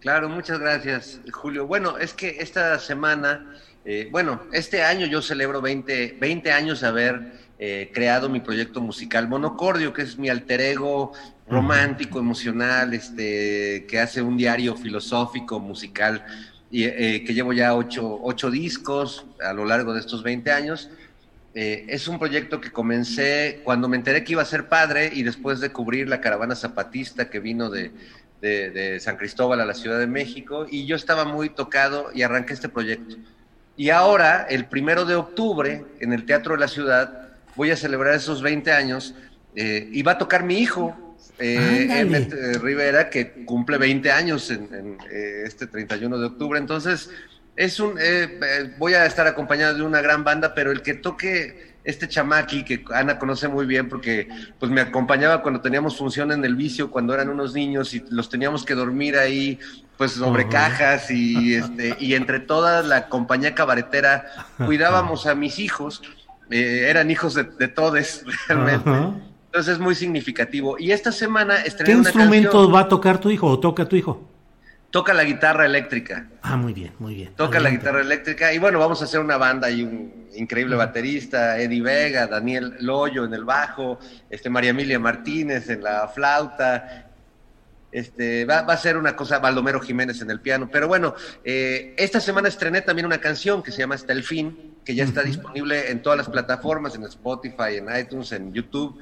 Claro, 0.00 0.28
muchas 0.28 0.58
gracias, 0.58 1.20
Julio. 1.32 1.66
Bueno, 1.66 1.98
es 1.98 2.12
que 2.12 2.36
esta 2.40 2.78
semana, 2.78 3.54
eh, 3.84 4.08
bueno, 4.10 4.42
este 4.52 4.82
año 4.82 5.06
yo 5.06 5.22
celebro 5.22 5.60
20, 5.60 6.16
20 6.20 6.52
años 6.52 6.80
de 6.80 6.86
haber 6.86 7.32
eh, 7.58 7.90
creado 7.94 8.28
mi 8.28 8.40
proyecto 8.40 8.82
musical 8.82 9.28
Monocordio, 9.28 9.94
que 9.94 10.02
es 10.02 10.18
mi 10.18 10.28
alter 10.28 10.60
ego 10.60 11.12
romántico, 11.48 12.18
emocional, 12.18 12.92
este, 12.92 13.86
que 13.88 13.98
hace 13.98 14.20
un 14.20 14.36
diario 14.36 14.76
filosófico, 14.76 15.58
musical, 15.58 16.24
y, 16.70 16.84
eh, 16.84 17.24
que 17.26 17.32
llevo 17.32 17.54
ya 17.54 17.74
ocho, 17.74 18.20
ocho, 18.22 18.50
discos 18.50 19.24
a 19.42 19.54
lo 19.54 19.64
largo 19.64 19.94
de 19.94 20.00
estos 20.00 20.22
20 20.22 20.50
años. 20.50 20.90
Eh, 21.54 21.86
es 21.88 22.06
un 22.06 22.18
proyecto 22.18 22.60
que 22.60 22.70
comencé 22.70 23.62
cuando 23.64 23.88
me 23.88 23.96
enteré 23.96 24.22
que 24.22 24.32
iba 24.32 24.42
a 24.42 24.44
ser 24.44 24.68
padre 24.68 25.10
y 25.14 25.22
después 25.22 25.58
de 25.58 25.72
cubrir 25.72 26.06
la 26.06 26.20
caravana 26.20 26.54
zapatista 26.54 27.30
que 27.30 27.40
vino 27.40 27.70
de, 27.70 27.92
de, 28.40 28.70
de 28.70 29.00
San 29.00 29.16
Cristóbal 29.16 29.60
a 29.60 29.66
la 29.66 29.74
Ciudad 29.74 29.98
de 29.98 30.06
México, 30.06 30.66
y 30.70 30.86
yo 30.86 30.96
estaba 30.96 31.24
muy 31.24 31.48
tocado 31.50 32.10
y 32.14 32.22
arranqué 32.22 32.52
este 32.52 32.68
proyecto. 32.68 33.16
Y 33.76 33.90
ahora, 33.90 34.46
el 34.48 34.66
primero 34.66 35.04
de 35.04 35.16
octubre, 35.16 35.84
en 36.00 36.12
el 36.12 36.24
Teatro 36.24 36.54
de 36.54 36.60
la 36.60 36.68
Ciudad, 36.68 37.28
voy 37.56 37.70
a 37.70 37.76
celebrar 37.76 38.14
esos 38.14 38.42
20 38.42 38.72
años 38.72 39.14
eh, 39.54 39.88
y 39.92 40.02
va 40.02 40.12
a 40.12 40.18
tocar 40.18 40.44
mi 40.44 40.58
hijo, 40.58 41.16
eh, 41.38 41.88
eh 41.90 42.58
Rivera, 42.58 43.10
que 43.10 43.44
cumple 43.44 43.76
20 43.76 44.10
años 44.10 44.50
en, 44.50 44.98
eh, 45.10 45.42
este 45.44 45.66
31 45.66 46.18
de 46.18 46.26
octubre. 46.26 46.58
Entonces, 46.58 47.10
es 47.54 47.80
un, 47.80 47.98
voy 48.78 48.94
a 48.94 49.06
estar 49.06 49.26
acompañado 49.26 49.74
de 49.74 49.82
una 49.82 50.00
gran 50.00 50.24
banda, 50.24 50.54
pero 50.54 50.70
el 50.70 50.82
que 50.82 50.94
toque 50.94 51.75
este 51.86 52.08
chamaki 52.08 52.64
que 52.64 52.84
Ana 52.92 53.18
conoce 53.18 53.48
muy 53.48 53.64
bien 53.64 53.88
porque 53.88 54.28
pues 54.58 54.70
me 54.70 54.80
acompañaba 54.80 55.40
cuando 55.40 55.60
teníamos 55.60 55.96
función 55.96 56.32
en 56.32 56.44
el 56.44 56.54
vicio 56.56 56.90
cuando 56.90 57.14
eran 57.14 57.28
unos 57.28 57.54
niños 57.54 57.94
y 57.94 58.04
los 58.10 58.28
teníamos 58.28 58.64
que 58.64 58.74
dormir 58.74 59.16
ahí 59.16 59.58
pues 59.96 60.12
sobre 60.12 60.48
cajas 60.48 61.10
y 61.10 61.54
este 61.54 61.96
y 61.98 62.14
entre 62.14 62.40
toda 62.40 62.82
la 62.82 63.08
compañía 63.08 63.54
cabaretera 63.54 64.26
cuidábamos 64.58 65.26
a 65.26 65.34
mis 65.34 65.58
hijos 65.58 66.02
eh, 66.50 66.86
eran 66.88 67.10
hijos 67.10 67.34
de, 67.34 67.68
todes 67.68 68.24
realmente. 68.48 68.90
Entonces 69.46 69.74
es 69.74 69.78
muy 69.78 69.94
significativo. 69.94 70.76
Y 70.78 70.92
esta 70.92 71.12
semana 71.12 71.56
¿Qué 71.84 71.92
instrumento 71.92 72.70
va 72.70 72.80
a 72.80 72.88
tocar 72.88 73.18
tu 73.18 73.30
hijo 73.30 73.46
o 73.46 73.58
toca 73.58 73.86
tu 73.86 73.96
hijo? 73.96 74.35
Toca 74.96 75.12
la 75.12 75.24
guitarra 75.24 75.66
eléctrica. 75.66 76.26
Ah, 76.40 76.56
muy 76.56 76.72
bien, 76.72 76.94
muy 76.98 77.14
bien. 77.14 77.34
Toca 77.36 77.60
la 77.60 77.68
guitarra 77.68 78.00
eléctrica. 78.00 78.54
Y 78.54 78.58
bueno, 78.58 78.78
vamos 78.78 79.02
a 79.02 79.04
hacer 79.04 79.20
una 79.20 79.36
banda 79.36 79.68
y 79.68 79.82
un 79.82 80.26
increíble 80.34 80.74
baterista, 80.74 81.58
Eddie 81.60 81.82
Vega, 81.82 82.26
Daniel 82.26 82.76
Loyo 82.80 83.26
en 83.26 83.34
el 83.34 83.44
bajo, 83.44 83.98
este 84.30 84.48
María 84.48 84.70
Emilia 84.70 84.98
Martínez 84.98 85.68
en 85.68 85.82
la 85.82 86.08
flauta. 86.08 87.10
Este, 87.92 88.46
va, 88.46 88.60
a 88.60 88.76
ser 88.78 88.96
una 88.96 89.14
cosa, 89.14 89.38
Baldomero 89.38 89.80
Jiménez 89.80 90.22
en 90.22 90.30
el 90.30 90.40
piano. 90.40 90.70
Pero 90.72 90.88
bueno, 90.88 91.14
eh, 91.44 91.94
esta 91.98 92.18
semana 92.18 92.48
estrené 92.48 92.80
también 92.80 93.04
una 93.04 93.18
canción 93.18 93.62
que 93.62 93.72
se 93.72 93.80
llama 93.80 93.96
Hasta 93.96 94.14
el 94.14 94.22
fin, 94.22 94.76
que 94.82 94.94
ya 94.94 95.04
está 95.04 95.22
disponible 95.22 95.90
en 95.90 96.00
todas 96.00 96.16
las 96.16 96.30
plataformas, 96.30 96.94
en 96.94 97.02
Spotify, 97.02 97.76
en 97.76 97.94
iTunes, 97.94 98.32
en 98.32 98.50
YouTube. 98.50 98.98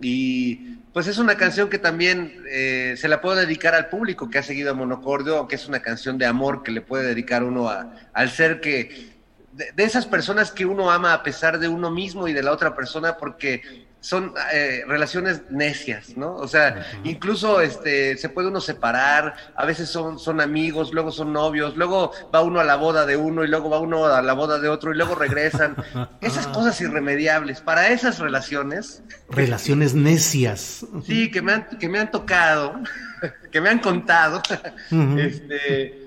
Y 0.00 0.76
pues 0.92 1.06
es 1.06 1.18
una 1.18 1.36
canción 1.36 1.68
que 1.68 1.78
también 1.78 2.42
eh, 2.48 2.94
se 2.96 3.08
la 3.08 3.20
puedo 3.20 3.36
dedicar 3.36 3.74
al 3.74 3.88
público 3.88 4.30
que 4.30 4.38
ha 4.38 4.42
seguido 4.42 4.70
a 4.70 4.74
Monocordio, 4.74 5.48
que 5.48 5.56
es 5.56 5.68
una 5.68 5.80
canción 5.80 6.18
de 6.18 6.26
amor 6.26 6.62
que 6.62 6.72
le 6.72 6.80
puede 6.80 7.06
dedicar 7.06 7.44
uno 7.44 7.68
a, 7.68 7.94
al 8.12 8.30
ser 8.30 8.60
que, 8.60 9.14
de, 9.52 9.72
de, 9.72 9.84
esas 9.84 10.06
personas 10.06 10.50
que 10.50 10.66
uno 10.66 10.90
ama 10.90 11.12
a 11.12 11.22
pesar 11.22 11.58
de 11.58 11.68
uno 11.68 11.90
mismo 11.90 12.28
y 12.28 12.32
de 12.32 12.42
la 12.42 12.52
otra 12.52 12.74
persona, 12.74 13.16
porque 13.16 13.85
son 14.06 14.34
eh, 14.52 14.84
relaciones 14.86 15.42
necias, 15.50 16.16
¿no? 16.16 16.36
O 16.36 16.46
sea, 16.46 16.86
incluso 17.02 17.60
este, 17.60 18.16
se 18.16 18.28
puede 18.28 18.46
uno 18.46 18.60
separar, 18.60 19.34
a 19.56 19.66
veces 19.66 19.88
son, 19.88 20.20
son 20.20 20.40
amigos, 20.40 20.92
luego 20.92 21.10
son 21.10 21.32
novios, 21.32 21.76
luego 21.76 22.12
va 22.32 22.40
uno 22.40 22.60
a 22.60 22.64
la 22.64 22.76
boda 22.76 23.04
de 23.04 23.16
uno 23.16 23.42
y 23.42 23.48
luego 23.48 23.68
va 23.68 23.80
uno 23.80 24.06
a 24.06 24.22
la 24.22 24.32
boda 24.32 24.60
de 24.60 24.68
otro 24.68 24.92
y 24.92 24.96
luego 24.96 25.16
regresan. 25.16 25.74
Esas 26.20 26.46
cosas 26.46 26.80
irremediables. 26.80 27.60
Para 27.60 27.88
esas 27.88 28.20
relaciones. 28.20 29.02
Relaciones 29.28 29.94
necias. 29.94 30.86
Sí, 31.04 31.28
que 31.28 31.42
me 31.42 31.54
han, 31.54 31.66
que 31.66 31.88
me 31.88 31.98
han 31.98 32.12
tocado, 32.12 32.74
que 33.50 33.60
me 33.60 33.70
han 33.70 33.80
contado. 33.80 34.40
este 35.18 36.05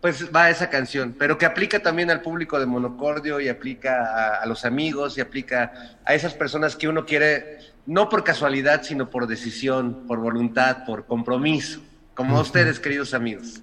pues 0.00 0.30
va 0.34 0.48
esa 0.48 0.70
canción, 0.70 1.14
pero 1.18 1.36
que 1.36 1.44
aplica 1.44 1.80
también 1.80 2.10
al 2.10 2.22
público 2.22 2.58
de 2.58 2.66
Monocordio 2.66 3.38
y 3.40 3.48
aplica 3.48 4.40
a, 4.40 4.46
los 4.46 4.64
amigos 4.64 5.18
y 5.18 5.20
aplica 5.20 5.98
a 6.04 6.14
esas 6.14 6.32
personas 6.32 6.74
que 6.74 6.88
uno 6.88 7.04
quiere, 7.04 7.58
no 7.86 8.08
por 8.08 8.24
casualidad, 8.24 8.82
sino 8.82 9.10
por 9.10 9.26
decisión, 9.26 10.06
por 10.06 10.18
voluntad, 10.18 10.84
por 10.86 11.04
compromiso, 11.04 11.80
como 12.14 12.40
ustedes, 12.40 12.80
queridos 12.80 13.12
amigos. 13.12 13.62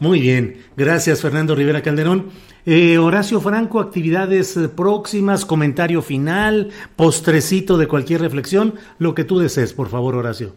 Muy 0.00 0.20
bien, 0.20 0.64
gracias 0.76 1.20
Fernando 1.20 1.54
Rivera 1.54 1.82
Calderón. 1.82 2.30
Eh, 2.66 2.98
Horacio 2.98 3.40
Franco, 3.40 3.80
actividades 3.80 4.56
eh, 4.56 4.68
próximas, 4.68 5.46
comentario 5.46 6.02
final, 6.02 6.70
postrecito 6.96 7.78
de 7.78 7.88
cualquier 7.88 8.20
reflexión, 8.20 8.74
lo 8.98 9.14
que 9.14 9.24
tú 9.24 9.38
desees, 9.38 9.72
por 9.72 9.88
favor, 9.88 10.14
Horacio. 10.14 10.54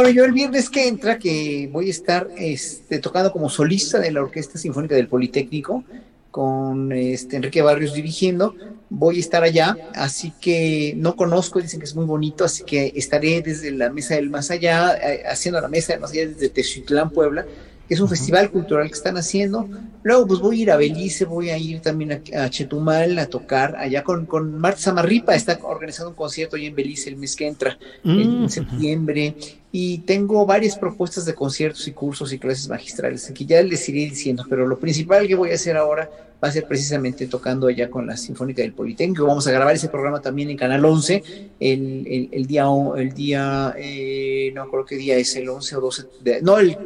Bueno, 0.00 0.14
yo 0.14 0.24
el 0.24 0.32
viernes 0.32 0.70
que 0.70 0.88
entra, 0.88 1.18
que 1.18 1.68
voy 1.70 1.88
a 1.88 1.90
estar 1.90 2.30
este, 2.38 3.00
tocando 3.00 3.30
como 3.30 3.50
solista 3.50 3.98
de 3.98 4.10
la 4.10 4.22
Orquesta 4.22 4.56
Sinfónica 4.56 4.94
del 4.94 5.08
Politécnico, 5.08 5.84
con 6.30 6.90
este, 6.90 7.36
Enrique 7.36 7.60
Barrios 7.60 7.92
dirigiendo, 7.92 8.54
voy 8.88 9.18
a 9.18 9.20
estar 9.20 9.42
allá, 9.42 9.76
así 9.94 10.32
que 10.40 10.94
no 10.96 11.16
conozco, 11.16 11.60
dicen 11.60 11.80
que 11.80 11.84
es 11.84 11.94
muy 11.94 12.06
bonito, 12.06 12.46
así 12.46 12.64
que 12.64 12.94
estaré 12.96 13.42
desde 13.42 13.72
la 13.72 13.90
Mesa 13.90 14.14
del 14.14 14.30
Más 14.30 14.50
Allá, 14.50 14.96
eh, 14.96 15.24
haciendo 15.28 15.60
la 15.60 15.68
Mesa 15.68 15.92
del 15.92 16.00
Más 16.00 16.12
Allá 16.12 16.28
desde 16.28 16.48
Teziutlán, 16.48 17.10
Puebla, 17.10 17.44
es 17.90 17.98
un 17.98 18.08
festival 18.08 18.50
cultural 18.50 18.86
que 18.86 18.94
están 18.94 19.16
haciendo. 19.16 19.68
Luego, 20.04 20.28
pues 20.28 20.38
voy 20.38 20.60
a 20.60 20.62
ir 20.62 20.70
a 20.70 20.76
Belice, 20.76 21.24
voy 21.24 21.50
a 21.50 21.58
ir 21.58 21.80
también 21.80 22.22
a, 22.34 22.48
Chetumal 22.48 23.18
a 23.18 23.26
tocar 23.26 23.74
allá 23.76 24.04
con, 24.04 24.26
con 24.26 24.58
Marta 24.58 24.80
Samarripa, 24.80 25.34
está 25.34 25.58
organizando 25.60 26.10
un 26.10 26.16
concierto 26.16 26.54
ahí 26.54 26.66
en 26.66 26.76
Belice 26.76 27.10
el 27.10 27.16
mes 27.16 27.34
que 27.34 27.48
entra, 27.48 27.76
en, 28.04 28.44
mm. 28.44 28.48
septiembre. 28.48 29.34
Y 29.72 29.98
tengo 29.98 30.46
varias 30.46 30.78
propuestas 30.78 31.24
de 31.26 31.34
conciertos 31.34 31.86
y 31.88 31.92
cursos 31.92 32.32
y 32.32 32.38
clases 32.38 32.68
magistrales, 32.68 33.30
que 33.34 33.44
ya 33.44 33.60
les 33.60 33.88
iré 33.88 34.00
diciendo, 34.08 34.44
pero 34.48 34.68
lo 34.68 34.78
principal 34.78 35.26
que 35.26 35.34
voy 35.34 35.50
a 35.50 35.54
hacer 35.54 35.76
ahora 35.76 36.08
va 36.42 36.48
a 36.48 36.52
ser 36.52 36.66
precisamente 36.66 37.26
tocando 37.26 37.66
allá 37.66 37.90
con 37.90 38.06
la 38.06 38.16
Sinfónica 38.16 38.62
del 38.62 38.72
Politécnico. 38.72 39.26
Vamos 39.26 39.46
a 39.48 39.52
grabar 39.52 39.74
ese 39.74 39.88
programa 39.88 40.22
también 40.22 40.48
en 40.48 40.56
Canal 40.56 40.84
11 40.84 41.22
el, 41.58 42.28
el, 42.32 42.46
día, 42.46 42.66
el 42.96 43.12
día 43.12 43.74
eh, 43.76 44.52
no 44.54 44.68
creo 44.70 44.84
qué 44.86 44.96
día 44.96 45.16
es, 45.16 45.34
el 45.36 45.48
11 45.48 45.76
o 45.76 45.80
12, 45.80 46.02
de, 46.22 46.42
no, 46.42 46.58
el 46.58 46.78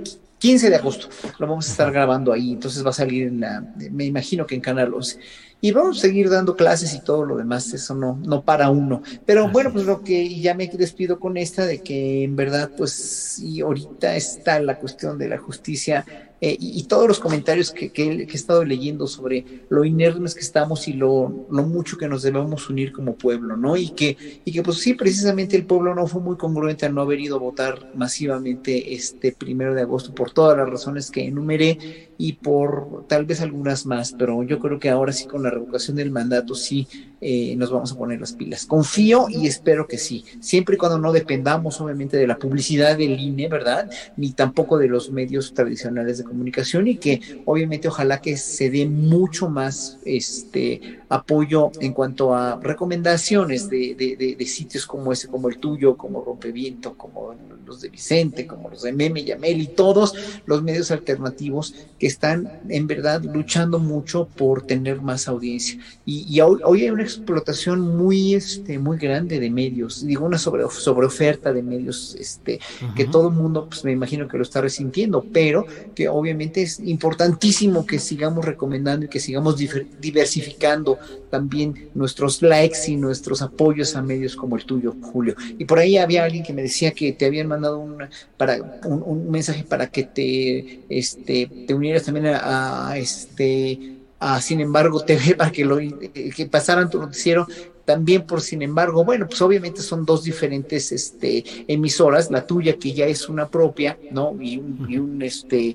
15 0.44 0.68
de 0.68 0.76
agosto. 0.76 1.08
Lo 1.38 1.46
vamos 1.46 1.66
a 1.66 1.70
estar 1.70 1.90
grabando 1.90 2.30
ahí, 2.30 2.52
entonces 2.52 2.84
va 2.84 2.90
a 2.90 2.92
salir 2.92 3.28
en 3.28 3.40
la, 3.40 3.64
me 3.90 4.04
imagino 4.04 4.46
que 4.46 4.54
en 4.54 4.60
Canal 4.60 4.92
11. 4.92 5.18
Y 5.62 5.72
vamos 5.72 5.96
a 5.96 6.00
seguir 6.02 6.28
dando 6.28 6.54
clases 6.54 6.92
y 6.92 7.00
todo 7.00 7.24
lo 7.24 7.38
demás, 7.38 7.72
eso 7.72 7.94
no, 7.94 8.20
no 8.22 8.42
para 8.42 8.68
uno. 8.68 9.00
Pero 9.24 9.48
bueno, 9.48 9.72
pues 9.72 9.86
lo 9.86 10.02
que 10.02 10.38
ya 10.38 10.52
me 10.52 10.68
despido 10.68 11.18
con 11.18 11.38
esta 11.38 11.64
de 11.64 11.78
que 11.78 12.24
en 12.24 12.36
verdad, 12.36 12.70
pues, 12.76 13.38
y 13.38 13.62
ahorita 13.62 14.16
está 14.16 14.60
la 14.60 14.76
cuestión 14.76 15.16
de 15.16 15.30
la 15.30 15.38
justicia 15.38 16.04
eh, 16.40 16.56
y, 16.60 16.82
todos 16.84 17.08
los 17.08 17.20
comentarios 17.20 17.70
que, 17.70 17.90
he 17.94 18.22
estado 18.34 18.64
leyendo 18.64 19.06
sobre 19.06 19.64
lo 19.68 19.84
inermes 19.84 20.34
que 20.34 20.40
estamos 20.40 20.88
y 20.88 20.92
lo, 20.92 21.46
mucho 21.48 21.96
que 21.96 22.08
nos 22.08 22.22
debemos 22.22 22.68
unir 22.68 22.92
como 22.92 23.14
pueblo, 23.14 23.56
¿no? 23.56 23.76
Y 23.76 23.90
que, 23.90 24.16
y 24.44 24.52
que 24.52 24.62
pues 24.62 24.78
sí, 24.78 24.94
precisamente 24.94 25.56
el 25.56 25.64
pueblo 25.64 25.94
no 25.94 26.06
fue 26.06 26.20
muy 26.20 26.36
congruente 26.36 26.86
al 26.86 26.94
no 26.94 27.02
haber 27.02 27.20
ido 27.20 27.36
a 27.36 27.40
votar 27.40 27.90
masivamente 27.94 28.94
este 28.94 29.32
primero 29.32 29.74
de 29.74 29.82
agosto 29.82 30.14
por 30.14 30.32
todas 30.32 30.56
las 30.58 30.68
razones 30.68 31.10
que 31.10 31.24
enumeré 31.24 32.10
y 32.18 32.34
por 32.34 33.06
tal 33.08 33.24
vez 33.24 33.40
algunas 33.40 33.86
más, 33.86 34.14
pero 34.18 34.42
yo 34.42 34.58
creo 34.58 34.78
que 34.78 34.90
ahora 34.90 35.12
sí 35.12 35.26
con 35.26 35.42
la 35.42 35.50
revocación 35.50 35.96
del 35.96 36.10
mandato 36.10 36.54
sí 36.54 36.86
eh, 37.20 37.56
nos 37.56 37.70
vamos 37.70 37.92
a 37.92 37.96
poner 37.96 38.20
las 38.20 38.34
pilas. 38.34 38.66
Confío 38.66 39.28
y 39.30 39.46
espero 39.46 39.86
que 39.86 39.98
sí, 39.98 40.24
siempre 40.40 40.74
y 40.74 40.78
cuando 40.78 40.98
no 40.98 41.12
dependamos 41.12 41.80
obviamente 41.80 42.16
de 42.16 42.26
la 42.26 42.36
publicidad 42.36 42.98
del 42.98 43.18
INE, 43.18 43.48
¿verdad? 43.48 43.90
Ni 44.16 44.32
tampoco 44.32 44.78
de 44.78 44.88
los 44.88 45.10
medios 45.10 45.54
tradicionales 45.54 46.18
de 46.18 46.23
comunicación 46.24 46.88
y 46.88 46.96
que 46.96 47.20
obviamente 47.44 47.88
ojalá 47.88 48.20
que 48.20 48.36
se 48.36 48.70
dé 48.70 48.86
mucho 48.86 49.48
más 49.48 49.98
este 50.04 51.00
apoyo 51.08 51.70
en 51.80 51.92
cuanto 51.92 52.34
a 52.34 52.58
recomendaciones 52.60 53.68
de, 53.68 53.94
de, 53.94 54.46
sitios 54.46 54.86
como 54.86 55.12
ese, 55.12 55.28
como 55.28 55.48
el 55.48 55.58
tuyo, 55.58 55.96
como 55.96 56.24
Rompeviento, 56.24 56.94
como 56.94 57.34
los 57.64 57.80
de 57.80 57.88
Vicente, 57.88 58.46
como 58.46 58.68
los 58.68 58.82
de 58.82 58.92
Meme, 58.92 59.24
Yamel 59.24 59.60
y 59.60 59.66
todos 59.68 60.14
los 60.46 60.62
medios 60.62 60.90
alternativos 60.90 61.74
que 61.98 62.06
están 62.06 62.60
en 62.68 62.86
verdad 62.86 63.22
luchando 63.22 63.78
mucho 63.78 64.28
por 64.36 64.62
tener 64.62 65.00
más 65.00 65.28
audiencia. 65.28 65.78
Y, 66.04 66.40
hoy, 66.40 66.82
hay 66.82 66.90
una 66.90 67.02
explotación 67.02 67.96
muy, 67.96 68.34
este, 68.34 68.78
muy 68.78 68.98
grande 68.98 69.40
de 69.40 69.50
medios, 69.50 70.04
digo, 70.06 70.26
una 70.26 70.38
sobre, 70.38 70.68
sobre 70.70 71.06
oferta 71.06 71.52
de 71.52 71.62
medios 71.62 72.16
este, 72.18 72.60
que 72.94 73.04
todo 73.06 73.28
el 73.28 73.34
mundo, 73.34 73.66
pues 73.68 73.84
me 73.84 73.92
imagino 73.92 74.28
que 74.28 74.36
lo 74.36 74.42
está 74.42 74.60
resintiendo, 74.60 75.24
pero 75.32 75.66
que 75.94 76.08
obviamente 76.16 76.62
es 76.62 76.78
importantísimo 76.78 77.84
que 77.84 77.98
sigamos 77.98 78.44
recomendando 78.44 79.06
y 79.06 79.08
que 79.08 79.18
sigamos 79.18 79.56
diversificando 80.00 80.96
también 81.28 81.90
nuestros 81.92 82.40
likes 82.40 82.78
y 82.86 82.96
nuestros 82.96 83.42
apoyos 83.42 83.96
a 83.96 84.02
medios 84.02 84.36
como 84.36 84.56
el 84.56 84.64
tuyo, 84.64 84.94
Julio. 85.02 85.34
Y 85.58 85.64
por 85.64 85.80
ahí 85.80 85.98
había 85.98 86.22
alguien 86.22 86.44
que 86.44 86.52
me 86.52 86.62
decía 86.62 86.92
que 86.92 87.12
te 87.12 87.26
habían 87.26 87.48
mandado 87.48 87.80
un, 87.80 87.96
para, 88.36 88.80
un, 88.84 89.28
mensaje 89.28 89.64
para 89.64 89.88
que 89.88 90.04
te, 90.04 90.84
este, 90.88 91.50
te 91.66 91.74
unieras 91.74 92.04
también 92.04 92.26
a, 92.26 92.96
este 92.96 93.96
a 94.20 94.40
Sin 94.40 94.60
embargo 94.60 95.04
TV 95.04 95.34
para 95.36 95.50
que 95.50 95.64
lo 95.64 95.78
que 95.78 96.46
pasaran 96.48 96.88
tu 96.88 97.00
noticiero 97.00 97.48
también 97.84 98.22
por 98.22 98.40
sin 98.40 98.62
embargo, 98.62 99.04
bueno, 99.04 99.26
pues 99.26 99.42
obviamente 99.42 99.82
son 99.82 100.06
dos 100.06 100.24
diferentes 100.24 100.90
este, 100.90 101.44
emisoras, 101.68 102.30
la 102.30 102.46
tuya 102.46 102.78
que 102.78 102.92
ya 102.92 103.04
es 103.04 103.28
una 103.28 103.48
propia, 103.48 103.98
¿no? 104.10 104.34
Y 104.40 104.56
un 104.56 105.20
este 105.20 105.74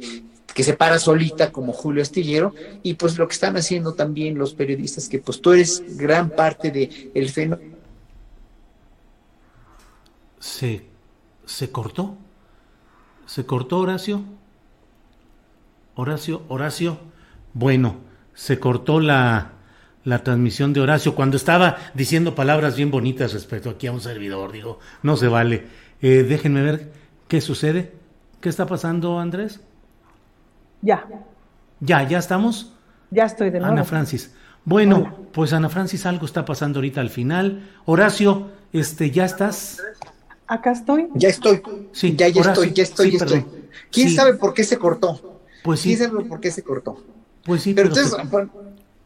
que 0.54 0.64
se 0.64 0.74
para 0.74 1.00
solita 1.00 1.52
como 1.52 1.74
Julio 1.74 2.02
Astillero 2.02 2.54
y 2.84 2.96
pues 2.96 3.18
lo 3.18 3.28
que 3.28 3.34
están 3.34 3.58
haciendo 3.58 3.94
también 3.94 4.38
los 4.38 4.54
periodistas 4.54 5.08
que 5.08 5.20
pues 5.20 5.42
tú 5.42 5.54
eres 5.54 5.98
gran 5.98 6.30
parte 6.30 6.72
de 6.72 7.12
el 7.14 7.30
fenómeno 7.30 7.78
se 10.40 10.86
se 11.46 11.72
cortó 11.72 12.18
se 13.26 13.46
cortó 13.46 13.80
Horacio 13.80 14.24
Horacio 15.96 16.44
Horacio 16.48 17.00
bueno 17.54 17.98
se 18.34 18.60
cortó 18.60 19.00
la 19.00 19.54
la 20.06 20.24
transmisión 20.24 20.74
de 20.74 20.80
Horacio 20.80 21.14
cuando 21.14 21.38
estaba 21.38 21.78
diciendo 21.94 22.36
palabras 22.36 22.76
bien 22.76 22.90
bonitas 22.90 23.34
respecto 23.34 23.70
aquí 23.70 23.88
a 23.88 23.92
un 23.92 24.02
servidor 24.02 24.52
digo 24.52 24.80
no 25.04 25.18
se 25.18 25.28
vale. 25.28 25.68
Eh, 26.02 26.24
déjenme 26.24 26.62
ver 26.62 26.92
qué 27.28 27.42
sucede. 27.42 27.92
Qué 28.40 28.48
está 28.48 28.66
pasando 28.66 29.20
Andrés 29.20 29.60
ya. 30.82 31.06
Ya, 31.80 32.08
ya 32.08 32.20
estamos. 32.20 32.74
Ya 33.12 33.26
estoy 33.26 33.50
de 33.50 33.60
nuevo. 33.60 33.74
Ana 33.74 33.84
Francis. 33.84 34.34
Bueno, 34.66 35.28
pues 35.32 35.54
Ana 35.54 35.70
Francis, 35.70 36.06
algo 36.06 36.26
está 36.26 36.46
pasando 36.46 36.80
ahorita 36.80 37.02
al 37.02 37.10
final. 37.10 37.68
Horacio, 37.86 38.52
este, 38.72 39.10
¿ya 39.12 39.26
estás? 39.26 39.82
Acá 40.48 40.72
estoy. 40.72 41.08
Ya 41.16 41.30
estoy. 41.30 41.62
Sí, 41.92 42.16
ya, 42.16 42.28
ya 42.28 42.42
estoy, 42.42 42.74
ya 42.74 42.84
estoy, 42.84 43.12
ya 43.12 43.18
estoy. 43.18 43.46
¿Quién 43.92 44.10
sabe 44.10 44.34
por 44.34 44.54
qué 44.54 44.64
se 44.64 44.78
cortó? 44.78 45.42
Pues 45.64 45.80
sí. 45.82 45.96
¿Quién 45.96 46.10
sabe 46.10 46.26
por 46.26 46.40
qué 46.40 46.52
se 46.52 46.64
cortó? 46.64 47.04
Pues 47.44 47.64
sí, 47.64 47.74
pero, 47.74 47.88
entonces, 47.88 48.16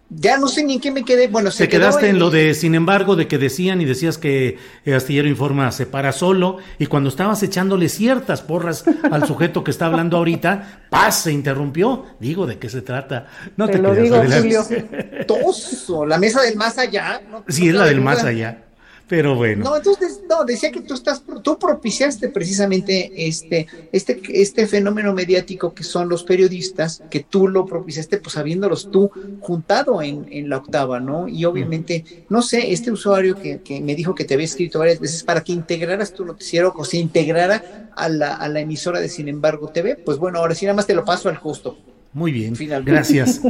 ya 0.10 0.38
no 0.38 0.48
sé 0.48 0.64
ni 0.64 0.74
en 0.74 0.80
qué 0.80 0.92
me 0.92 1.04
quedé. 1.04 1.28
Bueno, 1.28 1.52
se 1.52 1.64
Te 1.66 1.70
quedaste 1.70 2.10
en... 2.10 2.20
lo 2.20 2.30
de, 2.30 2.54
sin 2.54 2.76
embargo, 2.76 3.16
de 3.16 3.28
que 3.28 3.38
decían 3.38 3.82
y 3.82 3.86
decías 3.86 4.18
que 4.18 4.58
Astillero 4.96 5.28
Informa 5.28 5.72
se 5.72 5.86
para 5.86 6.12
solo 6.12 6.58
y 6.78 6.86
cuando 6.86 7.10
estabas 7.10 7.42
echándole 7.44 7.90
ciertas 7.90 8.42
porras 8.42 8.86
al 9.10 9.26
sujeto 9.28 9.64
que 9.64 9.72
está 9.72 9.88
hablando 9.88 10.18
ahorita, 10.18 10.86
paz, 10.90 11.24
se 11.24 11.32
interrumpió. 11.32 12.06
Digo, 12.20 12.46
¿de 12.46 12.60
qué 12.60 12.70
se 12.70 12.82
trata? 12.82 13.28
No 13.58 13.68
te, 13.68 13.74
te 13.74 13.80
lo 13.80 13.96
digo, 13.96 14.22
Julio. 14.24 14.64
Toso, 15.28 16.06
la 16.06 16.18
mesa 16.18 16.42
del 16.42 16.56
más 16.56 16.78
allá. 16.78 17.22
sí, 17.48 17.70
es 17.70 17.76
la 17.76 17.86
del 17.86 18.02
más 18.02 18.24
allá. 18.24 18.66
Pero 19.08 19.36
bueno. 19.36 19.66
No, 19.66 19.76
entonces, 19.76 20.22
no, 20.30 20.46
decía 20.46 20.72
que 20.72 20.82
tú 20.82 20.94
estás, 20.94 21.24
tú 21.44 21.60
propiciaste 21.60 22.30
precisamente 22.30 23.12
este, 23.28 23.68
este, 23.92 24.22
este 24.30 24.66
fenómeno 24.66 25.14
mediático 25.14 25.74
que 25.74 25.84
son 25.84 26.08
los 26.08 26.24
periodistas, 26.24 27.04
que 27.10 27.20
tú 27.20 27.48
lo 27.48 27.66
propiciaste, 27.66 28.18
pues 28.18 28.38
habiéndolos 28.38 28.90
tú 28.92 29.12
juntado 29.42 30.02
en, 30.02 30.26
en 30.32 30.50
la 30.50 30.58
octava, 30.58 31.00
¿no? 31.00 31.28
Y 31.28 31.44
obviamente, 31.46 32.26
no 32.30 32.42
sé, 32.42 32.72
este 32.72 32.92
usuario 32.92 33.36
que, 33.36 33.62
que, 33.62 33.82
me 33.82 33.94
dijo 33.94 34.16
que 34.16 34.24
te 34.24 34.36
había 34.36 34.46
escrito 34.46 34.80
varias 34.80 35.00
veces 35.00 35.24
para 35.24 35.42
que 35.42 35.52
integraras 35.52 36.14
tu 36.14 36.24
noticiero 36.26 36.74
o 36.76 36.86
se 36.86 36.98
integrara 36.98 37.92
a 37.96 38.08
la, 38.08 38.36
a 38.36 38.48
la 38.48 38.62
emisora 38.62 39.00
de 39.00 39.10
Sin 39.10 39.28
embargo 39.28 39.68
TV, 39.68 39.96
pues 39.96 40.18
bueno, 40.18 40.40
ahora 40.40 40.56
sí 40.56 40.66
nada 40.66 40.76
más 40.76 40.88
te 40.88 40.96
lo 40.96 41.04
paso 41.04 41.28
al 41.28 41.38
justo. 41.38 41.78
Muy 42.14 42.32
bien, 42.32 42.54
gracias. 42.86 43.42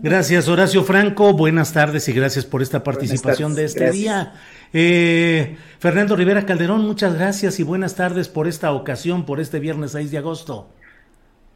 Gracias, 0.00 0.46
Horacio 0.46 0.84
Franco. 0.84 1.32
Buenas 1.32 1.72
tardes 1.72 2.08
y 2.08 2.12
gracias 2.12 2.44
por 2.44 2.62
esta 2.62 2.84
participación 2.84 3.56
de 3.56 3.64
este 3.64 3.90
día. 3.90 4.34
Eh, 4.72 5.56
Fernando 5.78 6.16
Rivera 6.16 6.46
Calderón, 6.46 6.86
muchas 6.86 7.14
gracias 7.14 7.60
y 7.60 7.62
buenas 7.62 7.94
tardes 7.94 8.28
por 8.28 8.48
esta 8.48 8.72
ocasión, 8.72 9.24
por 9.24 9.40
este 9.40 9.58
viernes 9.60 9.92
6 9.92 10.10
de 10.10 10.18
agosto. 10.18 10.68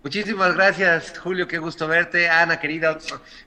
Muchísimas 0.02 0.54
gracias, 0.54 1.18
Julio, 1.18 1.46
qué 1.46 1.58
gusto 1.58 1.86
verte. 1.86 2.30
Ana, 2.30 2.58
querida, 2.58 2.96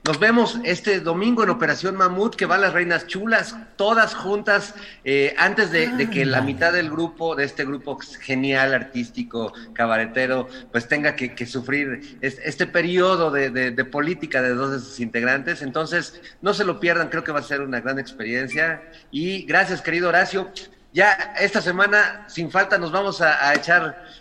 nos 0.04 0.20
vemos 0.20 0.60
este 0.62 1.00
domingo 1.00 1.42
en 1.42 1.50
Operación 1.50 1.96
Mamut, 1.96 2.36
que 2.36 2.46
van 2.46 2.60
las 2.60 2.72
reinas 2.72 3.08
chulas, 3.08 3.56
todas 3.74 4.14
juntas, 4.14 4.72
eh, 5.02 5.34
antes 5.36 5.72
de, 5.72 6.08
que 6.10 6.24
la 6.24 6.42
mitad 6.42 6.72
del 6.72 6.90
grupo, 6.90 7.34
de 7.34 7.42
este 7.42 7.64
grupo 7.64 7.98
genial, 8.20 8.72
artístico, 8.72 9.52
cabaretero, 9.72 10.46
pues 10.70 10.86
tenga 10.86 11.16
que, 11.16 11.44
sufrir 11.44 12.18
este, 12.20 12.68
periodo 12.68 13.32
de, 13.32 13.50
de, 13.50 13.84
política 13.84 14.40
de 14.40 14.50
dos 14.50 14.70
de 14.70 14.78
sus 14.78 15.00
integrantes. 15.00 15.60
Entonces, 15.60 16.20
no 16.40 16.54
se 16.54 16.64
lo 16.64 16.78
pierdan, 16.78 17.08
creo 17.08 17.24
que 17.24 17.32
va 17.32 17.40
a 17.40 17.42
ser 17.42 17.62
una 17.62 17.80
gran 17.80 17.98
experiencia. 17.98 18.80
Y 19.10 19.42
gracias, 19.42 19.82
querido 19.82 20.08
Horacio 20.08 20.52
ya 20.94 21.34
esta 21.40 21.60
semana, 21.60 22.24
sin 22.28 22.52
falta, 22.52 22.78
nos 22.78 22.92
vamos 22.92 23.20
a, 23.20 23.48
a, 23.48 23.54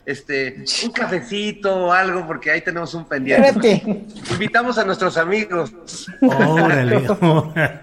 este 0.07 0.65
un 0.83 0.91
cafecito 0.91 1.85
o 1.85 1.91
algo, 1.91 2.25
porque 2.25 2.49
ahí 2.49 2.61
tenemos 2.61 2.95
un 2.95 3.05
pendiente. 3.05 3.83
Invitamos 4.31 4.79
a 4.79 4.83
nuestros 4.83 5.15
amigos. 5.17 5.71
Órale, 6.19 7.07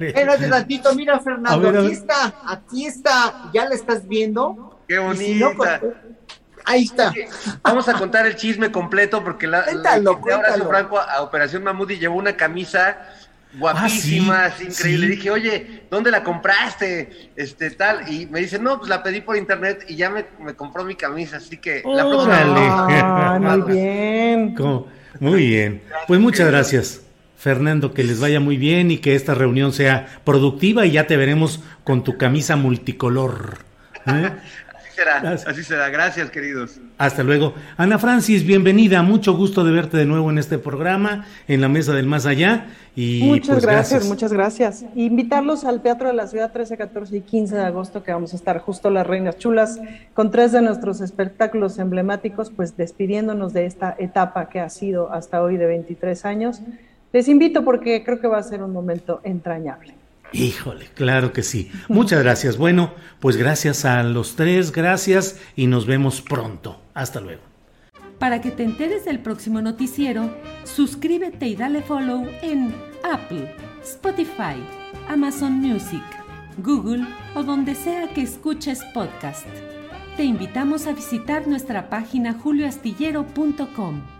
mira, 0.97 1.21
Fernando, 1.21 1.69
aquí 1.69 1.93
está, 1.93 2.35
aquí 2.45 2.87
está, 2.87 3.51
ya 3.55 3.69
la 3.69 3.77
estás 3.77 4.09
viendo. 4.09 4.81
Qué 4.89 4.99
bonita. 4.99 5.53
Pues, 5.57 5.95
ahí 6.65 6.83
está. 6.83 7.13
Vamos 7.63 7.89
a 7.89 7.95
contar 7.95 8.27
el 8.27 8.35
chisme 8.35 8.73
completo 8.73 9.23
porque 9.23 9.47
la, 9.47 9.67
cuéntalo, 9.67 10.21
la, 10.27 10.65
Franco 10.67 10.99
a 10.99 11.23
Operación 11.23 11.63
Mamudi 11.63 11.97
llevó 11.97 12.17
una 12.17 12.37
camisa 12.37 12.99
guapísima, 13.55 14.47
ah, 14.47 14.53
increíble. 14.61 15.07
Le 15.07 15.15
dije, 15.17 15.31
oye, 15.31 15.83
¿dónde 15.91 16.11
la 16.11 16.23
compraste? 16.23 17.31
Este 17.37 17.71
tal, 17.71 18.11
y 18.13 18.27
me 18.27 18.41
dice, 18.41 18.59
no, 18.59 18.79
pues 18.79 18.89
la 18.89 19.03
pedí 19.03 19.21
por 19.21 19.37
internet 19.37 19.85
y 19.89 19.97
ya 19.97 20.11
me, 20.11 20.25
compró 20.55 20.85
mi 20.85 20.95
camisa, 20.95 21.39
así 21.39 21.57
que 21.57 21.83
la 21.85 22.09
próxima. 22.09 23.39
muy 23.39 23.73
bien. 23.73 24.55
Muy 25.19 25.47
bien. 25.49 25.83
Pues 26.07 26.21
muchas 26.21 26.47
gracias. 26.49 27.03
Fernando, 27.37 27.95
que 27.95 28.05
les 28.05 28.21
vaya 28.21 28.39
muy 28.39 28.59
bien 28.59 28.91
y 28.91 28.99
que 28.99 29.15
esta 29.15 29.35
reunión 29.35 29.73
sea 29.73 30.21
productiva 30.25 30.85
y 30.85 30.93
ya 30.93 31.07
te 31.07 31.17
veremos 31.17 31.61
con 31.85 32.05
tu 32.05 32.19
camisa 32.19 32.57
multicolor. 32.57 33.59
¿eh? 34.07 34.31
así 35.47 35.65
será, 35.65 35.89
Gracias, 35.89 36.31
queridos. 36.31 36.81
Hasta 36.99 37.23
luego. 37.23 37.55
Ana 37.77 37.99
Francis, 37.99 38.45
bienvenida. 38.45 39.03
Mucho 39.03 39.35
gusto 39.35 39.65
de 39.65 39.73
verte 39.73 39.97
de 39.97 40.05
nuevo 40.05 40.31
en 40.31 40.39
este 40.39 40.59
programa, 40.59 41.27
en 41.49 41.61
la 41.61 41.69
Mesa 41.69 41.93
del 41.93 42.07
Más 42.07 42.27
Allá. 42.27 42.67
Y 42.95 43.23
muchas 43.25 43.49
pues, 43.49 43.67
gracias, 43.67 44.07
muchas 44.07 44.33
gracias. 44.33 44.85
Invitarlos 44.95 45.65
al 45.65 45.81
Teatro 45.81 46.09
de 46.09 46.15
la 46.15 46.27
Ciudad 46.27 46.53
13, 46.53 46.77
14 46.77 47.17
y 47.17 47.21
15 47.23 47.57
de 47.57 47.63
agosto, 47.63 48.03
que 48.03 48.13
vamos 48.13 48.33
a 48.33 48.37
estar 48.37 48.59
justo 48.59 48.91
las 48.91 49.07
Reinas 49.07 49.39
Chulas, 49.39 49.81
con 50.13 50.31
tres 50.31 50.53
de 50.53 50.63
nuestros 50.63 51.01
espectáculos 51.01 51.79
emblemáticos, 51.79 52.51
pues 52.51 52.77
despidiéndonos 52.77 53.53
de 53.53 53.67
esta 53.67 53.95
etapa 53.99 54.49
que 54.49 54.61
ha 54.61 54.69
sido 54.69 55.13
hasta 55.13 55.43
hoy 55.43 55.57
de 55.57 55.67
23 55.67 56.25
años. 56.25 56.61
Les 57.13 57.29
invito 57.29 57.65
porque 57.65 58.05
creo 58.05 58.21
que 58.21 58.29
va 58.29 58.39
a 58.39 58.43
ser 58.43 58.63
un 58.63 58.73
momento 58.73 59.21
entrañable. 59.25 60.00
Híjole, 60.33 60.87
claro 60.95 61.33
que 61.33 61.43
sí. 61.43 61.71
Muchas 61.89 62.23
gracias. 62.23 62.57
Bueno, 62.57 62.95
pues 63.19 63.37
gracias 63.37 63.85
a 63.85 64.03
los 64.03 64.37
tres, 64.37 64.73
gracias 64.73 65.41
y 65.57 65.67
nos 65.67 65.87
vemos 65.87 66.23
pronto. 66.23 66.81
Hasta 66.95 67.21
luego. 67.21 67.43
Para 68.19 68.41
que 68.41 68.51
te 68.51 68.65
enteres 68.65 69.05
del 69.07 69.21
próximo 69.21 69.63
noticiero, 69.63 70.31
suscríbete 70.65 71.47
y 71.47 71.57
dale 71.57 71.83
follow 71.83 72.29
en 72.43 72.75
Apple, 73.03 73.57
Spotify, 73.83 74.63
Amazon 75.09 75.55
Music, 75.55 76.03
Google 76.59 77.07
o 77.35 77.43
donde 77.43 77.75
sea 77.75 78.09
que 78.13 78.23
escuches 78.23 78.85
podcast. 78.93 79.47
Te 80.17 80.25
invitamos 80.25 80.87
a 80.87 80.93
visitar 80.93 81.49
nuestra 81.49 81.89
página 81.89 82.35
julioastillero.com. 82.35 84.20